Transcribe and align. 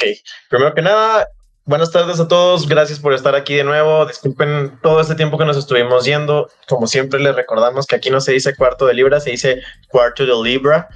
Ok, 0.00 0.04
primero 0.48 0.74
que 0.74 0.82
nada, 0.82 1.26
buenas 1.64 1.90
tardes 1.90 2.20
a 2.20 2.28
todos, 2.28 2.68
gracias 2.68 3.00
por 3.00 3.14
estar 3.14 3.34
aquí 3.34 3.56
de 3.56 3.64
nuevo, 3.64 4.06
disculpen 4.06 4.78
todo 4.80 5.00
este 5.00 5.16
tiempo 5.16 5.36
que 5.36 5.44
nos 5.44 5.56
estuvimos 5.56 6.04
yendo, 6.04 6.48
como 6.68 6.86
siempre 6.86 7.18
les 7.18 7.34
recordamos 7.34 7.84
que 7.84 7.96
aquí 7.96 8.08
no 8.08 8.20
se 8.20 8.30
dice 8.30 8.54
cuarto 8.54 8.86
de 8.86 8.94
libra, 8.94 9.18
se 9.18 9.30
dice 9.30 9.60
cuarto 9.88 10.24
de 10.24 10.48
libra, 10.48 10.88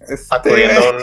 este... 0.00 0.26
acudiendo 0.28 0.78
a 0.78 0.90
un 0.90 0.98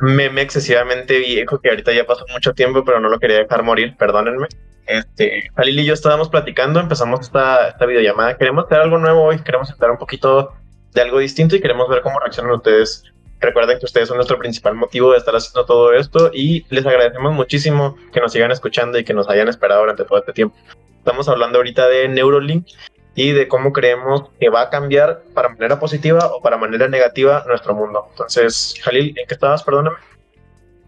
meme 0.16 0.42
excesivamente 0.42 1.20
viejo 1.20 1.60
que 1.60 1.68
ahorita 1.68 1.92
ya 1.92 2.04
pasó 2.04 2.24
mucho 2.32 2.52
tiempo, 2.52 2.84
pero 2.84 2.98
no 2.98 3.10
lo 3.10 3.20
quería 3.20 3.38
dejar 3.38 3.62
morir, 3.62 3.96
perdónenme. 3.96 4.48
Este, 4.86 5.48
Jalil 5.54 5.78
y 5.78 5.84
yo 5.84 5.94
estábamos 5.94 6.30
platicando, 6.30 6.80
empezamos 6.80 7.20
esta, 7.20 7.68
esta 7.68 7.86
videollamada, 7.86 8.36
queremos 8.36 8.64
hacer 8.64 8.80
algo 8.80 8.98
nuevo 8.98 9.22
hoy, 9.22 9.38
queremos 9.38 9.70
estar 9.70 9.88
un 9.88 9.98
poquito 9.98 10.52
de 10.94 11.00
algo 11.00 11.20
distinto 11.20 11.54
y 11.54 11.60
queremos 11.60 11.88
ver 11.88 12.02
cómo 12.02 12.18
reaccionan 12.18 12.50
ustedes 12.50 13.04
Recuerden 13.40 13.78
que 13.78 13.84
ustedes 13.84 14.08
son 14.08 14.16
nuestro 14.16 14.38
principal 14.38 14.74
motivo 14.74 15.12
de 15.12 15.18
estar 15.18 15.34
haciendo 15.36 15.66
todo 15.66 15.92
esto 15.92 16.30
y 16.32 16.64
les 16.70 16.86
agradecemos 16.86 17.34
muchísimo 17.34 17.96
que 18.12 18.20
nos 18.20 18.32
sigan 18.32 18.50
escuchando 18.50 18.98
y 18.98 19.04
que 19.04 19.12
nos 19.12 19.28
hayan 19.28 19.48
esperado 19.48 19.80
durante 19.80 20.04
todo 20.04 20.18
este 20.18 20.32
tiempo. 20.32 20.56
Estamos 20.98 21.28
hablando 21.28 21.58
ahorita 21.58 21.86
de 21.88 22.08
Neurolink 22.08 22.66
y 23.14 23.32
de 23.32 23.48
cómo 23.48 23.72
creemos 23.72 24.30
que 24.40 24.48
va 24.48 24.62
a 24.62 24.70
cambiar 24.70 25.22
para 25.34 25.50
manera 25.50 25.78
positiva 25.78 26.30
o 26.34 26.42
para 26.42 26.56
manera 26.56 26.88
negativa 26.88 27.44
nuestro 27.46 27.74
mundo. 27.74 28.06
Entonces, 28.10 28.74
Jalil, 28.82 29.14
¿en 29.18 29.26
qué 29.26 29.34
estabas? 29.34 29.62
Perdóname. 29.62 29.96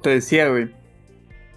Te 0.02 0.10
decía, 0.10 0.48
güey, 0.48 0.69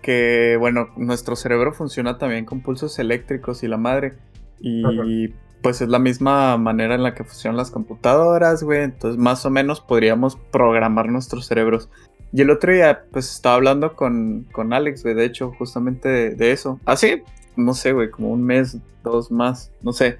que 0.01 0.57
bueno, 0.59 0.89
nuestro 0.97 1.35
cerebro 1.35 1.73
funciona 1.73 2.17
también 2.17 2.45
con 2.45 2.61
pulsos 2.61 2.99
eléctricos 2.99 3.63
y 3.63 3.67
la 3.67 3.77
madre. 3.77 4.13
Y 4.59 5.33
pues 5.61 5.81
es 5.81 5.89
la 5.89 5.99
misma 5.99 6.57
manera 6.57 6.95
en 6.95 7.03
la 7.03 7.13
que 7.13 7.23
funcionan 7.23 7.57
las 7.57 7.71
computadoras, 7.71 8.63
güey. 8.63 8.83
Entonces, 8.83 9.19
más 9.19 9.45
o 9.45 9.49
menos 9.49 9.81
podríamos 9.81 10.35
programar 10.51 11.09
nuestros 11.09 11.45
cerebros. 11.45 11.89
Y 12.33 12.41
el 12.41 12.49
otro 12.49 12.73
día, 12.73 13.05
pues 13.11 13.31
estaba 13.31 13.55
hablando 13.55 13.95
con, 13.95 14.47
con 14.51 14.73
Alex, 14.73 15.03
güey, 15.03 15.15
de 15.15 15.25
hecho, 15.25 15.51
justamente 15.57 16.33
de, 16.35 16.51
eso. 16.51 16.79
Así, 16.85 17.23
no 17.55 17.73
sé, 17.73 17.91
güey, 17.91 18.09
como 18.09 18.31
un 18.31 18.43
mes, 18.43 18.77
dos 19.03 19.31
más, 19.31 19.71
no 19.81 19.91
sé. 19.91 20.17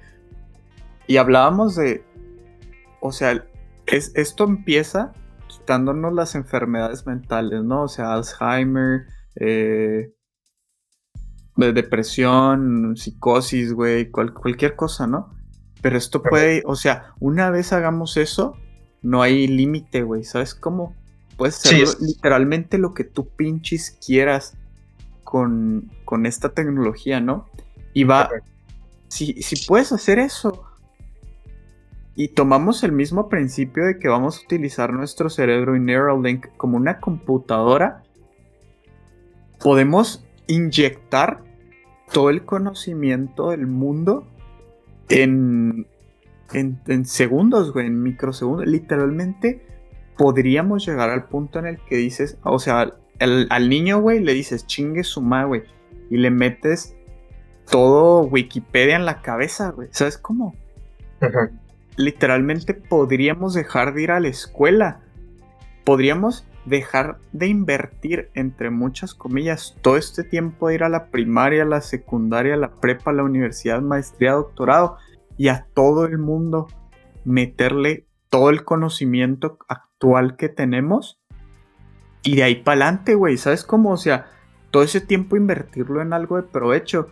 Y 1.06 1.16
hablábamos 1.16 1.74
de. 1.74 2.04
O 3.00 3.12
sea, 3.12 3.44
es, 3.86 4.12
esto 4.14 4.44
empieza 4.44 5.12
quitándonos 5.48 6.12
las 6.12 6.34
enfermedades 6.34 7.06
mentales, 7.06 7.64
¿no? 7.64 7.82
O 7.82 7.88
sea, 7.88 8.12
Alzheimer, 8.12 9.06
eh, 9.36 10.12
de 11.56 11.72
depresión, 11.72 12.96
psicosis, 12.96 13.72
güey, 13.72 14.10
cualquier 14.10 14.74
cosa, 14.76 15.06
¿no? 15.06 15.34
Pero 15.80 15.98
esto 15.98 16.22
puede, 16.22 16.62
o 16.64 16.76
sea, 16.76 17.14
una 17.20 17.50
vez 17.50 17.72
hagamos 17.72 18.16
eso, 18.16 18.56
no 19.02 19.20
hay 19.20 19.48
límite, 19.48 20.02
güey, 20.02 20.24
¿sabes 20.24 20.54
cómo? 20.54 20.94
Puedes 21.36 21.56
hacer 21.56 21.88
literalmente 22.00 22.78
lo 22.78 22.94
que 22.94 23.04
tú 23.04 23.28
pinches 23.28 23.98
quieras 24.04 24.56
con, 25.24 25.90
con 26.04 26.24
esta 26.24 26.50
tecnología, 26.50 27.20
¿no? 27.20 27.48
Y 27.94 28.04
va, 28.04 28.30
si, 29.08 29.42
si 29.42 29.66
puedes 29.66 29.92
hacer 29.92 30.18
eso 30.18 30.64
y 32.14 32.28
tomamos 32.28 32.84
el 32.84 32.92
mismo 32.92 33.28
principio 33.28 33.84
de 33.84 33.98
que 33.98 34.08
vamos 34.08 34.38
a 34.38 34.44
utilizar 34.44 34.92
nuestro 34.92 35.30
cerebro 35.30 35.74
y 35.74 35.80
Neuralink 35.80 36.46
como 36.56 36.76
una 36.76 37.00
computadora, 37.00 38.02
podemos 39.58 40.24
inyectar 40.46 41.42
todo 42.12 42.30
el 42.30 42.44
conocimiento 42.44 43.50
del 43.50 43.66
mundo 43.66 44.26
en, 45.08 45.86
en, 46.52 47.04
segundos, 47.04 47.72
güey, 47.72 47.86
en 47.86 48.02
microsegundos. 48.02 48.66
Literalmente 48.66 49.66
podríamos 50.16 50.86
llegar 50.86 51.10
al 51.10 51.24
punto 51.24 51.58
en 51.58 51.66
el 51.66 51.78
que 51.78 51.96
dices, 51.96 52.38
o 52.42 52.58
sea, 52.58 52.92
al 53.18 53.68
niño, 53.68 54.00
güey, 54.00 54.20
le 54.20 54.34
dices 54.34 54.66
chingue 54.66 55.04
su 55.04 55.22
madre, 55.22 55.46
güey, 55.46 55.62
y 56.10 56.16
le 56.18 56.30
metes 56.30 56.94
todo 57.70 58.22
Wikipedia 58.24 58.96
en 58.96 59.06
la 59.06 59.22
cabeza, 59.22 59.70
güey. 59.70 59.88
¿Sabes 59.92 60.18
cómo? 60.18 60.54
Literalmente 61.96 62.74
podríamos 62.74 63.54
dejar 63.54 63.94
de 63.94 64.02
ir 64.02 64.10
a 64.10 64.20
la 64.20 64.28
escuela. 64.28 65.00
Podríamos 65.84 66.46
dejar 66.64 67.18
de 67.32 67.48
invertir, 67.48 68.30
entre 68.34 68.70
muchas 68.70 69.14
comillas, 69.14 69.76
todo 69.82 69.96
este 69.96 70.24
tiempo 70.24 70.68
de 70.68 70.76
ir 70.76 70.84
a 70.84 70.88
la 70.88 71.06
primaria, 71.06 71.64
la 71.64 71.80
secundaria, 71.80 72.56
la 72.56 72.72
prepa, 72.80 73.12
la 73.12 73.24
universidad, 73.24 73.80
maestría, 73.82 74.32
doctorado 74.32 74.96
y 75.36 75.48
a 75.48 75.66
todo 75.74 76.04
el 76.04 76.18
mundo 76.18 76.68
meterle 77.24 78.06
todo 78.28 78.50
el 78.50 78.64
conocimiento 78.64 79.58
actual 79.68 80.36
que 80.36 80.48
tenemos 80.48 81.22
y 82.22 82.36
de 82.36 82.44
ahí 82.44 82.54
para 82.56 82.86
adelante, 82.86 83.14
güey, 83.14 83.36
¿sabes 83.36 83.64
cómo? 83.64 83.90
O 83.90 83.96
sea, 83.96 84.26
todo 84.70 84.82
ese 84.82 85.00
tiempo 85.00 85.36
invertirlo 85.36 86.00
en 86.00 86.12
algo 86.12 86.36
de 86.36 86.44
provecho. 86.44 87.08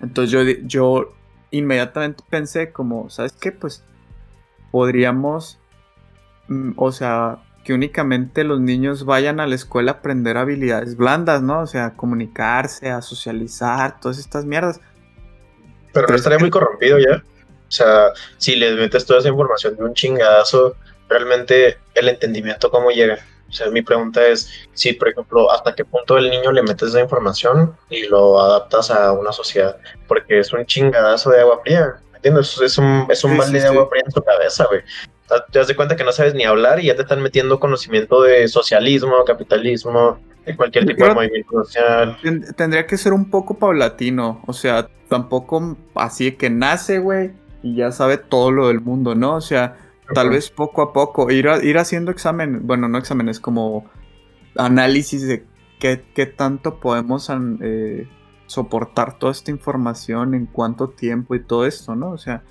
Entonces 0.00 0.32
yo, 0.32 0.42
yo 0.66 1.14
inmediatamente 1.50 2.24
pensé 2.28 2.72
como, 2.72 3.08
¿sabes 3.08 3.32
qué? 3.32 3.52
Pues 3.52 3.84
podríamos, 4.72 5.60
mm, 6.48 6.72
o 6.76 6.90
sea, 6.90 7.38
que 7.64 7.72
únicamente 7.72 8.44
los 8.44 8.60
niños 8.60 9.04
vayan 9.06 9.40
a 9.40 9.46
la 9.46 9.54
escuela 9.54 9.92
a 9.92 9.94
aprender 9.96 10.36
habilidades 10.36 10.96
blandas, 10.96 11.42
¿no? 11.42 11.60
O 11.60 11.66
sea, 11.66 11.86
a 11.86 11.96
comunicarse, 11.96 12.90
a 12.90 13.00
socializar, 13.00 14.00
todas 14.00 14.18
estas 14.18 14.44
mierdas. 14.44 14.80
Pero 15.92 16.06
no 16.06 16.14
estaría 16.14 16.38
muy 16.38 16.50
corrompido 16.50 16.98
ya. 16.98 17.22
O 17.66 17.72
sea, 17.72 18.12
si 18.36 18.54
les 18.56 18.76
metes 18.76 19.06
toda 19.06 19.20
esa 19.20 19.30
información 19.30 19.76
de 19.76 19.84
un 19.84 19.94
chingadazo, 19.94 20.76
realmente 21.08 21.78
el 21.94 22.08
entendimiento 22.08 22.70
cómo 22.70 22.90
llega. 22.90 23.18
O 23.48 23.52
sea, 23.52 23.70
mi 23.70 23.82
pregunta 23.82 24.26
es 24.26 24.50
si, 24.74 24.92
por 24.92 25.08
ejemplo, 25.08 25.50
hasta 25.50 25.74
qué 25.74 25.84
punto 25.84 26.18
el 26.18 26.28
niño 26.28 26.52
le 26.52 26.62
metes 26.62 26.90
esa 26.90 27.00
información 27.00 27.74
y 27.88 28.06
lo 28.08 28.40
adaptas 28.40 28.90
a 28.90 29.12
una 29.12 29.32
sociedad. 29.32 29.76
Porque 30.06 30.40
es 30.40 30.52
un 30.52 30.66
chingadazo 30.66 31.30
de 31.30 31.40
agua 31.40 31.60
fría. 31.62 31.94
¿Me 32.12 32.16
entiendes? 32.18 32.60
Es 32.60 32.76
un, 32.76 33.06
es 33.08 33.24
un 33.24 33.38
balde 33.38 33.60
de 33.60 33.68
agua 33.68 33.88
fría 33.88 34.02
en 34.04 34.12
tu 34.12 34.22
cabeza, 34.22 34.66
güey 34.66 34.82
te 35.50 35.58
das 35.58 35.72
cuenta 35.74 35.96
que 35.96 36.04
no 36.04 36.12
sabes 36.12 36.34
ni 36.34 36.44
hablar 36.44 36.80
y 36.80 36.86
ya 36.86 36.96
te 36.96 37.02
están 37.02 37.22
metiendo 37.22 37.58
conocimiento 37.58 38.22
de 38.22 38.46
socialismo, 38.48 39.24
capitalismo, 39.26 40.18
de 40.44 40.56
cualquier 40.56 40.86
tipo 40.86 41.04
de 41.04 41.14
movimiento 41.14 41.64
social. 41.64 42.18
Tendría 42.56 42.86
que 42.86 42.96
ser 42.96 43.12
un 43.12 43.30
poco 43.30 43.58
paulatino, 43.58 44.42
o 44.46 44.52
sea, 44.52 44.88
tampoco 45.08 45.76
así 45.94 46.32
que 46.32 46.50
nace, 46.50 46.98
güey, 46.98 47.32
y 47.62 47.76
ya 47.76 47.92
sabe 47.92 48.18
todo 48.18 48.50
lo 48.50 48.68
del 48.68 48.80
mundo, 48.80 49.14
¿no? 49.14 49.36
O 49.36 49.40
sea, 49.40 49.76
tal 50.12 50.30
vez 50.30 50.50
poco 50.50 50.82
a 50.82 50.92
poco, 50.92 51.30
ir, 51.30 51.48
ir 51.62 51.78
haciendo 51.78 52.10
examen, 52.10 52.66
bueno, 52.66 52.88
no 52.88 52.98
exámenes, 52.98 53.40
como 53.40 53.90
análisis 54.56 55.26
de 55.26 55.44
qué, 55.78 56.26
tanto 56.26 56.80
podemos 56.80 57.30
eh, 57.60 58.08
soportar 58.46 59.18
toda 59.18 59.32
esta 59.32 59.50
información, 59.50 60.34
en 60.34 60.46
cuánto 60.46 60.88
tiempo 60.90 61.34
y 61.34 61.42
todo 61.42 61.66
esto, 61.66 61.94
¿no? 61.94 62.10
O 62.10 62.18
sea, 62.18 62.42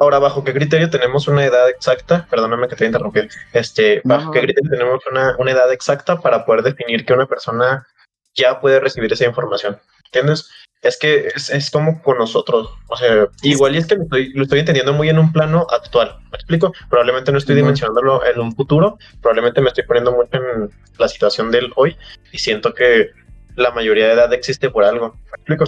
Ahora, 0.00 0.18
¿bajo 0.18 0.44
qué 0.44 0.52
criterio 0.52 0.90
tenemos 0.90 1.28
una 1.28 1.44
edad 1.44 1.68
exacta? 1.68 2.26
Perdóname 2.30 2.68
que 2.68 2.76
te 2.76 2.86
interrumpí. 2.86 3.20
Este, 3.52 4.00
¿Bajo 4.04 4.30
qué 4.30 4.40
criterio 4.40 4.70
tenemos 4.70 5.02
una, 5.10 5.34
una, 5.38 5.50
edad 5.50 5.72
exacta 5.72 6.20
para 6.20 6.44
poder 6.44 6.62
definir 6.62 7.04
que 7.04 7.12
una 7.12 7.26
persona 7.26 7.86
ya 8.34 8.60
puede 8.60 8.80
recibir 8.80 9.12
esa 9.12 9.24
información? 9.24 9.78
¿Entiendes? 10.06 10.50
Es 10.80 10.96
que 10.96 11.28
es, 11.34 11.50
es 11.50 11.70
como 11.70 12.02
con 12.02 12.18
nosotros. 12.18 12.70
O 12.86 12.96
sea, 12.96 13.26
igual 13.42 13.74
y 13.74 13.78
es 13.78 13.86
que 13.86 13.96
lo 13.96 14.04
estoy, 14.04 14.32
lo 14.34 14.42
estoy, 14.44 14.60
entendiendo 14.60 14.92
muy 14.92 15.08
en 15.08 15.18
un 15.18 15.32
plano 15.32 15.66
actual. 15.70 16.16
¿Me 16.30 16.36
explico? 16.36 16.72
Probablemente 16.88 17.32
no 17.32 17.38
estoy 17.38 17.56
dimensionándolo 17.56 18.24
en 18.24 18.38
un 18.38 18.54
futuro. 18.54 18.98
Probablemente 19.20 19.60
me 19.60 19.68
estoy 19.68 19.84
poniendo 19.84 20.12
mucho 20.12 20.30
en 20.34 20.70
la 20.98 21.08
situación 21.08 21.50
del 21.50 21.72
hoy 21.76 21.96
y 22.32 22.38
siento 22.38 22.74
que 22.74 23.10
la 23.56 23.72
mayoría 23.72 24.06
de 24.06 24.12
edad 24.12 24.32
existe 24.32 24.70
por 24.70 24.84
algo. 24.84 25.16
¿Me 25.24 25.54
explico? 25.54 25.64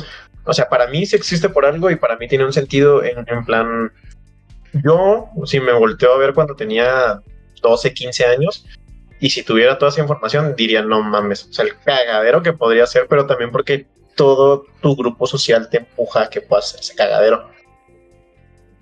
O 0.50 0.52
sea, 0.52 0.68
para 0.68 0.88
mí 0.88 1.06
sí 1.06 1.14
existe 1.14 1.48
por 1.48 1.64
algo 1.64 1.92
y 1.92 1.94
para 1.94 2.16
mí 2.16 2.26
tiene 2.26 2.44
un 2.44 2.52
sentido 2.52 3.04
en, 3.04 3.44
plan 3.44 3.92
yo, 4.72 5.28
si 5.44 5.60
me 5.60 5.72
volteo 5.72 6.12
a 6.12 6.18
ver 6.18 6.34
cuando 6.34 6.56
tenía 6.56 7.22
12, 7.62 7.94
15 7.94 8.24
años, 8.24 8.66
y 9.20 9.30
si 9.30 9.44
tuviera 9.44 9.78
toda 9.78 9.90
esa 9.90 10.00
información, 10.00 10.56
diría, 10.56 10.82
no 10.82 11.04
mames, 11.04 11.46
o 11.46 11.52
sea, 11.52 11.66
el 11.66 11.78
cagadero 11.78 12.42
que 12.42 12.52
podría 12.52 12.84
ser, 12.88 13.06
pero 13.08 13.26
también 13.26 13.52
porque 13.52 13.86
todo 14.16 14.64
tu 14.82 14.96
grupo 14.96 15.24
social 15.28 15.68
te 15.70 15.78
empuja 15.78 16.22
a 16.22 16.30
que 16.30 16.40
puedas 16.40 16.64
hacer 16.64 16.80
ese 16.80 16.96
cagadero. 16.96 17.48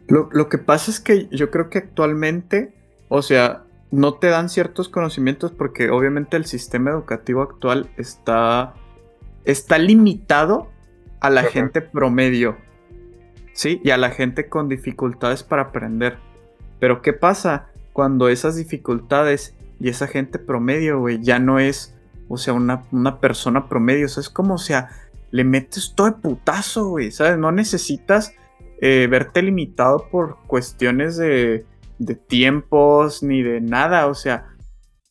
Lo, 0.07 0.31
lo, 0.33 0.49
que 0.49 0.57
pasa 0.57 0.91
es 0.91 1.01
que 1.01 1.29
yo 1.31 1.51
creo 1.51 1.69
que 1.69 1.79
actualmente, 1.79 2.73
o 3.11 3.21
sea, 3.21 3.65
no 3.91 4.15
te 4.15 4.29
dan 4.29 4.49
ciertos 4.49 4.89
conocimientos 4.89 5.53
porque 5.53 5.91
obviamente 5.91 6.39
el 6.39 6.47
sistema 6.47 6.93
educativo 6.93 7.43
actual 7.43 7.91
está, 7.99 8.73
está 9.45 9.77
limitado 9.77 10.71
a 11.21 11.31
la 11.31 11.45
gente 11.45 11.81
promedio. 11.81 12.57
¿sí? 13.59 13.81
Y 13.83 13.91
a 13.91 13.97
la 13.97 14.11
gente 14.11 14.49
con 14.49 14.69
dificultades 14.69 15.43
para 15.43 15.63
aprender. 15.63 16.17
Pero 16.79 17.03
¿qué 17.03 17.13
pasa 17.13 17.73
cuando 17.93 18.29
esas 18.29 18.55
dificultades 18.55 19.57
y 19.81 19.89
esa 19.89 20.07
gente 20.07 20.39
promedio, 20.39 21.01
güey, 21.01 21.21
ya 21.21 21.41
no 21.41 21.59
es, 21.59 21.93
o 22.29 22.37
sea, 22.37 22.53
una, 22.53 22.85
una 22.93 23.19
persona 23.19 23.69
promedio? 23.69 24.07
O 24.07 24.09
sea, 24.09 24.21
es 24.21 24.31
como, 24.31 24.55
o 24.55 24.59
sea, 24.59 24.91
le 25.33 25.43
metes 25.43 25.93
todo 25.97 26.07
de 26.07 26.13
putazo, 26.13 26.91
güey, 26.91 27.11
¿sabes? 27.11 27.37
No 27.37 27.51
necesitas 27.51 28.33
eh, 28.81 29.09
verte 29.11 29.43
limitado 29.43 30.07
por 30.09 30.37
cuestiones 30.47 31.17
de, 31.17 31.67
de 31.99 32.15
tiempos 32.15 33.25
ni 33.25 33.43
de 33.43 33.61
nada, 33.61 34.07
o 34.07 34.15
sea, 34.15 34.55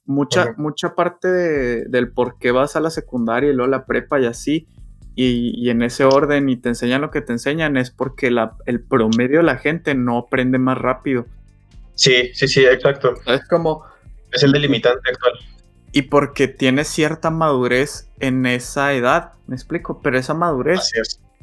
mucha, 0.06 0.54
mucha 0.56 0.96
parte 0.96 1.28
del 1.28 2.14
por 2.14 2.38
qué 2.38 2.52
vas 2.52 2.78
a 2.78 2.80
la 2.80 2.92
secundaria 2.92 3.50
y 3.50 3.54
luego 3.54 3.74
a 3.74 3.78
la 3.80 3.86
prepa 3.86 4.22
y 4.22 4.26
así, 4.26 4.70
y, 5.20 5.70
en 5.72 5.82
ese 5.82 6.06
orden 6.06 6.48
y 6.48 6.58
te 6.58 6.70
enseñan 6.70 7.02
lo 7.02 7.10
que 7.10 7.22
te 7.22 7.34
enseñan 7.34 7.76
es 7.76 7.90
porque 7.90 8.30
la, 8.30 8.56
el 8.68 8.80
promedio 8.80 9.40
de 9.40 9.44
la 9.44 9.58
gente 9.58 9.96
no 9.96 10.20
aprende 10.20 10.60
más 10.60 10.78
rápido. 10.78 11.26
Sí, 11.96 12.32
sí, 12.36 12.48
sí, 12.48 12.64
exacto. 12.64 13.16
Es 13.26 13.46
como... 13.48 13.84
Es 14.32 14.44
el 14.44 14.52
delimitante 14.52 15.10
actual. 15.10 15.34
Y 15.92 16.04
porque 16.04 16.48
tienes 16.48 16.88
cierta 16.88 17.32
madurez 17.32 18.12
en 18.20 18.46
esa 18.46 18.94
edad, 18.94 19.34
me 19.48 19.56
explico, 19.56 20.02
pero 20.04 20.20
esa 20.20 20.36
madurez 20.36 20.92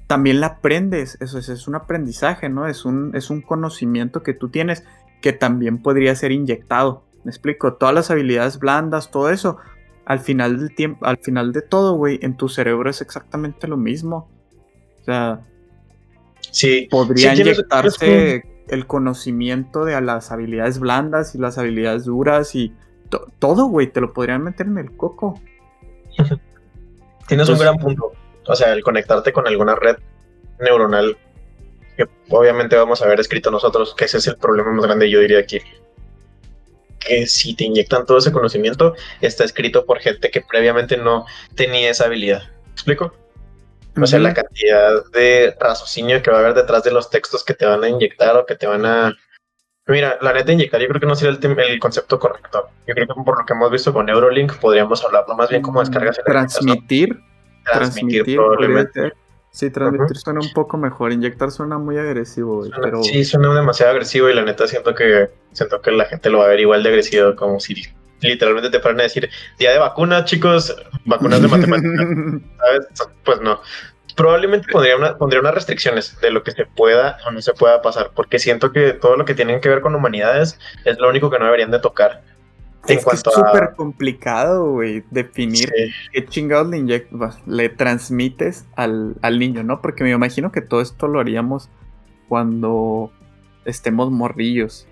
también 0.06 0.40
la 0.40 0.46
aprendes, 0.46 1.18
eso 1.20 1.38
es, 1.38 1.48
es 1.48 1.66
un 1.66 1.74
aprendizaje, 1.74 2.48
¿no? 2.48 2.68
Es 2.68 2.84
un, 2.84 3.10
es 3.16 3.30
un 3.30 3.40
conocimiento 3.40 4.22
que 4.22 4.34
tú 4.34 4.50
tienes 4.50 4.84
que 5.20 5.32
también 5.32 5.82
podría 5.82 6.14
ser 6.14 6.30
inyectado. 6.30 7.02
Me 7.24 7.30
explico, 7.30 7.74
todas 7.74 7.94
las 7.94 8.10
habilidades 8.12 8.58
blandas, 8.58 9.10
todo 9.10 9.30
eso, 9.30 9.56
al 10.06 10.20
final 10.20 10.58
del 10.58 10.74
tiempo, 10.74 11.06
al 11.06 11.18
final 11.18 11.52
de 11.52 11.62
todo, 11.62 11.94
güey, 11.94 12.18
en 12.22 12.36
tu 12.36 12.48
cerebro 12.48 12.90
es 12.90 13.00
exactamente 13.00 13.68
lo 13.68 13.76
mismo. 13.76 14.28
O 15.00 15.04
sea, 15.04 15.40
sí, 16.50 16.88
podría 16.90 17.34
inyectarse 17.34 18.44
el 18.68 18.86
conocimiento 18.86 19.84
de 19.84 20.00
las 20.00 20.32
habilidades 20.32 20.78
blandas 20.78 21.34
y 21.34 21.38
las 21.38 21.58
habilidades 21.58 22.04
duras 22.04 22.54
y 22.54 22.72
todo, 23.38 23.66
güey, 23.66 23.88
te 23.88 24.00
lo 24.00 24.12
podrían 24.12 24.42
meter 24.42 24.66
en 24.66 24.78
el 24.78 24.96
coco. 24.96 25.40
Tienes 27.28 27.48
un 27.48 27.58
gran 27.58 27.76
punto. 27.76 28.12
O 28.46 28.54
sea, 28.54 28.72
el 28.72 28.82
conectarte 28.82 29.32
con 29.32 29.46
alguna 29.46 29.74
red 29.74 29.96
neuronal 30.60 31.16
que 31.96 32.08
obviamente 32.30 32.76
vamos 32.76 33.00
a 33.00 33.04
haber 33.06 33.20
escrito 33.20 33.50
nosotros, 33.50 33.94
que 33.94 34.04
ese 34.06 34.18
es 34.18 34.26
el 34.26 34.36
problema 34.36 34.72
más 34.72 34.84
grande, 34.84 35.08
yo 35.08 35.20
diría 35.20 35.38
aquí 35.38 35.60
que 37.06 37.26
si 37.26 37.54
te 37.54 37.64
inyectan 37.64 38.06
todo 38.06 38.18
ese 38.18 38.32
conocimiento, 38.32 38.94
está 39.20 39.44
escrito 39.44 39.84
por 39.86 40.00
gente 40.00 40.30
que 40.30 40.40
previamente 40.40 40.96
no 40.96 41.26
tenía 41.54 41.90
esa 41.90 42.06
habilidad. 42.06 42.42
¿Me 42.42 42.72
explico? 42.72 43.14
O 44.00 44.06
sea, 44.06 44.18
la 44.18 44.34
cantidad 44.34 45.04
de 45.12 45.56
raciocinio 45.60 46.20
que 46.20 46.30
va 46.30 46.38
a 46.38 46.40
haber 46.40 46.54
detrás 46.54 46.82
de 46.82 46.90
los 46.90 47.10
textos 47.10 47.44
que 47.44 47.54
te 47.54 47.64
van 47.64 47.84
a 47.84 47.88
inyectar 47.88 48.36
o 48.36 48.44
que 48.44 48.56
te 48.56 48.66
van 48.66 48.84
a... 48.84 49.16
Mira, 49.86 50.18
la 50.20 50.32
neta 50.32 50.46
de 50.46 50.54
inyectar 50.54 50.80
yo 50.80 50.88
creo 50.88 51.00
que 51.00 51.06
no 51.06 51.14
sería 51.14 51.38
el, 51.40 51.58
el 51.60 51.78
concepto 51.78 52.18
correcto. 52.18 52.70
Yo 52.86 52.94
creo 52.94 53.06
que 53.06 53.14
por 53.24 53.38
lo 53.38 53.46
que 53.46 53.52
hemos 53.52 53.70
visto 53.70 53.92
con 53.92 54.06
Neurolink 54.06 54.56
podríamos 54.56 55.04
hablarlo 55.04 55.36
más 55.36 55.48
bien 55.48 55.62
como 55.62 55.80
descargas 55.80 56.20
Transmitir. 56.24 57.20
Transmitir, 57.64 58.36
transmitir 58.36 59.14
Sí, 59.54 59.70
transmitir 59.70 60.16
suena 60.16 60.40
un 60.40 60.52
poco 60.52 60.76
mejor. 60.76 61.12
Inyectar 61.12 61.52
suena 61.52 61.78
muy 61.78 61.96
agresivo, 61.96 62.66
pero... 62.82 63.04
Sí, 63.04 63.24
suena 63.24 63.54
demasiado 63.54 63.92
agresivo 63.92 64.28
y 64.28 64.34
la 64.34 64.42
neta 64.42 64.66
siento 64.66 64.96
que 64.96 65.30
siento 65.52 65.80
que 65.80 65.92
la 65.92 66.06
gente 66.06 66.28
lo 66.28 66.38
va 66.38 66.46
a 66.46 66.48
ver 66.48 66.58
igual 66.58 66.82
de 66.82 66.88
agresivo 66.88 67.36
como 67.36 67.60
si 67.60 67.80
literalmente 68.20 68.70
te 68.70 68.80
fueran 68.80 68.98
a 68.98 69.04
decir 69.04 69.30
día 69.56 69.70
de 69.70 69.78
vacuna, 69.78 70.24
chicos, 70.24 70.74
vacunas 71.04 71.40
de 71.40 71.46
matemáticas. 71.46 72.04
¿Sabes? 72.58 73.10
Pues 73.22 73.40
no. 73.42 73.60
Probablemente 74.16 74.66
pondría, 74.72 74.96
una, 74.96 75.16
pondría 75.16 75.40
unas 75.40 75.54
restricciones 75.54 76.20
de 76.20 76.32
lo 76.32 76.42
que 76.42 76.50
se 76.50 76.66
pueda 76.66 77.18
o 77.24 77.30
no 77.30 77.40
se 77.40 77.52
pueda 77.52 77.80
pasar, 77.80 78.10
porque 78.12 78.40
siento 78.40 78.72
que 78.72 78.92
todo 78.92 79.16
lo 79.16 79.24
que 79.24 79.34
tiene 79.34 79.60
que 79.60 79.68
ver 79.68 79.82
con 79.82 79.94
humanidades 79.94 80.58
es 80.84 80.98
lo 80.98 81.08
único 81.08 81.30
que 81.30 81.38
no 81.38 81.44
deberían 81.44 81.70
de 81.70 81.78
tocar 81.78 82.24
es 82.86 83.04
que 83.04 83.14
es 83.14 83.20
súper 83.20 83.74
complicado, 83.76 84.72
güey, 84.72 85.04
definir 85.10 85.72
qué 86.12 86.24
chingados 86.26 86.68
le, 86.68 87.06
le 87.46 87.68
transmites 87.68 88.66
al, 88.76 89.16
niño, 89.38 89.62
¿no? 89.62 89.80
Porque 89.80 90.04
me 90.04 90.10
imagino 90.10 90.52
que 90.52 90.60
todo 90.60 90.80
esto 90.80 91.08
lo 91.08 91.20
haríamos 91.20 91.70
cuando 92.28 93.10
estemos 93.64 94.10
morrillos. 94.10 94.86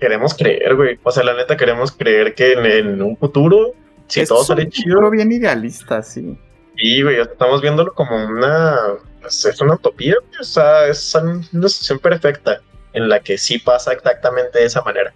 Queremos 0.00 0.34
creer, 0.34 0.74
güey. 0.74 0.98
O 1.02 1.10
sea, 1.10 1.22
la 1.22 1.34
neta 1.34 1.56
queremos 1.56 1.92
creer 1.92 2.34
que 2.34 2.52
en, 2.52 3.00
un 3.00 3.16
futuro, 3.16 3.72
si 4.08 4.24
todo 4.26 4.44
sale 4.44 4.68
chido. 4.68 5.00
Un 5.00 5.10
bien 5.10 5.32
idealista, 5.32 6.02
sí. 6.02 6.36
Y, 6.76 7.02
güey, 7.02 7.20
estamos 7.20 7.62
viéndolo 7.62 7.94
como 7.94 8.16
una. 8.16 8.76
Pues, 9.20 9.44
es 9.44 9.60
una 9.60 9.74
utopía, 9.74 10.16
o 10.38 10.44
sea, 10.44 10.86
es 10.88 11.14
una 11.14 11.68
situación 11.68 11.98
perfecta 11.98 12.60
en 12.92 13.08
la 13.08 13.20
que 13.20 13.38
sí 13.38 13.58
pasa 13.58 13.92
exactamente 13.92 14.58
de 14.58 14.66
esa 14.66 14.82
manera. 14.82 15.14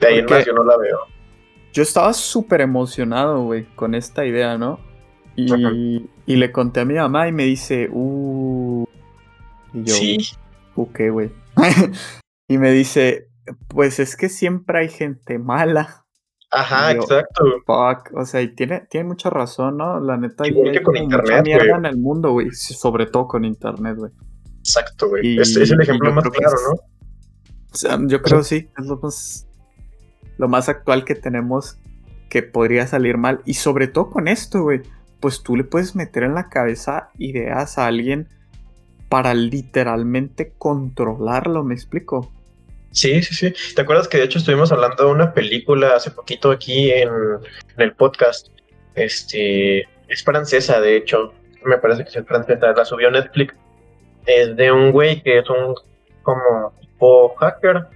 De 0.00 0.06
ahí 0.06 0.18
en 0.18 0.26
más 0.26 0.44
yo 0.44 0.52
no 0.52 0.64
la 0.64 0.76
veo. 0.76 0.98
Yo 1.72 1.82
estaba 1.82 2.12
súper 2.12 2.60
emocionado, 2.60 3.42
güey, 3.42 3.66
con 3.74 3.94
esta 3.94 4.24
idea, 4.24 4.58
¿no? 4.58 4.80
Y, 5.36 6.08
le 6.26 6.52
conté 6.52 6.80
a 6.80 6.84
mi 6.84 6.94
mamá 6.94 7.28
y 7.28 7.32
me 7.32 7.44
dice, 7.44 7.88
uh. 7.90 8.84
Y 9.72 9.84
yo, 9.84 9.94
sí. 9.94 10.18
¿qué, 10.94 11.10
güey? 11.10 11.30
y 12.48 12.58
me 12.58 12.72
dice, 12.72 13.28
pues 13.68 14.00
es 14.00 14.16
que 14.16 14.28
siempre 14.28 14.80
hay 14.80 14.88
gente 14.88 15.38
mala. 15.38 16.04
Ajá, 16.50 16.92
exacto. 16.92 17.44
Fuck. 17.66 18.16
O 18.16 18.24
sea, 18.24 18.40
y 18.40 18.54
tiene, 18.54 18.86
tiene 18.90 19.06
mucha 19.08 19.30
razón, 19.30 19.76
¿no? 19.76 20.00
La 20.00 20.16
neta, 20.16 20.46
Igual 20.48 20.72
que 20.72 20.82
con 20.82 20.96
internet, 20.96 21.44
mierda 21.44 21.76
en 21.76 21.86
el 21.86 21.98
mundo, 21.98 22.32
güey. 22.32 22.50
Sobre 22.52 23.06
todo 23.06 23.28
con 23.28 23.44
internet, 23.44 23.96
güey. 23.96 24.12
Exacto, 24.58 25.08
güey. 25.08 25.38
Es, 25.38 25.56
es, 25.56 25.70
el 25.70 25.80
ejemplo 25.80 26.12
más 26.12 26.24
claro, 26.24 26.56
¿no? 26.68 26.80
O 27.70 27.76
sea, 27.76 27.98
yo 28.06 28.22
creo 28.22 28.42
sí, 28.42 28.68
es 28.78 28.86
lo 28.86 28.98
más 28.98 29.47
lo 30.38 30.48
más 30.48 30.68
actual 30.68 31.04
que 31.04 31.14
tenemos 31.14 31.76
que 32.30 32.42
podría 32.42 32.86
salir 32.86 33.18
mal. 33.18 33.40
Y 33.44 33.54
sobre 33.54 33.88
todo 33.88 34.10
con 34.10 34.28
esto, 34.28 34.62
güey, 34.62 34.82
pues 35.20 35.42
tú 35.42 35.56
le 35.56 35.64
puedes 35.64 35.94
meter 35.94 36.22
en 36.22 36.34
la 36.34 36.48
cabeza 36.48 37.10
ideas 37.18 37.78
a 37.78 37.86
alguien 37.86 38.28
para 39.08 39.34
literalmente 39.34 40.52
controlarlo, 40.58 41.64
¿me 41.64 41.74
explico? 41.74 42.32
Sí, 42.90 43.22
sí, 43.22 43.34
sí. 43.34 43.74
¿Te 43.74 43.82
acuerdas 43.82 44.08
que 44.08 44.18
de 44.18 44.24
hecho 44.24 44.38
estuvimos 44.38 44.72
hablando 44.72 45.04
de 45.04 45.10
una 45.10 45.32
película 45.32 45.94
hace 45.94 46.10
poquito 46.10 46.50
aquí 46.50 46.90
en, 46.90 47.08
el 47.76 47.92
podcast? 47.94 48.48
Este, 48.94 49.80
es 50.08 50.22
francesa, 50.24 50.80
de 50.80 50.96
hecho, 50.96 51.32
me 51.64 51.78
parece 51.78 52.04
que 52.04 52.18
es 52.18 52.26
francesa, 52.26 52.72
la 52.72 52.84
subió 52.84 53.10
Netflix. 53.10 53.54
Es 54.26 54.56
de 54.56 54.70
un 54.70 54.92
güey 54.92 55.22
que 55.22 55.38
es 55.38 55.48
un 55.48 55.74
como 56.22 56.72
tipo 56.80 57.34
hacker 57.36 57.86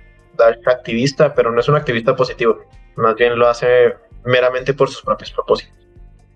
activista, 0.67 1.35
pero 1.35 1.51
no 1.51 1.61
es 1.61 1.69
un 1.69 1.77
activista 1.77 2.15
positivo. 2.17 2.65
Más 2.97 3.15
bien 3.15 3.39
lo 3.39 3.49
hace 3.49 3.95
meramente 4.25 4.75
por 4.75 4.89
sus 4.89 5.03
propios 5.03 5.31
propósitos. 5.31 5.75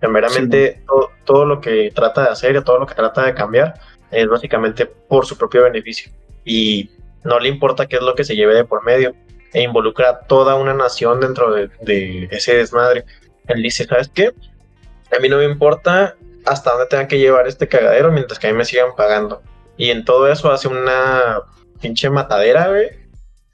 meramente 0.01 0.83
todo, 1.25 1.45
lo 1.45 1.61
que 1.61 1.91
trata 1.95 2.23
de 2.23 2.29
hacer 2.31 2.57
y 2.57 2.63
todo 2.63 2.79
lo 2.79 2.87
que 2.87 2.95
trata 2.95 3.25
de 3.25 3.35
cambiar 3.35 3.75
es 4.11 4.29
básicamente 4.29 4.87
por 4.87 5.27
su 5.27 5.37
propio 5.37 5.65
beneficio. 5.65 6.13
Y 6.45 6.91
no 7.25 7.39
le 7.39 7.49
importa 7.49 7.87
qué 7.87 7.97
es 7.97 8.03
lo 8.03 8.15
que 8.15 8.25
se 8.25 8.37
lleve 8.37 8.55
de 8.55 8.65
por 8.65 8.85
medio. 8.85 9.15
E 9.53 9.63
involucra 9.63 10.11
a 10.11 10.21
toda 10.21 10.55
una 10.55 10.75
nación 10.75 11.21
dentro 11.21 11.53
de, 11.53 11.69
de 11.81 12.29
ese 12.31 12.57
desmadre. 12.57 13.05
Él 13.47 13.63
dice, 13.63 13.85
¿sabes 13.85 14.09
qué? 14.09 14.33
A 15.17 15.21
mí 15.21 15.29
no 15.29 15.39
me 15.39 15.45
importa 15.45 16.17
hasta 16.45 16.71
dónde 16.71 16.87
tengan 16.87 17.09
que 17.09 17.19
llevar 17.19 17.47
este 17.47 17.69
cagadero 17.69 18.13
mientras 18.13 18.39
que 18.39 18.49
a 18.49 18.53
mí 18.53 18.57
me 18.57 18.65
sigan 18.65 18.95
pagando. 18.97 19.43
Y 19.77 19.91
en 19.91 20.05
todo 20.05 20.29
eso 20.31 20.51
hace 20.51 20.69
una 20.69 21.43
pinche 21.81 22.09
matadera, 22.09 22.69
güey, 22.69 22.91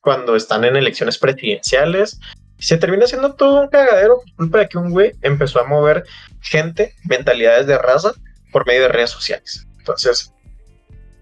cuando 0.03 0.37
están 0.37 0.65
en 0.65 0.77
elecciones 0.77 1.17
presidenciales. 1.17 2.21
Se 2.59 2.77
termina 2.77 3.07
siendo 3.07 3.35
todo 3.35 3.63
un 3.63 3.69
cagadero 3.69 4.23
por 4.37 4.69
un 4.75 4.91
güey 4.91 5.13
empezó 5.23 5.61
a 5.61 5.65
mover 5.65 6.05
gente, 6.41 6.95
mentalidades 7.05 7.67
de 7.67 7.79
raza, 7.79 8.13
por 8.53 8.67
medio 8.67 8.83
de 8.83 8.89
redes 8.89 9.11
sociales. 9.11 9.67
Entonces, 9.79 10.33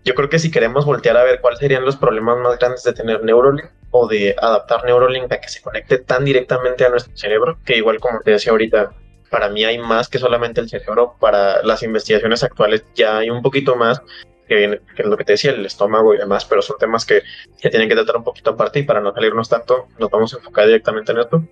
yo 0.05 0.15
creo 0.15 0.29
que 0.29 0.39
si 0.39 0.51
queremos 0.51 0.85
voltear 0.85 1.17
a 1.17 1.25
ver 1.25 1.41
cuáles 1.41 1.61
serían 1.61 1.85
los 1.85 1.97
problemas 1.97 2.39
más 2.39 2.59
grandes 2.59 2.83
de 2.83 2.93
tener 2.93 3.23
Neurolink 3.23 3.71
o 3.91 4.09
de 4.09 4.35
adaptar 4.39 4.85
Neurolink 4.85 5.33
a 5.33 5.41
que 5.41 5.49
se 5.49 5.63
conecte 5.63 5.99
tan 5.99 6.25
directamente 6.25 6.85
a 6.85 6.91
nuestro 6.91 7.17
cerebro, 7.17 7.59
que 7.65 7.77
igual 7.77 8.01
como 8.01 8.21
te 8.21 8.33
decía 8.33 8.53
ahorita, 8.53 8.93
para 9.31 9.49
mí 9.49 9.65
hay 9.65 9.79
más 9.79 10.09
que 10.09 10.19
solamente 10.19 10.61
el 10.61 10.69
cerebro, 10.69 11.17
para 11.21 11.63
las 11.63 11.83
investigaciones 11.83 12.43
actuales 12.43 12.85
ya 12.95 13.19
hay 13.19 13.31
un 13.31 13.43
poquito 13.43 13.77
más, 13.77 14.03
que, 14.51 14.81
es 14.97 15.07
lo 15.07 15.17
que 15.17 15.25
te 15.25 15.35
decía, 15.35 15.53
el 15.53 15.65
estómago 15.65 16.13
y 16.13 16.19
demás, 16.19 16.45
pero 16.45 16.61
son 16.61 16.77
temas 16.77 17.07
que, 17.07 17.23
que 17.61 17.71
tienen 17.71 17.89
que 17.89 17.95
tratar 17.95 18.17
un 18.17 18.25
poquito 18.25 18.51
aparte 18.51 18.81
y 18.81 18.83
para 18.83 19.01
no 19.01 19.15
salirnos 19.15 19.49
tanto, 19.49 19.87
nos 19.97 20.11
vamos 20.11 20.35
a 20.35 20.39
enfocar 20.39 20.67
directamente 20.67 21.13
en 21.13 21.19
esto. 21.19 21.45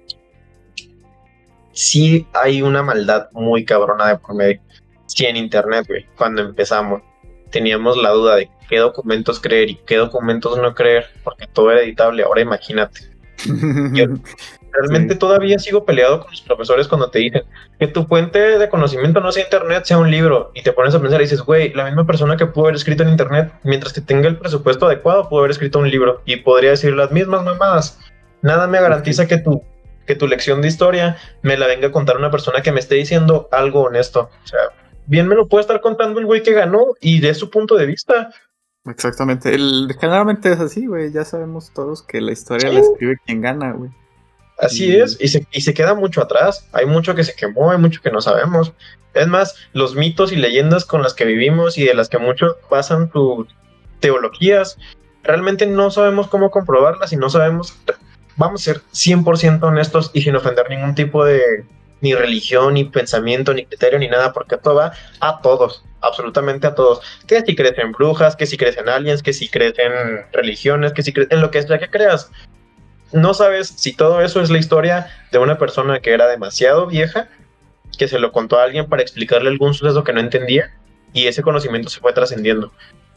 Sí 1.70 2.26
hay 2.32 2.60
una 2.60 2.82
maldad 2.82 3.28
muy 3.30 3.64
cabrona 3.64 4.08
de 4.08 4.18
por 4.18 4.34
medio. 4.34 4.60
Sí, 5.06 5.26
en 5.26 5.36
internet, 5.36 5.86
güey, 5.86 6.06
cuando 6.16 6.42
empezamos, 6.42 7.02
teníamos 7.50 7.96
la 7.96 8.10
duda 8.10 8.34
de 8.34 8.50
qué 8.68 8.78
documentos 8.78 9.38
creer 9.38 9.70
y 9.70 9.76
qué 9.76 9.96
documentos 9.96 10.58
no 10.58 10.74
creer, 10.74 11.06
porque 11.22 11.46
todo 11.46 11.70
era 11.70 11.82
editable. 11.82 12.24
Ahora 12.24 12.40
imagínate. 12.40 13.02
Realmente 14.72 15.14
todavía 15.14 15.58
sigo 15.58 15.84
peleado 15.84 16.20
con 16.20 16.30
los 16.30 16.40
profesores 16.42 16.88
cuando 16.88 17.10
te 17.10 17.18
dicen 17.20 17.42
que 17.78 17.86
tu 17.86 18.04
fuente 18.04 18.58
de 18.58 18.68
conocimiento 18.68 19.20
no 19.20 19.32
sea 19.32 19.44
internet, 19.44 19.84
sea 19.84 19.98
un 19.98 20.10
libro. 20.10 20.50
Y 20.54 20.62
te 20.62 20.72
pones 20.72 20.94
a 20.94 21.00
pensar 21.00 21.20
y 21.20 21.24
dices, 21.24 21.42
güey, 21.42 21.72
la 21.72 21.84
misma 21.84 22.06
persona 22.06 22.36
que 22.36 22.46
pudo 22.46 22.66
haber 22.66 22.76
escrito 22.76 23.02
en 23.02 23.10
internet, 23.10 23.52
mientras 23.64 23.92
que 23.92 24.00
tenga 24.00 24.28
el 24.28 24.36
presupuesto 24.36 24.86
adecuado, 24.86 25.28
pudo 25.28 25.40
haber 25.40 25.50
escrito 25.50 25.78
un 25.78 25.90
libro. 25.90 26.22
Y 26.24 26.36
podría 26.36 26.70
decir 26.70 26.94
las 26.94 27.10
mismas 27.10 27.44
mamadas. 27.44 27.98
Nada 28.42 28.66
me 28.66 28.80
garantiza 28.80 29.26
que 29.26 29.38
tu, 29.38 29.62
que 30.06 30.14
tu 30.14 30.26
lección 30.26 30.62
de 30.62 30.68
historia 30.68 31.16
me 31.42 31.56
la 31.56 31.66
venga 31.66 31.88
a 31.88 31.92
contar 31.92 32.16
una 32.16 32.30
persona 32.30 32.62
que 32.62 32.72
me 32.72 32.80
esté 32.80 32.96
diciendo 32.96 33.48
algo 33.52 33.82
honesto. 33.82 34.30
O 34.44 34.46
sea, 34.46 34.60
bien 35.06 35.28
me 35.28 35.34
lo 35.34 35.48
puede 35.48 35.62
estar 35.62 35.80
contando 35.80 36.20
el 36.20 36.26
güey 36.26 36.42
que 36.42 36.52
ganó 36.52 36.94
y 37.00 37.20
de 37.20 37.34
su 37.34 37.50
punto 37.50 37.76
de 37.76 37.86
vista. 37.86 38.30
Exactamente. 38.86 39.54
El, 39.54 39.94
generalmente 40.00 40.52
es 40.52 40.60
así, 40.60 40.86
güey. 40.86 41.12
Ya 41.12 41.24
sabemos 41.24 41.72
todos 41.74 42.02
que 42.02 42.20
la 42.20 42.32
historia 42.32 42.72
la 42.72 42.80
escribe 42.80 43.16
quien 43.24 43.40
gana, 43.40 43.72
güey. 43.72 43.90
Así 44.58 44.96
es, 44.96 45.16
y 45.20 45.28
se, 45.28 45.46
y 45.52 45.60
se 45.60 45.72
queda 45.72 45.94
mucho 45.94 46.20
atrás. 46.20 46.68
Hay 46.72 46.84
mucho 46.84 47.14
que 47.14 47.24
se 47.24 47.34
quemó, 47.34 47.70
hay 47.70 47.78
mucho 47.78 48.00
que 48.02 48.10
no 48.10 48.20
sabemos. 48.20 48.72
Es 49.14 49.26
más, 49.26 49.54
los 49.72 49.94
mitos 49.94 50.32
y 50.32 50.36
leyendas 50.36 50.84
con 50.84 51.02
las 51.02 51.14
que 51.14 51.24
vivimos 51.24 51.78
y 51.78 51.84
de 51.84 51.94
las 51.94 52.08
que 52.08 52.18
muchos 52.18 52.56
pasan 52.68 53.10
sus 53.12 53.46
teologías, 54.00 54.78
realmente 55.22 55.66
no 55.66 55.90
sabemos 55.90 56.28
cómo 56.28 56.50
comprobarlas 56.50 57.12
y 57.12 57.16
no 57.16 57.30
sabemos, 57.30 57.76
vamos 58.36 58.62
a 58.62 58.72
ser 58.72 58.82
100% 58.92 59.62
honestos 59.62 60.10
y 60.14 60.22
sin 60.22 60.36
ofender 60.36 60.68
ningún 60.70 60.94
tipo 60.94 61.24
de 61.24 61.64
ni 62.00 62.14
religión, 62.14 62.74
ni 62.74 62.84
pensamiento, 62.84 63.52
ni 63.52 63.64
criterio, 63.64 63.98
ni 63.98 64.08
nada, 64.08 64.32
porque 64.32 64.56
todo 64.56 64.76
va 64.76 64.92
a 65.20 65.40
todos, 65.40 65.84
absolutamente 66.00 66.66
a 66.66 66.74
todos. 66.74 67.00
Que 67.26 67.40
si 67.42 67.56
crees 67.56 67.76
en 67.78 67.90
brujas, 67.90 68.36
que 68.36 68.46
si 68.46 68.56
crees 68.56 68.76
en 68.76 68.88
aliens, 68.88 69.22
que 69.22 69.32
si 69.32 69.48
crees 69.48 69.74
en 69.78 69.92
religiones, 70.32 70.92
que 70.92 71.02
si 71.02 71.12
crees 71.12 71.30
en 71.32 71.40
lo 71.40 71.50
que 71.50 71.62
sea 71.62 71.78
que 71.78 71.90
creas 71.90 72.30
no 73.12 73.34
sabes 73.34 73.68
si 73.68 73.92
todo 73.92 74.20
eso 74.20 74.40
es 74.40 74.50
la 74.50 74.58
historia 74.58 75.08
de 75.32 75.38
una 75.38 75.58
persona 75.58 76.00
que 76.00 76.12
era 76.12 76.26
demasiado 76.26 76.86
vieja, 76.86 77.28
que 77.98 78.08
se 78.08 78.18
lo 78.18 78.32
contó 78.32 78.58
a 78.58 78.64
alguien 78.64 78.86
para 78.86 79.02
explicarle 79.02 79.48
algún 79.48 79.74
suceso 79.74 80.04
que 80.04 80.12
no 80.12 80.20
entendía 80.20 80.70
y 81.12 81.26
ese 81.26 81.42
conocimiento 81.42 81.88
se 81.88 82.00
fue 82.00 82.12
trascendiendo. 82.12 82.72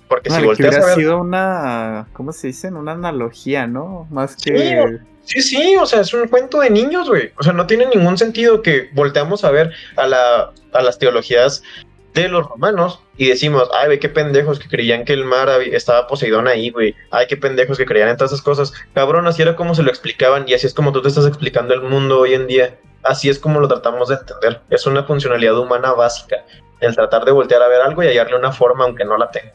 Porque 0.07 0.29
si 0.29 0.43
volteas 0.43 0.75
a 0.75 0.85
ver... 0.85 0.95
sido 0.95 1.21
una, 1.21 2.07
¿cómo 2.13 2.33
se 2.33 2.47
dice? 2.47 2.67
Una 2.67 2.93
analogía, 2.93 3.67
¿no? 3.67 4.07
Más 4.09 4.35
que... 4.35 4.99
Sí, 5.23 5.41
sí, 5.41 5.75
o 5.79 5.85
sea, 5.85 6.01
es 6.01 6.13
un 6.13 6.27
cuento 6.27 6.59
de 6.59 6.69
niños, 6.69 7.07
güey. 7.07 7.31
O 7.37 7.43
sea, 7.43 7.53
no 7.53 7.67
tiene 7.67 7.85
ningún 7.85 8.17
sentido 8.17 8.61
que 8.61 8.89
volteamos 8.93 9.43
a 9.43 9.51
ver 9.51 9.71
a, 9.95 10.07
la, 10.07 10.51
a 10.73 10.81
las 10.81 10.97
teologías 10.97 11.63
de 12.13 12.27
los 12.27 12.47
romanos 12.47 13.03
y 13.17 13.27
decimos, 13.27 13.69
ay, 13.73 13.89
ve 13.89 13.99
qué 13.99 14.09
pendejos 14.09 14.59
que 14.59 14.67
creían 14.67 15.05
que 15.05 15.13
el 15.13 15.25
mar 15.25 15.49
estaba 15.71 16.07
Poseidón 16.07 16.47
ahí, 16.47 16.69
güey. 16.69 16.95
Ay, 17.09 17.27
qué 17.27 17.37
pendejos 17.37 17.77
que 17.77 17.85
creían 17.85 18.09
en 18.09 18.17
todas 18.17 18.31
esas 18.33 18.43
cosas. 18.43 18.73
Cabrón, 18.93 19.27
así 19.27 19.41
era 19.41 19.55
como 19.55 19.75
se 19.75 19.83
lo 19.83 19.89
explicaban 19.89 20.47
y 20.47 20.53
así 20.53 20.67
es 20.67 20.73
como 20.73 20.91
tú 20.91 21.01
te 21.01 21.07
estás 21.07 21.25
explicando 21.25 21.73
el 21.73 21.81
mundo 21.81 22.19
hoy 22.19 22.33
en 22.33 22.47
día. 22.47 22.79
Así 23.03 23.29
es 23.29 23.39
como 23.39 23.59
lo 23.59 23.67
tratamos 23.67 24.09
de 24.09 24.15
entender. 24.15 24.61
Es 24.69 24.85
una 24.85 25.03
funcionalidad 25.03 25.57
humana 25.57 25.93
básica, 25.93 26.45
el 26.79 26.95
tratar 26.95 27.25
de 27.25 27.31
voltear 27.31 27.61
a 27.61 27.67
ver 27.67 27.81
algo 27.81 28.03
y 28.03 28.07
hallarle 28.07 28.37
una 28.37 28.51
forma 28.51 28.85
aunque 28.85 29.05
no 29.05 29.17
la 29.17 29.31
tenga. 29.31 29.53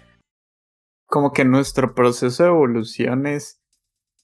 Como 1.06 1.32
que 1.32 1.44
nuestro 1.44 1.94
proceso 1.94 2.42
de 2.42 2.48
evolución 2.48 3.26
es, 3.26 3.60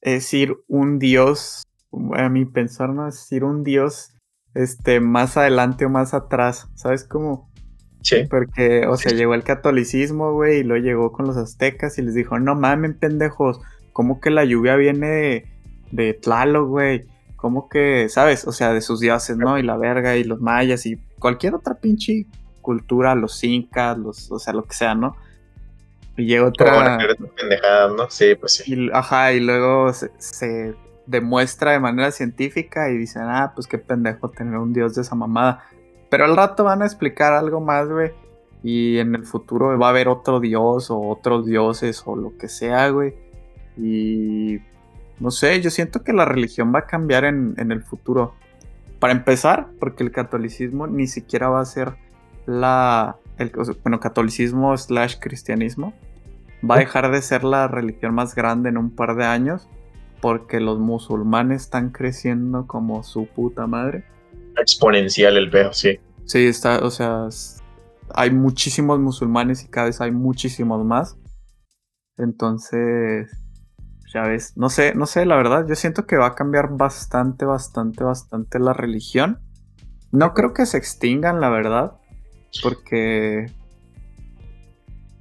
es 0.01 0.33
ir 0.35 0.57
un 0.67 0.99
dios, 0.99 1.63
a 2.15 2.29
mi 2.29 2.45
pensar, 2.45 2.89
no 2.89 3.07
es 3.07 3.31
ir 3.31 3.45
un 3.45 3.63
dios 3.63 4.13
este, 4.55 5.01
más 5.01 5.37
adelante 5.37 5.87
o 5.87 5.89
más 5.89 6.15
atrás, 6.15 6.69
¿sabes 6.75 7.05
cómo? 7.05 7.52
Sí. 8.03 8.25
Porque, 8.29 8.87
o 8.87 8.97
sea, 8.97 9.13
llegó 9.13 9.35
el 9.35 9.45
catolicismo, 9.45 10.33
güey, 10.33 10.61
y 10.61 10.63
luego 10.65 10.85
llegó 10.85 11.13
con 11.13 11.27
los 11.27 11.37
aztecas 11.37 11.99
y 11.99 12.03
les 12.03 12.15
dijo, 12.15 12.39
no 12.39 12.55
mamen, 12.55 12.95
pendejos, 12.95 13.61
¿cómo 13.93 14.21
que 14.21 14.31
la 14.31 14.45
lluvia 14.45 14.77
viene 14.77 15.07
de, 15.09 15.47
de 15.91 16.15
Tlaloc, 16.15 16.69
güey? 16.69 17.07
¿Cómo 17.37 17.69
que, 17.69 18.09
sabes? 18.09 18.47
O 18.47 18.53
sea, 18.53 18.73
de 18.73 18.81
sus 18.81 19.01
dioses, 19.01 19.37
¿no? 19.37 19.59
Y 19.59 19.63
la 19.63 19.77
verga, 19.77 20.17
y 20.17 20.25
los 20.25 20.41
mayas, 20.41 20.87
y 20.87 20.97
cualquier 21.19 21.55
otra 21.55 21.75
pinche 21.75 22.27
cultura, 22.61 23.15
los 23.15 23.43
incas, 23.43 23.99
los, 23.99 24.31
o 24.31 24.39
sea, 24.39 24.53
lo 24.53 24.65
que 24.65 24.75
sea, 24.75 24.95
¿no? 24.95 25.17
Y 26.17 26.27
llega 26.27 26.47
otra... 26.47 26.99
¿no? 27.97 28.11
Sí, 28.11 28.35
pues 28.35 28.57
sí. 28.57 28.75
Y, 28.75 28.91
ajá, 28.93 29.33
y 29.33 29.41
luego 29.41 29.93
se, 29.93 30.11
se 30.19 30.75
demuestra 31.07 31.73
de 31.73 31.81
manera 31.81 32.11
científica 32.11 32.91
y 32.91 32.97
dicen, 32.97 33.23
ah, 33.27 33.53
pues 33.55 33.67
qué 33.67 33.79
pendejo 33.79 34.31
tener 34.31 34.57
un 34.57 34.73
dios 34.73 34.95
de 34.95 35.03
esa 35.03 35.15
mamada. 35.15 35.65
Pero 36.13 36.27
al 36.27 36.37
rato 36.37 36.65
van 36.65 36.83
a 36.83 36.85
explicar 36.85 37.33
algo 37.33 37.59
más, 37.63 37.89
güey. 37.89 38.11
Y 38.63 38.99
en 38.99 39.15
el 39.15 39.25
futuro 39.25 39.79
va 39.79 39.87
a 39.87 39.89
haber 39.89 40.09
otro 40.09 40.41
dios 40.41 40.91
o 40.91 41.01
otros 41.09 41.47
dioses 41.47 42.03
o 42.05 42.17
lo 42.17 42.37
que 42.37 42.49
sea, 42.49 42.91
güey. 42.91 43.15
Y 43.79 44.59
no 45.19 45.31
sé, 45.31 45.63
yo 45.63 45.71
siento 45.71 46.05
que 46.05 46.13
la 46.13 46.27
religión 46.27 46.71
va 46.75 46.81
a 46.81 46.87
cambiar 46.87 47.25
en, 47.25 47.55
el 47.57 47.83
futuro. 47.83 48.35
Para 48.99 49.15
empezar, 49.15 49.69
porque 49.81 50.05
el 50.05 50.13
catolicismo 50.13 50.87
ni 50.87 51.07
siquiera 51.07 51.49
va 51.49 51.63
a 51.63 51.65
ser 51.65 51.95
la... 52.45 53.17
El, 53.39 53.51
bueno, 53.83 53.99
catolicismo 53.99 54.77
slash 54.77 55.17
cristianismo. 55.19 55.95
Va 56.63 56.75
a 56.75 56.81
dejar 56.81 57.11
de 57.11 57.23
ser 57.23 57.43
la 57.43 57.69
religión 57.69 58.13
más 58.13 58.35
grande 58.35 58.69
en 58.69 58.77
un 58.77 58.91
par 58.91 59.17
de 59.17 59.25
años. 59.25 59.67
Porque 60.21 60.61
los 60.61 60.79
musulmanes 60.79 61.63
están 61.63 61.89
creciendo 61.89 62.67
como 62.67 63.03
su 63.03 63.25
puta 63.29 63.67
madre 63.67 64.05
exponencial 64.61 65.37
el 65.37 65.51
veo, 65.51 65.73
sí. 65.73 65.99
Sí, 66.25 66.47
está, 66.47 66.79
o 66.79 66.91
sea, 66.91 67.29
hay 68.15 68.31
muchísimos 68.31 68.99
musulmanes 69.01 69.65
y 69.65 69.69
cada 69.69 69.87
vez 69.87 70.01
hay 70.01 70.11
muchísimos 70.11 70.85
más. 70.85 71.17
Entonces, 72.19 73.31
ya 74.13 74.23
ves, 74.23 74.57
no 74.57 74.69
sé, 74.69 74.95
no 74.95 75.07
sé, 75.07 75.25
la 75.25 75.37
verdad, 75.37 75.67
yo 75.67 75.75
siento 75.75 76.07
que 76.07 76.17
va 76.17 76.29
a 76.29 76.35
cambiar 76.35 76.69
bastante, 76.71 77.45
bastante, 77.45 78.05
bastante 78.05 78.59
la 78.59 78.73
religión. 78.73 79.41
No 80.11 80.35
creo 80.35 80.53
que 80.53 80.67
se 80.67 80.77
extingan, 80.77 81.41
la 81.41 81.49
verdad, 81.49 81.93
porque... 82.63 83.47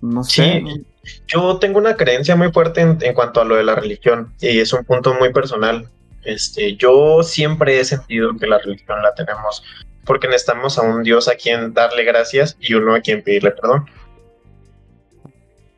No 0.01 0.23
sé. 0.23 0.63
yo 1.27 1.59
tengo 1.59 1.77
una 1.77 1.95
creencia 1.95 2.35
muy 2.35 2.51
fuerte 2.51 2.81
en, 2.81 2.97
en 3.01 3.13
cuanto 3.13 3.39
a 3.39 3.45
lo 3.45 3.55
de 3.55 3.63
la 3.63 3.75
religión 3.75 4.33
y 4.41 4.59
es 4.59 4.73
un 4.73 4.83
punto 4.83 5.13
muy 5.13 5.31
personal. 5.31 5.89
Este, 6.23 6.75
yo 6.75 7.23
siempre 7.23 7.79
he 7.79 7.85
sentido 7.85 8.35
que 8.37 8.47
la 8.47 8.59
religión 8.59 9.01
la 9.01 9.13
tenemos 9.15 9.63
porque 10.05 10.27
necesitamos 10.27 10.77
a 10.77 10.83
un 10.83 11.03
Dios 11.03 11.27
a 11.27 11.35
quien 11.35 11.73
darle 11.73 12.03
gracias 12.03 12.57
y 12.59 12.73
uno 12.73 12.95
a 12.95 13.01
quien 13.01 13.23
pedirle 13.23 13.51
perdón. 13.51 13.89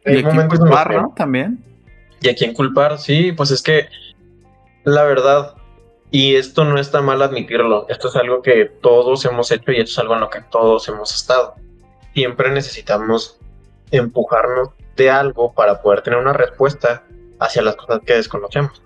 y 0.05 0.19
a 0.19 0.29
quien 0.29 0.47
culpar, 0.47 0.93
¿no? 0.93 1.13
También. 1.15 1.63
Y 2.21 2.29
a 2.29 2.35
quien 2.35 2.53
culpar, 2.53 2.99
sí, 2.99 3.31
pues 3.33 3.51
es 3.51 3.61
que 3.61 3.87
la 4.85 5.03
verdad, 5.03 5.55
y 6.11 6.35
esto 6.35 6.63
no 6.63 6.79
está 6.79 7.01
mal 7.01 7.21
admitirlo, 7.21 7.85
esto 7.89 8.07
es 8.09 8.15
algo 8.15 8.41
que 8.41 8.65
todos 8.81 9.25
hemos 9.25 9.51
hecho 9.51 9.71
y 9.71 9.77
esto 9.77 9.91
es 9.91 9.99
algo 9.99 10.13
en 10.15 10.21
lo 10.21 10.29
que 10.29 10.41
todos 10.41 10.87
hemos 10.87 11.13
estado. 11.13 11.55
Siempre 12.13 12.51
necesitamos 12.51 13.39
empujarnos 13.91 14.69
de 14.95 15.09
algo 15.09 15.53
para 15.53 15.81
poder 15.81 16.01
tener 16.01 16.19
una 16.19 16.33
respuesta 16.33 17.03
hacia 17.39 17.61
las 17.61 17.75
cosas 17.75 18.01
que 18.05 18.13
desconocemos 18.13 18.82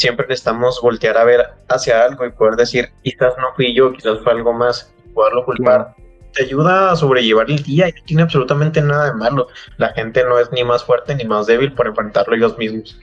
siempre 0.00 0.26
necesitamos 0.26 0.80
voltear 0.80 1.18
a 1.18 1.24
ver 1.24 1.46
hacia 1.68 2.02
algo 2.02 2.24
y 2.24 2.30
poder 2.30 2.56
decir, 2.56 2.90
quizás 3.02 3.34
no 3.38 3.54
fui 3.54 3.74
yo, 3.74 3.92
quizás 3.92 4.18
fue 4.24 4.32
algo 4.32 4.54
más, 4.54 4.94
y 5.04 5.10
poderlo 5.10 5.44
culpar. 5.44 5.94
Te 6.32 6.44
ayuda 6.44 6.90
a 6.90 6.96
sobrellevar 6.96 7.50
el 7.50 7.62
día 7.62 7.88
y 7.88 7.92
no 7.92 8.04
tiene 8.06 8.22
absolutamente 8.22 8.80
nada 8.80 9.06
de 9.06 9.14
malo. 9.14 9.48
La 9.76 9.90
gente 9.90 10.24
no 10.24 10.38
es 10.38 10.50
ni 10.52 10.64
más 10.64 10.84
fuerte 10.84 11.14
ni 11.14 11.24
más 11.24 11.46
débil 11.46 11.74
por 11.74 11.86
enfrentarlo 11.86 12.34
ellos 12.34 12.56
mismos. 12.56 12.98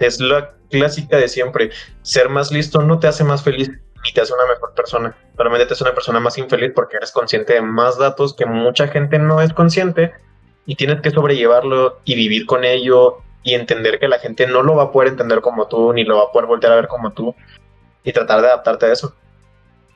Es 0.00 0.20
la 0.20 0.52
clásica 0.70 1.16
de 1.16 1.28
siempre. 1.28 1.70
Ser 2.02 2.28
más 2.28 2.52
listo 2.52 2.82
no 2.82 2.98
te 2.98 3.06
hace 3.06 3.24
más 3.24 3.42
feliz 3.42 3.70
ni 3.70 4.12
te 4.12 4.20
hace 4.20 4.34
una 4.34 4.52
mejor 4.52 4.74
persona. 4.74 5.16
Solamente 5.38 5.64
te 5.64 5.72
hace 5.72 5.84
una 5.84 5.94
persona 5.94 6.20
más 6.20 6.36
infeliz 6.36 6.72
porque 6.74 6.98
eres 6.98 7.12
consciente 7.12 7.54
de 7.54 7.62
más 7.62 7.96
datos 7.96 8.34
que 8.34 8.44
mucha 8.44 8.88
gente 8.88 9.18
no 9.18 9.40
es 9.40 9.54
consciente 9.54 10.12
y 10.66 10.74
tienes 10.74 11.00
que 11.00 11.10
sobrellevarlo 11.10 12.00
y 12.04 12.16
vivir 12.16 12.44
con 12.44 12.64
ello 12.64 13.22
y 13.44 13.54
entender 13.54 14.00
que 14.00 14.08
la 14.08 14.18
gente 14.18 14.46
no 14.46 14.62
lo 14.62 14.74
va 14.74 14.84
a 14.84 14.90
poder 14.90 15.10
entender 15.10 15.40
como 15.42 15.68
tú, 15.68 15.92
ni 15.92 16.02
lo 16.02 16.16
va 16.16 16.24
a 16.24 16.32
poder 16.32 16.48
voltear 16.48 16.72
a 16.72 16.76
ver 16.76 16.88
como 16.88 17.12
tú, 17.12 17.34
y 18.02 18.12
tratar 18.12 18.40
de 18.40 18.48
adaptarte 18.48 18.86
a 18.86 18.92
eso. 18.92 19.14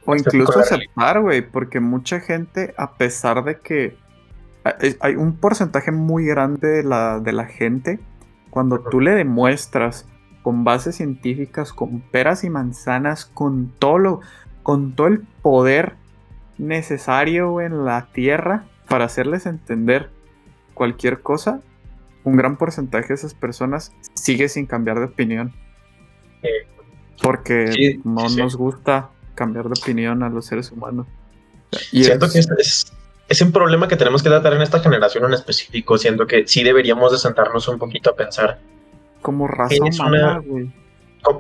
O 0.05 0.15
incluso 0.15 0.61
aceptar, 0.61 1.21
güey, 1.21 1.43
porque 1.43 1.81
mucha 1.81 2.21
gente, 2.21 2.75
a 2.77 2.95
pesar 2.95 3.43
de 3.45 3.59
que 3.59 3.97
hay 5.01 5.17
un 5.17 5.37
porcentaje 5.37 5.91
muy 5.91 6.27
grande 6.27 6.69
de 6.69 6.83
la, 6.83 7.21
de 7.21 7.33
la 7.33 7.47
gente, 7.47 7.99
cuando 8.51 8.81
tú 8.81 9.01
le 9.01 9.13
demuestras 9.13 10.07
con 10.43 10.65
bases 10.65 10.97
científicas, 10.97 11.73
con 11.73 12.01
peras 12.01 12.45
y 12.45 12.51
manzanas, 12.51 13.25
con 13.27 13.73
todo 13.79 13.99
lo, 13.99 14.21
con 14.63 14.95
todo 14.95 15.07
el 15.07 15.21
poder 15.43 15.95
necesario 16.59 17.61
en 17.61 17.85
la 17.85 18.09
tierra 18.13 18.65
para 18.89 19.05
hacerles 19.05 19.47
entender 19.47 20.11
cualquier 20.75 21.21
cosa, 21.21 21.61
un 22.29 22.37
gran 22.37 22.57
porcentaje 22.57 23.09
de 23.09 23.15
esas 23.15 23.35
personas 23.35 23.93
sigue 24.15 24.49
sin 24.49 24.67
cambiar 24.67 24.99
de 24.99 25.07
opinión. 25.07 25.53
Porque 27.23 27.99
no 28.05 28.29
nos 28.29 28.55
gusta 28.55 29.11
cambiar 29.35 29.65
de 29.65 29.81
opinión 29.81 30.23
a 30.23 30.29
los 30.29 30.47
seres 30.47 30.71
humanos. 30.71 31.07
Y 31.91 32.05
Siento 32.05 32.31
que 32.31 32.39
es, 32.39 32.93
es, 33.29 33.43
un 33.43 33.53
problema 33.53 33.89
que 33.89 33.97
tenemos 33.97 34.23
que 34.23 34.29
tratar 34.29 34.53
en 34.53 34.63
esta 34.63 34.81
generación 34.81 35.25
en 35.25 35.35
específico, 35.35 35.99
siendo 35.99 36.27
que 36.27 36.47
sí 36.47 36.63
deberíamos 36.63 37.13
de 37.13 37.19
sentarnos 37.19 37.67
un 37.69 37.79
poquito 37.79 38.11
a 38.11 38.17
pensar. 38.17 38.61
Como 39.21 39.49
razón 39.49 39.89
humana, 39.93 40.41
güey. 40.45 40.71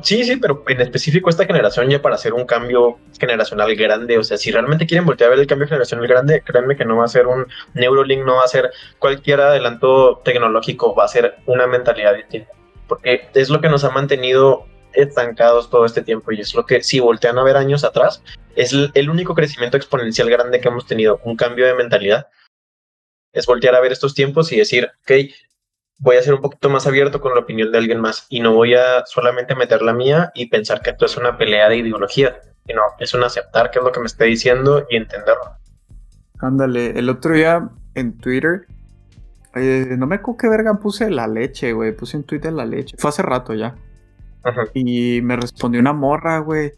Sí, 0.03 0.25
sí, 0.25 0.37
pero 0.37 0.65
en 0.69 0.81
específico 0.81 1.31
esta 1.31 1.47
generación 1.47 1.89
ya 1.89 2.03
para 2.03 2.17
hacer 2.17 2.35
un 2.35 2.45
cambio 2.45 2.99
generacional 3.19 3.75
grande, 3.75 4.19
o 4.19 4.25
sea, 4.25 4.37
si 4.37 4.51
realmente 4.51 4.87
quieren 4.87 5.07
voltear 5.07 5.29
a 5.29 5.31
ver 5.31 5.41
el 5.41 5.47
cambio 5.47 5.69
generacional 5.69 6.07
grande, 6.07 6.43
créanme 6.43 6.77
que 6.77 6.85
no 6.85 6.97
va 6.97 7.05
a 7.05 7.09
ser 7.09 7.27
un 7.27 7.47
Neurolink, 7.75 8.25
no 8.25 8.37
va 8.37 8.45
a 8.45 8.49
ser 8.49 8.71
cualquier 8.99 9.41
adelanto 9.41 10.21
tecnológico, 10.25 10.95
va 10.95 11.05
a 11.05 11.09
ser 11.09 11.37
una 11.47 11.67
mentalidad 11.67 12.15
distinta, 12.15 12.51
porque 12.87 13.29
es 13.35 13.51
lo 13.51 13.61
que 13.61 13.69
nos 13.69 13.85
ha 13.85 13.91
mantenido 13.91 14.67
estancados 14.93 15.71
todo 15.71 15.85
este 15.85 16.03
tiempo 16.03 16.33
y 16.33 16.41
es 16.41 16.55
lo 16.55 16.67
que 16.67 16.83
si 16.83 16.99
voltean 17.01 17.39
a 17.39 17.45
ver 17.45 17.57
años 17.57 17.85
atrás, 17.85 18.23
es 18.57 18.75
el 18.95 19.11
único 19.11 19.35
crecimiento 19.35 19.77
exponencial 19.77 20.29
grande 20.29 20.61
que 20.61 20.69
hemos 20.69 20.87
tenido, 20.87 21.21
un 21.25 21.37
cambio 21.37 21.67
de 21.67 21.75
mentalidad, 21.75 22.27
es 23.33 23.47
voltear 23.47 23.75
a 23.75 23.81
ver 23.81 23.93
estos 23.93 24.15
tiempos 24.15 24.51
y 24.53 24.57
decir, 24.57 24.91
ok, 25.03 25.31
voy 25.99 26.17
a 26.17 26.23
ser 26.23 26.35
un 26.35 26.41
poquito 26.41 26.71
más 26.71 26.87
abierto 26.87 27.21
con 27.21 27.35
la 27.35 27.41
opinión 27.41 27.73
de 27.73 27.79
alguien 27.79 28.01
más 28.01 28.27
y 28.29 28.41
no 28.41 28.55
voy 28.55 28.75
a 28.75 29.05
solamente 29.07 29.55
meter 29.55 29.83
la 29.83 29.93
mía 29.93 30.31
y 30.35 30.47
pensar 30.47 30.81
que 30.81 30.91
esto 30.91 31.07
es 31.07 31.17
una 31.17 31.37
pelea 31.37 31.69
de 31.69 31.79
ideología, 31.79 32.41
sino 32.67 32.83
es 32.99 33.15
un 33.15 33.25
aceptar 33.25 33.71
qué 33.71 33.81
es 33.81 33.85
lo 33.85 33.93
que 33.93 34.01
me 34.01 34.07
está 34.07 34.25
diciendo 34.25 34.87
y 34.89 34.97
entenderlo. 34.97 35.57
Ándale, 36.41 36.91
el 36.99 37.09
otro 37.09 37.35
día 37.35 37.69
en 37.95 38.17
Twitter, 38.19 38.67
eh, 39.57 39.97
no 39.99 40.07
me 40.07 40.17
acuerdo 40.17 40.39
qué 40.39 40.49
verga 40.49 40.79
puse 40.79 41.11
la 41.11 41.27
leche, 41.27 41.73
güey, 41.73 41.97
puse 41.97 42.17
en 42.17 42.25
Twitter 42.25 42.53
la 42.53 42.65
leche, 42.65 42.97
fue 42.97 43.11
hace 43.11 43.23
rato 43.23 43.55
ya. 43.55 43.75
Y 44.73 45.21
me 45.23 45.37
respondió 45.37 45.81
una 45.81 45.93
morra, 45.93 46.39
güey, 46.39 46.73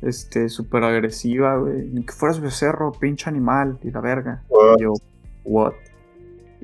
este, 0.00 0.48
súper 0.48 0.82
agresiva, 0.82 1.56
güey, 1.56 1.88
ni 1.88 2.04
que 2.04 2.12
fueras 2.12 2.40
becerro, 2.40 2.90
pinche 2.92 3.28
animal, 3.28 3.78
y 3.82 3.90
la 3.90 4.00
verga. 4.00 4.42
Y 4.78 4.82
yo, 4.82 4.94
what? 5.44 5.74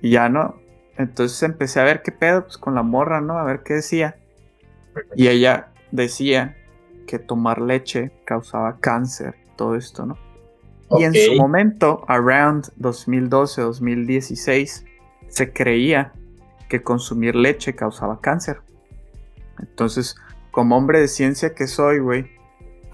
Y 0.00 0.10
ya 0.10 0.28
no, 0.28 0.56
entonces 0.98 1.42
empecé 1.44 1.80
a 1.80 1.84
ver 1.84 2.02
qué 2.02 2.12
pedo 2.12 2.42
pues, 2.42 2.58
con 2.58 2.74
la 2.74 2.82
morra, 2.82 3.20
¿no? 3.20 3.38
A 3.38 3.44
ver 3.44 3.62
qué 3.62 3.74
decía. 3.74 4.16
Y 5.14 5.28
ella 5.28 5.68
decía 5.92 6.56
que 7.06 7.20
tomar 7.20 7.60
leche 7.60 8.10
causaba 8.24 8.80
cáncer, 8.80 9.36
todo 9.56 9.76
esto, 9.76 10.04
¿no? 10.04 10.18
Y 10.98 11.04
en 11.04 11.14
su 11.14 11.36
momento, 11.36 12.04
around 12.08 12.72
2012-2016, 12.80 14.84
se 15.28 15.52
creía 15.52 16.12
que 16.68 16.82
consumir 16.82 17.36
leche 17.36 17.76
causaba 17.76 18.20
cáncer. 18.20 18.60
Entonces, 19.60 20.16
como 20.50 20.76
hombre 20.76 21.00
de 21.00 21.06
ciencia 21.08 21.54
que 21.54 21.68
soy, 21.68 22.00
güey, 22.00 22.32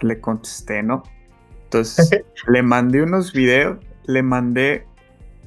le 0.00 0.20
contesté, 0.20 0.82
¿no? 0.82 1.04
Entonces, 1.64 2.22
le 2.48 2.62
mandé 2.62 3.02
unos 3.02 3.32
videos, 3.32 3.78
le 4.06 4.22
mandé 4.22 4.86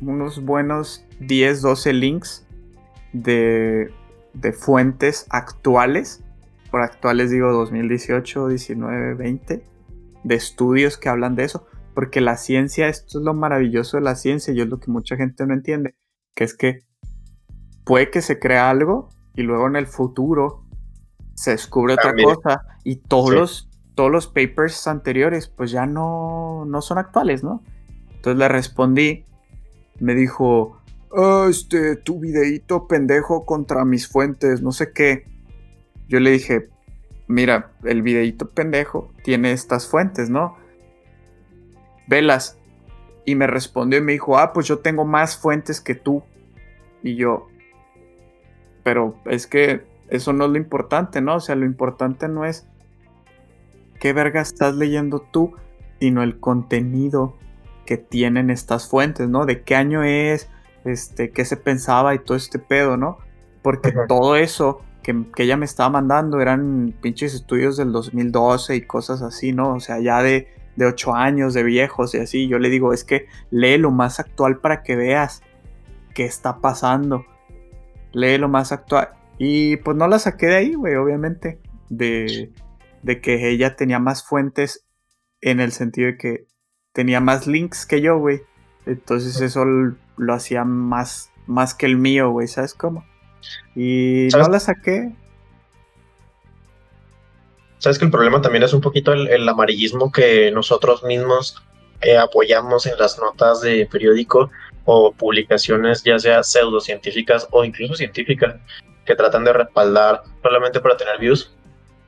unos 0.01 0.43
buenos 0.43 1.05
10, 1.19 1.61
12 1.61 1.93
links 1.93 2.46
de, 3.13 3.91
fuentes 4.57 5.25
actuales, 5.29 6.23
por 6.71 6.81
actuales 6.81 7.31
digo 7.31 7.51
2018, 7.51 8.47
19, 8.47 9.13
20, 9.15 9.63
de 10.23 10.35
estudios 10.35 10.97
que 10.97 11.09
hablan 11.09 11.35
de 11.35 11.45
eso, 11.45 11.65
porque 11.93 12.21
la 12.21 12.37
ciencia, 12.37 12.87
esto 12.87 13.19
es 13.19 13.25
lo 13.25 13.33
maravilloso 13.33 13.97
de 13.97 14.03
la 14.03 14.15
ciencia 14.15 14.53
y 14.53 14.61
es 14.61 14.67
lo 14.67 14.79
que 14.79 14.91
mucha 14.91 15.15
gente 15.15 15.45
no 15.45 15.53
entiende, 15.53 15.95
que 16.35 16.43
es 16.43 16.55
que 16.55 16.85
puede 17.85 18.11
que 18.11 18.21
se 18.21 18.37
crea 18.39 18.69
algo 18.69 19.09
y 19.33 19.43
luego 19.43 19.67
en 19.67 19.77
el 19.77 19.87
futuro 19.87 20.65
se 21.35 21.51
descubre 21.51 21.93
otra 21.93 22.13
cosa 22.13 22.63
y 22.83 22.97
todos, 22.97 23.31
los, 23.31 23.69
todos 23.95 24.11
los 24.11 24.27
papers 24.27 24.87
anteriores 24.87 25.47
pues 25.47 25.71
ya 25.71 25.85
no, 25.85 26.65
no 26.65 26.81
son 26.81 26.97
actuales, 26.97 27.43
¿no? 27.43 27.63
Entonces 28.15 28.39
le 28.39 28.47
respondí, 28.47 29.25
me 29.99 30.15
dijo, 30.15 30.76
Ah, 31.15 31.47
este, 31.49 31.95
tu 31.95 32.19
videíto 32.19 32.87
pendejo 32.87 33.45
contra 33.45 33.85
mis 33.85 34.07
fuentes, 34.07 34.61
no 34.61 34.71
sé 34.71 34.91
qué. 34.91 35.25
Yo 36.07 36.19
le 36.19 36.31
dije, 36.31 36.69
mira, 37.27 37.73
el 37.83 38.01
videíto 38.01 38.49
pendejo 38.49 39.13
tiene 39.23 39.51
estas 39.51 39.87
fuentes, 39.87 40.29
¿no? 40.29 40.57
Velas. 42.07 42.57
Y 43.25 43.35
me 43.35 43.47
respondió 43.47 43.99
y 43.99 44.03
me 44.03 44.13
dijo, 44.13 44.37
ah, 44.37 44.53
pues 44.53 44.67
yo 44.67 44.79
tengo 44.79 45.05
más 45.05 45.37
fuentes 45.37 45.81
que 45.81 45.95
tú. 45.95 46.23
Y 47.03 47.15
yo, 47.15 47.47
pero 48.83 49.15
es 49.25 49.47
que 49.47 49.85
eso 50.09 50.31
no 50.31 50.45
es 50.45 50.51
lo 50.51 50.57
importante, 50.57 51.19
¿no? 51.19 51.35
O 51.35 51.39
sea, 51.41 51.55
lo 51.55 51.65
importante 51.65 52.29
no 52.29 52.45
es 52.45 52.67
qué 53.99 54.13
verga 54.13 54.41
estás 54.41 54.75
leyendo 54.75 55.19
tú, 55.19 55.55
sino 55.99 56.23
el 56.23 56.39
contenido 56.39 57.35
que 57.85 57.97
tienen 57.97 58.49
estas 58.49 58.87
fuentes, 58.87 59.27
¿no? 59.27 59.45
De 59.45 59.63
qué 59.63 59.75
año 59.75 60.03
es, 60.03 60.49
este, 60.87 61.31
qué 61.31 61.45
se 61.45 61.57
pensaba 61.57 62.15
y 62.15 62.19
todo 62.19 62.37
este 62.37 62.59
pedo, 62.59 62.97
¿no? 62.97 63.17
Porque 63.61 63.93
todo 64.07 64.35
eso 64.35 64.81
que, 65.03 65.43
ella 65.43 65.57
me 65.57 65.65
estaba 65.65 65.89
mandando 65.89 66.41
eran 66.41 66.93
pinches 67.01 67.33
estudios 67.33 67.77
del 67.77 67.91
2012 67.91 68.75
y 68.75 68.81
cosas 68.81 69.21
así, 69.21 69.53
¿no? 69.53 69.75
O 69.75 69.79
sea, 69.79 69.99
ya 69.99 70.21
de, 70.21 70.47
de 70.75 70.85
8 70.85 71.15
años, 71.15 71.53
de 71.53 71.63
viejos 71.63 72.13
y 72.13 72.19
así. 72.19 72.47
Yo 72.47 72.59
le 72.59 72.69
digo, 72.69 72.91
es 72.91 73.03
que 73.03 73.27
lee 73.49 73.77
lo 73.77 73.91
más 73.91 74.19
actual 74.19 74.59
para 74.59 74.83
que 74.83 74.95
veas 74.95 75.41
qué 76.13 76.25
está 76.25 76.59
pasando. 76.59 77.25
Lee 78.11 78.37
lo 78.37 78.49
más 78.49 78.71
actual. 78.71 79.09
Y 79.37 79.77
pues 79.77 79.95
no 79.95 80.07
la 80.07 80.19
saqué 80.19 80.47
de 80.47 80.55
ahí, 80.55 80.73
güey, 80.73 80.95
obviamente. 80.95 81.59
De, 81.89 82.51
de 83.01 83.21
que 83.21 83.49
ella 83.49 83.77
tenía 83.77 83.99
más 83.99 84.25
fuentes 84.25 84.85
en 85.39 85.61
el 85.61 85.71
sentido 85.71 86.07
de 86.07 86.17
que 86.17 86.47
tenía 86.91 87.21
más 87.21 87.47
links 87.47 87.85
que 87.85 88.01
yo, 88.01 88.17
güey. 88.19 88.41
Entonces 88.87 89.39
eso 89.41 89.65
lo 89.65 90.33
hacía 90.33 90.63
más, 90.63 91.31
más 91.45 91.73
que 91.73 91.85
el 91.85 91.97
mío, 91.97 92.31
güey, 92.31 92.47
¿sabes 92.47 92.73
cómo? 92.73 93.05
Y 93.75 94.29
no 94.31 94.47
la 94.47 94.59
saqué. 94.59 95.13
Sabes 97.79 97.99
que 97.99 98.05
el 98.05 98.11
problema 98.11 98.41
también 98.41 98.63
es 98.63 98.73
un 98.73 98.81
poquito 98.81 99.13
el, 99.13 99.47
amarillismo 99.47 100.11
que 100.11 100.49
nosotros 100.51 101.03
mismos 101.03 101.61
eh, 102.01 102.17
apoyamos 102.17 102.85
en 102.87 102.97
las 102.97 103.19
notas 103.19 103.61
de 103.61 103.85
periódico 103.85 104.49
o 104.85 105.11
publicaciones, 105.11 106.03
ya 106.03 106.17
sea 106.17 106.41
pseudocientíficas 106.41 107.47
o 107.51 107.63
incluso 107.63 107.93
científicas, 107.93 108.55
que 109.05 109.15
tratan 109.15 109.43
de 109.43 109.53
respaldar 109.53 110.23
solamente 110.41 110.79
para 110.79 110.97
tener 110.97 111.19
views. 111.19 111.53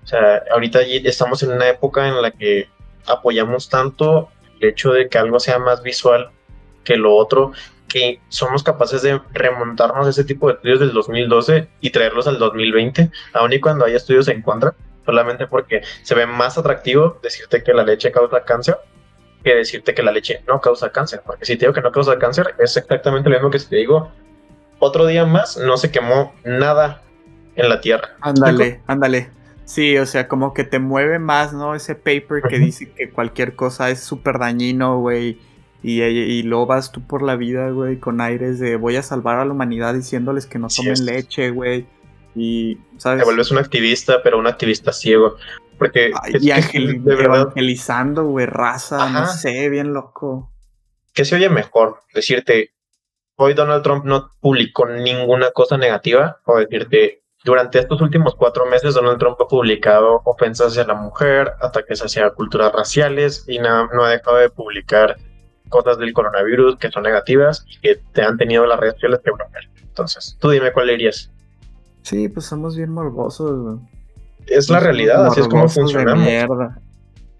O 0.03 0.07
sea, 0.07 0.41
ahorita 0.51 0.81
estamos 0.81 1.43
en 1.43 1.51
una 1.51 1.69
época 1.69 2.07
en 2.07 2.21
la 2.21 2.31
que 2.31 2.67
apoyamos 3.05 3.69
tanto 3.69 4.29
el 4.59 4.69
hecho 4.69 4.91
de 4.91 5.07
que 5.07 5.17
algo 5.17 5.39
sea 5.39 5.59
más 5.59 5.83
visual 5.83 6.31
que 6.83 6.97
lo 6.97 7.15
otro, 7.15 7.51
que 7.89 8.21
somos 8.29 8.63
capaces 8.63 9.01
de 9.01 9.19
remontarnos 9.33 10.07
a 10.07 10.09
ese 10.11 10.23
tipo 10.23 10.47
de 10.47 10.53
estudios 10.53 10.79
del 10.79 10.93
2012 10.93 11.67
y 11.81 11.89
traerlos 11.89 12.27
al 12.27 12.39
2020, 12.39 13.11
aun 13.33 13.53
y 13.53 13.59
cuando 13.59 13.85
hay 13.85 13.95
estudios 13.95 14.27
en 14.29 14.41
contra, 14.41 14.73
solamente 15.05 15.47
porque 15.47 15.81
se 16.03 16.15
ve 16.15 16.25
más 16.25 16.57
atractivo 16.57 17.19
decirte 17.21 17.63
que 17.63 17.73
la 17.73 17.83
leche 17.83 18.11
causa 18.11 18.43
cáncer 18.43 18.77
que 19.43 19.55
decirte 19.55 19.93
que 19.93 20.03
la 20.03 20.11
leche 20.11 20.41
no 20.47 20.59
causa 20.59 20.91
cáncer, 20.91 21.21
porque 21.25 21.45
si 21.45 21.55
te 21.55 21.65
digo 21.65 21.73
que 21.73 21.81
no 21.81 21.91
causa 21.91 22.19
cáncer, 22.19 22.55
es 22.59 22.75
exactamente 22.75 23.29
lo 23.29 23.37
mismo 23.37 23.49
que 23.49 23.59
si 23.59 23.69
te 23.69 23.77
digo, 23.77 24.11
otro 24.79 25.05
día 25.05 25.25
más 25.25 25.57
no 25.57 25.77
se 25.77 25.91
quemó 25.91 26.33
nada 26.43 27.03
en 27.55 27.69
la 27.69 27.79
tierra. 27.79 28.09
Ándale, 28.19 28.81
ándale. 28.85 29.29
Sí, 29.63 29.97
o 29.97 30.05
sea, 30.05 30.27
como 30.27 30.53
que 30.53 30.63
te 30.65 30.79
mueve 30.79 31.19
más, 31.19 31.53
¿no? 31.53 31.73
Ese 31.75 31.95
paper 31.95 32.41
que 32.49 32.59
dice 32.59 32.91
que 32.91 33.11
cualquier 33.11 33.55
cosa 33.55 33.89
es 33.89 34.01
súper 34.01 34.39
dañino, 34.39 34.99
güey 34.99 35.39
y, 35.81 36.01
y, 36.01 36.43
luego 36.43 36.65
vas 36.65 36.91
tú 36.91 37.01
por 37.01 37.21
la 37.21 37.37
vida, 37.37 37.69
güey, 37.69 37.99
con 37.99 38.19
aires 38.19 38.59
de 38.59 38.75
voy 38.75 38.97
a 38.97 39.03
salvar 39.03 39.39
a 39.39 39.45
la 39.45 39.53
humanidad 39.53 39.93
diciéndoles 39.93 40.45
que 40.45 40.59
no 40.59 40.67
tomen 40.67 41.05
leche, 41.05 41.51
güey. 41.51 41.87
Y, 42.35 42.77
¿sabes? 42.97 43.19
Te 43.19 43.25
vuelves 43.25 43.49
un 43.51 43.59
activista, 43.59 44.21
pero 44.21 44.37
un 44.37 44.47
activista 44.47 44.91
ciego. 44.91 45.37
Porque. 45.77 46.11
y 46.41 46.51
evangelizando, 46.51 48.25
güey, 48.25 48.45
raza, 48.45 49.09
no 49.09 49.25
sé, 49.25 49.69
bien 49.69 49.93
loco. 49.93 50.51
¿Qué 51.13 51.23
se 51.23 51.35
oye 51.35 51.49
mejor? 51.49 52.01
Decirte, 52.13 52.73
hoy 53.37 53.53
Donald 53.53 53.81
Trump 53.81 54.03
no 54.03 54.33
publicó 54.41 54.85
ninguna 54.85 55.51
cosa 55.51 55.77
negativa, 55.77 56.41
o 56.45 56.57
decirte, 56.57 57.23
durante 57.45 57.79
estos 57.79 58.01
últimos 58.01 58.35
cuatro 58.35 58.65
meses 58.65 58.95
Donald 58.95 59.17
Trump 59.17 59.37
ha 59.41 59.47
publicado 59.47 60.21
ofensas 60.25 60.73
hacia 60.73 60.83
la 60.83 60.95
mujer, 60.95 61.53
ataques 61.61 62.03
hacia 62.03 62.29
culturas 62.31 62.73
raciales 62.73 63.45
y 63.47 63.59
no 63.59 64.03
ha 64.03 64.09
dejado 64.09 64.37
de 64.37 64.49
publicar 64.49 65.15
cosas 65.69 65.97
del 65.97 66.13
coronavirus 66.13 66.77
que 66.77 66.91
son 66.91 67.03
negativas 67.03 67.65
y 67.67 67.79
que 67.79 67.99
te 68.13 68.21
han 68.21 68.37
tenido 68.37 68.65
las 68.65 68.79
redes 68.79 68.95
sociales 68.95 69.21
que 69.23 69.31
bloquear. 69.31 69.63
Entonces, 69.81 70.37
tú 70.39 70.49
dime 70.49 70.71
cuál 70.71 70.87
dirías. 70.87 71.31
Sí, 72.01 72.27
pues 72.29 72.45
somos 72.45 72.75
bien 72.75 72.91
morbosos, 72.91 73.79
Es 74.47 74.69
la 74.69 74.79
realidad, 74.79 75.27
así 75.27 75.41
es 75.41 75.47
como 75.47 75.69
funcionamos. 75.69 76.27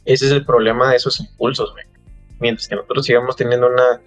Ese 0.05 0.25
es 0.25 0.31
el 0.31 0.45
problema 0.45 0.89
de 0.89 0.97
esos 0.97 1.19
impulsos, 1.19 1.71
güey. 1.73 1.85
Mientras 2.39 2.67
que 2.67 2.75
nosotros 2.75 3.05
sigamos 3.05 3.35
teniendo 3.35 3.67
una 3.67 4.01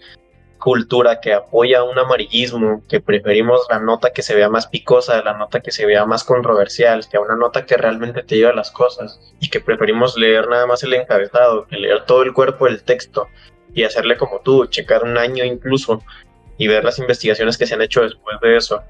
cultura 0.62 1.20
que 1.20 1.34
apoya 1.34 1.82
un 1.82 1.98
amarillismo, 1.98 2.82
que 2.88 3.00
preferimos 3.00 3.66
la 3.68 3.80
nota 3.80 4.12
que 4.12 4.22
se 4.22 4.36
vea 4.36 4.48
más 4.48 4.68
picosa, 4.68 5.20
la 5.22 5.36
nota 5.36 5.60
que 5.60 5.72
se 5.72 5.84
vea 5.84 6.06
más 6.06 6.22
controversial, 6.22 7.04
que 7.08 7.16
a 7.16 7.20
una 7.20 7.34
nota 7.34 7.66
que 7.66 7.76
realmente 7.76 8.22
te 8.22 8.36
lleva 8.36 8.50
a 8.50 8.54
las 8.54 8.70
cosas, 8.70 9.18
y 9.40 9.50
que 9.50 9.58
preferimos 9.58 10.16
leer 10.16 10.46
nada 10.46 10.66
más 10.68 10.84
el 10.84 10.94
encabezado, 10.94 11.66
que 11.66 11.76
leer 11.76 12.04
todo 12.06 12.22
el 12.22 12.32
cuerpo 12.32 12.66
del 12.66 12.84
texto, 12.84 13.26
y 13.74 13.84
hacerle 13.84 14.16
como 14.16 14.40
tú, 14.40 14.66
checar 14.66 15.04
un 15.04 15.16
año 15.16 15.44
incluso 15.44 16.02
y 16.58 16.68
ver 16.68 16.84
las 16.84 16.98
investigaciones 16.98 17.56
que 17.56 17.66
se 17.66 17.74
han 17.74 17.82
hecho 17.82 18.02
después 18.02 18.36
de 18.40 18.56
eso, 18.56 18.82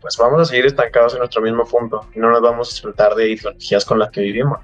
pues 0.00 0.16
vamos 0.16 0.40
a 0.40 0.44
seguir 0.44 0.66
estancados 0.66 1.12
en 1.14 1.20
nuestro 1.20 1.42
mismo 1.42 1.64
punto 1.64 2.06
y 2.14 2.18
no 2.18 2.30
nos 2.30 2.40
vamos 2.40 2.72
a 2.72 2.76
soltar 2.76 3.14
de 3.14 3.30
ideologías 3.30 3.84
con 3.84 3.98
las 3.98 4.10
que 4.10 4.20
vivimos. 4.20 4.58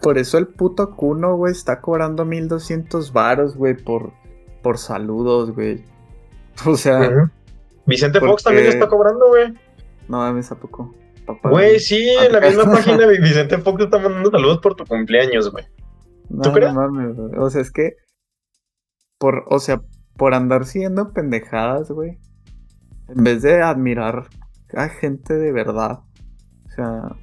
Por 0.00 0.18
eso 0.18 0.38
el 0.38 0.46
puto 0.46 0.94
Cuno, 0.94 1.36
güey, 1.36 1.52
está 1.52 1.80
cobrando 1.80 2.24
1200 2.24 3.12
varos, 3.12 3.56
güey, 3.56 3.74
por, 3.74 4.12
por 4.62 4.78
saludos, 4.78 5.52
güey. 5.52 5.84
O 6.66 6.76
sea... 6.76 7.30
Vicente 7.86 8.20
Fox 8.20 8.42
también 8.42 8.66
está 8.66 8.88
cobrando, 8.88 9.28
güey. 9.28 9.54
No 10.08 10.18
mames, 10.18 10.50
¿a 10.50 10.56
poco? 10.56 10.94
Güey, 11.44 11.78
sí, 11.78 12.08
en 12.08 12.32
la 12.32 12.40
misma 12.40 12.64
página 12.72 13.06
de 13.06 13.18
Vicente 13.18 13.58
Fox 13.58 13.84
está 13.84 13.98
mandando 13.98 14.30
saludos 14.30 14.58
por 14.58 14.74
tu 14.74 14.84
cumpleaños, 14.84 15.50
güey. 15.50 15.64
¿Tú 16.42 16.52
crees? 16.52 16.74
No 16.74 16.80
mames, 16.80 17.16
güey. 17.16 17.38
O 17.38 17.48
sea, 17.48 17.62
es 17.62 17.70
que 17.70 17.96
por, 19.18 19.44
o 19.48 19.58
sea, 19.58 19.82
por 20.16 20.34
andar 20.34 20.64
siguiendo 20.64 21.12
pendejadas, 21.12 21.90
güey. 21.90 22.18
En 23.08 23.24
vez 23.24 23.42
de 23.42 23.62
admirar 23.62 24.28
Hay 24.74 24.90
gente 25.00 25.34
de 25.34 25.52
verdad. 25.52 26.00
O 26.66 26.70
sea. 26.74 27.16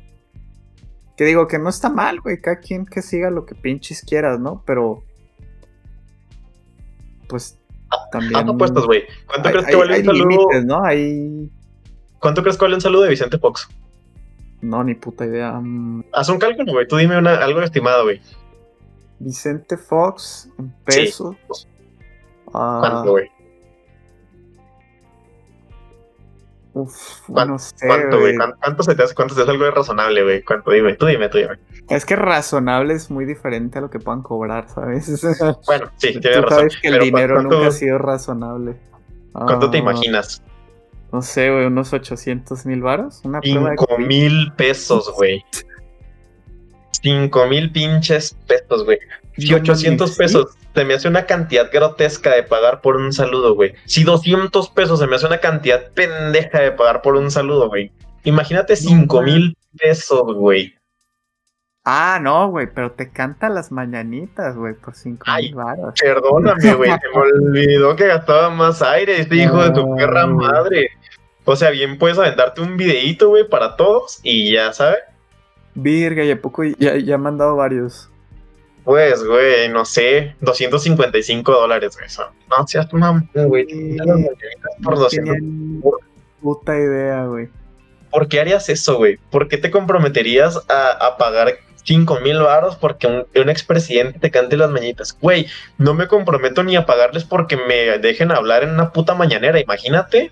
Que 1.17 1.25
digo 1.25 1.47
que 1.47 1.59
no 1.59 1.69
está 1.69 1.89
mal, 1.89 2.19
güey. 2.19 2.41
Cada 2.41 2.59
quien 2.59 2.85
que 2.85 3.01
siga 3.01 3.29
lo 3.29 3.45
que 3.45 3.55
pinches 3.55 4.01
quieras, 4.01 4.39
¿no? 4.39 4.63
Pero. 4.65 5.03
Pues. 7.27 7.59
También. 8.11 8.35
Ah, 8.35 8.51
apuestas, 8.51 8.85
güey. 8.85 9.03
¿Cuánto 9.25 9.49
crees 9.49 9.65
que 9.65 9.75
vale 9.75 9.99
un 9.99 10.05
saludo? 10.05 10.47
¿no? 10.65 10.83
Hay. 10.83 11.51
¿Cuánto 12.19 12.41
crees 12.41 12.57
que 12.57 12.65
vale 12.65 12.75
un 12.75 12.81
saludo 12.81 13.03
de 13.03 13.09
Vicente 13.09 13.37
Fox? 13.37 13.69
No, 14.61 14.83
ni 14.83 14.95
puta 14.95 15.25
idea. 15.25 15.53
Mm. 15.53 16.05
Haz 16.13 16.29
un 16.29 16.39
cálculo, 16.39 16.71
güey. 16.73 16.87
Tú 16.87 16.97
dime 16.97 17.17
una, 17.17 17.35
algo 17.35 17.61
estimado, 17.61 18.03
güey. 18.03 18.21
Vicente 19.19 19.77
Fox 19.77 20.49
en 20.57 20.73
pesos. 20.83 21.35
Ah. 22.53 22.77
¿Cuánto, 22.81 23.11
güey? 23.11 23.29
Uf, 26.75 27.29
no 27.29 27.57
sé, 27.57 27.87
¿Cuánto, 27.87 28.19
güey? 28.19 28.35
¿Cuánto 28.35 28.83
se 28.83 28.95
te 28.95 29.03
hace? 29.03 29.15
¿Cuánto 29.15 29.33
se 29.33 29.43
hace 29.43 29.51
algo 29.51 29.63
de 29.63 29.71
razonable, 29.71 30.23
güey? 30.23 30.43
¿Cuánto? 30.43 30.71
Dime, 30.71 30.93
tú 30.95 31.05
dime, 31.05 31.29
tú 31.29 31.37
dime. 31.37 31.57
Es 31.87 32.05
que 32.05 32.17
razonable 32.17 32.93
es 32.93 33.09
muy 33.09 33.23
diferente 33.23 33.79
a 33.79 33.81
lo 33.81 33.89
que 33.89 33.99
puedan 33.99 34.21
cobrar, 34.21 34.67
¿sabes? 34.67 35.07
Bueno, 35.65 35.89
sí, 35.95 36.19
tienes 36.19 36.41
razón. 36.41 36.57
sabes 36.57 36.77
que 36.81 36.89
el 36.89 36.99
dinero 36.99 37.41
nunca 37.41 37.67
ha 37.67 37.71
sido 37.71 37.97
razonable. 37.97 38.75
¿Cuánto 39.31 39.71
te 39.71 39.77
ah, 39.77 39.81
imaginas? 39.81 40.43
No 41.13 41.21
sé, 41.21 41.49
güey, 41.49 41.65
unos 41.65 41.93
800 41.93 42.65
mil 42.65 42.81
varos. 42.81 43.21
Una 43.23 43.39
5 43.41 43.97
mil 43.99 44.51
pesos, 44.57 45.13
güey. 45.15 45.45
5 47.01 47.47
mil 47.47 47.71
pinches 47.71 48.35
pesos, 48.47 48.83
güey. 48.83 48.99
Si 49.37 49.53
800 49.53 50.15
pesos 50.15 50.57
se 50.73 50.85
me 50.85 50.93
hace 50.93 51.07
una 51.07 51.25
cantidad 51.25 51.69
grotesca 51.71 52.33
de 52.33 52.43
pagar 52.43 52.81
por 52.81 52.95
un 52.97 53.11
saludo, 53.13 53.55
güey. 53.55 53.73
Si 53.85 54.03
200 54.03 54.69
pesos 54.69 54.99
se 54.99 55.07
me 55.07 55.15
hace 55.15 55.25
una 55.25 55.39
cantidad 55.39 55.91
pendeja 55.91 56.59
de 56.59 56.71
pagar 56.71 57.01
por 57.01 57.15
un 57.15 57.31
saludo, 57.31 57.69
güey. 57.69 57.91
Imagínate 58.23 58.75
5 58.75 59.21
mil 59.21 59.57
pesos, 59.77 60.33
güey. 60.33 60.73
Ah, 61.83 62.19
no, 62.19 62.49
güey, 62.49 62.67
pero 62.73 62.93
te 62.93 63.11
canta 63.11 63.47
las 63.47 63.71
mañanitas, 63.71 64.55
güey, 64.55 64.73
por 64.73 64.95
5 64.95 65.23
mil 65.37 65.53
baros. 65.53 65.93
Perdóname, 66.01 66.73
güey, 66.73 66.89
se 67.01 67.09
me 67.13 67.21
olvidó 67.21 67.95
que 67.95 68.07
gastaba 68.07 68.49
más 68.49 68.81
aire, 68.81 69.19
este 69.19 69.35
hijo 69.35 69.63
de 69.63 69.71
tu 69.71 69.95
perra 69.95 70.25
madre. 70.25 70.89
O 71.43 71.55
sea, 71.55 71.69
bien 71.69 71.99
puedes 71.99 72.17
aventarte 72.17 72.61
un 72.61 72.75
videíto, 72.75 73.29
güey, 73.29 73.47
para 73.47 73.75
todos 73.75 74.19
y 74.23 74.51
ya, 74.51 74.73
¿sabes? 74.73 74.97
Virga, 75.75 76.23
y 76.23 76.31
a 76.31 76.41
poco 76.41 76.63
ya, 76.63 76.97
ya 76.97 77.15
han 77.15 77.21
mandado 77.21 77.55
varios. 77.55 78.09
Pues, 78.85 79.25
güey, 79.25 79.67
no 79.67 79.83
sé, 79.83 80.35
255 80.41 81.51
dólares, 81.51 81.97
güey. 81.97 82.07
No 82.55 82.67
seas 82.67 82.93
mamá, 82.93 83.27
güey. 83.33 83.97
Por 84.83 84.99
200. 84.99 85.37
Puta 86.39 86.77
idea, 86.77 87.25
güey. 87.25 87.49
¿Por 88.11 88.27
qué 88.27 88.39
harías 88.39 88.69
eso, 88.69 88.97
güey? 88.97 89.17
¿Por 89.31 89.47
qué 89.47 89.57
te 89.57 89.71
comprometerías 89.71 90.61
a, 90.69 91.17
pagar 91.17 91.55
5 91.83 92.19
mil 92.19 92.39
baros 92.39 92.75
porque 92.75 93.07
un, 93.07 93.25
un 93.35 93.49
expresidente 93.49 94.19
te 94.19 94.29
cante 94.29 94.55
las 94.55 94.69
mañitas? 94.69 95.17
Güey, 95.19 95.47
no 95.79 95.95
me 95.95 96.07
comprometo 96.07 96.63
ni 96.63 96.75
a 96.75 96.85
pagarles 96.85 97.23
porque 97.23 97.57
me 97.57 97.97
dejen 97.97 98.31
hablar 98.31 98.63
en 98.63 98.69
una 98.69 98.91
puta 98.93 99.15
mañanera. 99.15 99.59
Imagínate, 99.59 100.31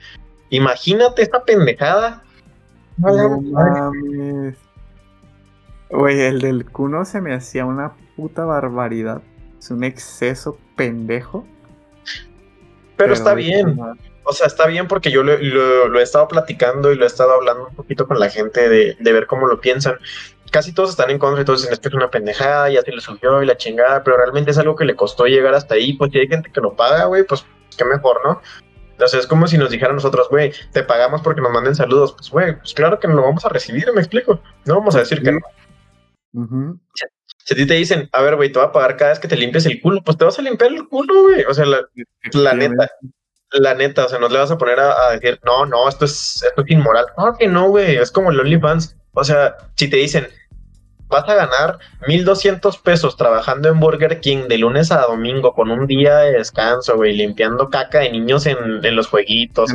imagínate 0.52 1.24
esta 1.24 1.44
pendejada. 1.44 2.22
No 2.98 3.42
mames. 3.42 4.58
Güey, 5.90 6.22
el 6.22 6.40
del 6.40 6.66
cuno 6.70 7.04
se 7.04 7.20
me 7.20 7.34
hacía 7.34 7.66
una 7.66 7.94
puta 8.16 8.46
barbaridad. 8.46 9.22
Es 9.60 9.72
un 9.72 9.84
exceso 9.84 10.58
pendejo. 10.76 11.46
Pero, 12.98 13.14
está 13.14 13.34
bien. 13.34 13.80
O 14.26 14.32
sea, 14.34 14.48
está 14.48 14.68
bien 14.68 14.88
porque 14.88 15.12
yo 15.12 15.24
lo, 15.24 15.34
he 16.00 16.04
estado 16.04 16.28
platicando 16.28 16.92
y 16.92 16.96
lo 16.96 17.04
he 17.04 17.08
estado 17.08 17.34
hablando 17.34 17.68
un 17.68 17.76
poquito 17.76 18.08
con 18.08 18.20
la 18.20 18.30
gente 18.30 18.70
de, 18.70 19.14
ver 19.14 19.28
cómo 19.28 19.48
lo 19.48 19.60
piensan. 19.60 19.98
Casi 20.52 20.74
todos 20.74 20.92
están 20.92 21.10
en 21.10 21.18
contra 21.18 21.42
y 21.42 21.46
todos 21.46 21.62
dicen, 21.62 21.74
esto 21.74 21.90
es 21.90 21.96
una 21.96 22.12
pendejada, 22.12 22.70
ya 22.70 22.82
se 22.84 22.92
le 22.92 23.02
subió 23.02 23.42
y 23.42 23.46
la 23.46 23.58
chingada, 23.58 24.04
pero 24.04 24.18
realmente 24.18 24.52
es 24.52 24.58
algo 24.58 24.76
que 24.76 24.86
le 24.86 24.96
costó 24.96 25.26
llegar 25.26 25.54
hasta 25.56 25.76
ahí. 25.76 25.94
Pues 25.94 26.12
si 26.12 26.20
hay 26.20 26.28
gente 26.28 26.52
que 26.52 26.62
lo 26.62 26.76
paga, 26.76 27.06
güey, 27.06 27.24
pues 27.24 27.46
qué 27.78 27.84
mejor, 27.86 28.22
¿no? 28.24 28.40
Entonces 28.92 29.22
es 29.22 29.28
como 29.28 29.48
si 29.48 29.58
nos 29.58 29.72
dijeran 29.72 29.96
nosotros, 29.96 30.30
güey, 30.30 30.54
te 30.72 30.84
pagamos 30.84 31.22
porque 31.22 31.42
nos 31.42 31.52
manden 31.52 31.76
saludos. 31.76 32.14
Pues, 32.14 32.30
güey, 32.30 32.58
pues 32.60 32.74
claro 32.74 33.00
que 33.00 33.08
no 33.08 33.16
lo 33.16 33.24
vamos 33.24 33.44
a 33.44 33.50
recibir, 33.50 33.92
me 33.94 34.02
explico. 34.02 34.40
No 34.66 34.76
vamos 34.76 34.96
a 34.96 35.00
decir 35.00 35.22
que 35.22 35.32
no. 35.32 36.80
Si 37.46 37.54
a 37.54 37.58
ti 37.58 37.66
te 37.66 37.74
dicen, 37.74 38.10
a 38.14 38.22
ver, 38.22 38.36
güey, 38.36 38.52
te 38.52 38.60
voy 38.60 38.68
a 38.68 38.72
pagar 38.72 38.96
cada 38.96 39.12
vez 39.12 39.20
que 39.20 39.28
te 39.28 39.36
limpies 39.36 39.66
el 39.66 39.82
culo, 39.82 40.02
pues 40.04 40.18
te 40.18 40.26
vas 40.26 40.40
a 40.40 40.42
limpiar 40.42 40.72
el 40.72 40.88
culo, 40.88 41.24
güey. 41.24 41.44
O 41.44 41.54
sea, 41.54 41.66
la, 41.66 42.54
neta, 42.54 42.90
la 43.52 43.74
neta, 43.74 44.06
o 44.06 44.10
sea, 44.10 44.20
no 44.20 44.30
le 44.30 44.40
vas 44.40 44.52
a 44.52 44.58
poner 44.58 44.80
a, 44.80 45.12
decir, 45.12 45.40
no, 45.44 45.66
no, 45.66 45.90
esto 45.90 46.06
es, 46.06 46.44
esto 46.44 46.62
es 46.62 46.72
inmoral. 46.72 47.06
No, 47.18 47.36
que 47.38 47.48
no, 47.48 47.70
güey, 47.70 47.98
es 47.98 48.12
como 48.12 48.32
el 48.32 48.40
OnlyFans. 48.40 48.96
O 49.14 49.24
sea, 49.24 49.58
si 49.76 49.90
te 49.90 49.98
dicen, 49.98 50.28
vas 51.14 51.30
a 51.30 51.36
ganar 51.36 51.78
1200 52.08 52.78
pesos 52.80 53.16
trabajando 53.16 53.70
en 53.70 53.80
Burger 53.80 54.20
King 54.20 54.48
de 54.48 54.58
lunes 54.58 54.92
a 54.92 55.02
domingo 55.02 55.54
con 55.54 55.70
un 55.70 55.86
día 55.86 56.18
de 56.18 56.32
descanso, 56.34 56.96
güey, 56.96 57.16
limpiando 57.16 57.70
caca 57.70 58.00
de 58.00 58.12
niños 58.12 58.46
en, 58.48 58.82
los 58.96 59.08
jueguitos. 59.08 59.72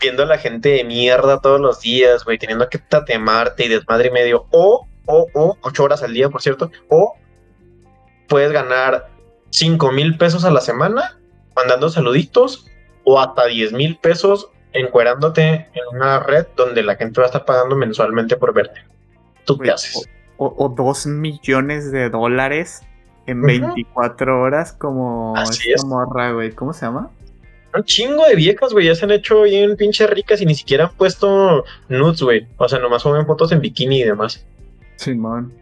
Viendo, 0.00 0.22
a 0.22 0.26
la 0.26 0.38
gente 0.38 0.68
de 0.68 0.84
mierda 0.84 1.40
todos 1.40 1.60
los 1.60 1.80
días, 1.80 2.24
güey, 2.24 2.38
teniendo 2.38 2.68
que 2.68 2.78
tatemarte 2.78 3.64
y 3.64 3.68
desmadre 3.68 4.08
y 4.08 4.12
medio. 4.12 4.46
O 4.50 4.86
o, 5.08 5.26
o 5.34 5.56
8 5.62 5.84
horas 5.84 6.02
al 6.02 6.14
día, 6.14 6.28
por 6.28 6.42
cierto, 6.42 6.70
o 6.88 7.16
puedes 8.28 8.52
ganar 8.52 9.10
5 9.50 9.90
mil 9.92 10.16
pesos 10.16 10.44
a 10.44 10.50
la 10.50 10.60
semana 10.60 11.18
mandando 11.56 11.88
saluditos 11.88 12.66
o 13.04 13.18
hasta 13.18 13.46
10 13.46 13.72
mil 13.72 13.96
pesos 13.96 14.50
encuerándote 14.72 15.68
en 15.72 15.96
una 15.96 16.20
red 16.20 16.46
donde 16.56 16.82
la 16.82 16.96
gente 16.96 17.20
va 17.20 17.26
a 17.26 17.28
estar 17.28 17.44
pagando 17.44 17.74
mensualmente 17.74 18.36
por 18.36 18.52
verte. 18.52 18.82
¿Tú 19.44 19.58
qué 19.58 19.70
haces? 19.70 20.08
O, 20.36 20.68
2 20.68 21.06
millones 21.06 21.90
de 21.90 22.10
dólares 22.10 22.82
en 23.26 23.42
24 23.42 24.40
horas 24.40 24.72
como 24.72 25.34
Así 25.36 25.72
es. 25.72 25.84
morra, 25.84 26.32
güey. 26.32 26.52
¿Cómo 26.52 26.72
se 26.72 26.86
llama? 26.86 27.10
Un 27.74 27.82
chingo 27.84 28.24
de 28.26 28.36
viejas, 28.36 28.72
güey, 28.72 28.86
ya 28.86 28.94
se 28.94 29.04
han 29.04 29.10
hecho 29.10 29.42
bien 29.42 29.76
pinche 29.76 30.06
ricas 30.06 30.40
y 30.40 30.46
ni 30.46 30.54
siquiera 30.54 30.84
han 30.84 30.92
puesto 30.92 31.64
nudes, 31.88 32.22
güey. 32.22 32.46
O 32.56 32.68
sea, 32.68 32.78
nomás 32.78 33.02
suben 33.02 33.26
fotos 33.26 33.50
en 33.52 33.60
bikini 33.60 34.00
y 34.00 34.04
demás. 34.04 34.46
Simón. 34.98 35.54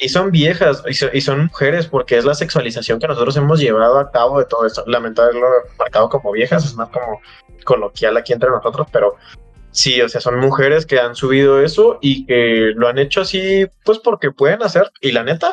Y 0.00 0.08
son 0.08 0.30
viejas 0.30 0.82
y 1.12 1.20
son, 1.20 1.46
mujeres 1.46 1.86
porque 1.86 2.18
es 2.18 2.24
la 2.24 2.34
sexualización 2.34 3.00
que 3.00 3.08
nosotros 3.08 3.36
hemos 3.36 3.58
llevado 3.58 3.98
a 3.98 4.10
cabo 4.12 4.38
de 4.38 4.44
todo 4.44 4.64
esto. 4.64 4.84
Lamentablemente 4.86 5.46
marcado 5.76 6.08
como 6.08 6.32
viejas, 6.32 6.64
es 6.64 6.74
más 6.74 6.88
como 6.90 7.20
coloquial 7.64 8.16
aquí 8.16 8.32
entre 8.32 8.48
nosotros, 8.48 8.86
pero 8.92 9.16
sí, 9.72 10.00
o 10.00 10.08
sea, 10.08 10.20
son 10.20 10.38
mujeres 10.38 10.86
que 10.86 11.00
han 11.00 11.16
subido 11.16 11.60
eso 11.60 11.98
y 12.00 12.26
que 12.26 12.72
lo 12.76 12.88
han 12.88 12.98
hecho 12.98 13.22
así, 13.22 13.66
pues 13.84 13.98
porque 13.98 14.30
pueden 14.30 14.62
hacer. 14.62 14.90
Y 15.00 15.10
la 15.10 15.24
neta, 15.24 15.52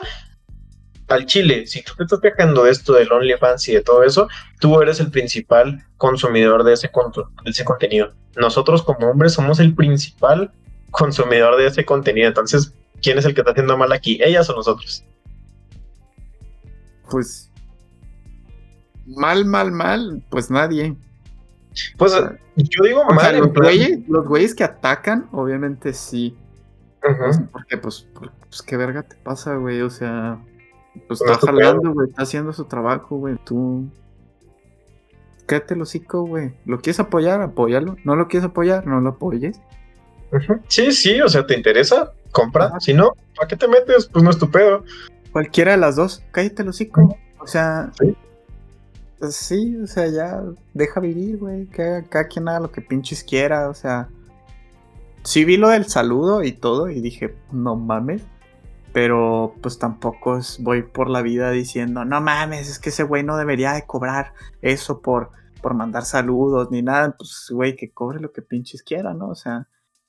al 1.07 1.25
Chile, 1.25 1.65
si 1.65 1.83
tú 1.83 1.93
te 1.95 2.03
estás 2.03 2.19
quejando 2.19 2.63
de 2.65 2.71
esto 2.71 2.93
del 2.93 3.11
OnlyFans 3.11 3.67
y 3.69 3.73
de 3.73 3.81
todo 3.81 4.03
eso, 4.03 4.27
tú 4.59 4.79
eres 4.79 4.99
el 4.99 5.09
principal 5.09 5.83
consumidor 5.97 6.63
de 6.63 6.73
ese, 6.73 6.91
de 7.43 7.51
ese 7.51 7.65
contenido. 7.65 8.13
Nosotros 8.35 8.83
como 8.83 9.09
hombres 9.09 9.33
somos 9.33 9.59
el 9.59 9.73
principal 9.73 10.51
consumidor 10.91 11.57
de 11.57 11.67
ese 11.67 11.83
contenido. 11.83 12.27
Entonces, 12.27 12.73
¿quién 13.01 13.17
es 13.17 13.25
el 13.25 13.33
que 13.33 13.41
está 13.41 13.51
haciendo 13.51 13.77
mal 13.77 13.91
aquí? 13.91 14.19
¿Ellas 14.23 14.49
o 14.49 14.55
nosotros? 14.55 15.03
Pues 17.09 17.51
mal, 19.05 19.45
mal, 19.45 19.71
mal, 19.71 20.23
pues 20.29 20.49
nadie. 20.49 20.95
Pues 21.97 22.13
yo 22.55 22.83
digo 22.83 23.05
mal. 23.05 23.51
los, 24.07 24.27
güeyes, 24.27 24.55
que 24.55 24.63
atacan, 24.63 25.27
obviamente 25.31 25.93
sí. 25.93 26.35
Porque, 27.51 27.77
pues, 27.77 28.07
pues, 28.13 28.61
qué 28.61 28.77
verga 28.77 29.03
te 29.03 29.15
pasa, 29.17 29.55
güey. 29.55 29.81
O 29.81 29.89
sea, 29.89 30.39
pues 31.07 31.21
está 31.21 31.37
jalando, 31.37 31.93
güey. 31.93 32.09
Está 32.09 32.23
haciendo 32.23 32.53
su 32.53 32.65
trabajo, 32.65 33.17
güey. 33.17 33.35
Tú. 33.43 33.87
Quédate 35.47 35.75
el 35.75 35.81
hocico, 35.81 36.23
güey. 36.23 36.55
¿Lo 36.65 36.79
quieres 36.79 36.99
apoyar? 36.99 37.41
Apóyalo. 37.41 37.97
¿No 38.03 38.15
lo 38.15 38.27
quieres 38.27 38.49
apoyar? 38.49 38.87
No 38.87 39.01
lo 39.01 39.09
apoyes. 39.09 39.61
Sí, 40.67 40.91
sí, 40.91 41.21
o 41.21 41.29
sea, 41.29 41.45
¿te 41.45 41.55
interesa? 41.55 42.11
Compra. 42.31 42.79
Si 42.79 42.93
no, 42.93 43.13
¿para 43.35 43.47
qué 43.47 43.55
te 43.55 43.67
metes? 43.67 44.07
Pues 44.07 44.23
no 44.23 44.29
es 44.29 44.37
tu 44.37 44.49
pedo. 44.49 44.83
Cualquiera 45.31 45.71
de 45.71 45.77
las 45.77 45.95
dos, 45.95 46.23
cállate 46.31 46.63
el 46.63 46.69
hocico. 46.69 47.17
O 47.39 47.47
sea, 47.47 47.91
¿Sí? 47.99 48.15
Pues 49.19 49.35
sí, 49.35 49.77
o 49.77 49.87
sea, 49.87 50.07
ya 50.07 50.43
deja 50.73 50.99
vivir, 50.99 51.37
güey. 51.37 51.67
Que 51.67 52.03
cada 52.09 52.27
quien 52.27 52.47
haga 52.47 52.59
lo 52.59 52.71
que 52.71 52.81
pinches 52.81 53.23
quiera, 53.23 53.69
o 53.69 53.73
sea. 53.73 54.09
Sí 55.23 55.43
vi 55.43 55.57
lo 55.57 55.69
del 55.69 55.85
saludo 55.85 56.43
y 56.43 56.51
todo 56.51 56.89
y 56.89 57.01
dije, 57.01 57.35
no 57.51 57.75
mames. 57.75 58.21
Pero 58.93 59.55
pues 59.61 59.79
tampoco 59.79 60.37
es, 60.37 60.57
voy 60.61 60.83
por 60.83 61.09
la 61.09 61.21
vida 61.21 61.51
diciendo, 61.51 62.05
no 62.05 62.21
mames, 62.21 62.69
es 62.69 62.79
que 62.79 62.89
ese 62.89 63.03
güey 63.03 63.23
no 63.23 63.35
debería 63.35 63.73
de 63.73 63.85
cobrar 63.85 64.33
eso 64.61 65.01
por, 65.01 65.31
por 65.61 65.73
mandar 65.73 66.05
saludos 66.05 66.69
ni 66.71 66.81
nada. 66.81 67.15
Pues, 67.17 67.47
güey, 67.49 67.75
que 67.75 67.91
cobre 67.91 68.19
lo 68.19 68.31
que 68.31 68.41
pinches 68.41 68.83
quiera, 68.83 69.13
¿no? 69.13 69.29
O 69.29 69.35
sea, 69.35 69.67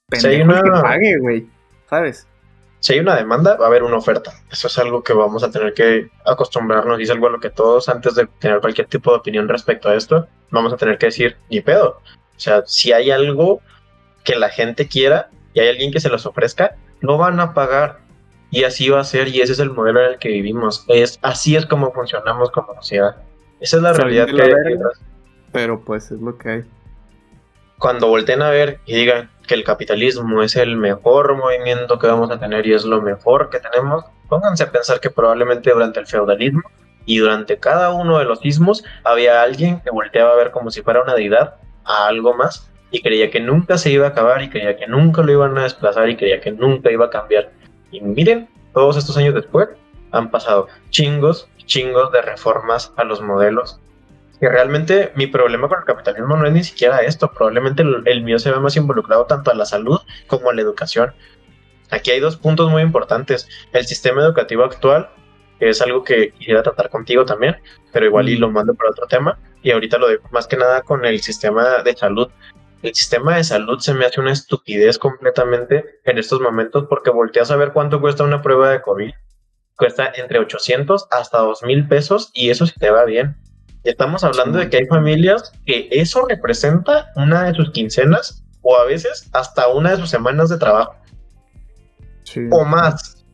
pendejo 0.08 0.62
que 0.62 0.70
pague, 0.70 1.18
güey. 1.18 1.46
¿sabes? 1.88 2.26
Si 2.80 2.92
hay 2.92 3.00
una 3.00 3.16
demanda, 3.16 3.56
va 3.56 3.64
a 3.64 3.68
haber 3.68 3.82
una 3.82 3.96
oferta. 3.96 4.32
Eso 4.50 4.68
es 4.68 4.78
algo 4.78 5.02
que 5.02 5.12
vamos 5.12 5.42
a 5.42 5.50
tener 5.50 5.74
que 5.74 6.08
acostumbrarnos 6.24 7.00
y 7.00 7.04
es 7.04 7.10
algo 7.10 7.26
a 7.26 7.30
lo 7.30 7.40
que 7.40 7.50
todos, 7.50 7.88
antes 7.88 8.14
de 8.14 8.26
tener 8.38 8.60
cualquier 8.60 8.86
tipo 8.86 9.10
de 9.10 9.18
opinión 9.18 9.48
respecto 9.48 9.88
a 9.88 9.94
esto, 9.94 10.28
vamos 10.50 10.72
a 10.72 10.76
tener 10.76 10.98
que 10.98 11.06
decir, 11.06 11.36
ni 11.50 11.60
pedo. 11.60 12.00
O 12.36 12.38
sea, 12.38 12.62
si 12.66 12.92
hay 12.92 13.10
algo 13.10 13.60
que 14.24 14.36
la 14.36 14.50
gente 14.50 14.86
quiera 14.88 15.30
y 15.54 15.60
hay 15.60 15.68
alguien 15.68 15.90
que 15.90 16.00
se 16.00 16.10
los 16.10 16.26
ofrezca, 16.26 16.76
lo 17.00 17.18
van 17.18 17.40
a 17.40 17.54
pagar. 17.54 18.00
Y 18.50 18.64
así 18.64 18.88
va 18.88 19.00
a 19.00 19.04
ser, 19.04 19.28
y 19.28 19.40
ese 19.40 19.54
es 19.54 19.58
el 19.58 19.70
modelo 19.70 20.00
en 20.04 20.12
el 20.12 20.18
que 20.18 20.28
vivimos. 20.28 20.84
Es, 20.88 21.18
así 21.22 21.56
es 21.56 21.66
como 21.66 21.92
funcionamos 21.92 22.50
como 22.50 22.74
sociedad. 22.74 23.16
Esa 23.58 23.78
es 23.78 23.82
la 23.82 23.92
realidad 23.94 24.26
que 24.26 24.42
hay. 24.42 24.76
Pero 25.50 25.80
pues 25.80 26.10
es 26.10 26.20
lo 26.20 26.36
que 26.38 26.48
hay. 26.50 26.64
Cuando 27.78 28.08
volteen 28.08 28.42
a 28.42 28.50
ver 28.50 28.80
y 28.86 28.94
digan 28.94 29.30
que 29.46 29.54
el 29.54 29.64
capitalismo 29.64 30.42
es 30.42 30.56
el 30.56 30.76
mejor 30.76 31.36
movimiento 31.36 31.98
que 31.98 32.06
vamos 32.06 32.30
a 32.30 32.38
tener 32.38 32.66
y 32.66 32.74
es 32.74 32.84
lo 32.84 33.00
mejor 33.00 33.50
que 33.50 33.60
tenemos, 33.60 34.04
pónganse 34.28 34.64
a 34.64 34.70
pensar 34.70 35.00
que 35.00 35.10
probablemente 35.10 35.70
durante 35.70 36.00
el 36.00 36.06
feudalismo 36.06 36.62
y 37.04 37.18
durante 37.18 37.58
cada 37.58 37.92
uno 37.92 38.18
de 38.18 38.24
los 38.24 38.40
sismos 38.40 38.84
había 39.04 39.42
alguien 39.42 39.80
que 39.80 39.90
volteaba 39.90 40.32
a 40.32 40.36
ver 40.36 40.50
como 40.50 40.70
si 40.70 40.82
fuera 40.82 41.02
una 41.02 41.14
deidad 41.14 41.54
a 41.84 42.08
algo 42.08 42.34
más 42.34 42.70
y 42.90 43.00
creía 43.02 43.30
que 43.30 43.40
nunca 43.40 43.78
se 43.78 43.90
iba 43.90 44.06
a 44.06 44.10
acabar 44.10 44.42
y 44.42 44.50
creía 44.50 44.76
que 44.76 44.86
nunca 44.86 45.22
lo 45.22 45.32
iban 45.32 45.56
a 45.58 45.62
desplazar 45.62 46.08
y 46.08 46.16
creía 46.16 46.40
que 46.40 46.50
nunca 46.50 46.90
iba 46.90 47.06
a 47.06 47.10
cambiar. 47.10 47.50
Y 47.90 48.00
miren, 48.00 48.48
todos 48.74 48.96
estos 48.96 49.16
años 49.16 49.34
después 49.34 49.68
han 50.12 50.30
pasado 50.30 50.68
chingos, 50.90 51.48
chingos 51.64 52.12
de 52.12 52.22
reformas 52.22 52.92
a 52.96 53.04
los 53.04 53.20
modelos. 53.20 53.80
Que 54.40 54.48
realmente 54.48 55.12
mi 55.14 55.26
problema 55.26 55.68
con 55.68 55.78
el 55.78 55.84
capitalismo 55.84 56.36
no 56.36 56.46
es 56.46 56.52
ni 56.52 56.62
siquiera 56.62 56.98
esto, 56.98 57.32
probablemente 57.32 57.82
el, 57.82 58.22
mío 58.22 58.38
se 58.38 58.50
ve 58.50 58.60
más 58.60 58.76
involucrado 58.76 59.24
tanto 59.26 59.50
a 59.50 59.54
la 59.54 59.64
salud 59.64 59.98
como 60.26 60.50
a 60.50 60.54
la 60.54 60.62
educación. 60.62 61.14
Aquí 61.90 62.10
hay 62.10 62.20
dos 62.20 62.36
puntos 62.36 62.70
muy 62.70 62.82
importantes. 62.82 63.48
El 63.72 63.86
sistema 63.86 64.22
educativo 64.22 64.64
actual, 64.64 65.08
que 65.58 65.70
es 65.70 65.80
algo 65.80 66.04
que 66.04 66.32
quisiera 66.32 66.62
tratar 66.62 66.90
contigo 66.90 67.24
también, 67.24 67.56
pero 67.92 68.06
igual 68.06 68.28
y 68.28 68.36
lo 68.36 68.50
mando 68.50 68.74
para 68.74 68.90
otro 68.90 69.06
tema. 69.06 69.38
Y 69.62 69.70
ahorita 69.70 69.96
lo 69.98 70.08
dejo 70.08 70.28
más 70.32 70.46
que 70.46 70.56
nada 70.56 70.82
con 70.82 71.04
el 71.04 71.20
sistema 71.20 71.82
de 71.82 71.96
salud 71.96 72.30
el 72.82 72.94
sistema 72.94 73.36
de 73.36 73.44
salud 73.44 73.78
se 73.80 73.94
me 73.94 74.04
hace 74.04 74.20
una 74.20 74.32
estupidez 74.32 74.98
completamente 74.98 75.98
en 76.04 76.18
estos 76.18 76.40
momentos 76.40 76.86
porque 76.88 77.10
volteas 77.10 77.50
a 77.50 77.56
ver 77.56 77.72
cuánto 77.72 78.00
cuesta 78.00 78.22
una 78.22 78.42
prueba 78.42 78.70
de 78.70 78.82
COVID. 78.82 79.12
Cuesta 79.76 80.12
entre 80.14 80.38
800 80.38 81.08
hasta 81.10 81.38
2 81.38 81.62
mil 81.64 81.88
pesos 81.88 82.30
y 82.32 82.50
eso 82.50 82.66
sí 82.66 82.74
te 82.78 82.90
va 82.90 83.04
bien. 83.04 83.36
Estamos 83.86 84.24
hablando 84.24 84.58
de 84.58 84.68
que 84.68 84.78
hay 84.78 84.86
familias 84.86 85.52
que 85.64 85.88
eso 85.92 86.26
representa 86.26 87.12
una 87.14 87.44
de 87.44 87.54
sus 87.54 87.70
quincenas 87.70 88.42
o 88.60 88.76
a 88.76 88.84
veces 88.84 89.30
hasta 89.32 89.68
una 89.68 89.92
de 89.92 89.98
sus 89.98 90.10
semanas 90.10 90.48
de 90.48 90.58
trabajo. 90.58 90.96
O 92.50 92.64
más. 92.64 93.24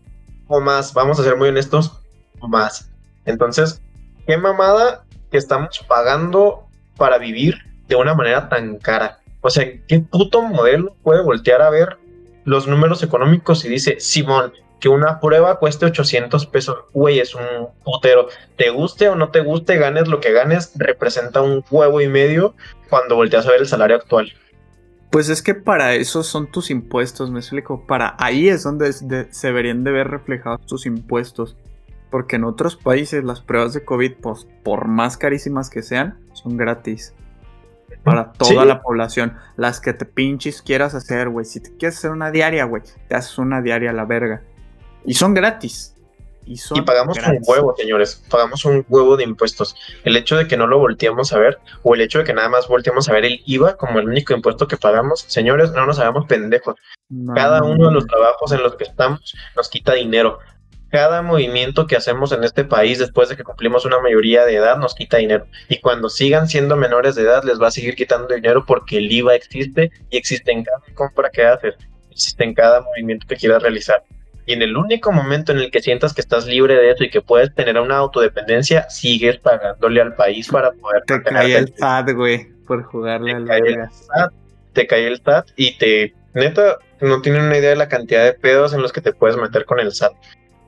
O 0.48 0.60
más. 0.60 0.92
Vamos 0.92 1.18
a 1.18 1.24
ser 1.24 1.36
muy 1.36 1.48
honestos. 1.48 1.98
O 2.40 2.48
más. 2.48 2.90
Entonces, 3.24 3.80
qué 4.26 4.36
mamada 4.36 5.06
que 5.30 5.38
estamos 5.38 5.78
pagando 5.88 6.68
para 6.98 7.16
vivir 7.16 7.56
de 7.88 7.96
una 7.96 8.12
manera 8.12 8.50
tan 8.50 8.76
cara. 8.76 9.20
O 9.40 9.48
sea, 9.48 9.64
¿qué 9.88 10.00
puto 10.00 10.42
modelo 10.42 10.94
puede 11.02 11.22
voltear 11.22 11.62
a 11.62 11.70
ver 11.70 11.96
los 12.44 12.68
números 12.68 13.02
económicos 13.02 13.64
y 13.64 13.70
dice, 13.70 14.00
Simón, 14.00 14.52
que 14.82 14.88
una 14.88 15.20
prueba 15.20 15.60
cueste 15.60 15.86
800 15.86 16.44
pesos? 16.46 16.76
Güey, 16.92 17.20
es 17.20 17.36
un 17.36 17.68
putero. 17.84 18.26
Te 18.56 18.70
guste 18.70 19.08
o 19.08 19.14
no 19.14 19.30
te 19.30 19.40
guste, 19.40 19.76
ganes 19.76 20.08
lo 20.08 20.18
que 20.18 20.32
ganes, 20.32 20.72
representa 20.74 21.40
un 21.40 21.64
huevo 21.70 22.00
y 22.00 22.08
medio 22.08 22.54
cuando 22.90 23.14
volteas 23.14 23.46
a 23.46 23.52
ver 23.52 23.60
el 23.60 23.68
salario 23.68 23.94
actual. 23.94 24.32
Pues 25.10 25.28
es 25.28 25.40
que 25.40 25.54
para 25.54 25.94
eso 25.94 26.24
son 26.24 26.50
tus 26.50 26.68
impuestos, 26.68 27.30
me 27.30 27.38
explico. 27.38 27.86
Para 27.86 28.16
ahí 28.18 28.48
es 28.48 28.64
donde 28.64 28.92
se 28.92 29.46
deberían 29.46 29.84
de 29.84 29.92
ver 29.92 30.08
reflejados 30.08 30.66
tus 30.66 30.84
impuestos. 30.84 31.56
Porque 32.10 32.36
en 32.36 32.44
otros 32.44 32.74
países 32.74 33.22
las 33.22 33.40
pruebas 33.40 33.74
de 33.74 33.84
COVID, 33.84 34.14
pues, 34.20 34.48
por 34.64 34.88
más 34.88 35.16
carísimas 35.16 35.70
que 35.70 35.82
sean, 35.82 36.18
son 36.32 36.56
gratis 36.56 37.14
para 38.02 38.32
toda 38.32 38.64
la 38.64 38.82
población. 38.82 39.36
Las 39.56 39.80
que 39.80 39.92
te 39.92 40.06
pinches 40.06 40.60
quieras 40.60 40.96
hacer, 40.96 41.28
güey. 41.28 41.44
Si 41.44 41.60
te 41.60 41.70
quieres 41.76 41.98
hacer 41.98 42.10
una 42.10 42.32
diaria, 42.32 42.64
güey, 42.64 42.82
te 43.08 43.14
haces 43.14 43.38
una 43.38 43.62
diaria 43.62 43.90
a 43.90 43.94
la 43.94 44.06
verga. 44.06 44.42
Y 45.04 45.14
son 45.14 45.34
gratis. 45.34 45.94
Y, 46.44 46.56
son 46.56 46.84
pagamos 46.84 47.16
un 47.18 47.38
huevo, 47.46 47.74
señores. 47.76 48.22
Pagamos 48.28 48.64
un 48.64 48.84
huevo 48.88 49.16
de 49.16 49.24
impuestos. 49.24 49.76
El 50.04 50.16
hecho 50.16 50.36
de 50.36 50.48
que 50.48 50.56
no 50.56 50.66
lo 50.66 50.78
volteamos 50.78 51.32
a 51.32 51.38
ver, 51.38 51.58
o 51.82 51.94
el 51.94 52.00
hecho 52.00 52.18
de 52.18 52.24
que 52.24 52.34
nada 52.34 52.48
más 52.48 52.66
volteamos 52.66 53.08
a 53.08 53.12
ver 53.12 53.24
el 53.24 53.42
IVA 53.46 53.76
como 53.76 54.00
el 54.00 54.08
único 54.08 54.34
impuesto 54.34 54.66
que 54.66 54.76
pagamos, 54.76 55.24
señores, 55.28 55.70
no 55.72 55.86
nos 55.86 55.98
hagamos 55.98 56.26
pendejos. 56.26 56.76
Cada 57.34 57.62
uno 57.62 57.88
de 57.88 57.94
los 57.94 58.06
trabajos 58.06 58.52
en 58.52 58.62
los 58.62 58.74
que 58.76 58.84
estamos 58.84 59.34
nos 59.54 59.68
quita 59.68 59.92
dinero 59.92 60.38
cada 60.92 61.22
movimiento 61.22 61.86
que 61.86 61.96
hacemos 61.96 62.32
en 62.32 62.44
este 62.44 62.64
país 62.64 62.98
después 62.98 63.30
de 63.30 63.36
que 63.36 63.44
cumplimos 63.44 63.86
una 63.86 63.98
mayoría 63.98 64.44
de 64.44 64.56
edad 64.56 64.76
nos 64.76 64.94
quita 64.94 65.16
dinero. 65.16 65.46
Y 65.70 65.80
cuando 65.80 66.10
sigan 66.10 66.48
siendo 66.48 66.76
menores 66.76 67.14
de 67.14 67.22
edad 67.22 67.42
les 67.44 67.58
va 67.58 67.68
a 67.68 67.70
seguir 67.70 67.96
quitando 67.96 68.32
dinero 68.34 68.64
porque 68.66 68.98
el 68.98 69.10
IVA 69.10 69.34
existe 69.34 69.90
y 70.10 70.18
existe 70.18 70.52
en 70.52 70.64
cada 70.64 70.82
compra 70.94 71.30
que 71.30 71.46
haces, 71.46 71.76
existe 72.10 72.44
en 72.44 72.52
cada 72.52 72.82
movimiento 72.82 73.26
que 73.26 73.36
quieras 73.36 73.62
realizar. 73.62 74.04
Y 74.46 74.54
en 74.54 74.62
el 74.62 74.76
único 74.76 75.12
momento 75.12 75.52
en 75.52 75.58
el 75.58 75.70
que 75.70 75.80
sientas 75.80 76.14
que 76.14 76.20
estás 76.20 76.46
libre 76.46 76.74
de 76.74 76.90
eso 76.90 77.04
y 77.04 77.10
que 77.10 77.20
puedes 77.20 77.54
tener 77.54 77.78
una 77.78 77.98
autodependencia, 77.98 78.88
sigues 78.90 79.38
pagándole 79.38 80.00
al 80.00 80.14
país 80.14 80.48
para 80.48 80.72
poder... 80.72 81.02
Te 81.06 81.22
cae 81.22 81.56
el 81.56 81.74
SAT, 81.76 82.10
güey, 82.12 82.48
por 82.66 82.82
jugarle 82.82 83.32
al 83.32 83.44
Te 84.72 84.86
cae 84.86 85.06
el 85.06 85.20
SAT 85.22 85.50
y 85.56 85.78
te... 85.78 86.14
Neta, 86.34 86.78
no 87.00 87.20
tienen 87.20 87.42
una 87.42 87.58
idea 87.58 87.70
de 87.70 87.76
la 87.76 87.88
cantidad 87.88 88.24
de 88.24 88.32
pedos 88.32 88.72
en 88.72 88.82
los 88.82 88.92
que 88.92 89.00
te 89.00 89.12
puedes 89.12 89.36
meter 89.36 89.64
con 89.64 89.78
el 89.78 89.92
SAT. 89.92 90.12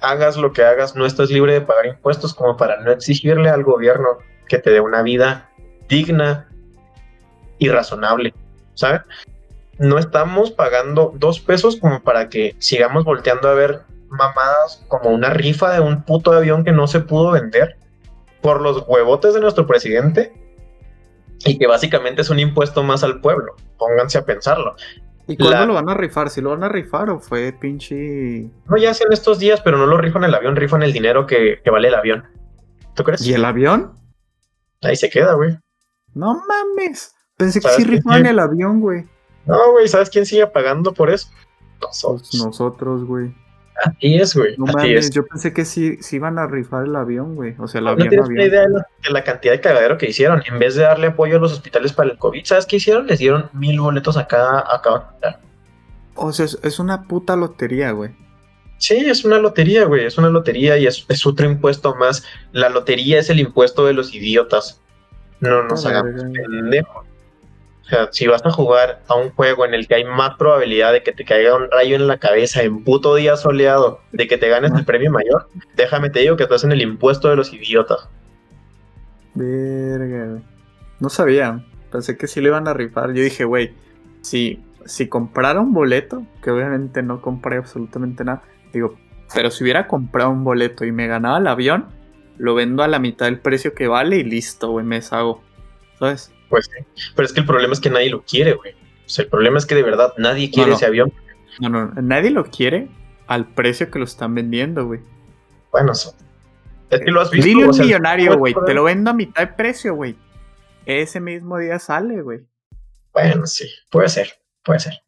Hagas 0.00 0.36
lo 0.36 0.52
que 0.52 0.62
hagas, 0.62 0.94
no 0.94 1.06
estás 1.06 1.30
libre 1.30 1.54
de 1.54 1.60
pagar 1.62 1.86
impuestos 1.86 2.34
como 2.34 2.56
para 2.56 2.80
no 2.80 2.92
exigirle 2.92 3.48
al 3.48 3.64
gobierno 3.64 4.18
que 4.48 4.58
te 4.58 4.70
dé 4.70 4.80
una 4.80 5.02
vida 5.02 5.50
digna 5.88 6.48
y 7.58 7.68
razonable, 7.68 8.34
¿sabes? 8.74 9.00
No 9.78 9.98
estamos 9.98 10.50
pagando 10.50 11.12
dos 11.16 11.40
pesos 11.40 11.76
como 11.76 12.02
para 12.02 12.28
que 12.28 12.54
sigamos 12.58 13.04
volteando 13.04 13.48
a 13.48 13.54
ver 13.54 13.82
mamadas 14.08 14.84
como 14.88 15.10
una 15.10 15.30
rifa 15.30 15.72
de 15.72 15.80
un 15.80 16.02
puto 16.04 16.32
avión 16.32 16.64
que 16.64 16.72
no 16.72 16.86
se 16.86 17.00
pudo 17.00 17.32
vender 17.32 17.76
por 18.40 18.60
los 18.60 18.84
huevotes 18.86 19.34
de 19.34 19.40
nuestro 19.40 19.66
presidente 19.66 20.32
y 21.44 21.58
que 21.58 21.66
básicamente 21.66 22.22
es 22.22 22.30
un 22.30 22.38
impuesto 22.38 22.82
más 22.82 23.02
al 23.02 23.20
pueblo. 23.20 23.54
Pónganse 23.78 24.18
a 24.18 24.24
pensarlo. 24.24 24.76
¿Y 25.26 25.36
cuándo 25.36 25.66
lo 25.66 25.74
van 25.74 25.88
a 25.88 25.94
rifar? 25.94 26.28
¿Si 26.30 26.40
lo 26.40 26.50
van 26.50 26.64
a 26.64 26.68
rifar 26.68 27.08
o 27.10 27.18
fue 27.18 27.52
pinche.? 27.52 28.50
No, 28.66 28.76
ya 28.76 28.90
hacen 28.90 29.12
estos 29.12 29.38
días, 29.38 29.60
pero 29.62 29.78
no 29.78 29.86
lo 29.86 29.96
rifan 29.96 30.24
el 30.24 30.34
avión, 30.34 30.56
rifan 30.56 30.82
el 30.82 30.92
dinero 30.92 31.26
que, 31.26 31.60
vale 31.70 31.88
el 31.88 31.94
avión. 31.94 32.24
¿Tú 32.94 33.04
crees? 33.04 33.26
¿Y 33.26 33.32
el 33.32 33.44
avión? 33.44 33.94
Ahí 34.82 34.96
se 34.96 35.08
queda, 35.08 35.34
güey. 35.34 35.56
No 36.12 36.42
mames. 36.46 37.14
Pensé 37.36 37.60
que 37.60 37.68
sí 37.68 37.84
rifaban 37.84 38.26
el 38.26 38.38
avión, 38.38 38.80
güey. 38.80 39.06
No, 39.46 39.72
güey, 39.72 39.88
¿sabes 39.88 40.10
quién 40.10 40.26
sigue 40.26 40.46
pagando 40.46 40.92
por 40.92 41.10
eso? 41.10 41.28
Nosotros. 41.80 42.28
Pues 42.30 42.44
nosotros, 42.44 43.04
güey. 43.04 43.32
Así 43.82 44.14
es, 44.14 44.34
güey. 44.34 44.54
No 44.56 44.66
mames, 44.66 45.10
yo 45.10 45.26
pensé 45.26 45.52
que 45.52 45.64
sí, 45.64 45.96
sí 46.00 46.16
iban 46.16 46.38
a 46.38 46.46
rifar 46.46 46.84
el 46.84 46.94
avión, 46.94 47.34
güey. 47.34 47.54
O 47.58 47.66
sea, 47.66 47.80
el 47.80 47.88
avión. 47.88 48.06
No 48.06 48.10
tienes 48.10 48.28
una 48.28 48.44
idea 48.44 48.62
de 48.62 49.10
la, 49.10 49.24
cantidad 49.24 49.52
de 49.52 49.60
cagadero 49.60 49.98
que 49.98 50.08
hicieron. 50.08 50.42
En 50.46 50.58
vez 50.58 50.76
de 50.76 50.82
darle 50.82 51.08
apoyo 51.08 51.36
a 51.36 51.40
los 51.40 51.52
hospitales 51.52 51.92
para 51.92 52.10
el 52.10 52.18
COVID, 52.18 52.44
¿sabes 52.44 52.66
qué 52.66 52.76
hicieron? 52.76 53.06
Les 53.06 53.18
dieron 53.18 53.50
mil 53.52 53.80
boletos 53.80 54.16
a 54.16 54.26
cada, 54.26 54.60
a 54.60 54.80
O 56.14 56.32
sea, 56.32 56.46
es, 56.46 56.78
una 56.78 57.02
puta 57.02 57.34
lotería, 57.34 57.90
güey. 57.90 58.12
Sí, 58.78 58.94
es 58.94 59.24
una 59.24 59.38
lotería, 59.38 59.84
güey. 59.86 60.04
Es 60.04 60.18
una 60.18 60.30
lotería 60.30 60.78
y 60.78 60.86
es, 60.86 61.04
es, 61.08 61.26
otro 61.26 61.46
impuesto 61.46 61.96
más. 61.96 62.24
La 62.52 62.68
lotería 62.68 63.18
es 63.18 63.28
el 63.28 63.40
impuesto 63.40 63.86
de 63.86 63.94
los 63.94 64.14
idiotas. 64.14 64.80
No 65.40 65.64
nos 65.64 65.84
hagamos 65.84 66.22
pendejos. 66.32 67.06
O 67.84 67.86
sea, 67.86 68.08
si 68.12 68.26
vas 68.26 68.44
a 68.46 68.50
jugar 68.50 69.02
a 69.08 69.14
un 69.14 69.30
juego 69.30 69.66
en 69.66 69.74
el 69.74 69.86
que 69.86 69.96
hay 69.96 70.04
más 70.04 70.36
probabilidad 70.38 70.92
de 70.92 71.02
que 71.02 71.12
te 71.12 71.24
caiga 71.24 71.54
un 71.54 71.70
rayo 71.70 71.96
en 71.96 72.06
la 72.06 72.16
cabeza 72.16 72.62
en 72.62 72.82
puto 72.82 73.14
día 73.14 73.36
soleado, 73.36 74.00
de 74.10 74.26
que 74.26 74.38
te 74.38 74.48
ganes 74.48 74.72
el 74.72 74.86
premio 74.86 75.10
mayor, 75.10 75.48
déjame 75.76 76.08
te 76.08 76.20
digo 76.20 76.36
que 76.36 76.44
estás 76.44 76.64
en 76.64 76.72
el 76.72 76.80
impuesto 76.80 77.28
de 77.28 77.36
los 77.36 77.52
idiotas. 77.52 78.08
Verga, 79.34 80.40
No 81.00 81.08
sabía. 81.10 81.62
Pensé 81.92 82.16
que 82.16 82.26
sí 82.26 82.40
le 82.40 82.48
iban 82.48 82.66
a 82.68 82.74
rifar. 82.74 83.12
Yo 83.12 83.22
dije, 83.22 83.44
güey, 83.44 83.74
si, 84.22 84.64
si 84.86 85.08
comprara 85.08 85.60
un 85.60 85.74
boleto, 85.74 86.24
que 86.42 86.50
obviamente 86.50 87.02
no 87.02 87.20
compré 87.20 87.58
absolutamente 87.58 88.24
nada, 88.24 88.42
digo, 88.72 88.96
pero 89.34 89.50
si 89.50 89.62
hubiera 89.62 89.86
comprado 89.86 90.30
un 90.30 90.42
boleto 90.42 90.84
y 90.84 90.92
me 90.92 91.06
ganaba 91.06 91.38
el 91.38 91.46
avión, 91.46 91.86
lo 92.38 92.54
vendo 92.54 92.82
a 92.82 92.88
la 92.88 92.98
mitad 92.98 93.26
del 93.26 93.38
precio 93.38 93.74
que 93.74 93.86
vale 93.88 94.16
y 94.16 94.24
listo, 94.24 94.70
güey, 94.70 94.84
me 94.84 94.96
deshago. 94.96 95.42
¿Sabes? 95.98 96.33
Pues 96.48 96.70
Pero 97.14 97.26
es 97.26 97.32
que 97.32 97.40
el 97.40 97.46
problema 97.46 97.72
es 97.72 97.80
que 97.80 97.90
nadie 97.90 98.10
lo 98.10 98.22
quiere, 98.22 98.52
güey. 98.52 98.72
O 98.72 99.08
sea, 99.08 99.24
el 99.24 99.30
problema 99.30 99.58
es 99.58 99.66
que 99.66 99.74
de 99.74 99.82
verdad 99.82 100.12
nadie 100.18 100.50
quiere 100.50 100.72
ese 100.72 100.86
avión. 100.86 101.12
No, 101.60 101.68
no, 101.68 101.86
nadie 102.02 102.30
lo 102.30 102.44
quiere 102.44 102.88
al 103.26 103.46
precio 103.46 103.90
que 103.90 103.98
lo 103.98 104.04
están 104.04 104.34
vendiendo, 104.34 104.86
güey. 104.86 105.00
Bueno, 105.70 105.92
es 105.92 107.00
que 107.00 107.10
lo 107.10 107.20
has 107.20 107.30
visto. 107.30 107.46
Dile 107.46 107.66
un 107.66 107.78
millonario, 107.78 108.38
güey. 108.38 108.54
Te 108.66 108.74
lo 108.74 108.84
vendo 108.84 109.10
a 109.10 109.14
mitad 109.14 109.42
de 109.42 109.48
precio, 109.48 109.94
güey. 109.94 110.16
Ese 110.86 111.20
mismo 111.20 111.58
día 111.58 111.78
sale, 111.78 112.22
güey. 112.22 112.40
Bueno, 113.12 113.46
sí, 113.46 113.68
puede 113.90 114.08
ser, 114.08 114.32
puede 114.62 114.80
ser. 114.80 115.02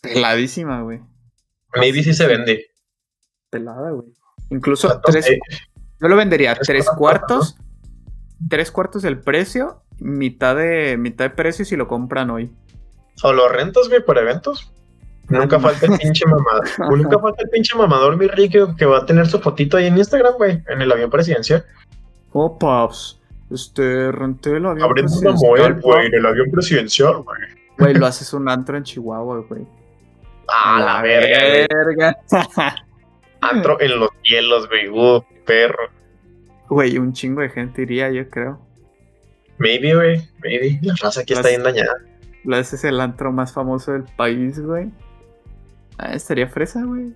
Peladísima, 0.00 0.82
güey. 0.82 1.00
Maybe 1.74 2.02
sí 2.02 2.14
se 2.14 2.26
vende. 2.26 2.66
Pelada, 3.50 3.90
güey. 3.90 4.08
Incluso 4.50 5.00
tres, 5.00 5.26
yo 6.00 6.08
lo 6.08 6.16
vendería 6.16 6.54
tres 6.54 6.88
cuartos, 6.90 7.56
tres 8.48 8.70
cuartos 8.70 9.02
del 9.02 9.20
precio 9.20 9.82
mitad 10.02 10.56
de 10.56 10.96
mitad 10.98 11.26
de 11.26 11.30
precio 11.30 11.64
si 11.64 11.76
lo 11.76 11.88
compran 11.88 12.30
hoy. 12.30 12.50
O 13.22 13.32
lo 13.32 13.48
rentas, 13.48 13.88
güey, 13.88 14.04
por 14.04 14.18
eventos. 14.18 14.72
Nunca 15.28 15.60
falta 15.60 15.86
el 15.86 15.98
pinche 15.98 16.26
mamador. 16.26 16.64
Nunca 16.98 17.18
falta 17.18 17.42
el 17.42 17.50
pinche 17.50 17.76
mamador, 17.76 18.16
mi 18.16 18.26
rico, 18.26 18.74
que 18.76 18.84
va 18.84 18.98
a 18.98 19.06
tener 19.06 19.26
su 19.26 19.38
fotito 19.38 19.76
ahí 19.76 19.86
en 19.86 19.96
Instagram, 19.96 20.34
güey, 20.36 20.62
en 20.68 20.82
el 20.82 20.90
avión 20.90 21.10
presidencial. 21.10 21.64
Oh, 22.32 22.58
paps. 22.58 23.20
Este, 23.50 24.10
renté 24.12 24.56
el 24.56 24.66
avión 24.66 24.82
Abriendo 24.82 25.18
una 25.18 25.32
moel, 25.32 25.80
güey, 25.80 26.06
en 26.06 26.14
el 26.14 26.26
avión 26.26 26.50
presidencial, 26.50 27.22
güey. 27.22 27.40
Güey, 27.78 27.94
lo 27.94 28.06
haces 28.06 28.32
un 28.32 28.48
antro 28.48 28.76
en 28.76 28.82
Chihuahua, 28.82 29.44
güey. 29.48 29.66
Ah, 30.48 30.80
la, 30.84 31.02
verga, 31.02 32.18
Antro 33.40 33.80
en 33.80 33.98
los 33.98 34.10
cielos, 34.22 34.68
güey. 34.68 34.88
Uh, 34.88 35.22
perro. 35.46 35.90
Güey, 36.68 36.98
un 36.98 37.12
chingo 37.12 37.40
de 37.40 37.50
gente 37.50 37.82
iría, 37.82 38.10
yo 38.10 38.28
creo. 38.28 38.60
Maybe, 39.62 39.94
güey. 39.94 40.28
Maybe. 40.42 40.80
La 40.82 40.94
raza 41.00 41.20
aquí 41.20 41.34
está 41.34 41.48
bien 41.48 41.62
dañada. 41.62 41.94
Ese 42.44 42.76
es 42.76 42.84
el 42.84 43.00
antro 43.00 43.30
más 43.30 43.52
famoso 43.52 43.92
del 43.92 44.02
país, 44.02 44.60
güey. 44.60 44.90
Ah, 45.98 46.14
estaría 46.14 46.48
fresa, 46.48 46.82
güey. 46.82 47.12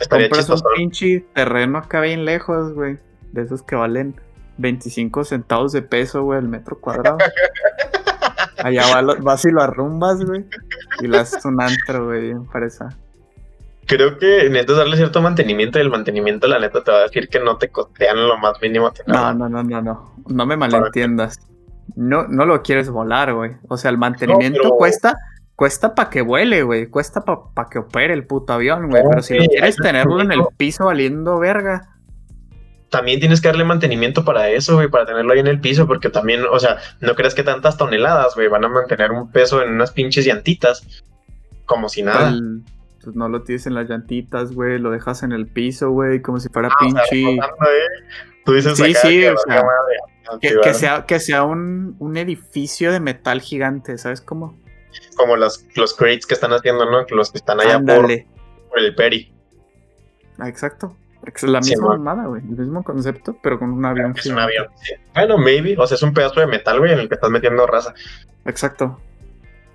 Estaría 0.00 0.30
Compras 0.30 0.48
un 0.48 0.62
pinche 0.76 1.26
terreno 1.34 1.78
acá 1.78 2.00
bien 2.00 2.24
lejos, 2.24 2.72
güey. 2.72 2.98
De 3.32 3.42
esos 3.42 3.62
que 3.62 3.76
valen 3.76 4.18
25 4.56 5.24
centavos 5.24 5.72
de 5.72 5.82
peso, 5.82 6.22
güey, 6.22 6.38
el 6.38 6.48
metro 6.48 6.78
cuadrado. 6.80 7.18
Allá 8.58 9.02
vas 9.20 9.44
y 9.44 9.50
lo 9.50 9.60
arrumbas, 9.60 10.24
güey. 10.24 10.46
Y 11.00 11.06
lo 11.06 11.18
haces 11.18 11.44
un 11.44 11.60
antro, 11.60 12.06
güey, 12.06 12.30
en 12.30 12.46
fresa. 12.46 12.88
Creo 13.86 14.16
que 14.18 14.48
necesitas 14.48 14.78
darle 14.78 14.96
cierto 14.96 15.20
mantenimiento 15.20 15.78
y 15.78 15.82
el 15.82 15.90
mantenimiento, 15.90 16.46
la 16.46 16.58
neta, 16.58 16.82
te 16.82 16.90
va 16.90 16.98
a 16.98 17.02
decir 17.02 17.28
que 17.28 17.40
no 17.40 17.58
te 17.58 17.68
costean 17.68 18.26
lo 18.26 18.38
más 18.38 18.54
mínimo. 18.62 18.90
No, 19.06 19.34
no, 19.34 19.48
no, 19.50 19.62
no, 19.62 19.82
no. 19.82 20.14
No 20.26 20.46
me 20.46 20.56
malentiendas. 20.56 21.38
No, 21.96 22.26
no 22.26 22.46
lo 22.46 22.62
quieres 22.62 22.90
volar, 22.90 23.32
güey. 23.34 23.52
O 23.68 23.76
sea, 23.76 23.90
el 23.90 23.98
mantenimiento 23.98 24.70
cuesta, 24.76 25.16
cuesta 25.54 25.94
para 25.94 26.10
que 26.10 26.22
vuele, 26.22 26.62
güey. 26.62 26.86
Cuesta 26.86 27.24
para 27.24 27.68
que 27.68 27.78
opere 27.78 28.14
el 28.14 28.26
puto 28.26 28.52
avión, 28.52 28.90
güey. 28.90 29.02
pero 29.08 29.22
si 29.22 29.38
lo 29.38 29.44
quieres 29.44 29.76
tenerlo 29.76 30.20
en 30.20 30.32
el 30.32 30.42
piso 30.56 30.86
valiendo 30.86 31.38
verga. 31.38 31.90
También 32.90 33.18
tienes 33.18 33.40
que 33.40 33.48
darle 33.48 33.64
mantenimiento 33.64 34.24
para 34.24 34.48
eso, 34.50 34.74
güey, 34.76 34.88
para 34.88 35.06
tenerlo 35.06 35.32
ahí 35.32 35.40
en 35.40 35.48
el 35.48 35.60
piso, 35.60 35.86
porque 35.86 36.10
también, 36.10 36.44
o 36.48 36.58
sea, 36.60 36.78
no 37.00 37.14
crees 37.14 37.34
que 37.34 37.42
tantas 37.42 37.76
toneladas, 37.76 38.36
güey, 38.36 38.46
van 38.46 38.64
a 38.64 38.68
mantener 38.68 39.10
un 39.10 39.32
peso 39.32 39.62
en 39.62 39.70
unas 39.70 39.90
pinches 39.90 40.24
llantitas, 40.24 41.02
como 41.66 41.88
si 41.88 42.02
nada. 42.02 42.32
pues 43.02 43.16
no 43.16 43.28
lo 43.28 43.42
tienes 43.42 43.66
en 43.66 43.74
las 43.74 43.88
llantitas, 43.88 44.52
güey, 44.52 44.78
lo 44.78 44.92
dejas 44.92 45.24
en 45.24 45.32
el 45.32 45.48
piso, 45.48 45.90
güey, 45.90 46.22
como 46.22 46.38
si 46.38 46.48
fuera 46.50 46.68
ah, 46.68 46.76
pinche. 46.78 47.36
Tú 48.44 48.52
dices 48.52 48.76
sí, 48.76 48.94
sí, 48.94 49.24
o 49.26 49.36
sea, 49.38 49.64
que, 50.40 50.74
sea, 50.74 51.04
que 51.06 51.20
sea 51.20 51.44
un, 51.44 51.96
un, 51.98 52.16
edificio 52.16 52.92
de 52.92 53.00
metal 53.00 53.40
gigante, 53.40 53.98
¿sabes 53.98 54.20
cómo? 54.20 54.58
Como 55.16 55.36
los, 55.36 55.64
los 55.74 55.94
crates 55.94 56.26
que 56.26 56.34
están 56.34 56.52
haciendo, 56.52 56.90
¿no? 56.90 57.04
Los 57.08 57.30
que 57.30 57.38
están 57.38 57.60
allá 57.60 57.80
por, 57.80 58.10
el 58.10 58.94
Peri. 58.94 59.32
Ah, 60.38 60.48
exacto. 60.48 60.96
Es 61.26 61.42
la 61.42 61.60
misma 61.60 61.94
armada, 61.94 62.26
güey. 62.26 62.42
El 62.42 62.56
mismo 62.56 62.82
concepto, 62.82 63.36
pero 63.42 63.58
con 63.58 63.72
un 63.72 63.84
avión. 63.84 64.14
Es 64.16 64.26
un 64.26 64.38
avión, 64.38 64.66
sí. 64.82 64.94
Bueno, 65.14 65.38
maybe. 65.38 65.74
O 65.78 65.86
sea, 65.86 65.94
es 65.94 66.02
un 66.02 66.12
pedazo 66.12 66.40
de 66.40 66.46
metal, 66.46 66.78
güey, 66.78 66.92
en 66.92 66.98
el 66.98 67.08
que 67.08 67.14
estás 67.14 67.30
metiendo 67.30 67.66
raza. 67.66 67.94
Exacto. 68.44 69.00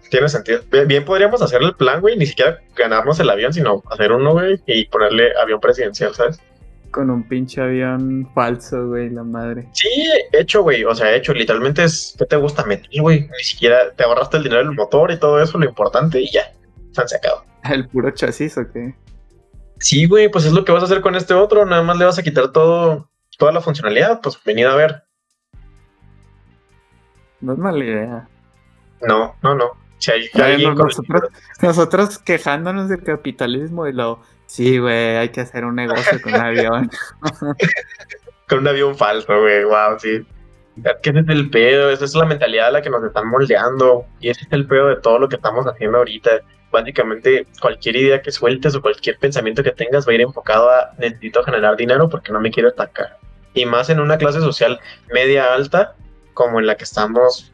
Tiene 0.09 0.29
sentido. 0.29 0.61
Bien, 0.85 1.05
podríamos 1.05 1.41
hacer 1.41 1.61
el 1.61 1.75
plan, 1.75 2.01
güey. 2.01 2.17
Ni 2.17 2.25
siquiera 2.25 2.59
ganarnos 2.75 3.19
el 3.19 3.29
avión, 3.29 3.53
sino 3.53 3.83
hacer 3.89 4.11
uno, 4.11 4.33
güey, 4.33 4.61
y 4.65 4.85
ponerle 4.85 5.31
avión 5.41 5.59
presidencial, 5.59 6.13
¿sabes? 6.13 6.39
Con 6.91 7.09
un 7.09 7.27
pinche 7.27 7.61
avión 7.61 8.29
falso, 8.33 8.87
güey, 8.87 9.09
la 9.09 9.23
madre. 9.23 9.67
Sí, 9.73 9.89
hecho, 10.33 10.63
güey. 10.63 10.83
O 10.83 10.93
sea, 10.95 11.13
hecho. 11.15 11.33
Literalmente 11.33 11.83
es. 11.83 12.15
¿Qué 12.17 12.25
te 12.25 12.35
gusta 12.35 12.65
meter, 12.65 12.89
güey? 13.01 13.21
Ni 13.21 13.43
siquiera 13.43 13.91
te 13.95 14.03
ahorraste 14.03 14.37
el 14.37 14.43
dinero 14.43 14.61
del 14.61 14.75
motor 14.75 15.11
y 15.11 15.19
todo 15.19 15.41
eso, 15.41 15.57
lo 15.57 15.65
importante, 15.65 16.21
y 16.21 16.31
ya. 16.31 16.51
Se 16.91 17.01
han 17.01 17.07
sacado. 17.07 17.45
¿El 17.63 17.87
puro 17.87 18.11
chasis 18.11 18.57
o 18.57 18.61
qué? 18.71 18.95
Sí, 19.79 20.05
güey, 20.05 20.29
pues 20.29 20.45
es 20.45 20.51
lo 20.51 20.65
que 20.65 20.71
vas 20.71 20.83
a 20.83 20.85
hacer 20.85 21.01
con 21.01 21.15
este 21.15 21.33
otro. 21.33 21.65
Nada 21.65 21.83
más 21.83 21.97
le 21.97 22.05
vas 22.05 22.19
a 22.19 22.23
quitar 22.23 22.51
todo, 22.51 23.09
toda 23.37 23.51
la 23.51 23.61
funcionalidad. 23.61 24.21
Pues 24.21 24.41
venido 24.43 24.71
a 24.71 24.75
ver. 24.75 25.03
No 27.41 27.53
es 27.53 27.59
mala 27.59 27.83
idea. 27.83 28.29
No, 29.01 29.35
no, 29.41 29.55
no. 29.55 29.71
Si 29.99 30.11
hay, 30.11 30.65
nosotros, 30.65 31.29
nosotros 31.61 32.19
quejándonos 32.19 32.87
del 32.87 33.03
capitalismo 33.03 33.85
y 33.85 33.93
lo 33.93 34.21
Sí, 34.49 34.79
güey, 34.79 35.15
hay 35.15 35.29
que 35.29 35.41
hacer 35.41 35.63
un 35.63 35.75
negocio 35.75 36.19
con 36.23 36.33
un 36.33 36.41
avión. 36.41 36.89
con 38.49 38.57
un 38.57 38.67
avión 38.67 38.97
falso, 38.97 39.39
güey, 39.39 39.63
wow, 39.63 39.99
sí. 39.99 40.25
¿Qué 41.03 41.11
es 41.11 41.15
el 41.15 41.51
pedo? 41.51 41.91
Esa 41.91 42.05
es 42.05 42.15
la 42.15 42.25
mentalidad 42.25 42.69
a 42.69 42.71
la 42.71 42.81
que 42.81 42.89
nos 42.89 43.03
están 43.03 43.27
moldeando. 43.27 44.07
Y 44.19 44.29
ese 44.29 44.45
es 44.45 44.51
el 44.51 44.65
pedo 44.65 44.87
de 44.87 44.95
todo 44.95 45.19
lo 45.19 45.29
que 45.29 45.35
estamos 45.35 45.67
haciendo 45.67 45.99
ahorita. 45.99 46.31
Básicamente, 46.71 47.45
cualquier 47.61 47.97
idea 47.97 48.23
que 48.23 48.31
sueltes 48.31 48.73
o 48.73 48.81
cualquier 48.81 49.19
pensamiento 49.19 49.61
que 49.61 49.71
tengas 49.71 50.07
va 50.07 50.13
a 50.13 50.15
ir 50.15 50.21
enfocado 50.21 50.67
a 50.71 50.93
necesito 50.97 51.43
generar 51.43 51.77
dinero 51.77 52.09
porque 52.09 52.31
no 52.31 52.41
me 52.41 52.49
quiero 52.49 52.69
atacar. 52.69 53.19
Y 53.53 53.67
más 53.67 53.91
en 53.91 53.99
una 53.99 54.17
clase 54.17 54.39
social 54.39 54.79
media 55.13 55.53
alta 55.53 55.93
como 56.33 56.59
en 56.59 56.65
la 56.65 56.75
que 56.75 56.85
estamos, 56.85 57.51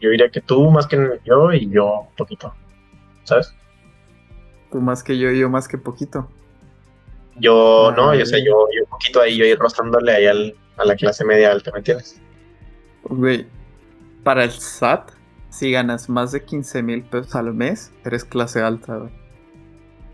yo 0.00 0.10
diría 0.10 0.30
que 0.30 0.40
tú 0.40 0.68
más 0.72 0.88
que 0.88 1.20
yo 1.24 1.52
y 1.52 1.70
yo 1.70 2.08
poquito. 2.16 2.52
¿Sabes? 3.22 3.54
Tú 4.74 4.80
más 4.80 5.04
que 5.04 5.16
yo, 5.16 5.30
yo 5.30 5.48
más 5.48 5.68
que 5.68 5.78
poquito. 5.78 6.28
Yo 7.36 7.92
no, 7.96 8.12
yo 8.12 8.26
sé, 8.26 8.44
yo, 8.44 8.66
yo 8.76 8.84
poquito 8.86 9.20
ahí, 9.20 9.36
yo 9.36 9.44
ir 9.44 9.56
rostrándole 9.56 10.10
ahí 10.10 10.26
al, 10.26 10.56
a 10.76 10.84
la 10.84 10.96
clase 10.96 11.24
media 11.24 11.52
alta, 11.52 11.70
¿me 11.70 11.78
entiendes? 11.78 12.20
Güey, 13.04 13.46
para 14.24 14.42
el 14.42 14.50
SAT, 14.50 15.12
si 15.48 15.70
ganas 15.70 16.08
más 16.08 16.32
de 16.32 16.44
15 16.44 16.82
mil 16.82 17.04
pesos 17.04 17.36
al 17.36 17.54
mes, 17.54 17.92
eres 18.04 18.24
clase 18.24 18.62
alta, 18.62 18.96
güey. 18.96 19.12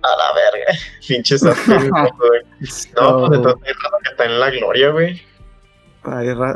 A 0.02 0.16
la 0.18 0.34
verga, 0.34 0.78
pinche 1.08 1.38
SAT. 1.38 1.56
No, 1.66 1.78
pues 2.60 2.92
entonces 3.38 3.62
hay 3.66 3.72
raza 3.72 3.96
que 4.02 4.10
está 4.10 4.24
en 4.26 4.40
la 4.40 4.50
gloria, 4.50 4.90
güey. 4.90 5.22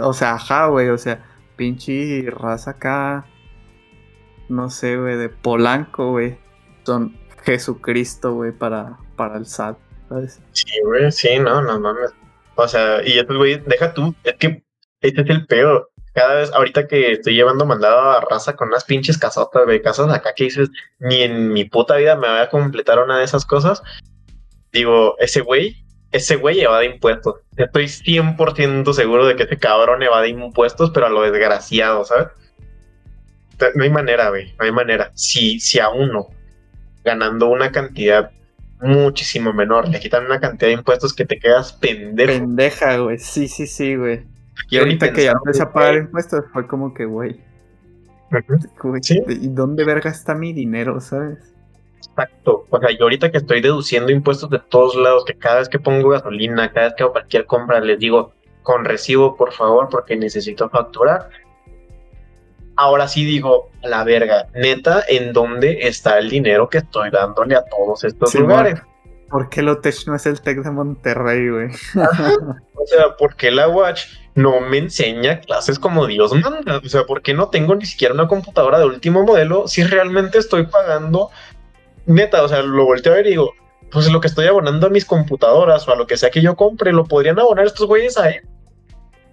O 0.02 0.12
sea, 0.12 0.34
ajá, 0.34 0.66
güey, 0.66 0.90
o 0.90 0.98
sea, 0.98 1.24
pinche 1.56 2.26
raza 2.30 2.72
acá, 2.72 3.24
no 4.50 4.68
sé, 4.68 4.98
güey, 4.98 5.16
de 5.16 5.30
Polanco, 5.30 6.10
güey. 6.10 6.36
Son 6.84 7.23
Jesucristo, 7.44 8.34
güey, 8.34 8.52
para, 8.52 8.98
para 9.16 9.36
el 9.36 9.46
SAT, 9.46 9.76
¿sabes? 10.08 10.40
Sí, 10.52 10.80
güey, 10.84 11.12
sí, 11.12 11.38
no, 11.38 11.62
no 11.62 11.78
mames. 11.78 12.12
O 12.56 12.68
sea, 12.68 13.06
y 13.06 13.18
estos 13.18 13.36
güey, 13.36 13.60
deja 13.66 13.92
tú, 13.92 14.14
es 14.24 14.34
que 14.34 14.64
este 15.00 15.20
es 15.22 15.30
el 15.30 15.46
peor. 15.46 15.90
Cada 16.14 16.36
vez, 16.36 16.52
ahorita 16.52 16.86
que 16.86 17.12
estoy 17.12 17.34
llevando 17.34 17.66
mandado 17.66 18.10
a 18.10 18.20
raza 18.20 18.54
con 18.54 18.68
unas 18.68 18.84
pinches 18.84 19.18
casotas, 19.18 19.64
güey, 19.64 19.82
casas 19.82 20.12
acá 20.12 20.32
que 20.34 20.44
dices, 20.44 20.70
ni 21.00 21.22
en 21.22 21.52
mi 21.52 21.64
puta 21.64 21.96
vida 21.96 22.16
me 22.16 22.28
voy 22.28 22.38
a 22.38 22.48
completar 22.48 22.98
una 23.00 23.18
de 23.18 23.24
esas 23.24 23.44
cosas. 23.44 23.82
Digo, 24.72 25.16
ese 25.18 25.40
güey, 25.40 25.84
ese 26.12 26.36
güey 26.36 26.60
evade 26.60 26.86
impuestos. 26.86 27.40
Estoy 27.56 27.86
100% 27.86 28.92
seguro 28.92 29.26
de 29.26 29.34
que 29.34 29.42
ese 29.42 29.58
cabrón 29.58 30.02
evade 30.02 30.28
impuestos, 30.28 30.90
pero 30.92 31.06
a 31.06 31.10
lo 31.10 31.22
desgraciado, 31.22 32.04
¿sabes? 32.04 32.28
No 33.74 33.82
hay 33.82 33.90
manera, 33.90 34.30
güey, 34.30 34.54
no 34.58 34.64
hay 34.64 34.72
manera. 34.72 35.10
Si, 35.14 35.58
si 35.58 35.80
a 35.80 35.90
uno 35.90 36.28
ganando 37.04 37.48
una 37.48 37.70
cantidad 37.70 38.30
muchísimo 38.80 39.52
menor. 39.52 39.88
Le 39.88 40.00
quitan 40.00 40.26
una 40.26 40.40
cantidad 40.40 40.68
de 40.68 40.74
impuestos 40.74 41.14
que 41.14 41.24
te 41.24 41.38
quedas 41.38 41.72
pendejo. 41.72 42.32
Pendeja, 42.32 42.98
güey. 42.98 43.18
Sí, 43.18 43.48
sí, 43.48 43.66
sí, 43.66 43.96
güey. 43.96 44.22
Y 44.70 44.78
ahorita 44.78 45.12
que 45.12 45.24
ya 45.24 45.32
empecé 45.32 45.62
a 45.62 45.72
pagar 45.72 45.96
impuestos 45.96 46.44
fue 46.52 46.66
como 46.66 46.94
que, 46.94 47.04
güey. 47.04 47.40
¿Y 49.28 49.48
dónde 49.48 49.84
verga 49.84 50.10
está 50.10 50.34
mi 50.34 50.52
dinero, 50.52 51.00
sabes? 51.00 51.38
Exacto. 51.98 52.66
O 52.70 52.78
sea, 52.78 52.90
yo 52.90 53.04
ahorita 53.04 53.30
que 53.30 53.38
estoy 53.38 53.60
deduciendo 53.60 54.12
impuestos 54.12 54.50
de 54.50 54.58
todos 54.58 54.96
lados, 54.96 55.24
que 55.24 55.34
cada 55.34 55.58
vez 55.58 55.68
que 55.68 55.78
pongo 55.78 56.10
gasolina, 56.10 56.72
cada 56.72 56.86
vez 56.86 56.94
que 56.96 57.02
hago 57.02 57.12
cualquier 57.12 57.46
compra, 57.46 57.80
les 57.80 57.98
digo, 57.98 58.32
con 58.62 58.84
recibo, 58.84 59.36
por 59.36 59.52
favor, 59.52 59.88
porque 59.90 60.16
necesito 60.16 60.68
facturar 60.68 61.28
ahora 62.76 63.08
sí 63.08 63.24
digo, 63.24 63.70
a 63.82 63.88
la 63.88 64.04
verga, 64.04 64.48
neta, 64.54 65.04
¿en 65.08 65.32
dónde 65.32 65.78
está 65.82 66.18
el 66.18 66.30
dinero 66.30 66.68
que 66.68 66.78
estoy 66.78 67.10
dándole 67.10 67.56
a 67.56 67.64
todos 67.64 68.04
estos 68.04 68.34
lugares? 68.34 68.80
¿Por 69.30 69.48
qué 69.48 69.62
Lotech 69.62 70.06
no 70.06 70.14
es 70.14 70.26
el 70.26 70.40
Tec 70.40 70.62
de 70.62 70.70
Monterrey, 70.70 71.48
güey? 71.48 71.66
o 71.66 72.86
sea, 72.86 73.16
¿por 73.18 73.34
qué 73.36 73.50
la 73.50 73.68
Watch 73.68 74.04
no 74.34 74.60
me 74.60 74.78
enseña 74.78 75.40
clases 75.40 75.78
como 75.78 76.06
Dios 76.06 76.32
manda? 76.34 76.78
O 76.78 76.88
sea, 76.88 77.04
¿por 77.04 77.22
qué 77.22 77.34
no 77.34 77.48
tengo 77.48 77.74
ni 77.74 77.86
siquiera 77.86 78.14
una 78.14 78.28
computadora 78.28 78.78
de 78.78 78.86
último 78.86 79.24
modelo 79.24 79.66
si 79.66 79.82
realmente 79.82 80.38
estoy 80.38 80.66
pagando? 80.66 81.30
Neta, 82.06 82.42
o 82.42 82.48
sea, 82.48 82.62
lo 82.62 82.84
volteo 82.84 83.12
a 83.12 83.16
ver 83.16 83.26
y 83.26 83.30
digo, 83.30 83.54
pues 83.90 84.10
lo 84.10 84.20
que 84.20 84.28
estoy 84.28 84.46
abonando 84.46 84.86
a 84.86 84.90
mis 84.90 85.04
computadoras 85.04 85.88
o 85.88 85.92
a 85.92 85.96
lo 85.96 86.06
que 86.06 86.16
sea 86.16 86.30
que 86.30 86.42
yo 86.42 86.54
compre, 86.54 86.92
lo 86.92 87.04
podrían 87.04 87.38
abonar 87.38 87.66
estos 87.66 87.86
güeyes 87.86 88.18
a 88.18 88.30
él. 88.30 88.42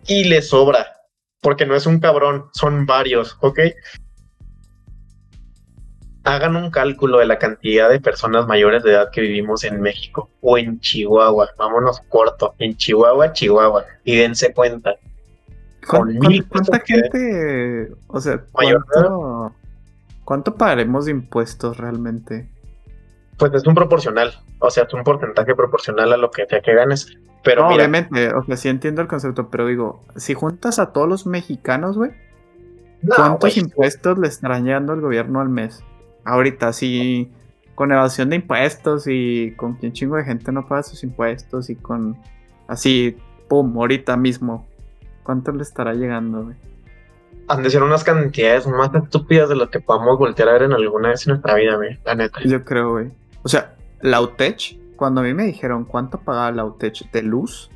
Y 0.08 0.24
le 0.24 0.42
sobra 0.42 1.01
porque 1.42 1.66
no 1.66 1.76
es 1.76 1.86
un 1.86 2.00
cabrón, 2.00 2.46
son 2.54 2.86
varios, 2.86 3.38
¿ok? 3.42 3.60
Hagan 6.24 6.56
un 6.56 6.70
cálculo 6.70 7.18
de 7.18 7.26
la 7.26 7.40
cantidad 7.40 7.90
de 7.90 8.00
personas 8.00 8.48
mayores 8.48 8.84
de 8.84 8.92
edad 8.92 9.10
que 9.12 9.22
vivimos 9.22 9.64
en 9.64 9.82
México 9.82 10.30
o 10.42 10.58
en 10.60 10.80
Chihuahua. 10.80 11.50
Vámonos 11.58 12.00
corto, 12.10 12.54
en 12.60 12.78
Chihuahua, 12.78 13.34
Chihuahua, 13.34 13.86
y 14.04 14.18
dense 14.18 14.54
cuenta. 14.54 14.96
¿Cuánta, 15.88 16.80
gente, 16.86 17.92
o 18.06 18.22
sea, 18.22 18.44
cuánto, 18.52 19.56
cuánto 20.24 20.56
pagaremos 20.56 21.06
de 21.06 21.12
impuestos 21.12 21.78
realmente? 21.78 22.48
Pues 23.38 23.52
es 23.56 23.66
un 23.66 23.74
proporcional, 23.74 24.32
o 24.60 24.70
sea, 24.70 24.84
es 24.84 24.94
un 24.94 25.04
porcentaje 25.04 25.56
proporcional 25.56 26.14
a 26.14 26.18
lo 26.18 26.30
que 26.30 26.46
sea 26.46 26.62
que 26.62 26.76
ganes. 26.76 27.18
Pero 27.44 27.68
obviamente, 27.68 28.34
o 28.34 28.44
sea, 28.44 28.56
sí 28.56 28.70
entiendo 28.70 29.02
el 29.02 29.08
concepto, 29.08 29.50
pero 29.50 29.66
digo, 29.66 30.04
si 30.16 30.34
juntas 30.34 30.78
a 30.78 30.94
todos 30.94 31.10
los 31.10 31.26
mexicanos, 31.26 31.98
güey, 31.98 32.12
¿cuántos 33.16 33.58
impuestos 33.58 34.20
le 34.20 34.28
estarán 34.28 34.66
llegando 34.66 34.94
al 34.94 35.02
gobierno 35.02 35.42
al 35.42 35.50
mes? 35.50 35.84
Ahorita, 36.24 36.72
sí, 36.72 37.32
con 37.74 37.92
evasión 37.92 38.30
de 38.30 38.36
impuestos 38.36 39.06
y 39.08 39.54
con 39.58 39.74
quien 39.74 39.92
chingo 39.92 40.18
de 40.18 40.24
gente 40.24 40.52
no 40.52 40.68
paga 40.68 40.84
sus 40.84 41.04
impuestos 41.04 41.72
y 41.72 41.76
con 41.76 42.16
así, 42.68 43.18
pum, 43.48 43.76
ahorita 43.76 44.18
mismo, 44.18 44.68
¿cuánto 45.24 45.52
le 45.52 45.64
estará 45.64 45.94
llegando, 45.94 46.44
güey? 46.44 46.56
Han 47.48 47.64
de 47.64 47.70
ser 47.72 47.82
unas 47.82 48.04
cantidades 48.04 48.68
más 48.68 48.94
estúpidas 48.94 49.50
de 49.50 49.56
lo 49.56 49.70
que 49.70 49.80
podamos 49.80 50.20
voltear 50.20 50.50
a 50.50 50.54
ver 50.54 50.64
en 50.64 50.74
alguna 50.74 51.10
vez 51.10 51.26
en 51.26 51.32
nuestra 51.32 51.56
vida, 51.56 51.76
güey, 51.76 52.00
la 52.06 52.14
neta. 52.14 52.40
Yo 52.46 52.64
creo, 52.64 52.92
güey. 52.92 53.10
O 53.42 53.50
sea, 53.50 53.76
la 54.02 54.22
UTECH, 54.22 54.78
cuando 55.02 55.22
a 55.22 55.24
mí 55.24 55.34
me 55.34 55.46
dijeron 55.46 55.86
cuánto 55.86 56.20
pagaba 56.20 56.52
la 56.52 56.64
UTECH 56.64 57.10
de 57.10 57.24
luz, 57.24 57.72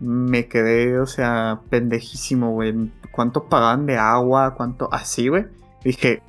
me 0.00 0.48
quedé, 0.48 0.98
o 0.98 1.06
sea, 1.06 1.60
pendejísimo, 1.70 2.50
güey. 2.50 2.90
¿Cuánto 3.12 3.44
pagaban 3.44 3.86
de 3.86 3.96
agua? 3.96 4.56
¿Cuánto? 4.56 4.88
Así, 4.92 5.28
güey. 5.28 5.46
Dije, 5.84 6.20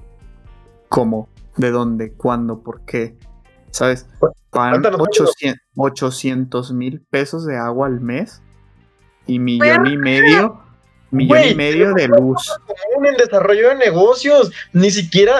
¿cómo? 0.87 1.29
¿De 1.57 1.71
dónde? 1.71 2.13
¿Cuándo? 2.13 2.61
¿Por 2.61 2.81
qué? 2.81 3.17
¿Sabes? 3.71 4.07
Pagan 4.51 4.83
800 5.75 6.73
mil 6.73 7.01
pesos 7.01 7.43
de 7.47 7.57
agua 7.57 7.87
al 7.87 7.99
mes 7.99 8.43
y 9.25 9.39
millón 9.39 9.87
y 9.87 9.97
medio 9.97 10.62
millón 11.13 11.43
y 11.43 11.55
medio 11.55 11.93
de 11.93 12.07
luz. 12.07 12.51
En 12.97 13.05
el 13.05 13.15
desarrollo 13.15 13.69
de 13.69 13.75
negocios, 13.75 14.51
ni 14.73 14.91
siquiera, 14.91 15.35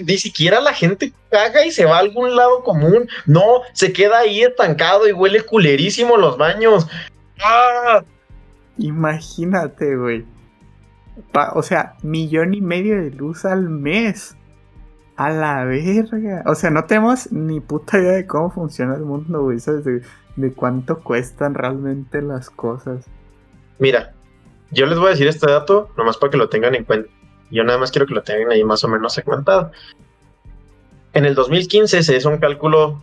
ni 0.00 0.18
siquiera 0.18 0.60
la 0.60 0.72
gente 0.72 1.12
caga 1.30 1.64
y 1.64 1.70
se 1.70 1.84
va 1.84 1.96
a 1.96 2.00
algún 2.00 2.34
lado 2.34 2.62
común. 2.64 3.08
No, 3.26 3.62
se 3.72 3.92
queda 3.92 4.18
ahí 4.18 4.42
estancado 4.42 5.08
y 5.08 5.12
huele 5.12 5.42
culerísimo 5.42 6.16
los 6.16 6.36
baños. 6.36 6.86
¡Ah! 7.40 8.04
Imagínate, 8.76 9.96
güey. 9.96 10.24
o 11.54 11.62
sea, 11.62 11.94
millón 12.02 12.54
y 12.54 12.60
medio 12.60 13.00
de 13.00 13.10
luz 13.10 13.44
al 13.44 13.68
mes. 13.68 14.34
A 15.16 15.30
la 15.30 15.64
verga. 15.64 16.44
O 16.46 16.54
sea, 16.54 16.70
no 16.70 16.84
tenemos 16.84 17.32
ni 17.32 17.58
puta 17.58 17.98
idea 17.98 18.12
de 18.12 18.26
cómo 18.26 18.52
funciona 18.52 18.94
el 18.94 19.02
mundo, 19.02 19.42
güey. 19.42 19.58
¿Sabes? 19.58 19.84
de 20.36 20.52
cuánto 20.52 21.00
cuestan 21.00 21.54
realmente 21.54 22.22
las 22.22 22.48
cosas. 22.48 23.06
Mira, 23.80 24.14
yo 24.70 24.86
les 24.86 24.98
voy 24.98 25.08
a 25.08 25.10
decir 25.10 25.28
este 25.28 25.50
dato, 25.50 25.90
nomás 25.96 26.16
para 26.16 26.30
que 26.30 26.36
lo 26.36 26.48
tengan 26.48 26.74
en 26.74 26.84
cuenta. 26.84 27.08
Yo 27.50 27.64
nada 27.64 27.78
más 27.78 27.90
quiero 27.90 28.06
que 28.06 28.14
lo 28.14 28.22
tengan 28.22 28.52
ahí 28.52 28.62
más 28.64 28.84
o 28.84 28.88
menos 28.88 29.14
segmentado. 29.14 29.72
En 31.14 31.24
el 31.24 31.34
2015 31.34 32.02
se 32.02 32.16
hizo 32.16 32.28
un 32.28 32.36
cálculo 32.38 33.02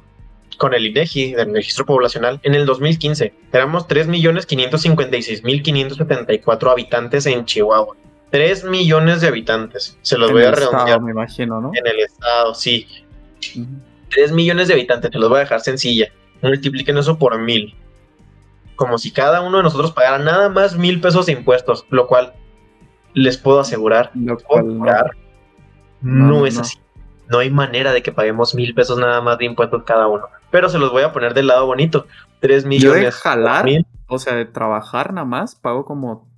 con 0.57 0.73
el 0.73 0.85
INEGI, 0.85 1.33
del 1.33 1.53
registro 1.53 1.85
poblacional. 1.85 2.39
En 2.43 2.53
el 2.53 2.65
2015 2.65 3.33
éramos 3.51 3.85
3.556.574 3.87 6.71
habitantes 6.71 7.25
en 7.25 7.43
Chihuahua. 7.45 7.95
3 8.29 8.65
millones 8.65 9.21
de 9.21 9.27
habitantes. 9.27 9.97
Se 10.01 10.17
los 10.17 10.31
voy 10.31 10.43
a 10.43 10.51
redondear. 10.51 11.01
me 11.01 11.11
imagino, 11.11 11.61
¿no? 11.61 11.71
En 11.73 11.87
el 11.87 11.99
estado, 11.99 12.53
sí. 12.53 12.87
3 14.09 14.31
millones 14.31 14.67
de 14.67 14.75
habitantes, 14.75 15.09
te 15.09 15.17
los 15.17 15.29
voy 15.29 15.37
a 15.37 15.39
dejar 15.41 15.61
sencilla. 15.61 16.11
Multipliquen 16.41 16.97
eso 16.97 17.17
por 17.17 17.39
mil 17.39 17.73
como 18.75 18.97
si 18.97 19.11
cada 19.11 19.41
uno 19.41 19.57
de 19.57 19.63
nosotros 19.63 19.91
pagara 19.91 20.19
nada 20.19 20.49
más 20.49 20.77
mil 20.77 21.01
pesos 21.01 21.25
de 21.25 21.33
impuestos, 21.33 21.85
lo 21.89 22.07
cual 22.07 22.33
les 23.13 23.37
puedo 23.37 23.59
asegurar, 23.59 24.11
no. 24.13 24.37
no, 26.01 26.45
es 26.45 26.59
así. 26.59 26.77
No 27.29 27.39
hay 27.39 27.49
manera 27.49 27.91
de 27.93 28.03
que 28.03 28.11
paguemos 28.11 28.53
mil 28.53 28.75
pesos 28.75 28.99
nada 28.99 29.21
más 29.21 29.37
de 29.37 29.45
impuestos 29.45 29.83
cada 29.83 30.07
uno. 30.07 30.27
Pero 30.51 30.69
se 30.69 30.77
los 30.77 30.91
voy 30.91 31.03
a 31.03 31.11
poner 31.11 31.33
del 31.33 31.47
lado 31.47 31.65
bonito. 31.65 32.05
Tres 32.39 32.65
millones. 32.65 32.99
Yo 32.99 33.05
de 33.05 33.11
jalar, 33.11 33.65
o 34.07 34.19
sea, 34.19 34.35
de 34.35 34.45
trabajar 34.45 35.13
nada 35.13 35.25
más, 35.25 35.55
pago 35.55 35.85
como 35.85 36.29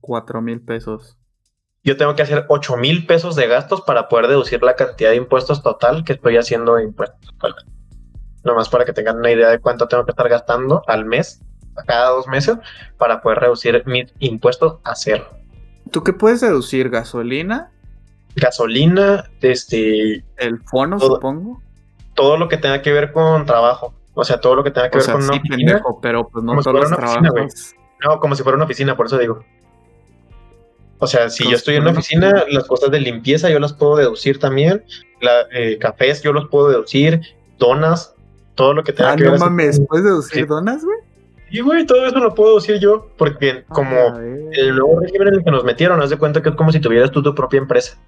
cuatro 0.00 0.40
mil 0.40 0.60
pesos. 0.60 1.16
Yo 1.82 1.96
tengo 1.96 2.14
que 2.14 2.22
hacer 2.22 2.44
ocho 2.48 2.76
mil 2.76 3.06
pesos 3.06 3.34
de 3.34 3.48
gastos 3.48 3.80
para 3.80 4.08
poder 4.08 4.28
deducir 4.28 4.62
la 4.62 4.76
cantidad 4.76 5.10
de 5.10 5.16
impuestos 5.16 5.62
total 5.62 6.04
que 6.04 6.12
estoy 6.12 6.36
haciendo 6.36 6.76
de 6.76 6.84
impuestos. 6.84 7.34
Nomás 8.44 8.68
para 8.68 8.84
que 8.84 8.92
tengan 8.92 9.16
una 9.16 9.30
idea 9.30 9.48
de 9.48 9.58
cuánto 9.58 9.88
tengo 9.88 10.04
que 10.04 10.12
estar 10.12 10.28
gastando 10.28 10.82
al 10.86 11.04
mes 11.04 11.42
cada 11.86 12.10
dos 12.10 12.26
meses 12.26 12.56
para 12.96 13.20
poder 13.20 13.38
reducir 13.38 13.82
mis 13.86 14.12
impuestos 14.18 14.78
a 14.84 14.94
cero. 14.94 15.28
¿Tú 15.90 16.02
qué 16.02 16.12
puedes 16.12 16.40
deducir? 16.40 16.90
¿Gasolina? 16.90 17.70
Gasolina, 18.36 19.30
este... 19.40 20.24
El 20.36 20.60
fono, 20.64 20.98
supongo. 21.00 21.62
Todo 22.14 22.36
lo 22.36 22.48
que 22.48 22.56
tenga 22.56 22.82
que 22.82 22.92
ver 22.92 23.12
con 23.12 23.46
trabajo. 23.46 23.94
O 24.14 24.24
sea, 24.24 24.40
todo 24.40 24.56
lo 24.56 24.64
que 24.64 24.70
tenga 24.70 24.90
que 24.90 24.98
ver 24.98 25.06
con 25.06 25.22
una 25.22 25.36
oficina. 25.36 25.82
pero 26.02 26.28
pues 26.28 26.44
no 26.44 26.60
todos 26.60 26.90
los 26.90 26.90
trabajos. 26.90 27.74
no, 28.04 28.20
como 28.20 28.34
si 28.34 28.42
fuera 28.42 28.56
una 28.56 28.64
oficina, 28.64 28.96
por 28.96 29.06
eso 29.06 29.16
digo. 29.18 29.44
O 30.98 31.06
sea, 31.06 31.30
si 31.30 31.48
yo 31.48 31.56
estoy 31.56 31.76
en 31.76 31.82
una 31.82 31.92
oficina, 31.92 32.44
las 32.50 32.64
cosas 32.64 32.90
de 32.90 33.00
limpieza 33.00 33.48
yo 33.48 33.60
las 33.60 33.72
puedo 33.72 33.96
deducir 33.96 34.40
también. 34.40 34.84
La, 35.20 35.42
eh, 35.52 35.78
cafés 35.78 36.22
yo 36.22 36.32
los 36.32 36.48
puedo 36.48 36.68
deducir. 36.68 37.20
Donas, 37.58 38.14
todo 38.54 38.74
lo 38.74 38.82
que 38.82 38.92
tenga 38.92 39.12
ah, 39.12 39.16
que 39.16 39.24
ver. 39.24 39.32
no 39.32 39.38
mames, 39.38 39.80
¿puedes 39.88 40.04
deducir 40.04 40.46
donas, 40.46 40.84
güey? 40.84 40.97
Y 41.50 41.60
güey, 41.60 41.86
todo 41.86 42.06
eso 42.06 42.18
lo 42.18 42.34
puedo 42.34 42.56
decir 42.56 42.78
yo, 42.78 43.10
porque 43.16 43.64
como 43.68 44.18
el 44.52 44.76
nuevo 44.76 45.00
régimen 45.00 45.28
en 45.28 45.34
el 45.34 45.44
que 45.44 45.50
nos 45.50 45.64
metieron, 45.64 46.00
haz 46.02 46.10
de 46.10 46.18
cuenta 46.18 46.42
que 46.42 46.50
es 46.50 46.54
como 46.54 46.72
si 46.72 46.80
tuvieras 46.80 47.10
tú 47.10 47.22
tu 47.22 47.34
propia 47.34 47.58
empresa. 47.58 47.98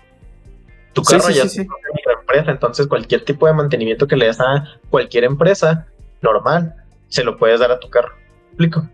Tu 0.92 1.02
carro 1.02 1.30
ya 1.30 1.44
es 1.44 1.54
tu 1.54 1.66
propia 1.66 2.20
empresa, 2.20 2.50
entonces 2.50 2.86
cualquier 2.86 3.24
tipo 3.24 3.46
de 3.46 3.54
mantenimiento 3.54 4.06
que 4.06 4.16
le 4.16 4.26
des 4.26 4.40
a 4.40 4.64
cualquier 4.90 5.24
empresa 5.24 5.86
normal, 6.20 6.74
se 7.08 7.24
lo 7.24 7.36
puedes 7.36 7.60
dar 7.60 7.70
a 7.72 7.80
tu 7.80 7.88
carro. 7.88 8.12
¿Explico? 8.48 8.86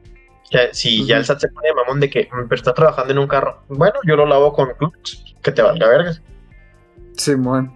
si 0.73 1.05
ya 1.05 1.17
el 1.17 1.25
SAT 1.25 1.41
se 1.41 1.49
pone 1.49 1.73
mamón 1.75 1.99
de 1.99 2.09
que 2.09 2.29
mm, 2.33 2.49
pero 2.49 2.55
está 2.55 2.73
trabajando 2.73 3.13
en 3.13 3.19
un 3.19 3.27
carro, 3.27 3.63
bueno, 3.69 3.95
yo 4.05 4.15
lo 4.15 4.27
lavo 4.27 4.53
con 4.53 4.69
Clorox, 4.79 5.25
que 5.43 5.51
te 5.51 5.61
valga 5.61 5.89
vergas. 5.89 6.23
Simón. 7.17 7.75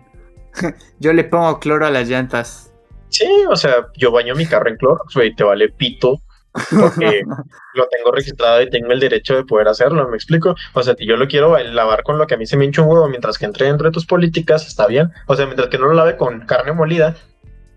yo 1.00 1.12
le 1.12 1.24
pongo 1.24 1.58
cloro 1.58 1.86
a 1.86 1.90
las 1.90 2.08
llantas. 2.08 2.72
Sí, 3.08 3.26
o 3.48 3.56
sea, 3.56 3.88
yo 3.96 4.12
baño 4.12 4.36
mi 4.36 4.46
carro 4.46 4.68
en 4.68 4.76
Clorox, 4.76 5.14
güey, 5.14 5.34
te 5.34 5.42
vale 5.42 5.68
pito 5.68 6.20
porque 6.52 7.22
lo 7.74 7.86
tengo 7.88 8.12
registrado 8.12 8.62
y 8.62 8.70
tengo 8.70 8.92
el 8.92 9.00
derecho 9.00 9.36
de 9.36 9.44
poder 9.44 9.68
hacerlo, 9.68 10.08
¿me 10.08 10.16
explico? 10.16 10.54
O 10.74 10.82
sea, 10.82 10.94
si 10.94 11.06
yo 11.06 11.16
lo 11.16 11.28
quiero 11.28 11.56
lavar 11.58 12.02
con 12.02 12.18
lo 12.18 12.26
que 12.26 12.34
a 12.34 12.36
mí 12.36 12.46
se 12.46 12.56
me 12.56 12.64
hincha 12.64 12.82
un 12.82 12.88
huevo 12.88 13.08
mientras 13.08 13.38
que 13.38 13.46
entre 13.46 13.66
dentro 13.66 13.88
de 13.88 13.92
tus 13.92 14.06
políticas, 14.06 14.66
está 14.66 14.86
bien. 14.86 15.12
O 15.26 15.36
sea, 15.36 15.46
mientras 15.46 15.68
que 15.68 15.78
no 15.78 15.86
lo 15.86 15.94
lave 15.94 16.16
con 16.16 16.40
carne 16.40 16.72
molida, 16.72 17.14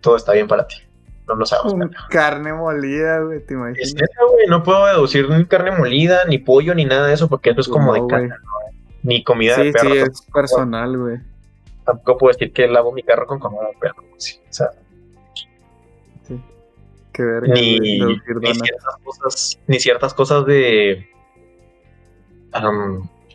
todo 0.02 0.16
está 0.16 0.34
bien 0.34 0.48
para 0.48 0.68
ti. 0.68 0.78
No 1.28 1.36
lo 1.36 1.46
sabemos. 1.46 1.90
Carne 2.10 2.54
molida, 2.54 3.20
güey, 3.22 3.46
te 3.46 3.54
imaginas. 3.54 3.94
güey, 4.30 4.48
no 4.48 4.62
puedo 4.64 4.86
deducir 4.86 5.30
ni 5.30 5.46
carne 5.46 5.72
molida, 5.72 6.26
ni 6.26 6.38
pollo, 6.38 6.76
ni 6.76 6.84
nada 6.84 7.08
de 7.08 7.14
eso, 7.14 7.30
porque 7.30 7.52
eso 7.52 7.62
es 7.62 7.68
como 7.68 7.94
de 7.94 8.06
carne, 8.08 8.36
Ni 9.04 9.24
comida 9.24 9.56
de 9.56 9.72
perro. 9.72 9.90
Sí, 9.90 9.98
es 10.00 10.28
personal, 10.34 10.98
güey. 10.98 11.18
Tampoco 11.86 12.18
puedo 12.18 12.34
decir 12.34 12.52
que 12.52 12.68
lavo 12.68 12.92
mi 12.92 13.04
carro 13.04 13.26
con 13.26 13.40
comida 13.40 13.68
de 13.68 13.78
perro, 13.80 14.04
o 14.04 14.16
sea 14.18 14.72
ni, 17.48 17.80
ciertas 18.20 18.98
cosas, 19.04 19.60
ni 19.68 19.80
ciertas 19.80 20.14
cosas 20.14 20.46
de, 20.46 21.08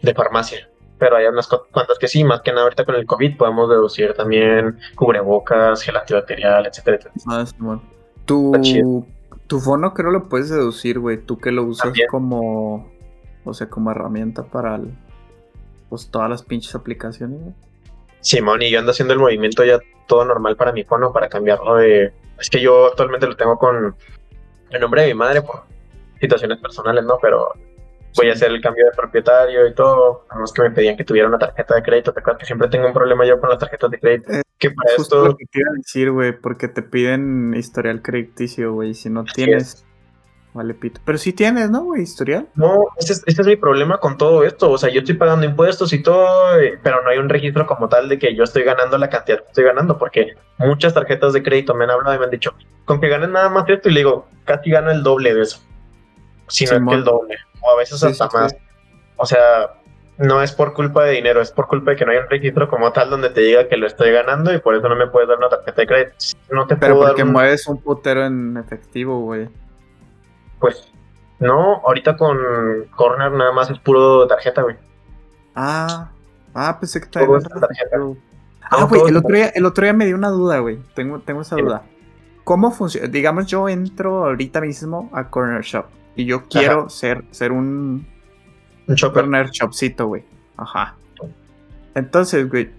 de 0.03 0.15
farmacia. 0.15 0.69
Pero 0.99 1.17
hay 1.17 1.27
unas 1.27 1.47
cuantas 1.47 1.99
que 1.99 2.09
sí, 2.09 2.25
más 2.25 2.41
que 2.41 2.51
nada 2.51 2.65
ahorita 2.65 2.85
con 2.85 2.97
el 2.97 3.07
COVID 3.07 3.37
podemos 3.37 3.69
deducir 3.71 4.15
también 4.15 4.79
cubrebocas, 4.97 5.83
gel 5.83 5.97
antibacterial, 5.97 6.67
etcétera, 6.67 6.99
Ah, 7.29 7.45
Tu, 8.25 9.07
tu 9.47 9.61
fono 9.61 9.95
creo 9.95 10.11
lo 10.11 10.29
puedes 10.29 10.51
deducir, 10.51 10.99
güey. 10.99 11.19
Tú 11.19 11.39
que 11.39 11.53
lo 11.53 11.63
usas 11.65 11.93
como, 12.11 12.91
o 13.45 13.55
sea, 13.55 13.71
como 13.71 13.93
herramienta 13.93 14.45
para 14.45 14.81
pues, 15.89 16.11
todas 16.11 16.29
las 16.29 16.43
pinches 16.43 16.75
aplicaciones, 16.75 17.41
Simón, 18.21 18.63
y 18.63 18.71
yo 18.71 18.79
ando 18.79 18.91
haciendo 18.91 19.15
el 19.15 19.21
movimiento 19.21 19.65
ya 19.65 19.79
todo 20.07 20.25
normal 20.25 20.57
para 20.57 20.73
mi 20.73 20.85
fono, 20.85 21.13
para 21.13 21.29
cambiarlo 21.29 21.77
de... 21.77 22.13
Es 22.41 22.51
que 22.51 22.61
yo 22.61 22.87
actualmente 22.87 23.27
lo 23.27 23.37
tengo 23.37 23.59
con 23.59 23.95
el 24.71 24.81
nombre 24.81 25.03
de 25.03 25.09
mi 25.09 25.15
madre 25.15 25.43
por 25.43 25.65
situaciones 26.21 26.59
personales, 26.59 27.05
¿no? 27.05 27.19
Pero 27.21 27.53
voy 28.17 28.31
a 28.31 28.33
hacer 28.33 28.51
el 28.51 28.61
cambio 28.61 28.85
de 28.87 28.93
propietario 28.93 29.67
y 29.67 29.75
todo. 29.75 30.25
Además 30.29 30.53
que 30.53 30.63
me 30.63 30.71
pedían 30.71 30.97
que 30.97 31.05
tuviera 31.05 31.29
una 31.29 31.39
tarjeta 31.39 31.75
de 31.75 31.83
crédito. 31.83 32.13
Te 32.13 32.21
acuerdas 32.21 32.41
que 32.41 32.47
siempre 32.47 32.69
tengo 32.69 32.87
un 32.87 32.93
problema 32.93 33.27
yo 33.27 33.41
con 33.41 33.51
las 33.51 33.59
tarjetas 33.59 33.91
de 33.91 33.99
crédito. 34.01 34.33
Eh, 34.33 34.43
que 34.59 34.71
para 34.71 34.95
esto... 34.97 35.27
lo 35.27 35.37
que 35.37 35.47
quiero 35.51 35.73
decir, 35.73 36.11
güey, 36.11 36.33
porque 36.33 36.69
te 36.69 36.83
piden 36.83 37.55
historial 37.55 38.03
crediticio, 38.03 38.73
güey. 38.73 38.95
Si 38.95 39.11
no 39.11 39.25
tienes... 39.25 39.85
Vale, 40.59 40.75
pito. 40.75 41.01
Pero 41.05 41.19
sí 41.19 41.33
tienes, 41.33 41.71
¿no, 41.71 41.85
güey? 41.85 42.03
Historial. 42.03 42.49
No, 42.57 42.89
ese 42.97 43.13
es, 43.25 43.47
mi 43.47 43.55
problema 43.55 43.99
con 43.99 44.19
todo 44.19 44.43
esto. 44.43 44.73
O 44.73 44.77
sea, 44.77 44.91
yo 44.91 44.99
estoy 44.99 45.15
pagando 45.15 45.47
impuestos 45.47 45.93
y 45.93 46.03
todo, 46.03 46.59
eh, 46.59 46.77
pero 46.83 47.01
no 47.05 47.11
hay 47.11 47.19
un 47.19 47.29
registro 47.29 47.65
como 47.65 47.89
tal 47.89 48.09
de 48.09 48.19
que 48.19 48.35
yo 48.35 48.43
estoy 48.43 48.65
ganando 48.65 48.99
la 48.99 49.09
cantidad 49.09 49.39
que 49.39 49.47
estoy 49.47 49.63
ganando, 49.63 49.97
porque 49.97 50.35
muchas 50.59 50.95
tarjetas 50.95 51.33
de 51.33 51.45
crédito 51.45 51.75
me 51.75 51.85
han 51.85 51.93
hablado 51.93 52.17
y 52.17 52.19
me 52.19 52.25
han 52.25 52.33
dicho, 52.33 52.57
con 52.87 53.01
que 53.01 53.09
ganes 53.09 53.29
nada 53.29 53.49
más 53.51 53.69
esto, 53.69 53.89
y 53.89 53.93
le 53.93 54.01
digo, 54.01 54.27
casi 54.45 54.71
gano 54.71 54.91
el 54.91 55.05
doble 55.05 55.33
de 55.33 55.43
eso. 55.43 55.61
Si 56.49 56.65
no 56.65 56.73
es 56.73 56.83
que 56.89 56.95
el 56.97 57.05
doble. 57.05 57.37
O 57.61 57.71
a 57.71 57.77
veces 57.77 58.03
hasta 58.03 58.29
más. 58.37 58.57
O 59.17 59.27
sea, 59.27 59.75
no 60.17 60.43
es 60.43 60.51
por 60.51 60.75
culpa 60.75 61.05
de 61.05 61.13
dinero, 61.13 61.41
es 61.41 61.53
por 61.53 61.69
culpa 61.69 61.93
de 61.93 61.99
que 61.99 62.05
no 62.05 62.11
hay 62.11 62.19
un 62.19 62.29
registro 62.29 62.69
como 62.69 62.93
tal 62.93 63.11
donde 63.11 63.31
te 63.31 63.43
diga 63.43 63.69
que 63.69 63.77
lo 63.77 63.87
estoy 63.87 64.11
ganando 64.11 64.53
y 64.53 64.59
por 64.59 64.75
eso 64.75 64.89
no 64.89 64.97
me 64.97 65.07
puedes 65.07 65.29
dar 65.29 65.39
una 65.39 65.51
tarjeta 65.51 65.83
de 65.83 65.87
crédito. 65.87 66.17
No 66.51 66.67
te 66.67 66.75
Pero 66.75 66.99
porque 66.99 67.23
mueves 67.23 67.69
un 67.69 67.81
putero 67.81 68.27
en 68.27 68.57
efectivo, 68.57 69.21
güey. 69.21 69.49
Pues 70.61 70.93
no, 71.39 71.77
ahorita 71.85 72.17
con 72.17 72.39
Corner 72.97 73.33
nada 73.33 73.53
más 73.53 73.71
es 73.71 73.79
puro 73.79 74.27
tarjeta, 74.27 74.63
güey. 74.63 74.77
Ah, 75.55 76.11
ah, 76.55 76.79
pensé 76.81 77.01
que 77.01 77.07
tarjeta. 77.09 77.37
Ah, 78.71 78.85
güey, 78.85 79.03
el 79.09 79.17
otro, 79.17 79.35
día, 79.35 79.49
el 79.49 79.65
otro 79.65 79.85
día 79.85 79.93
me 79.93 80.07
dio 80.07 80.15
una 80.15 80.29
duda, 80.29 80.59
güey. 80.59 80.79
Tengo, 80.95 81.21
tengo 81.21 81.43
esa 81.43 81.57
duda. 81.57 81.83
¿Cómo 82.45 82.71
funciona? 82.71 83.09
Digamos, 83.09 83.47
yo 83.47 83.69
entro 83.69 84.27
ahorita 84.27 84.61
mismo 84.61 85.11
a 85.13 85.31
Corner 85.31 85.63
Shop 85.63 85.87
y 86.17 86.25
yo 86.25 86.45
quiero 86.49 86.89
ser, 86.89 87.25
ser 87.31 87.53
un 87.53 88.07
un 88.89 88.97
Corner 88.97 89.51
Shopcito, 89.51 90.07
güey. 90.07 90.25
Ajá. 90.57 90.97
Entonces, 91.95 92.49
güey, 92.49 92.71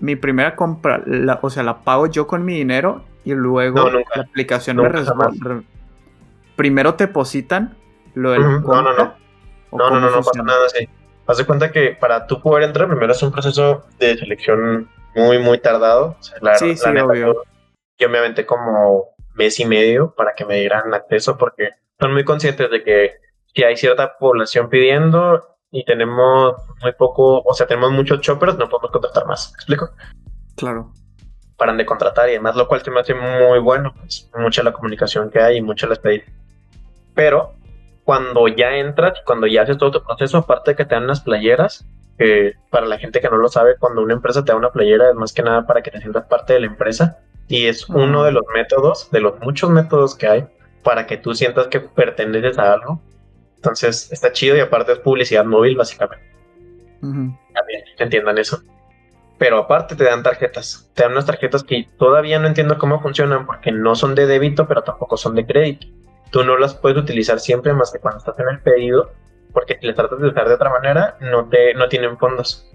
mi 0.00 0.16
primera 0.16 0.56
compra, 0.56 1.02
o 1.40 1.50
sea, 1.50 1.62
la 1.62 1.78
pago 1.84 2.06
yo 2.06 2.26
con 2.26 2.44
mi 2.44 2.54
dinero 2.54 3.04
y 3.24 3.32
luego 3.34 3.88
la 3.88 4.22
aplicación 4.22 4.76
me 4.78 4.88
resguarda. 4.88 5.62
Primero 6.56 6.94
te 6.94 7.06
depositan 7.06 7.76
lo 8.14 8.32
del. 8.32 8.42
no, 8.42 8.60
no, 8.60 8.82
no. 8.82 9.24
No, 9.72 9.90
no, 9.90 10.00
no, 10.00 10.10
no 10.10 10.22
pasa 10.22 10.42
nada 10.42 10.66
así. 10.66 10.88
Haz 11.26 11.38
de 11.38 11.46
cuenta 11.46 11.72
que 11.72 11.96
para 11.98 12.26
tú 12.26 12.40
poder 12.40 12.64
entrar, 12.64 12.88
primero 12.88 13.12
es 13.12 13.22
un 13.22 13.32
proceso 13.32 13.84
de 13.98 14.16
selección 14.16 14.88
muy, 15.14 15.38
muy 15.38 15.58
tardado. 15.58 16.16
sí, 16.56 16.76
sí, 16.76 16.88
obvio. 16.88 17.42
Yo, 17.98 18.08
me 18.08 18.18
aventé 18.18 18.46
como 18.46 19.14
mes 19.34 19.58
y 19.58 19.64
medio 19.64 20.14
para 20.14 20.34
que 20.34 20.44
me 20.44 20.60
dieran 20.60 20.92
acceso 20.94 21.36
porque 21.36 21.70
son 21.98 22.12
muy 22.12 22.24
conscientes 22.24 22.70
de 22.70 22.82
que 22.82 23.12
si 23.54 23.64
hay 23.64 23.76
cierta 23.76 24.18
población 24.18 24.68
pidiendo 24.68 25.56
y 25.70 25.84
tenemos 25.84 26.54
muy 26.82 26.92
poco, 26.92 27.40
o 27.40 27.54
sea, 27.54 27.66
tenemos 27.66 27.92
muchos 27.92 28.20
choppers, 28.20 28.56
no 28.58 28.68
podemos 28.68 28.90
contratar 28.90 29.26
más. 29.26 29.52
¿Me 29.52 29.56
explico? 29.56 29.90
Claro. 30.56 30.92
Paran 31.56 31.76
de 31.76 31.86
contratar 31.86 32.28
y 32.28 32.32
además, 32.32 32.56
lo 32.56 32.68
cual 32.68 32.82
se 32.82 32.90
me 32.90 33.00
hace 33.00 33.14
muy 33.14 33.58
bueno. 33.60 33.94
Es 34.06 34.30
mucha 34.36 34.62
la 34.62 34.72
comunicación 34.72 35.30
que 35.30 35.40
hay 35.40 35.56
y 35.56 35.62
mucha 35.62 35.86
la 35.86 35.94
experiencia. 35.94 36.32
Pero 37.14 37.54
cuando 38.04 38.48
ya 38.48 38.76
entras, 38.76 39.20
cuando 39.24 39.46
ya 39.46 39.62
haces 39.62 39.78
todo 39.78 39.90
tu 39.90 40.02
proceso, 40.02 40.38
aparte 40.38 40.72
de 40.72 40.76
que 40.76 40.84
te 40.84 40.94
dan 40.94 41.04
unas 41.04 41.20
playeras, 41.20 41.86
que 42.18 42.54
para 42.70 42.86
la 42.86 42.98
gente 42.98 43.20
que 43.20 43.28
no 43.28 43.36
lo 43.36 43.48
sabe, 43.48 43.76
cuando 43.78 44.02
una 44.02 44.14
empresa 44.14 44.44
te 44.44 44.52
da 44.52 44.58
una 44.58 44.70
playera 44.70 45.10
es 45.10 45.14
más 45.14 45.32
que 45.32 45.42
nada 45.42 45.66
para 45.66 45.82
que 45.82 45.90
te 45.90 46.00
sientas 46.00 46.24
parte 46.26 46.52
de 46.52 46.60
la 46.60 46.66
empresa 46.66 47.18
y 47.48 47.66
es 47.66 47.88
uno 47.88 48.24
de 48.24 48.32
los 48.32 48.44
métodos, 48.54 49.10
de 49.10 49.20
los 49.20 49.40
muchos 49.40 49.70
métodos 49.70 50.14
que 50.14 50.28
hay 50.28 50.46
para 50.82 51.06
que 51.06 51.16
tú 51.16 51.34
sientas 51.34 51.66
que 51.68 51.80
perteneces 51.80 52.58
a 52.58 52.74
algo 52.74 53.00
entonces 53.64 54.12
está 54.12 54.30
chido 54.30 54.58
y 54.58 54.60
aparte 54.60 54.92
es 54.92 54.98
publicidad 54.98 55.42
móvil, 55.46 55.74
básicamente. 55.74 56.22
También 57.00 57.82
entiendan 57.98 58.36
eso. 58.36 58.62
Pero 59.38 59.56
aparte 59.56 59.96
te 59.96 60.04
dan 60.04 60.22
tarjetas. 60.22 60.90
Te 60.92 61.02
dan 61.02 61.12
unas 61.12 61.24
tarjetas 61.24 61.64
que 61.64 61.88
todavía 61.98 62.38
no 62.38 62.46
entiendo 62.46 62.76
cómo 62.76 63.00
funcionan 63.00 63.46
porque 63.46 63.72
no 63.72 63.94
son 63.94 64.14
de 64.14 64.26
débito, 64.26 64.68
pero 64.68 64.82
tampoco 64.82 65.16
son 65.16 65.34
de 65.34 65.46
crédito. 65.46 65.86
Tú 66.34 66.42
no 66.42 66.58
las 66.58 66.74
puedes 66.74 66.98
utilizar 66.98 67.38
siempre 67.38 67.72
más 67.72 67.92
que 67.92 68.00
cuando 68.00 68.18
estás 68.18 68.36
en 68.40 68.48
el 68.48 68.58
pedido, 68.58 69.12
porque 69.52 69.78
si 69.80 69.86
las 69.86 69.94
tratas 69.94 70.18
de 70.18 70.26
usar 70.26 70.48
de 70.48 70.54
otra 70.54 70.68
manera, 70.68 71.16
no, 71.20 71.48
te, 71.48 71.74
no 71.74 71.88
tienen 71.88 72.18
fondos. 72.18 72.68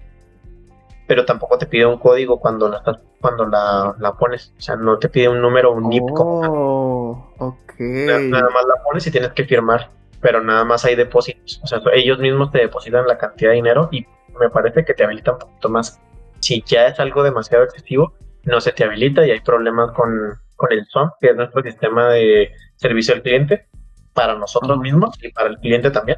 Pero 1.10 1.26
tampoco 1.26 1.57
te 1.57 1.66
pide 1.66 1.86
un 1.86 1.99
código 1.99 2.39
cuando 2.39 2.70
la, 2.70 2.82
cuando 3.20 3.45
la, 3.47 3.95
la 3.99 4.14
pones. 4.14 4.53
O 4.57 4.62
sea, 4.62 4.78
no 4.78 4.97
te 4.97 5.10
pide 5.10 5.28
un 5.28 5.41
número, 5.41 5.74
un 5.74 5.89
NIP. 5.89 6.03
Oh, 6.16 7.57
nada 7.80 8.49
más 8.49 8.66
la 8.66 8.82
pones 8.82 9.05
y 9.07 9.12
tienes 9.12 9.34
que 9.34 9.43
firmar 9.43 9.91
pero 10.22 10.41
nada 10.41 10.64
más 10.64 10.86
hay 10.86 10.95
depósitos. 10.95 11.60
O 11.64 11.68
sea, 11.68 11.82
ellos 11.93 12.20
mismos 12.20 12.51
te 12.51 12.60
depositan 12.60 13.07
la 13.07 13.18
cantidad 13.18 13.51
de 13.51 13.55
dinero 13.55 13.89
y 13.91 14.05
me 14.39 14.49
parece 14.49 14.86
que 14.86 14.93
te 14.93 15.03
habilita 15.03 15.34
un 15.34 15.39
poquito 15.39 15.70
más. 15.70 15.99
Si 16.39 16.64
ya 16.66 16.88
es 16.88 16.99
algo 16.99 17.24
demasiado 17.24 17.64
excesivo, 17.64 18.14
no 18.43 18.62
se 18.62 18.72
te 18.72 18.84
habilita 18.84 19.26
y 19.26 19.32
hay 19.32 19.41
problemas 19.41 19.91
con, 19.91 20.39
con 20.60 20.72
el 20.74 20.86
SOM, 20.86 21.10
que 21.20 21.30
es 21.30 21.36
nuestro 21.36 21.64
sistema 21.64 22.10
de 22.10 22.51
servicio 22.76 23.16
al 23.16 23.24
cliente, 23.24 23.66
para 24.14 24.36
nosotros 24.36 24.78
mismos 24.78 25.18
y 25.24 25.32
para 25.32 25.49
el 25.49 25.57
cliente 25.57 25.89
también. 25.89 26.18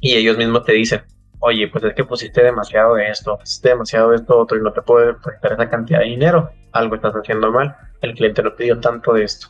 Y 0.00 0.14
ellos 0.14 0.36
mismos 0.36 0.64
te 0.64 0.72
dicen, 0.72 1.00
oye, 1.40 1.66
pues 1.68 1.82
es 1.84 1.94
que 1.94 2.04
pusiste 2.04 2.42
demasiado 2.42 2.96
de 2.96 3.08
esto, 3.08 3.38
pusiste 3.38 3.70
demasiado 3.70 4.10
de 4.10 4.16
esto 4.16 4.38
otro 4.38 4.58
y 4.58 4.62
no 4.62 4.72
te 4.72 4.82
puedo 4.82 5.06
depositar 5.06 5.54
esa 5.54 5.70
cantidad 5.70 6.00
de 6.00 6.06
dinero, 6.06 6.50
algo 6.72 6.94
estás 6.94 7.14
haciendo 7.14 7.50
mal, 7.50 7.74
el 8.02 8.14
cliente 8.14 8.42
no 8.42 8.54
pidió 8.54 8.78
tanto 8.78 9.14
de 9.14 9.24
esto. 9.24 9.48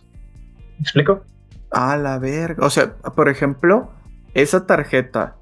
¿Me 0.77 0.83
explico? 0.83 1.25
A 1.73 1.97
la 1.97 2.19
verga. 2.21 2.65
O 2.65 2.71
sea, 2.71 2.95
por 2.95 3.29
ejemplo, 3.29 3.91
esa 4.35 4.67
tarjeta. 4.67 5.37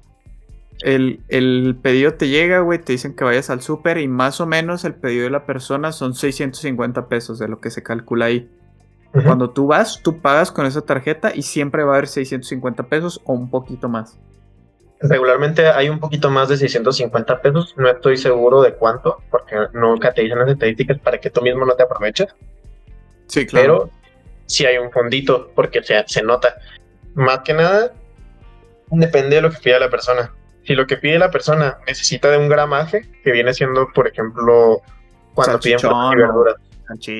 El, 0.81 1.77
pedido 1.81 2.15
te 2.15 2.27
llega, 2.27 2.59
güey, 2.59 2.79
te 2.79 2.93
dicen 2.93 3.15
que 3.15 3.23
vayas 3.23 3.49
al 3.49 3.61
súper 3.61 3.97
y 3.97 4.07
más 4.07 4.41
o 4.41 4.45
menos 4.45 4.83
el 4.83 4.93
pedido 4.93 5.23
de 5.23 5.29
la 5.29 5.45
persona 5.45 5.91
son 5.93 6.15
650 6.15 7.07
pesos 7.07 7.39
de 7.39 7.47
lo 7.47 7.61
que 7.61 7.71
se 7.71 7.81
calcula 7.81 8.25
ahí. 8.25 8.49
Cuando 9.23 9.49
tú 9.49 9.67
vas, 9.67 10.01
tú 10.03 10.19
pagas 10.19 10.51
con 10.51 10.65
esa 10.65 10.81
tarjeta 10.81 11.31
y 11.33 11.41
siempre 11.43 11.83
va 11.83 11.93
a 11.93 11.97
haber 11.97 12.07
650 12.07 12.83
pesos 12.83 13.21
o 13.23 13.33
un 13.33 13.49
poquito 13.49 13.87
más. 13.87 14.19
Regularmente 14.99 15.67
hay 15.67 15.89
un 15.89 15.99
poquito 15.99 16.29
más 16.29 16.49
de 16.49 16.57
650 16.57 17.41
pesos, 17.41 17.73
no 17.77 17.89
estoy 17.89 18.17
seguro 18.17 18.61
de 18.61 18.73
cuánto, 18.73 19.21
porque 19.29 19.55
nunca 19.73 20.13
te 20.13 20.23
dicen 20.23 20.39
las 20.39 20.49
estadísticas 20.49 20.99
para 20.99 21.17
que 21.19 21.29
tú 21.29 21.41
mismo 21.41 21.65
no 21.65 21.73
te 21.75 21.83
aproveches. 21.83 22.27
Sí, 23.27 23.45
claro. 23.45 23.89
Pero 23.89 23.89
si 24.45 24.65
hay 24.65 24.77
un 24.77 24.91
fondito, 24.91 25.51
porque 25.55 25.83
se, 25.83 26.03
se 26.07 26.23
nota. 26.23 26.55
Más 27.13 27.39
que 27.39 27.53
nada, 27.53 27.93
depende 28.89 29.37
de 29.37 29.41
lo 29.41 29.51
que 29.51 29.57
pida 29.57 29.79
la 29.79 29.89
persona. 29.89 30.33
Si 30.63 30.73
lo 30.73 30.87
que 30.87 30.97
pide 30.97 31.19
la 31.19 31.31
persona 31.31 31.77
necesita 31.87 32.29
de 32.31 32.37
un 32.37 32.49
gramaje, 32.49 33.09
que 33.23 33.31
viene 33.31 33.53
siendo, 33.53 33.87
por 33.93 34.07
ejemplo, 34.07 34.81
cuando 35.33 35.59
piden 35.59 35.79
frutas 35.79 36.13
y 36.13 36.17
verduras. 36.17 36.55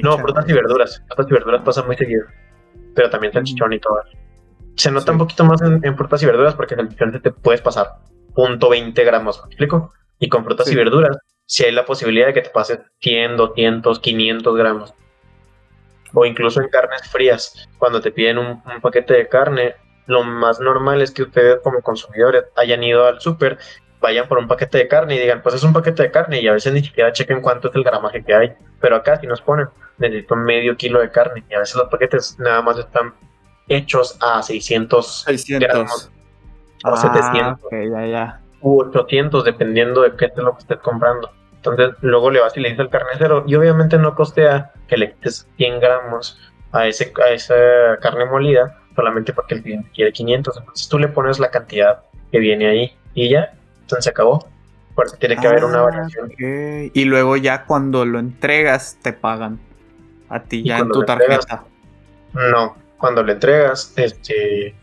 No, 0.03 0.17
frutas 0.17 0.45
y 0.47 0.53
verduras. 0.53 1.03
Frutas 1.07 1.27
y 1.29 1.33
verduras 1.33 1.61
pasa 1.63 1.83
muy 1.83 1.95
seguido. 1.95 2.25
Pero 2.93 3.09
también 3.09 3.33
salchichón 3.33 3.73
y 3.73 3.79
todo. 3.79 4.01
Se 4.75 4.91
nota 4.91 5.11
un 5.11 5.17
poquito 5.17 5.45
más 5.45 5.61
en, 5.61 5.97
frutas 5.97 6.21
y 6.21 6.25
verduras 6.25 6.55
porque 6.55 6.75
en 6.75 6.81
el 6.81 7.21
te 7.21 7.31
puedes 7.31 7.61
pasar 7.61 7.99
punto 8.33 8.69
.20 8.69 9.05
gramos, 9.05 9.39
¿me 9.41 9.47
explico? 9.47 9.93
Y 10.19 10.27
con 10.27 10.43
frutas 10.43 10.69
y 10.69 10.75
verduras, 10.75 11.17
si 11.45 11.63
hay 11.63 11.71
la 11.71 11.85
posibilidad 11.85 12.27
de 12.27 12.33
que 12.33 12.41
te 12.41 12.49
pases 12.49 12.79
100, 12.99 13.37
200, 13.37 13.99
500 13.99 14.57
gramos 14.57 14.93
o 16.15 16.25
incluso 16.25 16.61
en 16.61 16.69
carnes 16.69 17.07
frías, 17.09 17.67
cuando 17.77 18.01
te 18.01 18.11
piden 18.11 18.37
un, 18.37 18.61
paquete 18.81 19.13
de 19.13 19.27
carne, 19.27 19.75
lo 20.07 20.23
más 20.23 20.59
normal 20.59 21.01
es 21.01 21.11
que 21.11 21.23
ustedes 21.23 21.59
como 21.63 21.81
consumidores 21.81 22.45
hayan 22.55 22.83
ido 22.83 23.05
al 23.05 23.19
súper, 23.19 23.57
vayan 24.05 24.27
por 24.27 24.37
un 24.37 24.47
paquete 24.47 24.77
de 24.77 24.87
carne 24.87 25.15
y 25.15 25.19
digan, 25.19 25.41
pues 25.41 25.55
es 25.55 25.63
un 25.63 25.73
paquete 25.73 26.03
de 26.03 26.11
carne 26.11 26.39
y 26.39 26.47
a 26.47 26.53
veces 26.53 26.71
ni 26.71 26.81
siquiera 26.81 27.11
chequen 27.11 27.41
cuánto 27.41 27.69
es 27.69 27.75
el 27.75 27.83
gramaje 27.83 28.23
que 28.23 28.33
hay. 28.33 28.53
Pero 28.79 28.95
acá 28.95 29.17
si 29.17 29.25
nos 29.25 29.41
ponen, 29.41 29.67
necesito 29.97 30.35
medio 30.35 30.77
kilo 30.77 30.99
de 30.99 31.09
carne 31.09 31.43
y 31.49 31.53
a 31.55 31.59
veces 31.59 31.75
los 31.75 31.89
paquetes 31.89 32.37
nada 32.39 32.61
más 32.61 32.77
están 32.77 33.13
hechos 33.67 34.17
a 34.21 34.43
600, 34.43 35.23
600. 35.23 35.67
gramos 35.67 36.11
o 36.83 36.95
700 36.95 37.59
ah, 38.13 38.39
u 38.61 38.81
800 38.81 39.43
dependiendo 39.43 40.01
de 40.01 40.15
qué 40.15 40.25
es 40.25 40.37
lo 40.37 40.53
que 40.53 40.59
estés 40.59 40.79
comprando. 40.79 41.31
Entonces 41.55 41.95
luego 42.01 42.29
le 42.29 42.41
vas 42.41 42.55
y 42.55 42.59
le 42.59 42.69
dices 42.69 42.81
al 42.81 42.89
carnicero 42.89 43.43
y 43.47 43.55
obviamente 43.55 43.97
no 43.97 44.13
costea 44.13 44.71
que 44.87 44.97
le 44.97 45.13
quites 45.13 45.47
100 45.57 45.79
gramos 45.79 46.39
a, 46.71 46.85
ese, 46.85 47.11
a 47.25 47.29
esa 47.31 47.55
carne 48.01 48.25
molida 48.25 48.77
solamente 48.95 49.33
porque 49.33 49.55
el 49.55 49.63
cliente 49.63 49.89
quiere 49.95 50.11
500. 50.11 50.57
Entonces 50.57 50.87
tú 50.87 50.99
le 50.99 51.07
pones 51.07 51.39
la 51.39 51.49
cantidad 51.49 52.03
que 52.31 52.37
viene 52.37 52.67
ahí 52.67 52.95
y 53.15 53.29
ya, 53.29 53.53
entonces 53.85 54.05
se 54.05 54.09
acabó. 54.09 54.47
Porque 54.95 55.17
tiene 55.17 55.37
que 55.37 55.47
haber 55.47 55.65
una 55.65 55.79
ah, 55.79 55.83
variación. 55.83 56.31
Y 56.39 57.05
luego 57.05 57.37
ya 57.37 57.65
cuando 57.65 58.05
lo 58.05 58.17
entregas 58.17 58.97
te 59.01 59.13
pagan 59.13 59.59
a 60.29 60.41
ti 60.41 60.63
ya 60.63 60.79
en 60.79 60.89
tu 60.89 61.03
tarjeta. 61.03 61.65
no, 62.33 62.75
cuando 62.97 63.21
le 63.21 63.33
entregas, 63.33 63.93
este, 63.97 64.73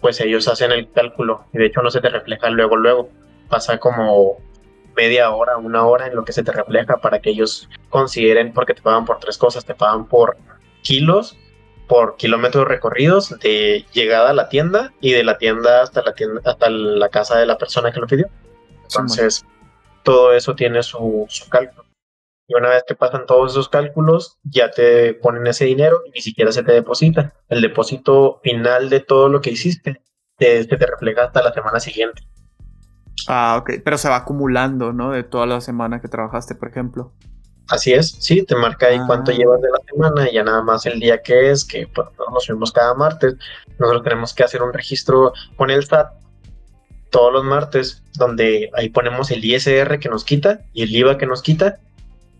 pues 0.00 0.20
ellos 0.20 0.46
hacen 0.48 0.72
el 0.72 0.90
cálculo 0.92 1.44
y 1.52 1.58
de 1.58 1.66
hecho 1.66 1.82
no 1.82 1.90
se 1.90 2.00
te 2.00 2.08
refleja 2.08 2.48
luego, 2.48 2.76
luego. 2.76 3.10
Pasa 3.48 3.78
como 3.78 4.38
media 4.96 5.30
hora, 5.30 5.56
una 5.56 5.84
hora 5.84 6.06
en 6.06 6.16
lo 6.16 6.24
que 6.24 6.32
se 6.32 6.42
te 6.42 6.52
refleja 6.52 6.96
para 6.96 7.20
que 7.20 7.30
ellos 7.30 7.68
consideren, 7.90 8.52
porque 8.52 8.74
te 8.74 8.82
pagan 8.82 9.04
por 9.04 9.18
tres 9.18 9.36
cosas, 9.36 9.64
te 9.64 9.74
pagan 9.74 10.06
por 10.06 10.36
kilos, 10.82 11.36
por 11.88 12.16
kilómetros 12.16 12.66
recorridos 12.66 13.38
de 13.40 13.84
llegada 13.92 14.30
a 14.30 14.34
la 14.34 14.48
tienda 14.48 14.92
y 15.00 15.12
de 15.12 15.24
la 15.24 15.38
tienda 15.38 15.82
hasta 15.82 16.02
la 16.02 16.14
tienda, 16.14 16.40
hasta 16.44 16.68
la 16.70 17.08
casa 17.08 17.38
de 17.38 17.46
la 17.46 17.58
persona 17.58 17.92
que 17.92 18.00
lo 18.00 18.06
pidió. 18.06 18.28
Entonces, 18.82 19.44
todo 20.02 20.32
eso 20.32 20.54
tiene 20.54 20.82
su, 20.82 21.26
cálculo. 21.50 21.84
Y 22.48 22.54
una 22.54 22.70
vez 22.70 22.84
que 22.86 22.94
pasan 22.94 23.26
todos 23.26 23.52
esos 23.52 23.68
cálculos, 23.68 24.38
ya 24.44 24.70
te 24.70 25.14
ponen 25.14 25.46
ese 25.48 25.64
dinero 25.64 26.02
y 26.06 26.10
ni 26.10 26.20
siquiera 26.20 26.52
se 26.52 26.62
te 26.62 26.72
deposita. 26.72 27.34
El 27.48 27.60
depósito 27.60 28.40
final 28.42 28.88
de 28.88 29.00
todo 29.00 29.28
lo 29.28 29.40
que 29.40 29.50
hiciste 29.50 30.00
te, 30.36 30.64
te 30.64 30.86
refleja 30.86 31.24
hasta 31.24 31.42
la 31.42 31.52
semana 31.52 31.80
siguiente. 31.80 32.22
Ah, 33.26 33.58
ok, 33.60 33.82
pero 33.84 33.98
se 33.98 34.08
va 34.08 34.16
acumulando, 34.16 34.92
¿no? 34.92 35.10
De 35.10 35.24
toda 35.24 35.46
la 35.46 35.60
semana 35.60 36.00
que 36.00 36.06
trabajaste, 36.06 36.54
por 36.54 36.68
ejemplo. 36.68 37.12
Así 37.68 37.92
es, 37.92 38.16
sí, 38.20 38.42
te 38.44 38.54
marca 38.54 38.86
ahí 38.86 39.00
cuánto 39.06 39.32
ah. 39.32 39.34
llevas 39.34 39.60
de 39.60 39.70
la 39.70 39.78
semana 39.90 40.30
y 40.30 40.34
ya 40.34 40.44
nada 40.44 40.62
más 40.62 40.86
el 40.86 41.00
día 41.00 41.20
que 41.20 41.50
es, 41.50 41.64
que 41.64 41.88
pues, 41.88 42.06
nos 42.32 42.44
subimos 42.44 42.72
cada 42.72 42.94
martes. 42.94 43.34
Nosotros 43.78 44.04
tenemos 44.04 44.32
que 44.32 44.44
hacer 44.44 44.62
un 44.62 44.72
registro 44.72 45.32
con 45.56 45.70
el 45.70 45.84
SAT 45.84 46.12
todos 47.10 47.32
los 47.32 47.44
martes, 47.44 48.02
donde 48.18 48.70
ahí 48.74 48.88
ponemos 48.88 49.30
el 49.30 49.44
ISR 49.44 49.98
que 49.98 50.08
nos 50.08 50.24
quita 50.24 50.60
y 50.72 50.82
el 50.82 50.94
IVA 50.94 51.18
que 51.18 51.26
nos 51.26 51.42
quita 51.42 51.78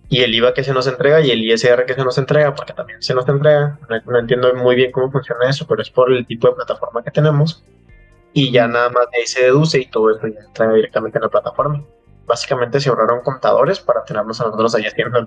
y 0.09 0.23
el 0.23 0.35
IVA 0.35 0.55
que 0.55 0.63
se 0.63 0.73
nos 0.73 0.87
entrega 0.87 1.21
y 1.21 1.31
el 1.31 1.43
ISR 1.43 1.85
que 1.87 1.95
se 1.95 2.05
nos 2.05 2.19
entrega, 2.19 2.55
porque 2.55 2.73
también 2.73 3.03
se 3.03 3.15
nos 3.15 3.29
entrega. 3.29 3.79
No, 4.07 4.19
entiendo 4.19 4.55
muy 4.55 4.77
bien 4.77 4.93
cómo 4.93 5.11
funciona 5.11 5.49
eso, 5.49 5.67
pero 5.67 5.83
es 5.83 5.91
por 5.91 6.13
el 6.13 6.27
tipo 6.27 6.49
de 6.49 6.55
plataforma 6.55 7.03
que 7.03 7.11
tenemos. 7.11 7.65
Y 8.33 8.53
ya 8.53 8.69
nada 8.69 8.91
más 8.91 9.07
de 9.11 9.19
ahí 9.19 9.27
se 9.27 9.45
deduce 9.45 9.81
y 9.81 9.87
todo 9.87 10.11
eso 10.11 10.27
ya 10.29 10.41
entra 10.41 10.73
directamente 10.73 11.19
en 11.19 11.23
la 11.23 11.29
plataforma. 11.31 11.83
Básicamente 12.27 12.81
se 12.81 12.89
ahorraron 12.89 13.21
contadores 13.23 13.81
para 13.81 14.05
tenernos 14.05 14.41
a 14.41 14.45
nosotros 14.45 14.75
ahí 14.75 14.85
haciendo. 14.85 15.27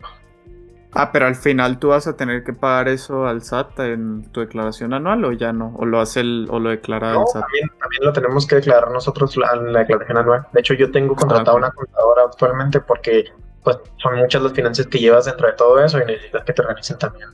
Ah, 0.92 1.12
pero 1.12 1.28
al 1.28 1.36
final 1.36 1.78
tú 1.78 1.90
vas 1.90 2.08
a 2.08 2.18
tener 2.18 2.44
que 2.44 2.52
pagar 2.52 2.88
eso 2.88 3.28
al 3.28 3.44
SAT 3.44 3.80
en 3.82 4.32
tu 4.32 4.40
declaración 4.40 4.94
anual 4.94 5.24
o 5.24 5.32
ya 5.32 5.54
no, 5.54 5.76
o 5.78 5.86
lo 5.86 6.00
hace 6.00 6.22
el, 6.22 6.48
o 6.50 6.60
lo 6.60 6.72
declara 6.72 7.12
el 7.12 7.28
SAT. 7.28 7.42
También, 7.42 7.70
también, 7.80 8.04
lo 8.04 8.14
tenemos 8.14 8.48
que 8.48 8.56
declarar 8.56 8.90
nosotros 8.92 9.36
en 9.38 9.72
la 9.72 9.80
declaración 9.80 10.18
anual. 10.18 10.48
De 10.52 10.60
hecho, 10.60 10.74
yo 10.74 10.92
tengo 10.92 11.16
contratado 11.16 11.58
una 11.58 11.72
contadora 11.72 12.24
actualmente 12.24 12.80
porque 12.80 13.26
pues 13.64 13.78
son 13.98 14.18
muchas 14.18 14.42
las 14.42 14.54
finanzas 14.54 14.88
que 14.88 14.98
llevas 14.98 15.26
dentro 15.26 15.48
de 15.48 15.54
todo 15.54 15.84
eso 15.84 16.00
y 16.00 16.06
necesitas 16.06 16.44
que 16.44 16.54
te 16.54 16.62
revisen 16.64 16.98
también 16.98 17.30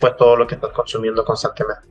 pues 0.00 0.16
todo 0.16 0.34
lo 0.36 0.46
que 0.46 0.56
estás 0.56 0.72
consumiendo 0.72 1.24
constantemente. 1.24 1.82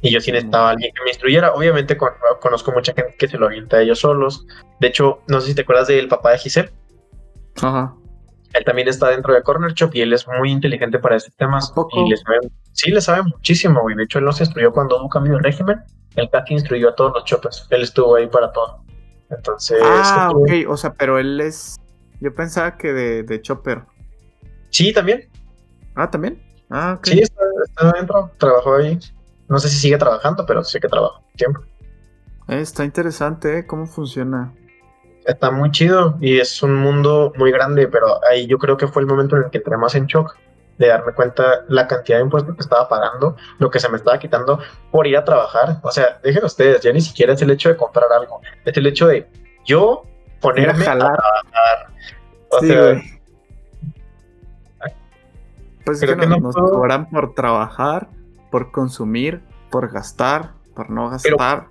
Y 0.00 0.10
yo 0.10 0.20
sí 0.20 0.30
necesitaba 0.30 0.70
alguien 0.70 0.92
que 0.94 1.02
me 1.02 1.10
instruyera. 1.10 1.52
Obviamente 1.52 1.96
conozco 2.40 2.72
mucha 2.72 2.92
gente 2.92 3.16
que 3.18 3.28
se 3.28 3.36
lo 3.36 3.46
avienta 3.46 3.78
a 3.78 3.82
ellos 3.82 4.00
solos. 4.00 4.46
De 4.80 4.88
hecho, 4.88 5.20
no 5.26 5.40
sé 5.40 5.48
si 5.48 5.54
te 5.54 5.62
acuerdas 5.62 5.88
del 5.88 6.08
papá 6.08 6.32
de 6.32 6.38
Giselle. 6.38 6.70
Ajá. 7.60 7.94
Él 8.54 8.64
también 8.64 8.88
está 8.88 9.10
dentro 9.10 9.34
de 9.34 9.42
Corner 9.42 9.72
Shop 9.72 9.90
y 9.92 10.00
él 10.00 10.12
es 10.12 10.26
muy 10.26 10.50
inteligente 10.50 10.98
para 10.98 11.16
estos 11.16 11.34
temas. 11.36 11.72
Y 11.92 12.08
le 12.08 12.16
sabe, 12.16 12.38
sí, 12.72 12.90
le 12.90 13.00
sabe 13.00 13.22
muchísimo, 13.24 13.82
güey. 13.82 13.96
De 13.96 14.04
hecho, 14.04 14.18
él 14.20 14.24
nos 14.24 14.40
instruyó 14.40 14.72
cuando 14.72 14.98
hubo 14.98 15.08
cambio 15.08 15.34
de 15.34 15.40
régimen. 15.40 15.80
Él 16.16 16.28
casi 16.32 16.54
instruyó 16.54 16.90
a 16.90 16.94
todos 16.94 17.12
los 17.14 17.24
choppers. 17.24 17.66
Él 17.70 17.82
estuvo 17.82 18.14
ahí 18.14 18.26
para 18.26 18.52
todo. 18.52 18.84
Entonces. 19.30 19.78
Ah, 19.84 20.30
ok. 20.34 20.50
O 20.68 20.76
sea, 20.76 20.94
pero 20.94 21.18
él 21.18 21.40
es 21.40 21.76
yo 22.20 22.34
pensaba 22.34 22.76
que 22.76 22.92
de, 22.92 23.22
de 23.22 23.40
Chopper. 23.40 23.82
Sí, 24.70 24.92
también. 24.92 25.28
Ah, 25.94 26.10
también. 26.10 26.42
Ah, 26.70 26.96
ok. 26.98 27.06
Sí, 27.06 27.20
está, 27.20 27.40
está 27.64 27.92
dentro, 27.92 28.30
trabajó 28.38 28.76
ahí. 28.76 28.98
No 29.48 29.58
sé 29.58 29.68
si 29.68 29.76
sigue 29.76 29.98
trabajando, 29.98 30.44
pero 30.46 30.62
sí 30.62 30.78
que 30.78 30.88
trabaja 30.88 31.20
tiempo. 31.36 31.60
Eh, 32.48 32.60
está 32.60 32.84
interesante, 32.84 33.58
¿eh? 33.58 33.66
¿Cómo 33.66 33.86
funciona? 33.86 34.54
Está 35.26 35.50
muy 35.50 35.70
chido 35.70 36.16
y 36.20 36.38
es 36.38 36.62
un 36.62 36.74
mundo 36.74 37.32
muy 37.36 37.50
grande, 37.50 37.86
pero 37.86 38.20
ahí 38.30 38.46
yo 38.46 38.58
creo 38.58 38.76
que 38.76 38.88
fue 38.88 39.02
el 39.02 39.08
momento 39.08 39.36
en 39.36 39.44
el 39.44 39.50
que 39.50 39.58
entré 39.58 39.76
más 39.76 39.94
en 39.94 40.06
shock 40.06 40.36
de 40.78 40.86
darme 40.86 41.12
cuenta 41.12 41.64
la 41.68 41.86
cantidad 41.86 42.18
de 42.18 42.24
impuestos 42.24 42.54
que 42.54 42.62
estaba 42.62 42.88
pagando, 42.88 43.36
lo 43.58 43.70
que 43.70 43.80
se 43.80 43.88
me 43.88 43.96
estaba 43.96 44.18
quitando 44.18 44.60
por 44.90 45.06
ir 45.06 45.16
a 45.16 45.24
trabajar. 45.24 45.80
O 45.82 45.90
sea, 45.90 46.18
déjenme 46.22 46.46
ustedes, 46.46 46.80
ya 46.80 46.92
ni 46.92 47.00
siquiera 47.00 47.32
es 47.32 47.42
el 47.42 47.50
hecho 47.50 47.68
de 47.68 47.76
comprar 47.76 48.06
algo, 48.12 48.40
es 48.64 48.76
el 48.76 48.86
hecho 48.86 49.08
de 49.08 49.28
yo 49.66 50.04
ponerme 50.40 50.86
a, 50.86 50.96
trabajar. 50.96 51.88
O 52.50 52.60
sea, 52.60 53.02
Pues 55.84 56.02
es 56.02 56.16
que, 56.16 56.26
nos, 56.26 56.54
cobran 56.54 57.10
por 57.10 57.34
trabajar, 57.34 58.08
por 58.50 58.70
consumir, 58.70 59.42
por 59.70 59.92
gastar, 59.92 60.52
por 60.74 60.90
no 60.90 61.10
gastar. 61.10 61.66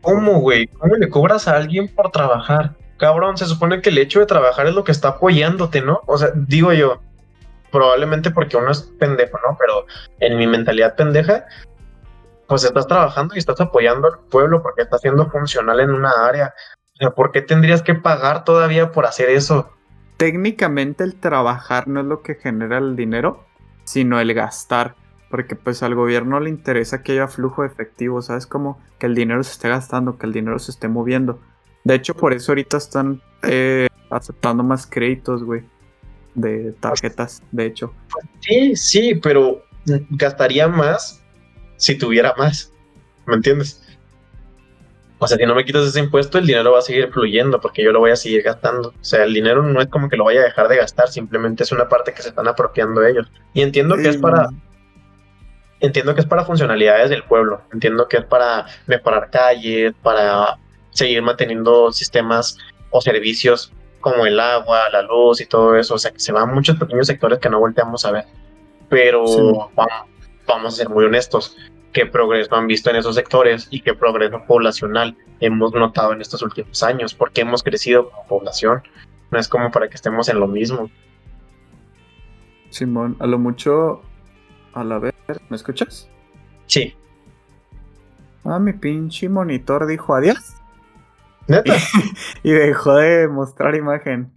¿Cómo, 0.00 0.40
güey? 0.40 0.66
¿Cómo 0.66 0.96
le 0.96 1.08
cobras 1.08 1.48
a 1.48 1.56
alguien 1.56 1.88
por 1.88 2.10
trabajar? 2.10 2.74
Cabrón, 2.98 3.36
se 3.36 3.46
supone 3.46 3.80
que 3.80 3.90
el 3.90 3.98
hecho 3.98 4.20
de 4.20 4.26
trabajar 4.26 4.66
es 4.66 4.74
lo 4.74 4.84
que 4.84 4.92
está 4.92 5.08
apoyándote, 5.08 5.80
¿no? 5.80 6.00
O 6.06 6.16
sea, 6.18 6.30
digo 6.34 6.72
yo, 6.72 7.00
probablemente 7.72 8.30
porque 8.30 8.56
uno 8.56 8.70
es 8.70 8.82
pendejo, 8.82 9.38
¿no? 9.46 9.56
Pero 9.58 9.86
en 10.20 10.38
mi 10.38 10.46
mentalidad 10.46 10.94
pendeja, 10.94 11.46
pues 12.46 12.64
estás 12.64 12.86
trabajando 12.86 13.34
y 13.34 13.38
estás 13.38 13.60
apoyando 13.60 14.08
al 14.08 14.20
pueblo 14.30 14.62
porque 14.62 14.82
está 14.82 14.98
siendo 14.98 15.28
funcional 15.30 15.80
en 15.80 15.90
una 15.90 16.10
área. 16.26 16.54
O 16.94 16.96
sea, 16.98 17.10
¿por 17.10 17.32
qué 17.32 17.42
tendrías 17.42 17.82
que 17.82 17.94
pagar 17.94 18.44
todavía 18.44 18.92
por 18.92 19.06
hacer 19.06 19.28
eso? 19.30 19.70
Técnicamente 20.16 21.02
el 21.02 21.16
trabajar 21.16 21.88
no 21.88 22.00
es 22.00 22.06
lo 22.06 22.22
que 22.22 22.36
genera 22.36 22.78
el 22.78 22.94
dinero, 22.94 23.44
sino 23.82 24.20
el 24.20 24.32
gastar. 24.34 24.94
Porque 25.34 25.56
pues 25.56 25.82
al 25.82 25.96
gobierno 25.96 26.38
le 26.38 26.48
interesa 26.48 27.02
que 27.02 27.10
haya 27.10 27.26
flujo 27.26 27.62
de 27.62 27.66
efectivo, 27.66 28.22
¿sabes? 28.22 28.46
Como 28.46 28.80
que 29.00 29.06
el 29.06 29.16
dinero 29.16 29.42
se 29.42 29.50
esté 29.50 29.68
gastando, 29.68 30.16
que 30.16 30.26
el 30.26 30.32
dinero 30.32 30.60
se 30.60 30.70
esté 30.70 30.86
moviendo. 30.86 31.40
De 31.82 31.96
hecho, 31.96 32.14
por 32.14 32.32
eso 32.32 32.52
ahorita 32.52 32.76
están 32.76 33.20
eh, 33.42 33.88
aceptando 34.10 34.62
más 34.62 34.86
créditos, 34.86 35.42
güey. 35.42 35.62
De 36.36 36.70
tarjetas, 36.78 37.42
de 37.50 37.66
hecho. 37.66 37.92
Sí, 38.42 38.76
sí, 38.76 39.16
pero 39.16 39.64
gastaría 40.10 40.68
más 40.68 41.20
si 41.78 41.98
tuviera 41.98 42.32
más. 42.38 42.72
¿Me 43.26 43.34
entiendes? 43.34 43.82
O 45.18 45.26
sea, 45.26 45.36
si 45.36 45.46
no 45.46 45.56
me 45.56 45.64
quitas 45.64 45.84
ese 45.84 45.98
impuesto, 45.98 46.38
el 46.38 46.46
dinero 46.46 46.70
va 46.70 46.78
a 46.78 46.82
seguir 46.82 47.10
fluyendo 47.12 47.60
porque 47.60 47.82
yo 47.82 47.90
lo 47.90 47.98
voy 47.98 48.12
a 48.12 48.16
seguir 48.16 48.42
gastando. 48.42 48.90
O 48.90 49.04
sea, 49.04 49.24
el 49.24 49.34
dinero 49.34 49.64
no 49.64 49.80
es 49.80 49.88
como 49.88 50.08
que 50.08 50.16
lo 50.16 50.26
vaya 50.26 50.42
a 50.42 50.44
dejar 50.44 50.68
de 50.68 50.76
gastar, 50.76 51.08
simplemente 51.08 51.64
es 51.64 51.72
una 51.72 51.88
parte 51.88 52.12
que 52.12 52.22
se 52.22 52.28
están 52.28 52.46
apropiando 52.46 53.04
ellos. 53.04 53.26
Y 53.52 53.62
entiendo 53.62 53.96
que 53.96 54.10
es 54.10 54.16
para 54.16 54.48
entiendo 55.84 56.14
que 56.14 56.20
es 56.20 56.26
para 56.26 56.44
funcionalidades 56.44 57.10
del 57.10 57.24
pueblo, 57.24 57.62
entiendo 57.72 58.08
que 58.08 58.18
es 58.18 58.24
para 58.24 58.66
mejorar 58.86 59.30
calles, 59.30 59.94
para 60.02 60.58
seguir 60.90 61.22
manteniendo 61.22 61.92
sistemas 61.92 62.58
o 62.90 63.00
servicios 63.00 63.72
como 64.00 64.26
el 64.26 64.38
agua, 64.38 64.88
la 64.92 65.02
luz 65.02 65.40
y 65.40 65.46
todo 65.46 65.76
eso, 65.76 65.94
o 65.94 65.98
sea 65.98 66.10
que 66.10 66.20
se 66.20 66.32
van 66.32 66.54
muchos 66.54 66.76
pequeños 66.76 67.06
sectores 67.06 67.38
que 67.38 67.48
no 67.48 67.58
volteamos 67.58 68.04
a 68.04 68.12
ver. 68.12 68.24
Pero 68.88 69.24
vamos, 69.74 70.08
vamos 70.46 70.74
a 70.74 70.76
ser 70.76 70.88
muy 70.88 71.04
honestos, 71.04 71.56
qué 71.92 72.04
progreso 72.04 72.54
han 72.54 72.66
visto 72.66 72.90
en 72.90 72.96
esos 72.96 73.14
sectores 73.14 73.68
y 73.70 73.80
qué 73.80 73.94
progreso 73.94 74.42
poblacional 74.46 75.16
hemos 75.40 75.72
notado 75.72 76.12
en 76.12 76.20
estos 76.20 76.42
últimos 76.42 76.82
años, 76.82 77.14
porque 77.14 77.40
hemos 77.40 77.62
crecido 77.62 78.10
como 78.10 78.26
población. 78.26 78.82
No 79.30 79.38
es 79.38 79.48
como 79.48 79.70
para 79.70 79.88
que 79.88 79.94
estemos 79.94 80.28
en 80.28 80.38
lo 80.38 80.46
mismo. 80.46 80.90
Simón, 82.68 83.16
a 83.20 83.26
lo 83.26 83.38
mucho, 83.38 84.02
a 84.74 84.84
la 84.84 84.98
vez, 84.98 85.14
¿me 85.48 85.56
escuchas? 85.56 86.08
Sí. 86.66 86.94
Ah, 88.44 88.58
mi 88.58 88.72
pinche 88.72 89.28
monitor 89.28 89.86
dijo 89.86 90.14
adiós. 90.14 90.56
¿Neta? 91.46 91.74
y 92.42 92.52
dejó 92.52 92.96
de 92.96 93.28
mostrar 93.28 93.74
imagen. 93.74 94.32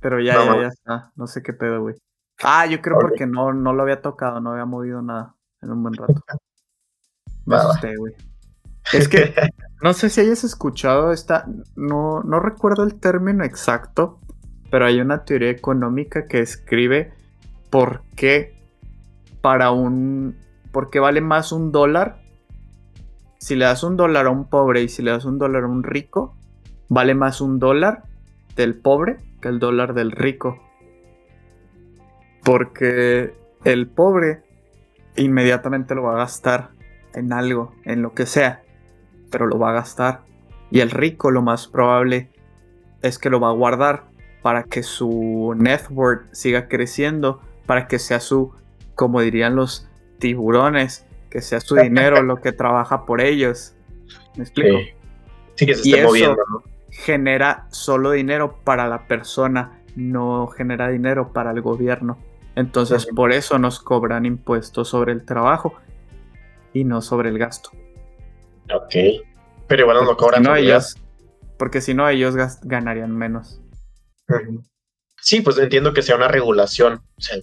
Pero 0.00 0.20
ya, 0.20 0.34
ya, 0.34 0.60
ya 0.60 0.66
está. 0.68 1.12
No 1.14 1.26
sé 1.26 1.42
qué 1.42 1.52
pedo, 1.52 1.80
güey. 1.82 1.94
Ah, 2.42 2.66
yo 2.66 2.80
creo 2.80 2.98
porque 2.98 3.26
no, 3.26 3.52
no 3.52 3.72
lo 3.72 3.82
había 3.82 4.02
tocado, 4.02 4.40
no 4.40 4.50
había 4.50 4.64
movido 4.64 5.00
nada 5.00 5.36
en 5.60 5.70
un 5.70 5.82
buen 5.82 5.94
rato. 5.94 6.14
Me 7.46 7.56
asusté, 7.56 7.96
güey. 7.96 8.14
Es 8.92 9.08
que 9.08 9.34
no 9.82 9.92
sé 9.92 10.10
si 10.10 10.20
hayas 10.22 10.42
escuchado 10.42 11.12
esta. 11.12 11.46
No, 11.76 12.22
no 12.22 12.40
recuerdo 12.40 12.82
el 12.82 12.98
término 12.98 13.44
exacto, 13.44 14.20
pero 14.70 14.86
hay 14.86 15.00
una 15.00 15.24
teoría 15.24 15.50
económica 15.50 16.26
que 16.26 16.40
escribe 16.40 17.12
por 17.70 18.02
qué 18.16 18.61
para 19.42 19.72
un. 19.72 20.38
por 20.70 20.88
qué 20.88 21.00
vale 21.00 21.20
más 21.20 21.52
un 21.52 21.72
dólar. 21.72 22.22
Si 23.38 23.56
le 23.56 23.64
das 23.64 23.82
un 23.82 23.96
dólar 23.96 24.26
a 24.26 24.30
un 24.30 24.48
pobre 24.48 24.82
y 24.82 24.88
si 24.88 25.02
le 25.02 25.10
das 25.10 25.24
un 25.24 25.38
dólar 25.38 25.64
a 25.64 25.66
un 25.66 25.82
rico, 25.82 26.36
vale 26.88 27.14
más 27.14 27.40
un 27.40 27.58
dólar 27.58 28.04
del 28.54 28.76
pobre 28.76 29.18
que 29.40 29.48
el 29.48 29.58
dólar 29.58 29.94
del 29.94 30.12
rico. 30.12 30.62
Porque 32.44 33.34
el 33.64 33.88
pobre 33.88 34.42
inmediatamente 35.16 35.94
lo 35.94 36.04
va 36.04 36.14
a 36.14 36.18
gastar 36.18 36.70
en 37.14 37.32
algo, 37.32 37.74
en 37.84 38.00
lo 38.00 38.14
que 38.14 38.26
sea, 38.26 38.62
pero 39.30 39.46
lo 39.46 39.58
va 39.58 39.70
a 39.70 39.74
gastar. 39.74 40.22
Y 40.70 40.80
el 40.80 40.90
rico 40.90 41.30
lo 41.30 41.42
más 41.42 41.66
probable 41.66 42.30
es 43.02 43.18
que 43.18 43.28
lo 43.28 43.40
va 43.40 43.48
a 43.48 43.52
guardar 43.52 44.04
para 44.42 44.64
que 44.64 44.82
su 44.82 45.54
net 45.56 45.82
worth 45.90 46.32
siga 46.32 46.68
creciendo, 46.68 47.40
para 47.66 47.86
que 47.88 47.98
sea 47.98 48.20
su, 48.20 48.52
como 48.94 49.20
dirían 49.20 49.56
los 49.56 49.88
tiburones, 50.18 51.06
que 51.30 51.40
sea 51.40 51.60
su 51.60 51.76
dinero 51.76 52.22
lo 52.22 52.40
que 52.40 52.52
trabaja 52.52 53.06
por 53.06 53.20
ellos. 53.20 53.74
¿Me 54.36 54.44
explico? 54.44 54.78
Sí, 55.54 55.66
que 55.66 55.74
se 55.74 55.90
esté 55.90 56.04
moviendo, 56.04 56.42
Genera 56.90 57.66
solo 57.70 58.10
dinero 58.10 58.58
para 58.64 58.86
la 58.86 59.06
persona, 59.06 59.82
no 59.96 60.46
genera 60.48 60.88
dinero 60.88 61.32
para 61.32 61.50
el 61.50 61.62
gobierno. 61.62 62.18
Entonces, 62.54 63.06
por 63.06 63.32
eso 63.32 63.58
nos 63.58 63.80
cobran 63.80 64.26
impuestos 64.26 64.88
sobre 64.88 65.12
el 65.12 65.24
trabajo 65.24 65.74
y 66.74 66.84
no 66.84 67.00
sobre 67.00 67.30
el 67.30 67.38
gasto. 67.38 67.70
Ok. 68.74 69.24
Pero 69.66 69.82
igual 69.82 70.04
no 70.04 70.16
cobran. 70.16 70.42
no, 70.42 70.54
ellos, 70.54 70.96
porque 71.56 71.80
si 71.80 71.94
no, 71.94 72.06
ellos 72.08 72.34
ganarían 72.62 73.16
menos. 73.16 73.60
Sí, 75.20 75.40
pues 75.40 75.56
entiendo 75.58 75.94
que 75.94 76.02
sea 76.02 76.16
una 76.16 76.28
regulación. 76.28 77.00
O 77.16 77.20
sea, 77.20 77.38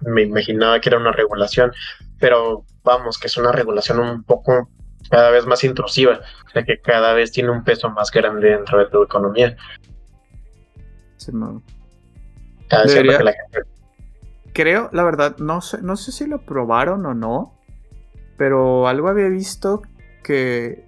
me 0.00 0.22
imaginaba 0.22 0.80
que 0.80 0.88
era 0.88 0.98
una 0.98 1.12
regulación, 1.12 1.72
pero 2.18 2.64
vamos, 2.82 3.18
que 3.18 3.26
es 3.26 3.36
una 3.36 3.52
regulación 3.52 3.98
un 3.98 4.22
poco 4.24 4.68
cada 5.10 5.30
vez 5.30 5.46
más 5.46 5.62
intrusiva, 5.64 6.20
o 6.46 6.50
sea 6.50 6.64
que 6.64 6.80
cada 6.80 7.12
vez 7.14 7.32
tiene 7.32 7.50
un 7.50 7.64
peso 7.64 7.90
más 7.90 8.10
grande 8.10 8.50
dentro 8.50 8.78
de 8.78 8.86
tu 8.86 9.02
economía. 9.02 9.56
Sí, 11.16 11.32
no. 11.32 11.62
la 12.70 13.34
Creo, 14.52 14.88
la 14.92 15.04
verdad, 15.04 15.36
no 15.38 15.60
sé, 15.60 15.82
no 15.82 15.96
sé 15.96 16.12
si 16.12 16.26
lo 16.26 16.44
probaron 16.44 17.04
o 17.04 17.14
no, 17.14 17.52
pero 18.38 18.88
algo 18.88 19.08
había 19.08 19.28
visto 19.28 19.82
que 20.24 20.86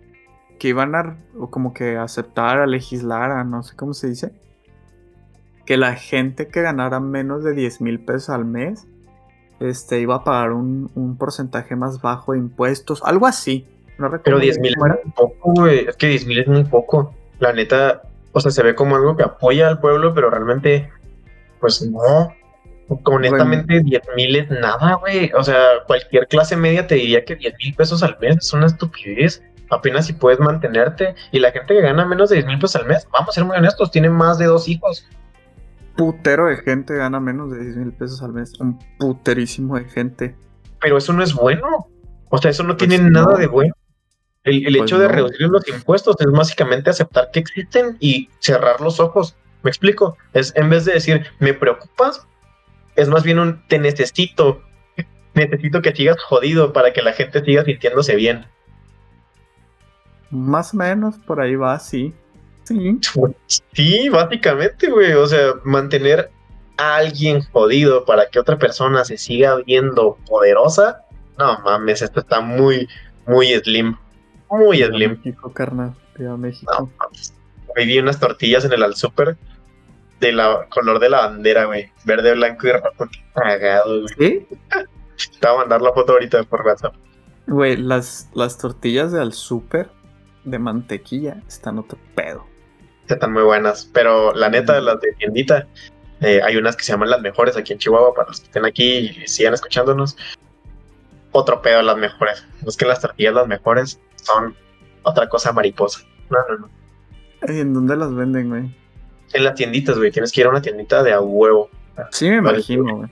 que 0.59 0.69
iban 0.69 0.95
a 0.95 1.17
como 1.51 1.73
que 1.73 1.97
aceptar, 1.97 2.59
a 2.59 2.67
legislar, 2.67 3.31
a 3.31 3.45
no 3.45 3.63
sé 3.63 3.77
cómo 3.77 3.95
se 3.95 4.09
dice, 4.09 4.33
que 5.65 5.77
la 5.77 5.95
gente 5.95 6.49
que 6.49 6.63
ganara 6.63 7.01
menos 7.01 7.45
de 7.45 7.55
10 7.55 7.81
mil 7.81 8.01
pesos 8.01 8.31
al 8.31 8.45
mes 8.45 8.87
este, 9.61 10.01
iba 10.01 10.17
a 10.17 10.25
pagar 10.25 10.53
un, 10.53 11.17
porcentaje 11.19 11.77
más 11.77 12.01
bajo 12.01 12.33
de 12.33 12.39
impuestos, 12.39 13.03
algo 13.05 13.27
así. 13.27 13.67
No 13.99 14.11
Pero 14.23 14.39
10 14.39 14.61
mil 14.61 14.73
es 14.73 14.79
muy 14.79 15.13
poco, 15.13 15.53
güey. 15.55 15.87
Es 15.89 15.97
que 15.97 16.07
10 16.09 16.27
mil 16.27 16.39
es 16.39 16.47
muy 16.47 16.65
poco. 16.65 17.15
La 17.41 17.53
neta, 17.53 18.03
o 18.33 18.41
sea, 18.41 18.51
se 18.51 18.63
ve 18.63 18.75
como 18.75 18.97
algo 18.97 19.17
que 19.17 19.25
apoya 19.25 19.69
al 19.69 19.81
pueblo, 19.81 20.15
pero 20.15 20.31
realmente, 20.31 20.91
pues 21.61 21.83
no. 21.83 22.33
Honestamente, 23.05 23.81
10 23.81 24.03
mil 24.15 24.37
es 24.37 24.51
nada, 24.51 24.95
güey. 24.95 25.33
O 25.37 25.43
sea, 25.43 25.59
cualquier 25.87 26.29
clase 26.29 26.57
media 26.57 26.87
te 26.87 26.95
diría 26.95 27.25
que 27.25 27.35
10 27.35 27.55
mil 27.59 27.75
pesos 27.75 28.03
al 28.03 28.17
mes 28.21 28.37
es 28.37 28.53
una 28.53 28.67
estupidez. 28.67 29.43
Apenas 29.71 30.07
si 30.07 30.13
puedes 30.13 30.39
mantenerte. 30.39 31.15
Y 31.33 31.41
la 31.41 31.51
gente 31.51 31.75
que 31.75 31.83
gana 31.83 32.05
menos 32.07 32.31
de 32.31 32.37
10 32.37 32.47
mil 32.47 32.59
pesos 32.59 32.77
al 32.77 32.87
mes, 32.87 33.07
vamos 33.13 33.31
a 33.31 33.33
ser 33.33 33.45
muy 33.45 33.57
honestos, 33.57 33.91
tiene 33.91 34.09
más 34.09 34.39
de 34.39 34.47
dos 34.47 34.69
hijos 34.69 35.07
putero 35.99 36.47
de 36.47 36.57
gente 36.59 36.95
gana 36.95 37.19
menos 37.19 37.51
de 37.51 37.59
10 37.59 37.77
mil 37.77 37.93
pesos 37.93 38.23
al 38.23 38.33
mes. 38.33 38.59
Un 38.61 38.79
puterísimo 38.99 39.77
de 39.77 39.85
gente. 39.85 40.37
Pero 40.81 40.97
eso 40.97 41.13
no 41.13 41.25
es 41.25 41.35
bueno. 41.35 41.89
O 42.31 42.39
sea, 42.39 42.53
eso 42.53 42.63
no 42.63 42.77
pues 42.77 42.89
tiene 42.89 43.11
nada 43.11 43.37
de 43.37 43.49
bueno. 43.49 43.75
El, 44.45 44.63
pues 44.63 44.77
hecho 44.77 44.99
de 44.99 45.09
reducir 45.09 45.49
los 45.49 45.69
impuestos 45.69 46.17
es 46.21 46.31
básicamente 46.31 46.89
aceptar 46.89 47.31
que 47.33 47.41
existen 47.41 47.97
y 47.99 48.31
cerrar 48.39 48.81
los 48.81 49.01
ojos. 49.01 49.37
¿Me 49.63 49.71
explico? 49.71 50.17
Es 50.33 50.55
en 50.57 50.71
vez 50.71 50.85
de 50.85 50.93
decir, 50.93 51.27
me 51.41 51.53
preocupas, 51.53 52.27
es 52.95 53.09
más 53.09 53.25
bien 53.25 53.41
un 53.41 53.67
te 53.67 53.81
necesito. 53.81 54.63
Necesito 55.35 55.83
que 55.83 55.95
sigas 55.95 56.23
jodido 56.23 56.73
para 56.73 56.93
que 56.93 57.03
la 57.03 57.13
gente 57.13 57.45
siga 57.45 57.65
sintiéndose 57.65 58.15
bien. 58.15 58.47
Más 60.31 60.73
o 60.75 60.77
menos 60.77 61.19
por 61.19 61.41
ahí 61.41 61.57
va, 61.57 61.79
sí. 61.81 62.15
Sí. 63.73 64.09
básicamente, 64.09 64.91
güey. 64.91 65.13
O 65.13 65.27
sea, 65.27 65.55
mantener 65.65 66.31
a 66.77 66.97
alguien 66.97 67.43
jodido 67.53 68.05
para 68.05 68.29
que 68.29 68.39
otra 68.39 68.59
persona 68.59 69.05
se 69.05 69.19
siga 69.19 69.57
viendo 69.67 70.19
poderosa. 70.29 71.05
No 71.39 71.59
mames, 71.61 72.03
esto 72.03 72.21
está 72.21 72.41
muy, 72.41 72.89
muy 73.27 73.49
slim. 73.61 73.97
Muy 74.51 74.83
slim. 74.83 75.13
México, 75.13 75.53
carnal. 75.53 75.95
México. 76.39 76.91
Hoy 77.77 77.87
vi 77.87 77.99
unas 77.99 78.19
tortillas 78.19 78.65
en 78.65 78.73
el 78.73 78.83
al 78.83 78.97
super 78.97 79.37
de 80.19 80.33
la 80.33 80.67
color 80.69 80.99
de 80.99 81.11
la 81.11 81.29
bandera, 81.29 81.67
güey. 81.67 81.93
Verde, 82.05 82.35
blanco 82.35 82.67
y 82.67 82.73
rojo. 82.73 83.09
Cagado, 83.35 84.03
güey. 84.03 84.15
¿Sí? 84.19 84.47
Te 85.41 85.47
voy 85.47 85.57
a 85.57 85.59
mandar 85.61 85.81
la 85.81 85.93
foto 85.93 86.13
ahorita 86.13 86.43
por 86.45 86.67
WhatsApp. 86.67 86.95
Güey, 87.47 87.77
las, 87.77 88.31
las 88.35 88.59
tortillas 88.59 89.13
de 89.13 89.21
al 89.21 89.33
super 89.33 89.91
de 90.45 90.59
mantequilla 90.59 91.43
están 91.47 91.79
otro 91.79 91.99
pedo 92.15 92.47
están 93.15 93.33
muy 93.33 93.43
buenas. 93.43 93.89
Pero 93.93 94.35
la 94.35 94.49
neta, 94.49 94.81
las 94.81 95.01
de 95.01 95.13
tiendita, 95.15 95.67
eh, 96.21 96.41
hay 96.43 96.57
unas 96.57 96.77
que 96.77 96.85
se 96.85 96.93
llaman 96.93 97.11
las 97.11 97.21
mejores 97.21 97.57
aquí 97.57 97.73
en 97.73 97.79
Chihuahua, 97.79 98.15
para 98.15 98.29
los 98.29 98.41
que 98.41 98.47
estén 98.47 98.65
aquí 98.65 98.99
y 99.23 99.29
sigan 99.29 99.55
escuchándonos. 99.55 100.17
Otro 101.33 101.63
pedo 101.63 101.83
las 101.83 101.97
mejores. 101.97 102.45
Es 102.67 102.77
que 102.77 102.87
las 102.87 103.01
tortillas 103.01 103.35
las 103.35 103.47
mejores 103.47 104.01
son 104.17 104.57
otra 105.03 105.29
cosa 105.29 105.53
mariposa. 105.53 106.01
No, 106.31 106.39
no, 106.49 106.59
no. 106.59 106.71
¿En 107.43 107.73
dónde 107.73 107.97
las 107.97 108.15
venden, 108.15 108.49
güey? 108.49 108.77
En 109.33 109.45
las 109.45 109.55
tienditas, 109.55 109.97
güey. 109.97 110.11
Tienes 110.11 110.33
que 110.33 110.41
ir 110.41 110.47
a 110.47 110.51
una 110.51 110.63
tiendita 110.63 111.03
de 111.03 111.13
a 111.13 111.21
huevo. 111.21 111.71
Sí, 112.11 112.29
me 112.29 112.37
imagino, 112.37 112.97
güey. 112.97 113.11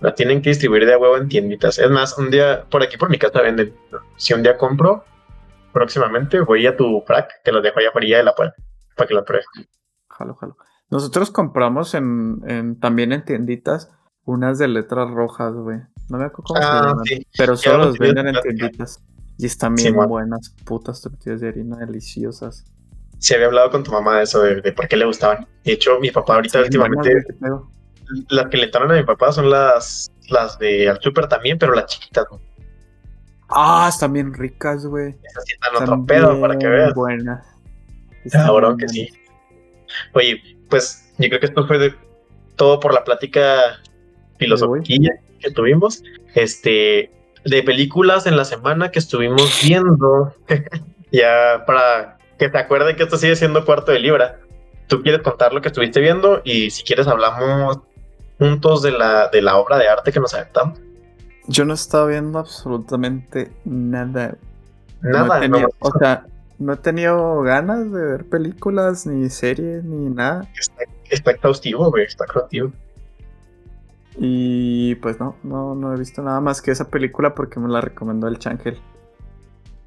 La 0.00 0.14
tienen 0.14 0.42
que 0.42 0.50
distribuir 0.50 0.84
de 0.84 0.92
a 0.92 0.98
huevo 0.98 1.16
en 1.16 1.28
tienditas. 1.28 1.78
Es 1.78 1.90
más, 1.90 2.18
un 2.18 2.30
día, 2.30 2.64
por 2.70 2.82
aquí 2.82 2.98
por 2.98 3.08
mi 3.08 3.18
casa 3.18 3.40
venden. 3.40 3.74
Si 4.16 4.34
un 4.34 4.42
día 4.42 4.58
compro, 4.58 5.04
próximamente 5.72 6.40
voy 6.40 6.66
a 6.66 6.76
tu 6.76 7.02
frac, 7.06 7.42
te 7.42 7.52
lo 7.52 7.62
dejo 7.62 7.78
allá 7.78 7.92
por 7.92 8.02
allá 8.02 8.18
de 8.18 8.24
la 8.24 8.34
puerta 8.34 8.65
para 8.96 9.08
que 9.08 9.14
la 9.14 9.24
pruebe. 9.24 9.44
Jalo, 10.08 10.34
jalo. 10.34 10.56
Nosotros 10.90 11.30
compramos 11.30 11.94
en, 11.94 12.78
también 12.80 13.12
en 13.12 13.24
tienditas 13.24 13.90
unas 14.24 14.58
de 14.58 14.68
letras 14.68 15.10
rojas, 15.10 15.52
güey. 15.54 15.78
No 16.08 16.18
me 16.18 16.24
acuerdo 16.24 16.44
cómo 16.44 16.60
se 16.60 16.66
ah, 16.66 16.82
llaman. 16.82 17.04
Pero 17.36 17.56
solo 17.56 17.84
los 17.86 17.98
venden 17.98 18.28
en 18.28 18.40
tienditas. 18.40 19.02
Y 19.38 19.46
están 19.46 19.74
bien 19.74 19.94
buenas, 19.94 20.54
putas 20.64 21.02
tortillas 21.02 21.40
de 21.40 21.48
harina 21.48 21.76
deliciosas. 21.76 22.64
Se 23.18 23.34
había 23.34 23.46
hablado 23.46 23.70
con 23.70 23.82
tu 23.82 23.92
mamá 23.92 24.18
de 24.18 24.24
eso, 24.24 24.40
de, 24.42 24.72
por 24.72 24.88
qué 24.88 24.96
le 24.96 25.04
gustaban. 25.04 25.46
De 25.64 25.72
hecho, 25.72 25.98
mi 26.00 26.10
papá 26.10 26.36
ahorita 26.36 26.60
últimamente. 26.60 27.26
las 28.30 28.46
que 28.46 28.56
le 28.56 28.64
entraron 28.64 28.92
a 28.92 28.94
mi 28.94 29.04
papá 29.04 29.32
son 29.32 29.50
las, 29.50 30.10
las 30.28 30.58
de 30.58 30.88
al 30.88 31.00
super 31.00 31.28
también, 31.28 31.58
pero 31.58 31.74
las 31.74 31.86
chiquitas, 31.86 32.26
¿no? 32.30 32.40
Ah, 33.48 33.88
están 33.92 34.12
bien 34.12 34.32
ricas, 34.34 34.86
güey. 34.86 35.16
Esas 35.22 35.44
sí 35.44 35.52
están 35.54 35.82
otro 35.82 36.04
pedo 36.04 36.40
para 36.40 36.58
que 36.58 36.66
veas. 36.66 36.94
Buenas. 36.94 37.46
Ahora 38.34 38.74
que 38.78 38.88
sí. 38.88 39.08
Oye, 40.14 40.40
pues 40.68 41.12
yo 41.18 41.28
creo 41.28 41.40
que 41.40 41.46
esto 41.46 41.66
fue 41.66 41.78
de 41.78 41.94
todo 42.56 42.80
por 42.80 42.92
la 42.94 43.04
plática 43.04 43.80
filosofía 44.38 45.20
que 45.40 45.50
tuvimos. 45.50 46.02
Este, 46.34 47.10
de 47.44 47.62
películas 47.62 48.26
en 48.26 48.36
la 48.36 48.44
semana 48.44 48.90
que 48.90 48.98
estuvimos 48.98 49.60
viendo. 49.62 50.34
ya 51.12 51.64
para 51.66 52.18
que 52.38 52.48
te 52.48 52.58
acuerden 52.58 52.96
que 52.96 53.04
esto 53.04 53.16
sigue 53.16 53.36
siendo 53.36 53.64
cuarto 53.64 53.92
de 53.92 54.00
libra. 54.00 54.40
Tú 54.88 55.02
quieres 55.02 55.22
contar 55.22 55.52
lo 55.52 55.60
que 55.60 55.68
estuviste 55.68 56.00
viendo 56.00 56.42
y 56.44 56.70
si 56.70 56.84
quieres 56.84 57.06
hablamos 57.06 57.80
juntos 58.38 58.82
de 58.82 58.92
la, 58.92 59.28
de 59.28 59.42
la 59.42 59.56
obra 59.56 59.78
de 59.78 59.88
arte 59.88 60.12
que 60.12 60.20
nos 60.20 60.34
aventamos. 60.34 60.78
Yo 61.48 61.64
no 61.64 61.74
estaba 61.74 62.06
viendo 62.06 62.38
absolutamente 62.38 63.50
nada. 63.64 64.36
Nada, 65.00 65.46
no, 65.46 65.66
o 65.78 65.98
sea, 65.98 66.26
no 66.58 66.72
he 66.72 66.76
tenido 66.76 67.42
ganas 67.42 67.92
de 67.92 68.00
ver 68.00 68.24
películas, 68.24 69.06
ni 69.06 69.28
series, 69.28 69.84
ni 69.84 70.10
nada. 70.10 70.48
Está, 71.10 71.30
exhaustivo, 71.30 71.90
güey, 71.90 72.04
está 72.04 72.24
exhaustivo. 72.24 72.72
Y 74.18 74.94
pues 74.96 75.20
no, 75.20 75.36
no, 75.42 75.74
no 75.74 75.94
he 75.94 75.98
visto 75.98 76.22
nada 76.22 76.40
más 76.40 76.62
que 76.62 76.70
esa 76.70 76.88
película 76.88 77.34
porque 77.34 77.60
me 77.60 77.68
la 77.68 77.80
recomendó 77.80 78.28
el 78.28 78.38
Changel. 78.38 78.78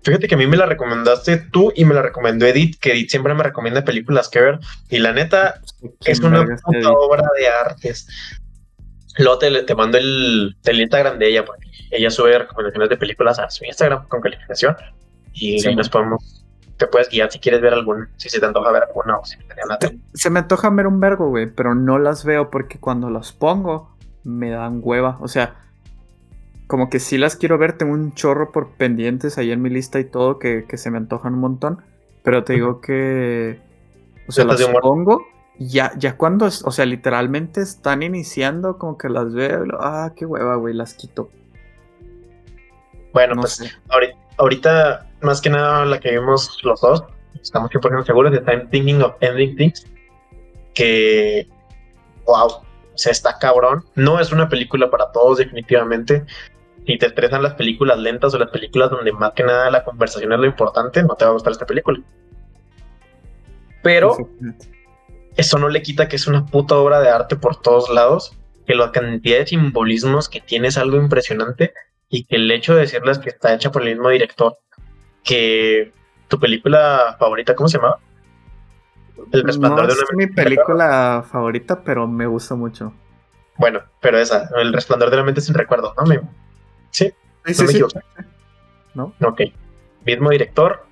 Fíjate 0.04 0.28
que 0.28 0.36
a 0.36 0.38
mí 0.38 0.48
me 0.48 0.58
la 0.58 0.66
recomendaste 0.66 1.38
tú 1.52 1.74
y 1.76 1.84
me 1.84 1.94
la 1.94 2.02
recomendó 2.02 2.46
Edith, 2.46 2.80
que 2.80 2.92
Edith 2.92 3.10
siempre 3.10 3.34
me 3.34 3.44
recomienda 3.44 3.84
películas 3.84 4.30
que 4.30 4.40
ver. 4.40 4.60
Y 4.90 5.00
la 5.00 5.12
neta, 5.12 5.62
es 6.06 6.20
una 6.20 6.46
puta 6.64 6.92
obra 6.92 7.28
de 7.38 7.48
artes. 7.48 8.08
Luego 9.18 9.40
te, 9.40 9.76
mando 9.76 9.98
el, 9.98 10.56
el, 10.64 10.80
Instagram 10.80 11.20
de 11.20 11.28
ella, 11.28 11.44
porque 11.44 11.68
ella 11.92 12.10
sube 12.10 12.38
recomendaciones 12.38 12.90
de 12.90 12.98
películas 12.98 13.40
a 13.40 13.50
su 13.50 13.66
Instagram 13.66 14.08
con 14.08 14.22
calificación. 14.22 14.78
Y 15.34 15.60
sí, 15.60 15.76
nos 15.76 15.90
podemos 15.90 16.39
te 16.80 16.88
puedes 16.88 17.10
guiar 17.10 17.30
si 17.30 17.40
quieres 17.40 17.62
ver 17.62 17.74
alguna, 17.74 18.10
si 18.16 18.30
se 18.30 18.40
te 18.40 18.46
antoja 18.46 18.72
ver 18.72 18.84
alguna 18.84 19.18
o 19.18 19.26
si 19.26 19.38
te, 19.38 20.00
Se 20.14 20.30
me 20.30 20.40
antoja 20.40 20.70
ver 20.70 20.88
un 20.88 21.02
vergo, 21.02 21.28
güey, 21.28 21.46
pero 21.48 21.76
no 21.76 22.00
las 22.00 22.24
veo 22.24 22.50
porque 22.50 22.80
cuando 22.80 23.10
las 23.10 23.34
pongo 23.34 23.96
me 24.24 24.50
dan 24.50 24.80
hueva. 24.82 25.18
O 25.20 25.28
sea, 25.28 25.56
como 26.68 26.90
que 26.90 27.02
sí 27.02 27.18
las 27.18 27.36
quiero 27.36 27.58
ver, 27.58 27.78
tengo 27.78 27.92
un 27.92 28.14
chorro 28.14 28.54
por 28.54 28.72
pendientes 28.72 29.38
ahí 29.38 29.52
en 29.52 29.62
mi 29.62 29.70
lista 29.70 30.00
y 30.00 30.06
todo 30.06 30.40
que, 30.40 30.66
se 30.74 30.90
me 30.90 30.98
antojan 30.98 31.34
un 31.34 31.42
montón, 31.42 31.84
pero 32.24 32.46
te 32.46 32.54
digo 32.54 32.80
que... 32.80 33.60
O 34.30 34.32
sea, 34.32 34.46
las 34.46 34.64
pongo 34.82 35.26
ya, 35.58 35.92
ya 35.98 36.16
cuando, 36.16 36.46
o 36.46 36.72
sea, 36.72 36.86
literalmente 36.86 37.60
están 37.60 38.04
iniciando, 38.04 38.78
como 38.78 38.98
que 38.98 39.10
las 39.10 39.34
veo, 39.34 39.66
ah, 39.82 40.14
qué 40.16 40.26
hueva, 40.26 40.56
güey, 40.56 40.74
las 40.74 40.94
quito. 40.94 41.30
Bueno, 43.12 43.36
pues 43.36 43.78
ahorita 43.90 44.29
más 45.22 45.42
que 45.42 45.50
nada 45.50 45.86
la 45.86 46.00
que 46.00 46.12
vimos 46.12 46.58
los 46.64 46.82
dos, 46.82 47.04
estamos 47.42 47.70
100% 47.72 48.06
seguros, 48.06 48.32
de 48.32 48.40
Time 48.40 48.68
Thinking 48.72 49.02
of 49.02 49.16
Ending 49.20 49.56
Things, 49.56 49.86
que, 50.74 51.48
wow, 52.26 52.48
o 52.48 52.64
sea, 52.96 53.12
está 53.12 53.38
cabrón. 53.38 53.84
No 53.96 54.20
es 54.20 54.32
una 54.32 54.50
película 54.50 54.90
para 54.90 55.12
todos, 55.12 55.38
definitivamente. 55.38 56.26
Si 56.86 56.98
te 56.98 57.06
estresan 57.06 57.44
las 57.44 57.54
películas 57.54 58.00
lentas 58.00 58.34
o 58.34 58.40
las 58.40 58.50
películas 58.50 58.90
donde 58.90 59.12
más 59.12 59.34
que 59.34 59.44
nada 59.44 59.70
la 59.70 59.84
conversación 59.84 60.34
es 60.34 60.40
lo 60.40 60.46
importante, 60.46 61.04
no 61.04 61.16
te 61.16 61.26
va 61.26 61.32
a 61.32 61.34
gustar 61.34 61.52
esta 61.52 61.66
película. 61.66 62.00
Pero 63.84 64.18
eso 65.38 65.58
no 65.58 65.70
le 65.70 65.82
quita 65.82 66.08
que 66.08 66.16
es 66.16 66.28
una 66.28 66.46
puta 66.46 66.76
obra 66.76 67.00
de 67.00 67.10
arte 67.10 67.36
por 67.36 67.62
todos 67.62 67.90
lados, 67.90 68.38
que 68.66 68.76
la 68.76 68.92
cantidad 68.92 69.40
de 69.40 69.48
simbolismos 69.48 70.28
que 70.28 70.42
tiene 70.42 70.68
es 70.68 70.78
algo 70.78 70.98
impresionante 70.98 71.74
y 72.10 72.24
que 72.26 72.36
el 72.36 72.50
hecho 72.52 72.74
de 72.74 72.82
decirles 72.82 73.20
que 73.20 73.30
está 73.30 73.54
hecha 73.54 73.72
por 73.72 73.84
el 73.84 73.90
mismo 73.90 74.10
director 74.10 74.58
que 75.24 75.94
tu 76.28 76.40
película 76.40 77.16
favorita, 77.20 77.56
¿cómo 77.56 77.70
se 77.70 77.78
llamaba? 77.78 78.00
El 79.32 79.44
resplandor 79.44 79.88
de 79.88 79.94
una 79.94 80.02
es 80.02 80.16
mi 80.16 80.28
película 80.28 81.24
favorita, 81.30 81.84
pero 81.84 82.08
me 82.08 82.26
gusta 82.26 82.56
mucho. 82.56 82.94
Bueno, 83.58 83.82
pero 84.02 84.18
esa, 84.18 84.50
El 84.56 84.74
resplandor 84.74 85.10
de 85.10 85.18
la 85.18 85.24
mente 85.24 85.42
sin 85.42 85.54
recuerdo, 85.54 85.94
¿no? 85.98 86.06
Me... 86.06 86.22
Sí, 86.92 87.12
sí, 87.46 87.64
no 87.80 87.90
sí, 87.90 88.00
¿No? 88.94 89.14
Ok. 89.22 89.42
Mismo 90.06 90.30
director, 90.30 90.86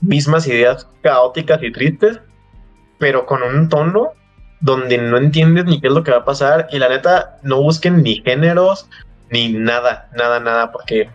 mismas 0.00 0.46
ideas 0.46 0.88
caóticas 1.02 1.62
y 1.62 1.72
tristes, 1.72 2.20
pero 2.98 3.26
con 3.26 3.42
un 3.42 3.68
tono 3.68 4.12
donde 4.60 4.98
no 4.98 5.16
entiendes 5.16 5.64
ni 5.64 5.80
qué 5.80 5.88
es 5.88 5.92
lo 5.92 6.04
que 6.04 6.10
va 6.10 6.18
a 6.18 6.24
pasar. 6.24 6.68
Y 6.70 6.78
la 6.78 6.88
neta, 6.88 7.38
no 7.42 7.62
busquen 7.62 8.02
ni 8.02 8.22
géneros, 8.22 8.88
ni 9.30 9.52
nada, 9.52 10.08
nada, 10.16 10.40
nada, 10.40 10.72
porque 10.72 11.10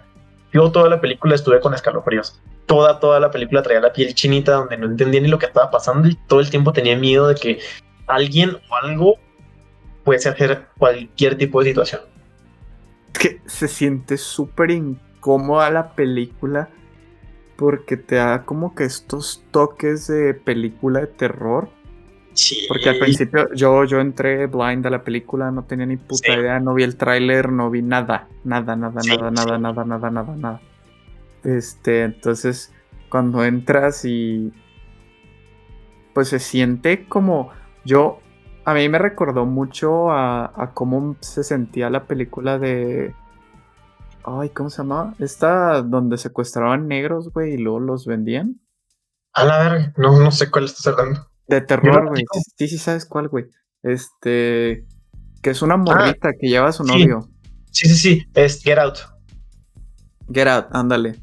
yo 0.53 0.71
toda 0.71 0.89
la 0.89 1.01
película 1.01 1.35
estuve 1.35 1.59
con 1.59 1.73
escalofríos. 1.73 2.41
toda, 2.65 2.99
toda 2.99 3.19
la 3.19 3.31
película 3.31 3.61
traía 3.61 3.81
la 3.81 3.91
piel 3.91 4.13
chinita 4.13 4.53
donde 4.53 4.77
no 4.77 4.85
entendía 4.85 5.19
ni 5.21 5.27
lo 5.27 5.39
que 5.39 5.45
estaba 5.45 5.69
pasando 5.71 6.07
y 6.07 6.15
todo 6.27 6.39
el 6.39 6.49
tiempo 6.49 6.71
tenía 6.71 6.95
miedo 6.95 7.27
de 7.27 7.35
que 7.35 7.59
alguien 8.07 8.57
o 8.69 8.75
algo 8.75 9.15
puede 10.03 10.19
hacer 10.19 10.67
cualquier 10.77 11.37
tipo 11.37 11.61
de 11.61 11.69
situación. 11.69 12.01
Que 13.13 13.41
se 13.45 13.67
siente 13.67 14.17
súper 14.17 14.71
incómoda 14.71 15.69
la 15.69 15.95
película 15.95 16.69
porque 17.55 17.97
te 17.97 18.15
da 18.15 18.43
como 18.43 18.73
que 18.73 18.85
estos 18.85 19.43
toques 19.51 20.07
de 20.07 20.33
película 20.33 21.01
de 21.01 21.07
terror. 21.07 21.69
Porque 22.67 22.89
al 22.89 22.99
principio 22.99 23.53
yo, 23.53 23.83
yo 23.83 23.99
entré 23.99 24.47
blind 24.47 24.85
a 24.87 24.89
la 24.89 25.03
película, 25.03 25.51
no 25.51 25.63
tenía 25.63 25.85
ni 25.85 25.97
puta 25.97 26.33
idea, 26.33 26.59
no 26.59 26.73
vi 26.73 26.83
el 26.83 26.95
tráiler, 26.95 27.51
no 27.51 27.69
vi 27.69 27.81
nada, 27.81 28.27
nada, 28.43 28.75
nada, 28.75 29.01
nada, 29.05 29.31
nada, 29.31 29.57
nada, 29.57 29.85
nada, 29.85 30.09
nada, 30.09 30.35
nada. 30.35 30.61
Este, 31.43 32.03
entonces, 32.03 32.73
cuando 33.09 33.43
entras 33.43 34.05
y. 34.05 34.53
Pues 36.13 36.29
se 36.29 36.39
siente 36.39 37.07
como. 37.07 37.49
Yo. 37.85 38.19
A 38.63 38.75
mí 38.75 38.87
me 38.89 38.99
recordó 38.99 39.45
mucho 39.47 40.11
a, 40.11 40.51
a 40.55 40.73
cómo 40.73 41.15
se 41.19 41.43
sentía 41.43 41.89
la 41.89 42.05
película 42.05 42.59
de. 42.59 43.15
Ay, 44.23 44.49
¿cómo 44.49 44.69
se 44.69 44.83
llamaba? 44.83 45.15
Esta 45.17 45.81
donde 45.81 46.17
secuestraban 46.17 46.87
negros, 46.87 47.33
güey, 47.33 47.55
y 47.55 47.57
luego 47.57 47.79
los 47.79 48.05
vendían. 48.05 48.61
A 49.33 49.45
la 49.45 49.59
verga, 49.59 49.93
no, 49.97 50.19
no 50.19 50.31
sé 50.31 50.51
cuál 50.51 50.65
estás 50.65 50.85
hablando 50.87 51.30
de 51.55 51.61
terror 51.61 52.07
güey. 52.07 52.23
sí 52.57 52.67
sí 52.67 52.77
sabes 52.77 53.05
cuál 53.05 53.27
güey. 53.27 53.45
Este 53.83 54.85
que 55.41 55.49
es 55.49 55.61
una 55.61 55.77
morrita 55.77 56.29
ah, 56.29 56.33
que 56.39 56.47
lleva 56.47 56.69
a 56.69 56.71
su 56.71 56.83
novio. 56.83 57.29
Sí 57.71 57.87
sí 57.87 57.95
sí 57.95 58.25
es 58.33 58.61
Get 58.61 58.77
Out. 58.77 58.99
Get 60.31 60.47
Out 60.47 60.67
ándale. 60.71 61.15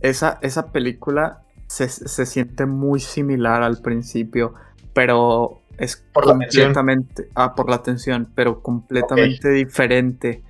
Esa, 0.00 0.38
esa 0.42 0.72
película 0.72 1.42
se, 1.68 1.88
siente 2.26 2.66
muy 2.66 3.00
similar 3.00 3.62
al 3.62 3.80
principio, 3.80 4.54
pero 4.92 5.62
es 5.78 6.04
por 6.12 6.24
completamente. 6.24 7.28
ah, 7.34 7.54
por 7.54 7.70
la 7.70 7.76
atención, 7.76 8.30
pero 8.34 8.62
completamente 8.62 9.48
diferente. 9.50 10.42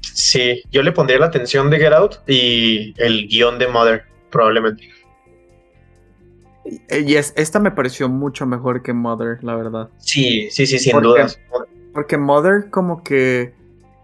Sí, 0.00 0.62
yo 0.70 0.82
le 0.82 0.92
pondría 0.92 1.18
la 1.18 1.26
atención 1.26 1.70
de 1.70 1.78
Get 1.78 1.92
Out 1.92 2.16
y 2.26 2.94
el 2.96 3.28
guion 3.28 3.58
de 3.58 3.68
Mother, 3.68 4.04
probablemente. 4.30 4.88
Y 6.90 7.14
es, 7.14 7.32
esta 7.36 7.60
me 7.60 7.70
pareció 7.70 8.08
mucho 8.08 8.46
mejor 8.46 8.82
que 8.82 8.92
Mother, 8.92 9.42
la 9.42 9.54
verdad. 9.54 9.90
Sí, 9.98 10.48
sí, 10.50 10.66
sí, 10.66 10.78
sin 10.78 11.00
dudas. 11.00 11.38
Porque 11.92 12.18
Mother 12.18 12.70
como 12.70 13.02
que 13.02 13.54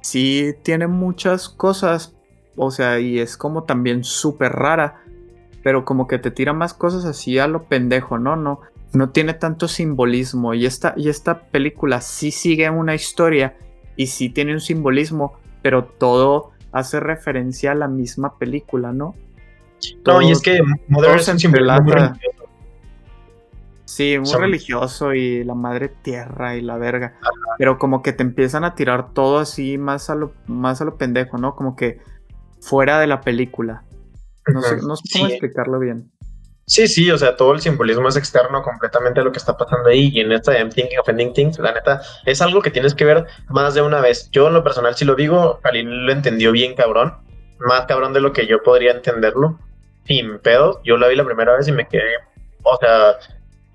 sí 0.01 0.55
tiene 0.63 0.87
muchas 0.87 1.49
cosas, 1.49 2.15
o 2.57 2.71
sea, 2.71 3.01
y 3.01 3.19
es 3.19 3.37
como 3.37 3.65
también 3.65 4.05
súper 4.05 4.53
rara. 4.53 5.03
Pero 5.63 5.85
como 5.85 6.09
que 6.09 6.19
te 6.19 6.31
tira 6.31 6.53
más 6.53 6.75
cosas 6.75 7.05
así 7.05 7.39
a 7.39 7.47
lo 7.47 7.65
pendejo, 7.65 8.19
¿no? 8.19 8.35
No, 8.35 8.61
no 8.93 9.11
tiene 9.11 9.35
tanto 9.35 9.69
simbolismo. 9.69 10.55
Y 10.55 10.67
esta, 10.67 10.95
y 10.97 11.09
esta 11.09 11.43
película 11.43 12.01
sí 12.01 12.31
sigue 12.31 12.69
una 12.71 12.95
historia 12.95 13.57
y 13.97 14.09
sí 14.09 14.29
tiene 14.29 14.53
un 14.55 14.61
simbolismo, 14.61 15.35
pero 15.63 15.85
todo 15.85 16.51
hace 16.73 17.01
referencia 17.01 17.73
a 17.73 17.75
la 17.75 17.89
misma 17.89 18.39
película, 18.39 18.93
¿no? 18.93 19.15
no, 20.07 20.23
y 20.23 20.31
es 20.31 20.41
que 20.41 20.61
Mother 20.89 21.17
es 21.17 21.29
un 21.29 21.39
simbolismo. 21.39 21.93
Sí, 23.93 24.19
muy 24.19 24.33
religioso 24.33 25.13
y 25.13 25.45
la 25.45 25.55
madre 25.55 25.91
tierra 25.91 26.57
y 26.57 26.63
la 26.63 26.79
verga. 26.79 27.13
Pero 27.59 27.77
como 27.77 28.03
que 28.03 28.15
te 28.15 28.23
empiezan 28.23 28.65
a 28.65 28.75
tirar 28.75 29.13
todo 29.13 29.39
así 29.39 29.77
más 29.77 30.09
a 30.09 30.15
lo, 30.15 30.33
más 30.47 30.81
a 30.81 30.87
lo 30.87 30.97
pendejo, 30.97 31.37
¿no? 31.37 31.55
Como 31.55 31.77
que 31.77 32.01
fuera 32.63 32.99
de 33.01 33.07
la 33.07 33.21
película. 33.21 33.85
No 34.47 34.63
sé, 34.63 34.77
no 34.79 34.97
sé 34.97 35.03
cómo 35.13 35.27
explicarlo 35.27 35.79
bien. 35.79 36.11
Sí, 36.67 36.89
sí, 36.89 37.11
o 37.11 37.19
sea, 37.19 37.37
todo 37.37 37.53
el 37.53 37.61
simbolismo 37.61 38.09
es 38.09 38.17
externo 38.17 38.63
completamente 38.63 39.21
a 39.21 39.25
lo 39.25 39.31
que 39.31 39.39
está 39.39 39.59
pasando 39.59 39.91
ahí. 39.91 40.09
Y 40.11 40.21
en 40.21 40.33
esta 40.33 40.57
I'm 40.57 40.71
Thinking 40.71 40.99
of 40.99 41.11
Ending 41.11 41.35
Things, 41.35 41.59
la 41.59 41.75
neta, 41.75 42.01
es 42.25 42.41
algo 42.41 42.63
que 42.63 42.71
tienes 42.71 42.95
que 42.95 43.05
ver 43.05 43.27
más 43.51 43.75
de 43.75 43.83
una 43.83 44.01
vez. 44.01 44.31
Yo, 44.31 44.49
en 44.49 44.55
lo 44.55 44.65
personal, 44.65 44.95
si 44.95 45.05
lo 45.05 45.17
digo, 45.17 45.61
Jalil 45.63 46.07
lo 46.07 46.13
entendió 46.13 46.51
bien, 46.51 46.75
cabrón. 46.75 47.13
Más 47.59 47.85
cabrón 47.85 48.15
de 48.15 48.23
lo 48.23 48.33
que 48.33 48.47
yo 48.47 48.63
podría 48.63 48.93
entenderlo. 48.93 49.59
Sin 50.07 50.39
pedo, 50.39 50.81
yo 50.83 50.97
la 50.97 51.09
vi 51.09 51.17
la 51.17 51.27
primera 51.27 51.55
vez 51.55 51.69
y 51.69 51.73
me 51.73 51.87
quedé. 51.87 52.15
O 52.63 52.79
sea, 52.81 53.19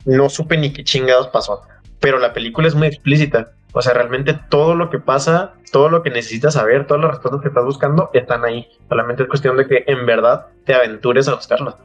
no 0.07 0.29
supe 0.29 0.57
ni 0.57 0.73
qué 0.73 0.83
chingados 0.83 1.27
pasó. 1.27 1.61
Pero 1.99 2.17
la 2.17 2.33
película 2.33 2.67
es 2.67 2.75
muy 2.75 2.87
explícita. 2.87 3.51
O 3.73 3.81
sea, 3.81 3.93
realmente 3.93 4.39
todo 4.49 4.73
lo 4.73 4.89
que 4.89 4.99
pasa, 4.99 5.53
todo 5.71 5.89
lo 5.89 6.01
que 6.01 6.09
necesitas 6.09 6.53
saber, 6.53 6.87
todas 6.87 7.01
las 7.03 7.11
respuestas 7.11 7.41
que 7.41 7.49
estás 7.49 7.65
buscando 7.65 8.09
están 8.13 8.43
ahí. 8.45 8.67
Solamente 8.87 9.23
es 9.23 9.29
cuestión 9.29 9.57
de 9.57 9.67
que 9.67 9.83
en 9.85 10.05
verdad 10.05 10.47
te 10.65 10.73
aventures 10.73 11.27
a 11.27 11.35
buscarlas. 11.35 11.75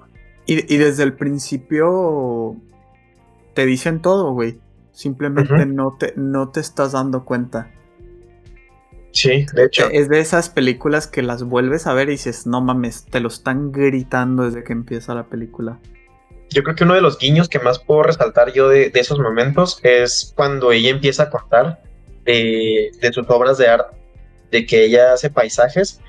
Y, 0.47 0.77
desde 0.77 1.05
el 1.05 1.13
principio 1.15 2.57
te 3.55 3.67
dicen 3.67 4.01
todo, 4.01 4.33
güey. 4.33 4.59
Simplemente 4.93 5.67
no, 5.67 5.97
te, 5.99 6.15
no 6.17 6.51
te 6.51 6.61
estás 6.61 6.93
dando 6.93 7.25
cuenta. 7.25 7.71
Sí, 9.13 9.47
de 9.53 9.65
hecho. 9.65 9.89
Es 9.91 10.09
de 10.09 10.21
esas 10.21 10.49
películas 10.49 11.07
que 11.07 11.23
las 11.23 11.45
vuelves 11.45 11.87
a 11.87 11.95
ver 11.95 12.09
y 12.09 12.13
dices, 12.13 12.47
no 12.47 12.61
mames, 12.61 13.05
te 13.05 13.21
lo 13.21 13.29
están 13.29 13.73
gritando 13.73 14.45
desde 14.45 14.65
que 14.65 14.73
empieza 14.73 15.15
la 15.15 15.27
película 15.27 15.79
yo 16.53 16.63
creo 16.63 16.77
que 16.77 16.85
uno 16.85 16.95
de 16.95 17.01
los 17.01 17.19
guiños 17.19 17.49
que 17.49 17.59
más 17.59 17.79
puedo 17.79 18.03
resaltar 18.03 18.53
yo 18.53 18.69
de, 18.69 18.91
esos 18.95 19.19
momentos 19.19 19.81
es 19.83 20.33
cuando 20.37 20.73
ella 20.73 20.91
empieza 20.91 21.25
a 21.25 21.31
contar 21.31 21.83
de, 22.25 22.91
sus 23.13 23.29
obras 23.29 23.59
de 23.59 23.69
arte, 23.69 23.97
de 24.51 24.67
que 24.67 24.85
ella 24.85 25.13
hace 25.13 25.31
paisajes 25.31 26.01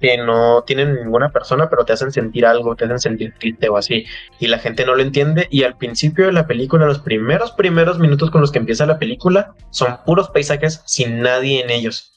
que 0.00 0.18
no 0.18 0.62
tienen 0.64 0.94
ninguna 0.94 1.30
persona, 1.30 1.70
pero 1.70 1.84
te 1.84 1.94
hacen 1.94 2.12
sentir 2.12 2.44
algo, 2.44 2.76
te 2.76 2.84
hacen 2.84 2.98
sentir 2.98 3.34
triste 3.38 3.68
o 3.68 3.78
así, 3.78 4.04
y 4.38 4.46
la 4.46 4.58
gente 4.58 4.84
no 4.84 4.94
lo 4.94 5.02
entiende, 5.02 5.48
y 5.50 5.62
al 5.62 5.78
principio 5.78 6.26
de 6.26 6.32
la 6.32 6.46
película, 6.46 6.84
los 6.84 6.98
primeros, 6.98 7.52
primeros 7.52 7.98
minutos 7.98 8.30
con 8.30 8.42
los 8.42 8.52
que 8.52 8.58
empieza 8.58 8.84
la 8.84 8.98
película, 8.98 9.54
son 9.70 9.98
puros 10.04 10.28
paisajes 10.28 10.82
sin 10.84 11.22
nadie 11.22 11.62
en 11.62 11.70
ellos. 11.70 12.12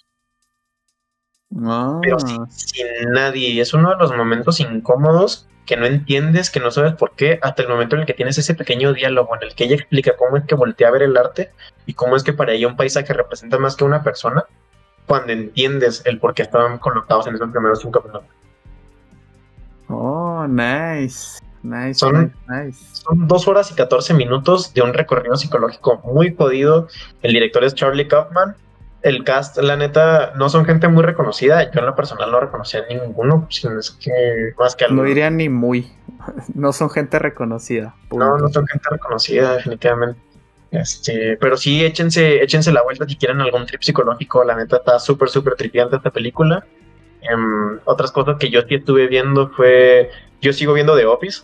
Pero 1.49 2.17
ah. 2.17 2.47
sin 2.49 3.11
nadie, 3.13 3.49
y 3.49 3.59
es 3.61 3.73
uno 3.73 3.91
de 3.91 3.95
los 3.95 4.15
momentos 4.15 4.59
incómodos 4.59 5.47
que 5.70 5.78
no 5.78 5.86
entiendes, 5.86 6.49
que 6.49 6.59
no 6.59 6.72
sabes 6.72 6.93
por 6.95 7.11
qué, 7.11 7.38
hasta 7.43 7.61
el 7.61 7.70
momento 7.70 7.95
en 7.95 8.01
el 8.01 8.07
que 8.07 8.15
tienes 8.15 8.39
ese 8.39 8.55
pequeño 8.55 8.91
diálogo 8.91 9.36
en 9.36 9.43
el 9.43 9.53
que 9.53 9.65
ella 9.65 9.76
explica 9.76 10.15
cómo 10.17 10.36
es 10.36 10.45
que 10.45 10.55
voltea 10.55 10.88
a 10.88 10.91
ver 10.91 11.03
el 11.03 11.15
arte 11.15 11.51
y 11.86 11.93
cómo 11.93 12.15
es 12.15 12.24
que 12.24 12.34
para 12.34 12.53
ella 12.53 12.67
un 12.67 12.76
paisaje 12.76 13.13
representa 13.13 13.59
más 13.59 13.76
que 13.76 13.84
una 13.84 14.01
persona, 14.01 14.45
cuando 15.05 15.32
entiendes 15.32 16.01
el 16.05 16.17
por 16.17 16.34
qué 16.34 16.41
estaban 16.41 16.80
colocados 16.80 17.28
en 17.28 17.36
esos 17.36 17.51
primeros 17.51 17.82
cinco 17.82 18.01
minutos. 18.03 18.28
Oh, 19.89 20.47
nice. 20.47 21.38
Nice, 21.61 21.99
son, 21.99 22.34
nice, 22.47 22.84
son 22.93 23.28
dos 23.28 23.47
horas 23.47 23.70
y 23.70 23.76
catorce 23.76 24.15
minutos 24.15 24.74
de 24.74 24.82
un 24.82 24.95
recorrido 24.95 25.36
psicológico 25.36 26.01
muy 26.03 26.34
jodido. 26.34 26.88
El 27.22 27.34
director 27.34 27.63
es 27.63 27.76
Charlie 27.76 28.07
Kaufman 28.07 28.55
el 29.01 29.23
cast, 29.23 29.57
la 29.57 29.75
neta, 29.75 30.33
no 30.35 30.49
son 30.49 30.65
gente 30.65 30.87
muy 30.87 31.03
reconocida. 31.03 31.71
Yo 31.71 31.79
en 31.79 31.85
lo 31.85 31.95
personal 31.95 32.31
no 32.31 32.39
reconocía 32.39 32.81
a 32.81 32.93
ninguno, 32.93 33.47
es 33.49 33.91
que 33.91 34.53
más 34.57 34.75
que 34.75 34.87
No 34.89 35.03
diría 35.03 35.29
ni 35.29 35.49
muy. 35.49 35.91
No 36.53 36.73
son 36.73 36.89
gente 36.89 37.17
reconocida. 37.17 37.95
No, 38.11 38.37
no 38.37 38.49
son 38.49 38.67
gente 38.67 38.89
reconocida, 38.89 39.55
definitivamente. 39.55 40.19
Este, 40.71 41.37
pero 41.37 41.57
sí, 41.57 41.83
échense, 41.83 42.43
échense 42.43 42.71
la 42.71 42.83
vuelta 42.83 43.07
si 43.07 43.15
quieren 43.15 43.41
algún 43.41 43.65
trip 43.65 43.81
psicológico. 43.81 44.43
La 44.43 44.55
neta 44.55 44.77
está 44.77 44.99
súper, 44.99 45.29
súper 45.29 45.55
tripiante 45.55 45.95
esta 45.95 46.11
película. 46.11 46.65
Em, 47.21 47.79
otras 47.85 48.11
cosas 48.11 48.37
que 48.37 48.49
yo 48.49 48.61
sí 48.67 48.75
estuve 48.75 49.07
viendo 49.07 49.49
fue. 49.49 50.11
Yo 50.41 50.53
sigo 50.53 50.73
viendo 50.73 50.95
The 50.95 51.05
Office. 51.05 51.41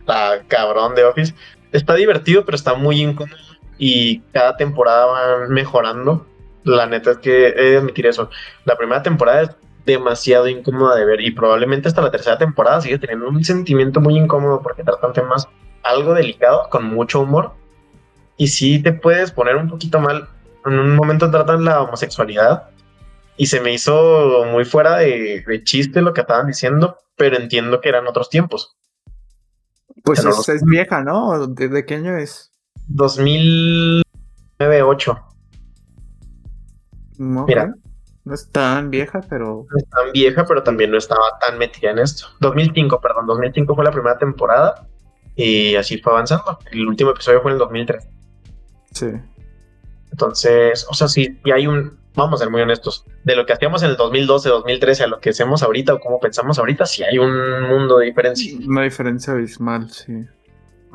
Está 0.00 0.42
cabrón 0.48 0.94
The 0.94 1.04
Office. 1.04 1.34
Está 1.72 1.94
divertido, 1.94 2.44
pero 2.44 2.56
está 2.56 2.74
muy 2.74 3.00
incómodo. 3.00 3.36
Y 3.78 4.20
cada 4.32 4.56
temporada 4.56 5.06
van 5.06 5.50
mejorando 5.50 6.26
la 6.64 6.86
neta 6.86 7.12
es 7.12 7.18
que 7.18 7.48
he 7.48 7.70
de 7.70 7.76
admitir 7.78 8.06
eso. 8.06 8.30
La 8.64 8.76
primera 8.76 9.02
temporada 9.02 9.42
es 9.42 9.50
demasiado 9.84 10.48
incómoda 10.48 10.96
de 10.96 11.04
ver 11.04 11.20
y 11.20 11.30
probablemente 11.30 11.88
hasta 11.88 12.02
la 12.02 12.10
tercera 12.10 12.38
temporada 12.38 12.80
sigue 12.80 12.98
teniendo 12.98 13.28
un 13.28 13.44
sentimiento 13.44 14.00
muy 14.00 14.16
incómodo 14.16 14.62
porque 14.62 14.82
tratan 14.82 15.12
temas 15.12 15.46
algo 15.82 16.14
delicado 16.14 16.68
con 16.70 16.86
mucho 16.86 17.20
humor 17.20 17.52
y 18.36 18.48
sí 18.48 18.82
te 18.82 18.92
puedes 18.92 19.30
poner 19.30 19.56
un 19.56 19.68
poquito 19.68 20.00
mal. 20.00 20.28
En 20.64 20.78
un 20.78 20.96
momento 20.96 21.30
tratan 21.30 21.64
la 21.64 21.82
homosexualidad 21.82 22.70
y 23.36 23.46
se 23.46 23.60
me 23.60 23.72
hizo 23.72 24.44
muy 24.50 24.64
fuera 24.64 24.98
de, 24.98 25.44
chiste 25.64 26.00
lo 26.00 26.14
que 26.14 26.22
estaban 26.22 26.46
diciendo, 26.46 26.98
pero 27.16 27.36
entiendo 27.36 27.80
que 27.80 27.88
eran 27.90 28.06
otros 28.06 28.30
tiempos. 28.30 28.76
Pues 30.02 30.24
es, 30.24 30.64
vieja, 30.64 31.02
¿no? 31.02 31.46
¿De, 31.46 31.84
qué 31.84 31.94
año 31.94 32.16
es? 32.16 32.52
2009-8. 37.18 37.46
Mira. 37.46 37.74
No 38.24 38.32
es 38.32 38.50
tan 38.50 38.90
vieja, 38.90 39.20
pero. 39.28 39.66
No 39.70 39.76
es 39.76 39.88
tan 39.88 40.12
vieja, 40.12 40.46
pero 40.46 40.62
también 40.62 40.90
no 40.90 40.96
estaba 40.96 41.24
tan 41.46 41.58
metida 41.58 41.90
en 41.90 41.98
esto. 41.98 42.26
2005, 42.40 43.00
perdón. 43.00 43.26
2005 43.26 43.74
fue 43.74 43.84
la 43.84 43.90
primera 43.90 44.16
temporada 44.16 44.86
y 45.36 45.74
así 45.76 45.98
fue 45.98 46.12
avanzando. 46.12 46.58
El 46.70 46.86
último 46.86 47.10
episodio 47.10 47.42
fue 47.42 47.50
en 47.50 47.56
el 47.56 47.58
2003. 47.58 48.08
Sí. 48.92 49.06
Entonces, 50.10 50.86
o 50.88 50.94
sea, 50.94 51.08
sí, 51.08 51.38
y 51.44 51.50
hay 51.50 51.66
un. 51.66 51.98
vamos 52.14 52.40
a 52.40 52.44
ser 52.44 52.50
muy 52.50 52.62
honestos, 52.62 53.04
de 53.24 53.36
lo 53.36 53.44
que 53.44 53.52
hacíamos 53.52 53.82
en 53.82 53.90
el 53.90 53.96
2012, 53.96 54.48
2013 54.48 55.04
a 55.04 55.06
lo 55.08 55.20
que 55.20 55.30
hacemos 55.30 55.62
ahorita 55.62 55.94
o 55.94 56.00
como 56.00 56.20
pensamos 56.20 56.58
ahorita, 56.58 56.86
sí 56.86 57.02
hay 57.02 57.18
un 57.18 57.62
mundo 57.62 57.98
de 57.98 58.06
diferencia. 58.06 58.56
Una 58.66 58.82
diferencia 58.82 59.32
abismal, 59.34 59.90
sí. 59.90 60.24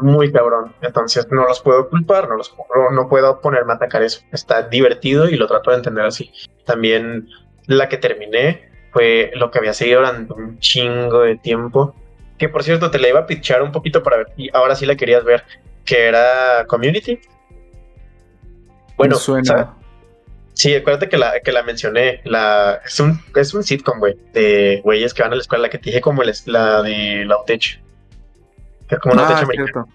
Muy 0.02 0.32
cabrón. 0.32 0.74
Entonces 0.82 1.28
no 1.32 1.46
los 1.46 1.62
puedo 1.62 1.90
culpar, 1.90 2.30
no 2.30 2.36
los 2.38 2.54
no 2.92 3.10
puedo 3.10 3.42
ponerme 3.42 3.74
a 3.74 3.76
atacar 3.76 4.02
eso. 4.02 4.22
Está 4.32 4.64
divertido 4.64 5.30
y 5.30 5.36
lo 5.36 5.48
trato 5.48 5.72
de 5.72 5.78
entender 5.78 6.06
así. 6.06 6.32
También 6.66 7.28
la 7.68 7.90
que 7.90 7.98
terminé 7.98 8.70
fue 8.92 9.32
lo 9.36 9.52
que 9.52 9.60
había 9.60 9.74
seguido 9.74 10.00
durante 10.00 10.34
un 10.34 10.60
chingo 10.60 11.22
de 11.22 11.38
tiempo. 11.38 11.96
Que 12.38 12.50
por 12.50 12.64
cierto, 12.64 12.90
te 12.90 13.00
la 13.00 13.10
iba 13.10 13.20
a 13.20 13.28
pitchar 13.28 13.62
un 13.62 13.72
poquito 13.72 14.02
para 14.02 14.18
ver 14.18 14.28
y 14.38 14.50
ahora 14.54 14.76
sí 14.76 14.86
la 14.86 14.96
querías 14.96 15.24
ver. 15.24 15.44
Que 15.86 16.08
era 16.08 16.66
Community. 16.68 17.20
Bueno, 18.98 19.16
suena. 19.16 19.76
Sí, 20.54 20.76
acuérdate 20.76 21.08
que 21.08 21.18
la, 21.18 21.40
que 21.40 21.54
la 21.54 21.64
mencioné. 21.64 22.20
La, 22.26 22.82
es, 22.86 23.00
un, 23.00 23.22
es 23.34 23.54
un 23.54 23.64
sitcom, 23.64 24.00
güey, 24.00 24.16
de 24.34 24.82
güeyes 24.84 25.14
que 25.14 25.22
van 25.22 25.32
a 25.32 25.36
la 25.36 25.42
escuela, 25.42 25.64
la 25.64 25.70
que 25.70 25.78
te 25.78 25.86
dije 25.86 26.02
como 26.02 26.22
la 26.24 26.84
de 26.84 27.24
la 27.26 27.40
UTECH. 27.40 27.82
Como 29.02 29.16
la 29.16 29.28
ah, 29.28 29.86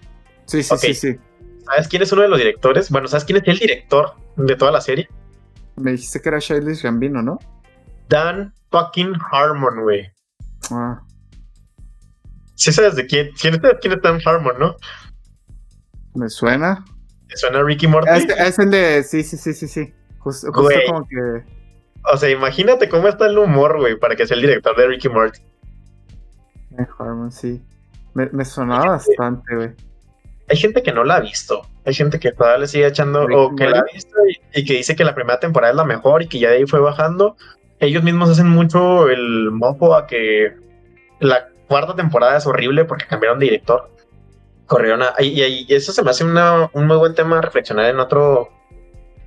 Sí, 0.45 0.63
sí, 0.63 0.77
sí, 0.77 0.93
sí. 0.93 1.19
¿Sabes 1.65 1.87
quién 1.87 2.03
es 2.03 2.11
uno 2.11 2.21
de 2.21 2.27
los 2.27 2.37
directores? 2.37 2.89
Bueno, 2.91 3.07
¿sabes 3.07 3.25
quién 3.25 3.37
es 3.37 3.47
el 3.47 3.57
director 3.57 4.13
de 4.35 4.55
toda 4.55 4.71
la 4.71 4.81
serie? 4.81 5.09
Me 5.75 5.91
dijiste 5.91 6.21
que 6.21 6.29
era 6.29 6.39
Childish 6.39 6.83
Gambino, 6.83 7.21
¿no? 7.21 7.39
Dan 8.07 8.53
fucking 8.71 9.13
Harmon, 9.31 9.81
güey. 9.81 10.11
Ah. 10.71 11.01
Sí 12.53 12.71
sabes 12.71 12.95
de 12.95 13.07
quién, 13.07 13.31
quién 13.39 13.55
es, 13.55 13.61
quién 13.81 13.93
es 13.93 14.01
Dan 14.01 14.19
Harmon, 14.23 14.59
¿no? 14.59 14.75
Me 16.13 16.29
suena. 16.29 16.85
¿Me 17.27 17.35
suena 17.35 17.63
Ricky 17.63 17.87
Morty? 17.87 18.09
Es, 18.11 18.25
es 18.25 18.59
el 18.59 18.69
de... 18.69 19.03
Sí, 19.03 19.23
sí, 19.23 19.37
sí, 19.37 19.53
sí, 19.53 19.67
sí. 19.67 19.93
Justo, 20.19 20.51
como 20.51 20.69
que. 20.69 21.43
O 22.11 22.17
sea, 22.17 22.29
imagínate 22.29 22.87
cómo 22.87 23.07
está 23.07 23.25
el 23.25 23.37
humor, 23.37 23.79
güey, 23.79 23.97
para 23.99 24.15
que 24.15 24.25
sea 24.25 24.35
el 24.35 24.41
director 24.41 24.75
de 24.77 24.87
Ricky 24.87 25.09
Morty. 25.09 25.39
Harmon, 26.99 27.31
sí. 27.31 27.61
Me, 28.15 28.45
sonaba 28.45 28.91
bastante, 28.91 29.55
güey. 29.55 29.69
Hay 30.49 30.57
gente 30.57 30.81
que 30.81 30.93
no 30.93 31.03
la 31.03 31.17
ha 31.17 31.19
visto. 31.19 31.63
Hay 31.85 31.93
gente 31.93 32.17
que 32.17 32.31
todavía 32.31 32.59
le 32.59 32.67
sigue 32.67 32.87
echando. 32.87 33.25
o 33.25 33.55
que 33.55 33.67
la 33.67 33.79
ha 33.79 33.83
visto 33.83 34.15
y, 34.53 34.63
que 34.63 34.73
dice 34.75 34.95
que 34.95 35.03
la 35.03 35.13
primera 35.13 35.39
temporada 35.39 35.71
es 35.71 35.77
la 35.77 35.83
mejor 35.83 36.23
y 36.23 36.27
que 36.27 36.39
ya 36.39 36.49
de 36.49 36.57
ahí 36.57 36.65
fue 36.65 36.79
bajando. 36.79 37.35
Ellos 37.79 38.03
mismos 38.03 38.29
hacen 38.29 38.47
mucho 38.47 39.09
el 39.09 39.51
mopo 39.51 39.95
a 39.95 40.07
que 40.07 40.55
la 41.19 41.49
cuarta 41.67 41.93
temporada 41.93 42.37
es 42.37 42.47
horrible 42.47 42.85
porque 42.85 43.05
cambiaron 43.05 43.37
de 43.39 43.47
director. 43.47 43.91
Corrieron 44.65 45.03
a. 45.03 45.13
Y, 45.19 45.43
y, 45.43 45.73
eso 45.73 45.91
se 45.91 46.01
me 46.01 46.11
hace 46.11 46.23
una, 46.23 46.69
un 46.71 46.87
muy 46.87 46.97
buen 46.97 47.15
tema 47.15 47.39
a 47.39 47.41
reflexionar 47.41 47.85
en 47.85 47.99
otro 47.99 48.49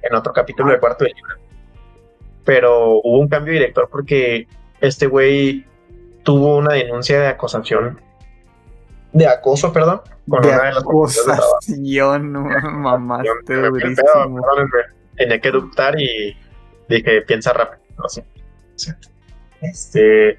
en 0.02 0.14
otro 0.14 0.32
capítulo 0.32 0.72
de 0.72 0.80
cuarto 0.80 1.04
de 1.04 1.12
libro. 1.12 1.34
Pero 2.44 3.00
hubo 3.04 3.18
un 3.18 3.28
cambio 3.28 3.52
de 3.52 3.60
director 3.60 3.88
porque 3.90 4.48
este 4.80 5.06
güey 5.06 5.66
tuvo 6.22 6.56
una 6.56 6.74
denuncia 6.74 7.20
de 7.20 7.26
acusación, 7.28 8.00
de 9.12 9.26
acoso, 9.26 9.72
perdón, 9.72 10.02
con 10.28 10.42
de 10.42 10.48
una 10.48 10.64
de 10.64 10.72
las 10.72 10.82
acusación, 10.82 12.32
mamá, 12.72 13.22
Tenía 15.16 15.40
que 15.40 15.48
adoptar 15.48 16.00
y 16.00 16.36
dije, 16.88 17.22
piensa 17.22 17.52
rápido, 17.52 17.82
Este, 19.60 20.38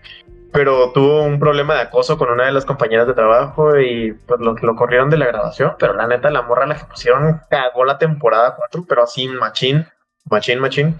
pero 0.51 0.91
tuvo 0.91 1.23
un 1.23 1.39
problema 1.39 1.75
de 1.75 1.81
acoso 1.81 2.17
con 2.17 2.29
una 2.29 2.45
de 2.45 2.51
las 2.51 2.65
compañeras 2.65 3.07
de 3.07 3.13
trabajo 3.13 3.77
y 3.77 4.13
pues 4.13 4.39
lo, 4.39 4.53
lo 4.53 4.75
corrieron 4.75 5.09
de 5.09 5.17
la 5.17 5.27
grabación, 5.27 5.73
pero 5.77 5.93
la 5.93 6.07
neta 6.07 6.29
la 6.29 6.43
morra 6.43 6.65
la 6.65 6.75
que 6.75 6.85
pusieron 6.85 7.41
cagó 7.49 7.85
la 7.85 7.97
temporada 7.97 8.55
4, 8.55 8.85
pero 8.87 9.03
así 9.03 9.27
machín, 9.27 9.85
machín, 10.25 10.59
machín. 10.59 10.97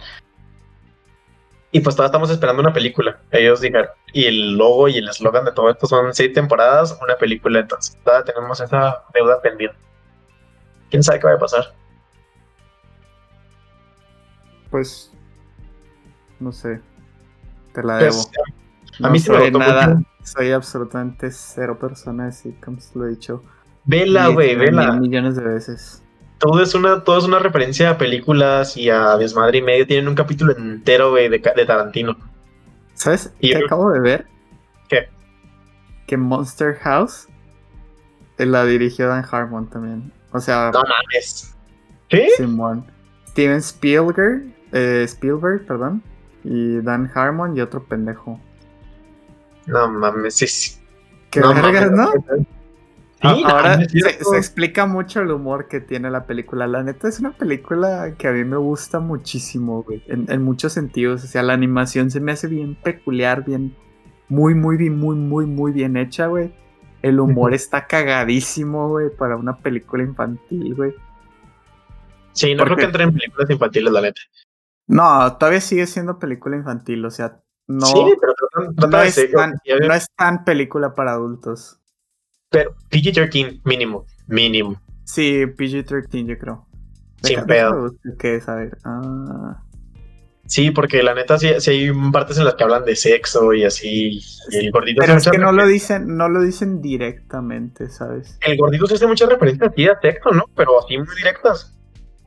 Y 1.72 1.82
pues 1.82 1.96
todavía 1.96 2.10
estamos 2.10 2.30
esperando 2.32 2.62
una 2.62 2.74
película. 2.74 3.20
Ellos 3.32 3.62
dijeron, 3.62 3.90
y 4.12 4.26
el 4.26 4.58
logo 4.58 4.88
y 4.88 4.98
el 4.98 5.08
eslogan 5.08 5.46
de 5.46 5.52
todo 5.52 5.70
esto 5.70 5.86
son 5.86 6.14
seis 6.14 6.34
temporadas, 6.34 6.98
una 7.02 7.16
película, 7.16 7.60
entonces 7.60 7.98
todavía 8.04 8.34
tenemos 8.34 8.60
esa 8.60 9.04
deuda 9.14 9.40
pendiente. 9.42 9.78
¿Quién 10.90 11.04
sabe 11.04 11.20
qué 11.20 11.28
va 11.28 11.34
a 11.34 11.40
pasar? 11.40 11.76
Pues, 14.72 15.14
no 16.40 16.52
sé, 16.52 16.82
te 17.74 17.84
la 17.84 17.98
debo. 17.98 18.16
Pues, 18.16 19.02
a 19.04 19.10
mí 19.10 19.20
soy 19.20 19.52
nada, 19.52 20.02
soy 20.24 20.52
absolutamente 20.52 21.32
cero 21.32 21.78
persona 21.80 22.26
de 22.26 22.32
sitcoms, 22.32 22.96
lo 22.96 23.06
he 23.06 23.10
dicho. 23.10 23.44
Vela, 23.86 24.28
güey, 24.28 24.56
vela. 24.56 24.94
Millones 24.94 25.36
de 25.36 25.44
veces. 25.44 26.04
Todo 26.40 26.64
es 26.64 26.74
una, 26.74 27.04
todo 27.04 27.18
es 27.18 27.26
una 27.26 27.40
referencia 27.40 27.92
a 27.92 27.98
películas 27.98 28.78
y 28.78 28.90
a 28.90 29.18
desmadre 29.18 29.60
y 29.60 29.62
medio. 29.62 29.86
Tienen 29.86 30.08
un 30.08 30.16
capítulo 30.16 30.56
entero, 30.56 31.12
güey, 31.12 31.28
de, 31.28 31.40
Tarantino. 31.40 32.18
¿Sabes? 32.94 33.34
¿Qué 33.40 33.58
acabo 33.58 33.92
de 33.92 34.00
ver? 34.00 34.26
¿Qué? 34.88 35.10
Que 36.08 36.18
Monster 36.18 36.76
House 36.76 37.28
la 38.38 38.66
dirigió 38.66 39.08
Dan 39.10 39.26
Harmon 39.30 39.70
también. 39.70 40.14
O 40.32 40.40
sea. 40.40 40.72
No 40.74 40.82
mames. 40.82 41.56
¿Qué? 42.08 42.30
Simón. 42.38 42.86
Steven 43.28 43.58
Spielberg, 43.58 44.44
eh, 44.72 45.04
Spielberg, 45.06 45.66
perdón. 45.66 46.02
Y 46.44 46.80
Dan 46.82 47.12
Harmon 47.14 47.56
y 47.56 47.62
otro 47.62 47.84
pendejo. 47.84 48.40
No 49.66 49.90
mames, 49.90 50.36
sí. 50.36 50.80
¿Qué 51.30 51.42
no, 51.42 51.54
vergas, 51.54 51.92
no? 51.92 52.12
Ahora 53.22 53.80
se, 53.88 54.38
explica 54.38 54.86
mucho 54.86 55.22
el 55.22 55.32
humor 55.32 55.68
que 55.68 55.82
tiene 55.82 56.10
la 56.10 56.26
película. 56.26 56.68
La 56.68 56.84
neta 56.84 57.08
es 57.08 57.20
una 57.20 57.32
película 57.32 58.16
que 58.18 58.28
a 58.28 58.32
mí 58.32 58.44
me 58.44 58.58
gusta 58.58 59.00
muchísimo, 59.00 59.84
güey. 59.84 60.04
En, 60.08 60.42
muchos 60.44 60.74
sentidos. 60.74 61.24
O 61.24 61.28
sea, 61.28 61.44
la 61.44 61.54
animación 61.54 62.12
se 62.12 62.20
me 62.20 62.32
hace 62.32 62.48
bien 62.48 62.76
peculiar, 62.76 63.44
bien. 63.44 63.76
Muy, 64.28 64.56
muy, 64.56 64.78
bien, 64.78 64.98
muy, 64.98 65.16
muy, 65.16 65.46
muy 65.46 65.72
bien 65.72 65.98
hecha, 65.98 66.28
güey. 66.28 66.54
El 67.02 67.20
humor 67.20 67.54
está 67.54 67.88
cagadísimo, 67.88 68.90
güey, 68.90 69.10
para 69.10 69.38
una 69.38 69.58
película 69.58 70.04
infantil, 70.04 70.76
güey. 70.76 70.94
Sí, 72.34 72.54
no 72.56 72.64
creo 72.64 72.78
que 72.78 72.84
entre 72.84 73.04
en 73.04 73.14
películas 73.14 73.50
infantiles, 73.50 73.92
la 73.92 74.02
neta. 74.02 74.22
No, 74.88 75.38
todavía 75.38 75.62
sigue 75.62 75.88
siendo 75.88 76.20
película 76.20 76.58
infantil, 76.58 77.06
o 77.06 77.12
sea, 77.12 77.40
no, 77.70 77.86
no, 78.90 79.02
es 79.94 80.08
tan, 80.16 80.44
película 80.44 80.96
para 80.96 81.12
adultos. 81.12 81.79
Pero 82.50 82.76
PG-13 82.90 83.62
mínimo, 83.64 84.06
mínimo. 84.28 84.82
Sí, 85.04 85.46
PG-13 85.46 86.26
yo 86.26 86.38
creo. 86.38 86.66
Sin 87.22 87.46
pedo. 87.46 87.94
¿Qué 88.18 88.40
saber? 88.42 88.78
Ah. 88.86 89.62
Sí, 90.46 90.72
porque 90.72 91.04
la 91.04 91.14
neta 91.14 91.38
sí, 91.38 91.48
hay 91.48 91.92
partes 92.12 92.40
en 92.40 92.46
las 92.46 92.56
que 92.56 92.64
hablan 92.64 92.84
de 92.84 92.96
sexo 92.96 93.54
y 93.54 93.66
así. 93.66 94.20
el 94.52 94.72
gordito 94.72 95.02
Pero 95.02 95.18
es 95.18 95.30
que 95.30 95.38
no 95.38 95.52
lo 95.52 95.68
dicen, 95.68 96.18
no 96.18 96.28
lo 96.28 96.42
dicen 96.42 96.82
directamente, 96.82 97.88
¿sabes? 97.90 98.40
El 98.42 98.58
gordito 98.58 98.88
se 98.88 98.96
hace 98.96 99.06
muchas 99.06 99.30
referencias 99.30 99.72
así 99.72 99.88
a 99.88 100.00
texto, 100.00 100.32
¿no? 100.32 100.46
Pero 100.56 100.80
así 100.80 100.98
muy 100.98 101.16
directas. 101.18 101.78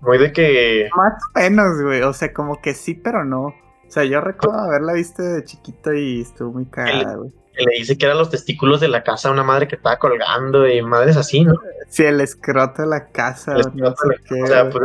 Muy 0.03 0.19
de 0.19 0.33
que. 0.33 0.89
Más 0.97 1.15
o 1.15 1.39
menos, 1.39 1.83
güey. 1.83 2.03
O 2.03 2.13
sea, 2.13 2.33
como 2.33 2.61
que 2.61 2.75
sí, 2.75 2.95
pero 2.95 3.25
no. 3.25 3.47
O 3.47 3.91
sea, 3.91 4.05
yo 4.05 4.21
recuerdo 4.21 4.59
haberla 4.61 4.93
visto 4.93 5.23
de 5.23 5.45
chiquito 5.45 5.93
y 5.93 6.21
estuvo 6.21 6.53
muy 6.53 6.67
cagada, 6.67 7.17
güey. 7.17 7.33
Le 7.59 7.79
dice 7.79 7.99
que 7.99 8.07
eran 8.07 8.19
los 8.19 8.31
testículos 8.31 8.81
de 8.81 8.89
la 8.89 9.03
casa 9.03 9.31
una 9.31 9.43
madre 9.43 9.69
que 9.69 9.77
estaba 9.77 9.99
colgando 9.99 10.67
y 10.67 10.81
madres 10.83 11.17
así, 11.17 11.45
¿no? 11.45 11.55
Sí, 11.89 12.05
el 12.05 12.21
escroto 12.21 12.83
de 12.83 12.89
la 12.89 13.09
casa. 13.09 13.55
no 13.75 13.95
sé 13.95 14.43
O 14.43 14.47
sea, 14.47 14.71
pues 14.71 14.85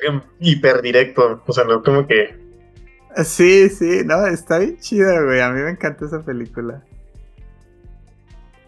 es 0.00 0.10
hiper 0.38 0.80
directo. 0.80 1.42
O 1.44 1.52
sea, 1.52 1.64
no 1.64 1.82
como 1.82 2.06
que. 2.06 2.38
Sí, 3.24 3.68
sí, 3.68 4.02
no, 4.04 4.26
está 4.26 4.58
bien 4.58 4.78
chida, 4.78 5.22
güey. 5.22 5.40
A 5.40 5.50
mí 5.50 5.60
me 5.60 5.70
encanta 5.70 6.04
esa 6.04 6.22
película. 6.22 6.82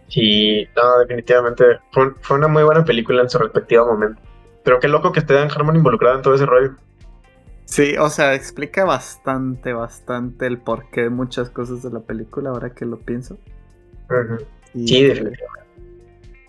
Sí, 0.09 0.67
no, 0.77 0.99
definitivamente. 1.01 1.65
Fue, 1.93 2.13
fue 2.21 2.37
una 2.37 2.49
muy 2.49 2.65
buena 2.65 2.85
película 2.85 3.23
en 3.23 3.31
su 3.31 3.39
respectivo 3.39 3.87
momento. 3.87 4.21
Pero 4.65 4.81
qué 4.81 4.89
loco 4.89 5.13
que 5.13 5.21
esté 5.21 5.35
Dan 5.35 5.51
Harmon 5.51 5.77
involucrado 5.77 6.17
en 6.17 6.23
todo 6.23 6.35
ese 6.35 6.47
rollo. 6.47 6.75
Sí, 7.67 7.97
o 7.99 8.09
sea, 8.09 8.35
explica 8.35 8.85
bastante, 8.85 9.73
bastante 9.73 10.47
el 10.47 10.59
porqué 10.59 11.03
de 11.03 11.11
muchas 11.11 11.51
cosas 11.51 11.83
de 11.83 11.91
la 11.91 12.01
película, 12.01 12.51
ahora 12.51 12.71
que 12.71 12.87
lo 12.87 13.01
pienso. 13.01 13.39
sí, 14.73 15.03
definitivamente. 15.03 15.67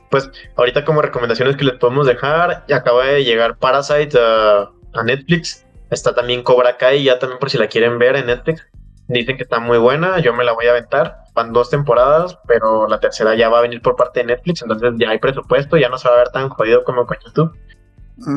Pues 0.10 0.30
ahorita 0.56 0.86
como 0.86 1.02
recomendaciones 1.02 1.58
que 1.58 1.66
les 1.66 1.74
podemos 1.76 2.06
dejar, 2.06 2.66
ya 2.68 2.78
acaba 2.78 3.06
de 3.06 3.26
llegar 3.26 3.58
Parasite 3.58 4.18
a, 4.18 4.72
Netflix. 5.04 5.66
Está 5.90 6.16
también 6.16 6.44
Cobra 6.44 6.78
Kai, 6.78 7.04
ya 7.04 7.20
también 7.20 7.40
por 7.40 7.50
si 7.50 7.58
la 7.58 7.68
quieren 7.68 8.00
ver 8.00 8.16
en 8.16 8.28
Netflix. 8.28 8.66
Dicen 9.08 9.38
que 9.38 9.44
está 9.44 9.60
muy 9.60 9.78
buena, 9.78 10.20
yo 10.20 10.34
me 10.34 10.44
la 10.44 10.54
voy 10.54 10.68
a 10.68 10.72
aventar. 10.72 11.24
Van 11.34 11.52
dos 11.52 11.70
temporadas, 11.70 12.38
pero 12.48 12.88
la 12.88 13.00
tercera 13.00 13.36
ya 13.36 13.50
va 13.50 13.60
a 13.60 13.62
venir 13.62 13.82
por 13.82 13.96
parte 13.96 14.20
de 14.20 14.28
Netflix, 14.28 14.62
entonces 14.62 14.94
ya 14.98 15.10
hay 15.10 15.20
presupuesto, 15.20 15.78
ya 15.78 15.90
no 15.90 15.98
se 15.98 16.10
va 16.10 16.16
a 16.16 16.18
ver 16.20 16.30
tan 16.30 16.50
jodido 16.50 16.84
como 16.84 17.06
con 17.06 17.18
YouTube. 17.26 17.56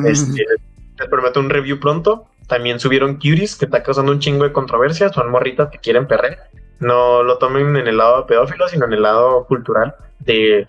Este, 0.05 0.45
les 0.99 1.09
prometo 1.09 1.39
un 1.39 1.49
review 1.49 1.79
pronto. 1.79 2.30
También 2.51 2.81
subieron 2.81 3.13
Cuties, 3.13 3.55
que 3.55 3.63
está 3.63 3.81
causando 3.81 4.11
un 4.11 4.19
chingo 4.19 4.43
de 4.43 4.51
controversia. 4.51 5.07
Son 5.07 5.31
morritas 5.31 5.69
que 5.69 5.77
quieren 5.77 6.05
perder. 6.05 6.37
No 6.81 7.23
lo 7.23 7.37
tomen 7.37 7.77
en 7.77 7.87
el 7.87 7.95
lado 7.95 8.25
pedófilo, 8.25 8.67
sino 8.67 8.87
en 8.87 8.91
el 8.91 9.03
lado 9.03 9.45
cultural 9.45 9.95
de 10.19 10.67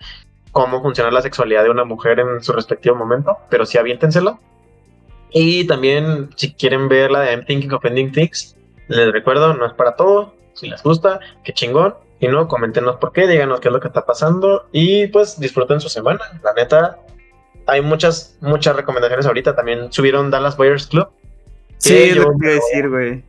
cómo 0.53 0.81
funciona 0.81 1.11
la 1.11 1.21
sexualidad 1.21 1.63
de 1.63 1.71
una 1.71 1.83
mujer 1.83 2.21
en 2.21 2.41
su 2.41 2.53
respectivo 2.53 2.95
momento. 2.95 3.37
Pero 3.49 3.65
sí 3.65 3.77
aviéntensela. 3.77 4.39
Y 5.31 5.67
también, 5.67 6.29
si 6.37 6.53
quieren 6.53 6.87
ver 6.87 7.11
la 7.11 7.19
de 7.19 7.31
I'm 7.33 7.43
Thinking 7.43 7.73
of 7.73 7.83
Ending 7.83 8.13
Things, 8.13 8.55
Les 8.87 9.11
recuerdo, 9.11 9.53
no 9.53 9.65
es 9.65 9.73
para 9.73 9.97
todo. 9.97 10.35
Si 10.53 10.69
les 10.69 10.81
gusta, 10.81 11.19
qué 11.43 11.51
chingón. 11.51 11.95
Si 12.21 12.29
no, 12.29 12.47
coméntenos 12.47 12.95
por 12.95 13.11
qué, 13.11 13.27
díganos 13.27 13.59
qué 13.59 13.67
es 13.67 13.73
lo 13.73 13.81
que 13.81 13.89
está 13.89 14.05
pasando 14.05 14.69
y 14.71 15.07
pues 15.07 15.37
disfruten 15.37 15.81
su 15.81 15.89
semana. 15.89 16.21
La 16.45 16.53
neta, 16.53 16.99
hay 17.67 17.81
muchas, 17.81 18.37
muchas 18.39 18.73
recomendaciones 18.73 19.25
ahorita. 19.25 19.53
También 19.53 19.91
subieron 19.91 20.31
Dallas 20.31 20.55
Buyers 20.55 20.87
Club. 20.87 21.09
Sí, 21.83 22.11
lo 22.15 22.37
que 22.39 22.47
decir, 22.47 22.89
güey. 22.89 23.23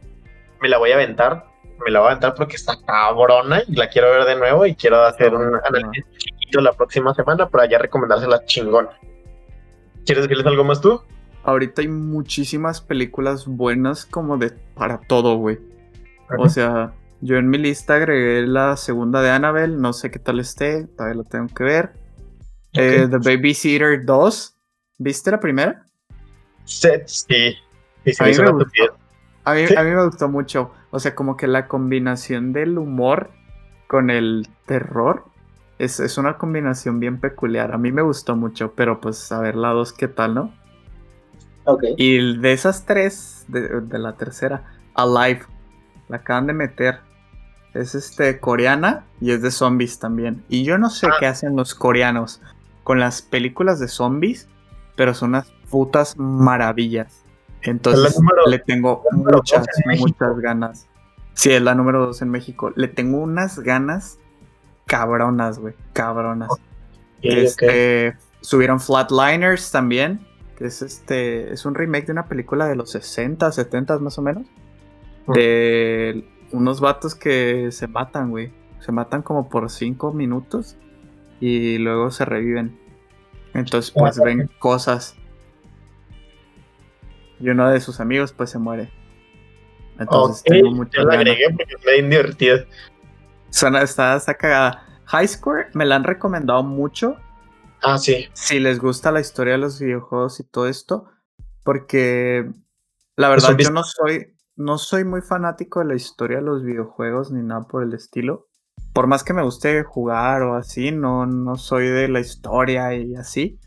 Me 0.60 0.68
la 0.68 0.78
voy 0.78 0.92
a 0.92 0.94
aventar. 0.94 1.44
Me 1.84 1.90
la 1.90 1.98
voy 1.98 2.06
a 2.06 2.10
aventar 2.12 2.34
porque 2.36 2.54
está 2.54 2.76
cabrona 2.86 3.62
y 3.66 3.74
la 3.74 3.88
quiero 3.88 4.10
ver 4.10 4.24
de 4.24 4.36
nuevo 4.36 4.64
y 4.64 4.76
quiero 4.76 5.02
hacer 5.02 5.34
un 5.34 5.56
análisis 5.56 6.04
chiquito 6.16 6.60
la 6.60 6.72
próxima 6.72 7.12
semana 7.14 7.48
para 7.48 7.68
ya 7.68 7.78
recomendársela 7.78 8.44
chingona. 8.44 8.90
¿Quieres 10.06 10.24
decirles 10.24 10.46
algo 10.46 10.62
más 10.62 10.80
tú? 10.80 11.02
Ahorita 11.42 11.82
hay 11.82 11.88
muchísimas 11.88 12.80
películas 12.80 13.44
buenas 13.46 14.06
como 14.06 14.38
de 14.38 14.50
para 14.74 15.00
todo, 15.00 15.36
güey. 15.36 15.58
O 16.38 16.48
sea, 16.48 16.92
yo 17.20 17.36
en 17.36 17.48
mi 17.48 17.58
lista 17.58 17.96
agregué 17.96 18.46
la 18.46 18.76
segunda 18.76 19.20
de 19.20 19.30
Annabelle, 19.30 19.76
no 19.76 19.92
sé 19.92 20.12
qué 20.12 20.20
tal 20.20 20.38
esté, 20.38 20.86
todavía 20.86 21.16
lo 21.16 21.24
tengo 21.24 21.48
que 21.48 21.64
ver. 21.64 21.92
Eh, 22.72 23.08
The 23.10 23.18
Babysitter 23.18 24.04
2, 24.04 24.56
¿viste 24.98 25.30
la 25.32 25.40
primera? 25.40 25.86
Sí, 26.64 26.88
sí. 27.06 27.56
A, 28.18 28.24
mí 28.24 28.32
me 28.38 28.50
gustó. 28.50 28.82
A, 29.44 29.54
mí, 29.54 29.62
me 29.70 30.04
gustó 30.04 30.28
mucho. 30.28 30.72
O 30.90 30.98
sea, 30.98 31.14
como 31.14 31.36
que 31.36 31.46
la 31.46 31.68
combinación 31.68 32.52
del 32.52 32.78
humor 32.78 33.30
con 33.86 34.10
el 34.10 34.48
terror 34.66 35.24
es, 35.78 36.00
es, 36.00 36.18
una 36.18 36.38
combinación 36.38 37.00
bien 37.00 37.18
peculiar. 37.20 37.72
A 37.72 37.78
mí 37.78 37.92
me 37.92 38.02
gustó 38.02 38.36
mucho, 38.36 38.72
pero 38.74 39.00
pues 39.00 39.30
a 39.32 39.40
ver 39.40 39.56
la 39.56 39.70
2 39.70 39.92
qué 39.92 40.08
tal, 40.08 40.34
¿no? 40.34 40.54
Ok. 41.64 41.84
Y 41.96 42.38
de 42.38 42.52
esas 42.52 42.84
tres, 42.86 43.44
de, 43.48 43.80
de 43.80 43.98
la 43.98 44.16
tercera, 44.16 44.64
Alive, 44.94 45.42
la 46.08 46.18
acaban 46.18 46.46
de 46.46 46.52
meter. 46.52 47.00
Es 47.72 47.94
este 47.94 48.38
coreana 48.38 49.04
y 49.20 49.32
es 49.32 49.42
de 49.42 49.50
zombies 49.50 49.98
también. 49.98 50.44
Y 50.48 50.64
yo 50.64 50.78
no 50.78 50.90
sé 50.90 51.08
ah. 51.08 51.16
qué 51.18 51.26
hacen 51.26 51.56
los 51.56 51.74
coreanos 51.74 52.40
con 52.84 53.00
las 53.00 53.22
películas 53.22 53.80
de 53.80 53.88
zombies, 53.88 54.48
pero 54.94 55.14
son 55.14 55.30
unas 55.30 55.50
putas 55.70 56.16
maravillas. 56.16 57.23
Entonces 57.64 58.18
le 58.46 58.58
tengo 58.58 59.02
muchas, 59.12 59.66
muchas 59.98 60.38
ganas. 60.38 60.86
Sí, 61.32 61.50
es 61.50 61.62
la 61.62 61.74
número 61.74 62.06
dos 62.06 62.22
en 62.22 62.30
México. 62.30 62.72
Le 62.76 62.88
tengo 62.88 63.18
unas 63.18 63.58
ganas 63.58 64.18
cabronas, 64.86 65.58
güey. 65.58 65.74
Cabronas. 65.92 66.50
este, 67.22 68.16
Subieron 68.40 68.80
Flatliners 68.80 69.70
también. 69.70 70.26
Que 70.56 70.66
es 70.66 70.82
este. 70.82 71.52
Es 71.52 71.64
un 71.64 71.74
remake 71.74 72.06
de 72.06 72.12
una 72.12 72.26
película 72.26 72.66
de 72.66 72.76
los 72.76 72.90
60, 72.92 73.50
70 73.50 73.98
más 73.98 74.18
o 74.18 74.22
menos. 74.22 74.46
De 75.26 76.28
unos 76.52 76.80
vatos 76.80 77.14
que 77.14 77.72
se 77.72 77.88
matan, 77.88 78.30
güey. 78.30 78.52
Se 78.78 78.92
matan 78.92 79.22
como 79.22 79.48
por 79.48 79.70
5 79.70 80.12
minutos. 80.12 80.76
Y 81.40 81.78
luego 81.78 82.10
se 82.10 82.24
reviven. 82.24 82.78
Entonces, 83.54 83.90
pues 83.90 84.18
ven 84.18 84.50
cosas. 84.58 85.16
Y 87.40 87.48
uno 87.48 87.70
de 87.70 87.80
sus 87.80 88.00
amigos, 88.00 88.32
pues 88.32 88.50
se 88.50 88.58
muere. 88.58 88.90
Entonces, 89.98 90.42
tengo 90.44 90.70
mucho. 90.70 91.00
Yo 91.00 91.04
la 91.04 91.14
agregué 91.14 91.46
porque 91.50 91.74
es 91.74 91.84
bien 91.84 92.10
divertida. 92.10 92.64
Suena, 93.50 93.82
está, 93.82 94.16
está 94.16 94.34
cagada. 94.34 95.02
High 95.06 95.28
Score 95.28 95.66
me 95.74 95.84
la 95.84 95.96
han 95.96 96.04
recomendado 96.04 96.62
mucho. 96.62 97.16
Ah, 97.82 97.98
sí. 97.98 98.26
Si 98.32 98.58
les 98.58 98.80
gusta 98.80 99.12
la 99.12 99.20
historia 99.20 99.52
de 99.52 99.58
los 99.58 99.78
videojuegos 99.78 100.40
y 100.40 100.44
todo 100.44 100.66
esto. 100.68 101.08
Porque 101.62 102.50
la 103.16 103.28
verdad, 103.28 103.56
yo 103.56 103.70
no 103.70 103.84
soy, 103.84 104.34
no 104.56 104.78
soy 104.78 105.04
muy 105.04 105.20
fanático 105.20 105.80
de 105.80 105.86
la 105.86 105.94
historia 105.94 106.38
de 106.38 106.44
los 106.44 106.64
videojuegos 106.64 107.30
ni 107.30 107.42
nada 107.42 107.62
por 107.62 107.82
el 107.82 107.94
estilo. 107.94 108.48
Por 108.92 109.06
más 109.06 109.22
que 109.22 109.32
me 109.32 109.42
guste 109.42 109.82
jugar 109.84 110.42
o 110.42 110.56
así, 110.56 110.90
no, 110.90 111.26
no 111.26 111.56
soy 111.56 111.86
de 111.86 112.08
la 112.08 112.20
historia 112.20 112.94
y 112.94 113.14
así. 113.14 113.60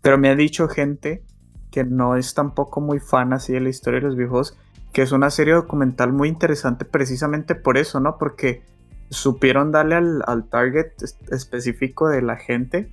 Pero 0.00 0.16
me 0.16 0.30
ha 0.30 0.34
dicho 0.34 0.68
gente 0.68 1.25
que 1.76 1.84
no 1.84 2.16
es 2.16 2.32
tampoco 2.32 2.80
muy 2.80 3.00
fan 3.00 3.34
así 3.34 3.52
de 3.52 3.60
la 3.60 3.68
historia 3.68 4.00
de 4.00 4.06
los 4.06 4.16
videojuegos, 4.16 4.58
que 4.94 5.02
es 5.02 5.12
una 5.12 5.28
serie 5.28 5.52
documental 5.52 6.10
muy 6.10 6.26
interesante 6.26 6.86
precisamente 6.86 7.54
por 7.54 7.76
eso, 7.76 8.00
¿no? 8.00 8.16
Porque 8.16 8.62
supieron 9.10 9.72
darle 9.72 9.96
al, 9.96 10.48
target 10.48 10.92
específico 11.30 12.08
de 12.08 12.22
la 12.22 12.36
gente 12.36 12.90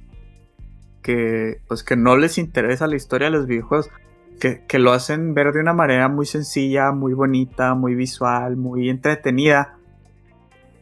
que 1.02 1.62
pues 1.70 1.82
que 1.86 1.96
no 1.96 2.18
les 2.18 2.38
interesa 2.38 2.88
la 2.88 2.98
historia 2.98 3.30
de 3.30 3.38
los 3.38 3.48
videojuegos, 3.48 3.90
que, 4.38 4.66
que, 4.68 4.80
lo 4.80 4.92
hacen 4.92 5.34
ver 5.34 5.54
de 5.54 5.62
una 5.62 5.72
manera 5.72 6.10
muy 6.10 6.26
sencilla, 6.26 6.92
muy 6.92 7.14
bonita, 7.14 7.76
muy 7.76 7.96
visual, 7.96 8.58
muy 8.58 8.90
entretenida, 8.90 9.78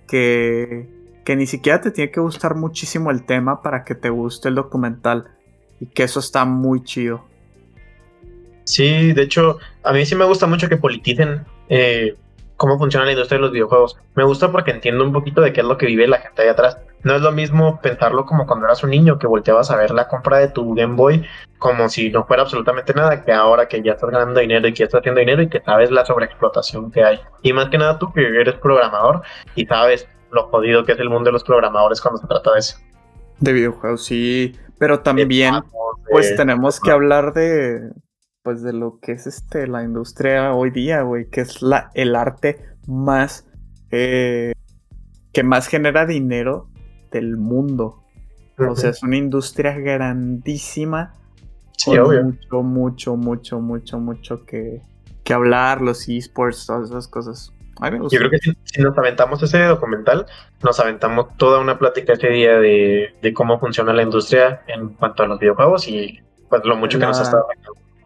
que, 0.08 0.89
que 1.24 1.36
ni 1.36 1.45
siquiera 1.45 1.82
te 1.82 1.91
tiene 1.91 2.10
que 2.10 2.20
gustar 2.20 2.56
muchísimo 2.56 3.12
el 3.12 3.28
tema 3.28 3.62
para 3.62 3.84
que 3.84 3.93
te 3.93 4.10
guste 4.10 4.49
el 4.49 4.56
documental 4.56 5.38
y 5.80 5.86
que 5.86 6.02
eso 6.02 6.20
está 6.20 6.45
muy 6.45 6.84
chido. 6.84 7.30
Sí, 8.64 9.14
de 9.14 9.24
hecho, 9.24 9.57
a 9.84 9.93
mí 9.93 10.05
sí 10.05 10.16
me 10.16 10.26
gusta 10.26 10.47
mucho 10.47 10.70
que 10.70 10.78
politicen 10.78 11.45
eh, 11.70 12.16
cómo 12.57 12.78
funciona 12.78 13.05
la 13.05 13.14
industria 13.14 13.38
de 13.38 13.41
los 13.41 13.51
videojuegos. 13.51 13.97
Me 14.16 14.24
gusta 14.24 14.51
porque 14.51 14.72
entiendo 14.72 15.03
un 15.03 15.12
poquito 15.12 15.41
de 15.41 15.51
qué 15.51 15.62
es 15.62 15.68
lo 15.68 15.78
que 15.78 15.88
vive 15.88 16.07
la 16.07 16.20
gente 16.20 16.43
ahí 16.43 16.47
atrás. 16.47 16.78
No 17.03 17.16
es 17.16 17.22
lo 17.22 17.32
mismo 17.32 17.82
pensarlo 17.82 18.26
como 18.26 18.45
cuando 18.45 18.68
eras 18.68 18.84
un 18.84 18.91
niño 18.91 19.18
que 19.18 19.26
volteabas 19.26 19.72
a 19.72 19.78
ver 19.78 19.89
la 19.89 20.07
compra 20.07 20.38
de 20.38 20.49
tu 20.49 20.76
Game 20.76 20.95
Boy 20.95 21.26
como 21.57 21.89
si 21.89 22.09
no 22.09 22.26
fuera 22.26 22.43
absolutamente 22.43 22.93
nada, 22.93 23.24
que 23.24 23.32
ahora 23.32 23.68
que 23.68 23.82
ya 23.82 23.93
estás 23.93 24.09
ganando 24.12 24.39
dinero 24.39 24.68
y 24.68 24.74
que 24.74 24.80
ya 24.80 24.86
estás 24.86 24.99
haciendo 24.99 25.20
dinero 25.20 25.41
y 25.41 25.49
que 25.49 25.62
sabes 25.62 25.89
la 25.89 26.05
sobreexplotación 26.05 26.91
que 26.91 27.03
hay. 27.03 27.20
Y 27.41 27.53
más 27.53 27.70
que 27.70 27.78
nada 27.78 27.97
tú 27.97 28.14
que 28.14 28.22
eres 28.22 28.55
programador 28.55 29.24
y 29.55 29.66
sabes 29.66 30.07
lo 30.32 30.47
jodido 30.49 30.86
que 30.86 30.91
es 30.91 30.99
el 30.99 31.09
mundo 31.09 31.30
de 31.30 31.34
los 31.34 31.43
programadores 31.43 31.99
cuando 31.99 32.22
se 32.22 32.28
trata 32.28 32.53
de 32.53 32.59
eso. 32.59 32.78
De 33.39 33.53
videojuegos, 33.53 34.05
sí, 34.05 34.55
pero 34.78 34.99
también 34.99 35.51
pues 36.12 36.36
tenemos 36.36 36.80
que 36.80 36.91
hablar 36.91 37.34
de 37.34 37.91
pues 38.43 38.63
de 38.63 38.73
lo 38.73 38.99
que 38.99 39.13
es 39.13 39.27
este 39.27 39.67
la 39.67 39.83
industria 39.83 40.53
hoy 40.53 40.71
día, 40.71 41.01
güey, 41.01 41.29
que 41.29 41.41
es 41.41 41.61
la, 41.61 41.91
el 41.93 42.15
arte 42.15 42.59
más 42.87 43.47
eh, 43.91 44.53
que 45.31 45.43
más 45.43 45.67
genera 45.67 46.05
dinero 46.05 46.69
del 47.11 47.37
mundo. 47.37 48.03
O 48.57 48.75
sea, 48.75 48.91
es 48.91 49.01
una 49.01 49.17
industria 49.17 49.73
grandísima. 49.77 51.13
Sí, 51.77 51.97
obvio. 51.97 52.23
Mucho, 52.23 52.61
mucho, 52.61 53.15
mucho, 53.15 53.59
mucho, 53.59 53.99
mucho 53.99 54.45
que, 54.45 54.81
que 55.23 55.33
hablar, 55.33 55.81
los 55.81 56.07
esports, 56.07 56.67
todas 56.67 56.89
esas 56.89 57.07
cosas. 57.07 57.53
Yo 58.11 58.19
creo 58.19 58.29
que 58.29 58.37
si, 58.37 58.81
nos 58.81 58.95
aventamos 58.95 59.41
ese 59.41 59.63
documental, 59.63 60.27
nos 60.61 60.79
aventamos 60.79 61.35
toda 61.37 61.59
una 61.59 61.79
plática 61.79 62.13
ese 62.13 62.27
día 62.27 62.59
de, 62.59 63.15
de, 63.19 63.33
cómo 63.33 63.59
funciona 63.59 63.93
la 63.93 64.03
industria 64.03 64.61
en 64.67 64.89
cuanto 64.89 65.23
a 65.23 65.27
los 65.27 65.39
videojuegos 65.39 65.87
y 65.87 66.19
pues 66.47 66.63
lo 66.63 66.75
mucho 66.75 66.99
que 66.99 67.05
nos 67.05 67.17
ha 67.17 67.23
estado 67.23 67.47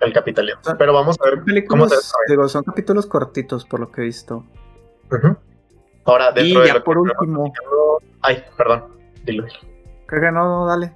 el 0.02 0.14
capitalismo. 0.14 0.62
Pero 0.78 0.93
vamos 0.93 1.18
a 1.20 1.30
ver 1.30 1.66
cómo 1.66 1.88
se 1.88 1.96
digo, 2.28 2.48
Son 2.48 2.64
capítulos 2.64 3.06
cortitos 3.06 3.66
por 3.66 3.80
lo 3.80 3.91
que 3.91 4.02
he 4.02 4.06
visto. 4.06 4.46
Ahora, 6.05 6.32
dentro 6.32 6.63
y 6.63 6.67
ya 6.67 6.84
por 6.84 6.97
último. 6.97 7.51
Ay, 8.22 8.43
perdón, 8.58 8.86
dilo. 9.24 9.46
Creo 10.05 10.22
que 10.22 10.32
no, 10.32 10.66
dale. 10.66 10.93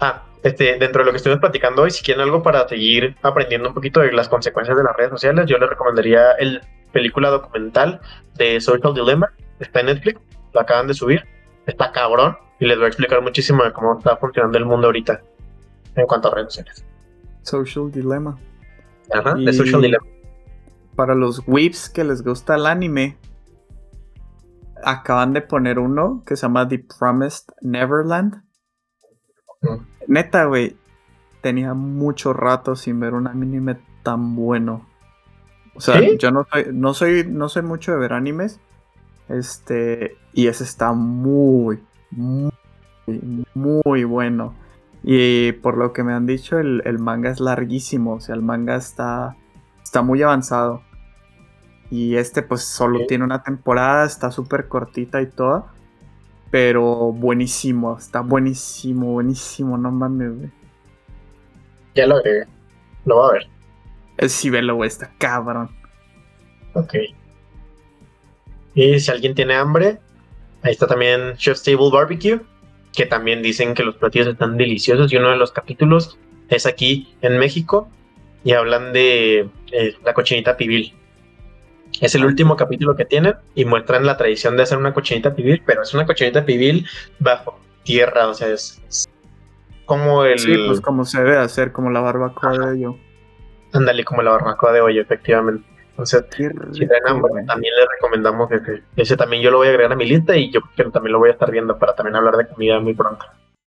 Ah, 0.00 0.24
este, 0.42 0.78
dentro 0.78 1.00
de 1.00 1.06
lo 1.06 1.10
que 1.10 1.16
estuvimos 1.16 1.40
platicando 1.40 1.82
hoy, 1.82 1.90
si 1.90 2.04
quieren 2.04 2.22
algo 2.22 2.42
para 2.42 2.68
seguir 2.68 3.16
aprendiendo 3.22 3.68
un 3.68 3.74
poquito 3.74 4.00
de 4.00 4.12
las 4.12 4.28
consecuencias 4.28 4.76
de 4.76 4.84
las 4.84 4.96
redes 4.96 5.10
sociales, 5.10 5.46
yo 5.46 5.58
les 5.58 5.68
recomendaría 5.68 6.32
el 6.32 6.60
película 6.92 7.30
documental 7.30 8.00
de 8.36 8.60
Social 8.60 8.94
Dilemma, 8.94 9.32
está 9.58 9.80
en 9.80 9.86
Netflix, 9.86 10.20
lo 10.52 10.60
acaban 10.60 10.86
de 10.86 10.94
subir, 10.94 11.24
está 11.66 11.92
cabrón 11.92 12.36
y 12.60 12.66
les 12.66 12.76
voy 12.76 12.86
a 12.86 12.88
explicar 12.88 13.20
muchísimo 13.22 13.64
de 13.64 13.72
cómo 13.72 13.98
está 13.98 14.16
funcionando 14.16 14.58
el 14.58 14.64
mundo 14.64 14.86
ahorita 14.86 15.20
en 15.96 16.06
cuanto 16.06 16.28
a 16.28 16.34
redes 16.34 16.54
sociales. 16.54 16.84
Social 17.48 17.90
Dilemma. 17.90 18.38
Ajá, 19.12 19.34
de 19.34 19.52
Social 19.52 19.80
Dilemma. 19.80 20.06
Para 20.94 21.14
los 21.14 21.42
whips 21.46 21.88
que 21.88 22.04
les 22.04 22.22
gusta 22.22 22.56
el 22.56 22.66
anime, 22.66 23.16
acaban 24.82 25.32
de 25.32 25.42
poner 25.42 25.78
uno 25.78 26.22
que 26.26 26.36
se 26.36 26.42
llama 26.42 26.68
The 26.68 26.84
Promised 26.98 27.46
Neverland. 27.62 28.42
Neta, 30.06 30.44
güey, 30.44 30.76
tenía 31.40 31.74
mucho 31.74 32.32
rato 32.32 32.76
sin 32.76 33.00
ver 33.00 33.14
un 33.14 33.26
anime 33.26 33.78
tan 34.02 34.34
bueno. 34.34 34.86
O 35.74 35.80
sea, 35.80 36.00
yo 36.16 36.30
no 36.30 36.46
soy, 36.50 36.66
no 36.72 36.94
soy, 36.94 37.26
no 37.28 37.48
soy 37.48 37.62
mucho 37.62 37.92
de 37.92 37.98
ver 37.98 38.12
animes. 38.12 38.60
Este, 39.28 40.16
y 40.32 40.46
ese 40.48 40.64
está 40.64 40.92
muy, 40.92 41.80
muy, 42.10 42.50
muy 43.54 44.04
bueno. 44.04 44.54
Y 45.02 45.52
por 45.52 45.76
lo 45.76 45.92
que 45.92 46.02
me 46.02 46.12
han 46.12 46.26
dicho, 46.26 46.58
el, 46.58 46.98
manga 46.98 47.30
es 47.30 47.40
larguísimo. 47.40 48.14
O 48.14 48.20
sea, 48.20 48.34
el 48.34 48.42
manga 48.42 48.76
está, 48.76 49.36
está 49.82 50.02
muy 50.02 50.22
avanzado. 50.22 50.82
Y 51.90 52.16
este 52.16 52.42
pues 52.42 52.62
solo 52.62 53.06
tiene 53.06 53.24
una 53.24 53.42
temporada, 53.42 54.04
está 54.04 54.30
súper 54.30 54.68
cortita 54.68 55.22
y 55.22 55.26
toda. 55.26 55.72
Pero 56.50 57.12
buenísimo, 57.12 57.96
está 57.98 58.20
buenísimo, 58.20 59.12
buenísimo, 59.12 59.76
no 59.76 59.90
mames, 59.90 60.36
güey. 60.36 60.50
Ya 61.94 62.06
lo 62.06 62.16
agregué. 62.16 62.46
Lo 63.04 63.18
va 63.18 63.28
a 63.28 63.32
ver. 63.32 63.48
El 64.18 64.50
velo, 64.50 64.74
güey, 64.76 64.88
está 64.88 65.12
cabrón. 65.18 65.70
Ok. 66.74 66.94
Y 68.74 69.00
si 69.00 69.10
alguien 69.10 69.34
tiene 69.34 69.54
hambre, 69.54 69.98
ahí 70.62 70.72
está 70.72 70.86
también 70.86 71.36
Chef's 71.36 71.62
Table 71.62 71.90
Barbecue, 71.92 72.40
que 72.92 73.06
también 73.06 73.42
dicen 73.42 73.74
que 73.74 73.82
los 73.82 73.96
platillos 73.96 74.28
están 74.28 74.56
deliciosos. 74.56 75.12
Y 75.12 75.16
uno 75.16 75.30
de 75.30 75.36
los 75.36 75.52
capítulos 75.52 76.18
es 76.48 76.66
aquí 76.66 77.14
en 77.22 77.38
México 77.38 77.88
y 78.44 78.52
hablan 78.52 78.92
de 78.92 79.48
eh, 79.72 79.94
la 80.04 80.14
cochinita 80.14 80.56
pibil. 80.56 80.94
Es 82.00 82.14
el 82.14 82.24
último 82.24 82.56
capítulo 82.56 82.94
que 82.96 83.04
tienen 83.04 83.34
y 83.54 83.64
muestran 83.64 84.06
la 84.06 84.16
tradición 84.16 84.56
de 84.56 84.62
hacer 84.62 84.78
una 84.78 84.94
cochinita 84.94 85.34
pibil, 85.34 85.62
pero 85.66 85.82
es 85.82 85.92
una 85.94 86.06
cochinita 86.06 86.44
pibil 86.44 86.86
bajo 87.18 87.58
tierra, 87.82 88.28
o 88.28 88.34
sea, 88.34 88.48
es, 88.48 88.80
como 89.86 90.24
el... 90.24 90.38
Sí, 90.38 90.54
pues 90.66 90.80
como 90.80 91.04
se 91.06 91.22
debe 91.22 91.38
hacer, 91.38 91.72
como 91.72 91.90
la 91.90 92.00
barbacoa 92.00 92.52
de 92.52 92.66
hoyo. 92.66 92.96
Ándale, 93.72 94.04
como 94.04 94.22
la 94.22 94.32
barbacoa 94.32 94.72
de 94.72 94.80
hoyo, 94.82 95.00
efectivamente. 95.00 95.66
Entonces, 95.98 96.24
si 96.30 96.86
también 96.86 97.74
les 97.76 97.88
recomendamos 97.90 98.48
que, 98.48 98.84
ese 98.94 99.16
también 99.16 99.42
yo 99.42 99.50
lo 99.50 99.58
voy 99.58 99.66
a 99.66 99.70
agregar 99.70 99.92
a 99.92 99.96
mi 99.96 100.06
lista 100.06 100.36
y 100.36 100.48
yo 100.52 100.60
creo 100.76 100.86
que 100.86 100.92
también 100.92 101.12
lo 101.12 101.18
voy 101.18 101.30
a 101.30 101.32
estar 101.32 101.50
viendo 101.50 101.76
para 101.76 101.96
también 101.96 102.14
hablar 102.14 102.36
de 102.36 102.46
comida 102.46 102.78
muy 102.78 102.94
pronto. 102.94 103.26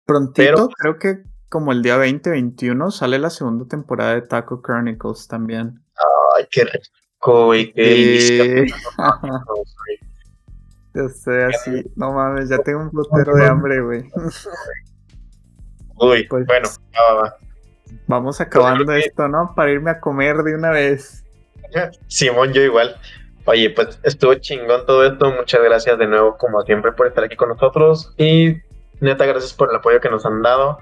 Prontito, 0.07 0.71
creo 0.71 0.99
que 0.99 1.23
como 1.51 1.71
el 1.73 1.83
día 1.83 1.99
2021 1.99 2.91
sale 2.93 3.19
la 3.19 3.29
segunda 3.29 3.67
temporada 3.69 4.15
de 4.15 4.23
Taco 4.23 4.63
Chronicles 4.63 5.29
también. 5.29 5.85
Ay, 6.35 6.47
qué 6.51 6.65
rico 6.65 7.55
y 7.55 7.71
qué 7.75 8.69
Yo 10.95 11.09
sé, 11.11 11.45
así, 11.45 11.93
no 11.95 12.15
mames, 12.15 12.49
ya 12.49 12.57
tengo 12.57 12.81
un 12.81 12.91
flotero 12.91 13.37
de 13.37 13.47
hambre, 13.47 13.83
güey. 13.83 14.11
Uy, 15.97 16.27
pues, 16.27 16.47
bueno, 16.47 16.71
va, 16.95 17.21
va. 17.21 17.37
Vamos 18.07 18.41
acabando 18.41 18.91
esto, 18.95 19.29
¿no? 19.29 19.53
Para 19.55 19.73
irme 19.73 19.91
a 19.91 20.01
comer 20.01 20.39
de 20.39 20.55
una 20.55 20.71
vez. 20.71 21.24
Simón, 22.09 22.53
yo 22.53 22.63
igual. 22.63 22.97
Oye, 23.47 23.71
pues 23.71 23.99
estuvo 24.03 24.35
chingón 24.35 24.87
todo 24.87 25.05
esto. 25.05 25.31
Muchas 25.31 25.63
gracias 25.63 25.99
de 25.99 26.07
nuevo, 26.07 26.37
como 26.39 26.63
siempre, 26.63 26.93
por 26.93 27.07
estar 27.07 27.25
aquí 27.25 27.37
con 27.37 27.51
nosotros. 27.51 28.15
Y 28.17 28.57
neta, 29.01 29.27
gracias 29.27 29.53
por 29.53 29.71
el 29.71 29.77
apoyo 29.77 30.01
que 30.01 30.09
nos 30.09 30.25
han 30.25 30.43
dado. 30.43 30.79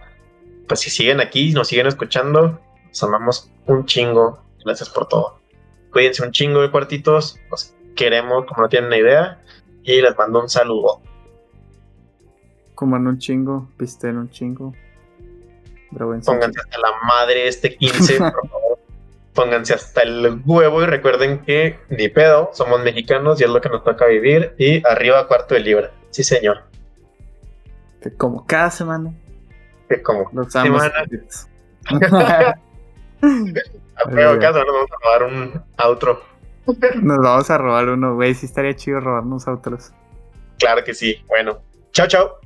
Pues 0.69 0.81
si 0.81 0.91
siguen 0.91 1.21
aquí, 1.21 1.53
nos 1.53 1.69
siguen 1.69 1.87
escuchando, 1.87 2.61
nos 2.87 3.03
amamos 3.03 3.51
un 3.67 3.85
chingo. 3.87 4.43
Gracias 4.65 4.89
por 4.91 5.09
todo. 5.09 5.41
Cuídense 5.91 6.23
un 6.25 6.31
chingo 6.31 6.63
de 6.63 6.71
cuartitos. 6.71 7.39
Los 7.51 7.75
queremos, 7.97 8.47
como 8.47 8.63
no 8.63 8.69
tienen 8.69 8.91
ni 8.91 8.99
idea. 8.99 9.43
Y 9.83 10.01
les 10.01 10.17
mando 10.17 10.41
un 10.41 10.49
saludo. 10.49 11.03
Coman 12.77 13.07
un 13.09 13.19
chingo, 13.19 13.69
pisten 13.77 14.17
un 14.17 14.31
chingo. 14.31 14.73
Pónganse 15.91 16.61
hasta 16.61 16.79
la 16.79 16.93
madre 17.07 17.49
este 17.49 17.77
15, 17.77 18.19
por 18.19 18.49
favor 18.49 18.62
pónganse 19.35 19.75
hasta 19.75 20.03
el 20.03 20.43
huevo 20.45 20.83
y 20.83 20.87
recuerden 20.87 21.41
que 21.41 21.79
ni 21.89 22.09
pedo, 22.09 22.51
somos 22.53 22.83
mexicanos 22.83 23.41
y 23.41 23.45
es 23.45 23.51
lo 23.51 23.61
que 23.61 23.69
nos 23.69 23.85
toca 23.85 24.07
vivir. 24.07 24.55
Y 24.59 24.87
arriba 24.87 25.27
cuarto 25.27 25.55
de 25.55 25.61
libra. 25.61 25.91
Sí, 26.11 26.23
señor. 26.25 26.63
Que 28.03 28.15
como 28.15 28.47
cada 28.47 28.71
semana. 28.71 29.13
Que 29.89 30.03
como 30.03 30.25
cada 30.53 30.65
semana. 30.65 30.93
a 30.97 32.55
nos 34.05 34.15
vamos 34.15 34.91
a 34.91 34.97
robar 35.03 35.23
un 35.25 35.63
outro. 35.79 36.23
Nos 37.03 37.19
vamos 37.19 37.51
a 37.51 37.59
robar 37.59 37.89
uno, 37.89 38.15
güey. 38.15 38.35
Sí 38.35 38.47
estaría 38.47 38.75
chido 38.75 39.01
robarnos 39.01 39.49
otros. 39.49 39.93
Claro 40.59 40.85
que 40.85 40.95
sí. 40.95 41.25
Bueno, 41.29 41.61
chao, 41.93 42.07
chao. 42.07 42.42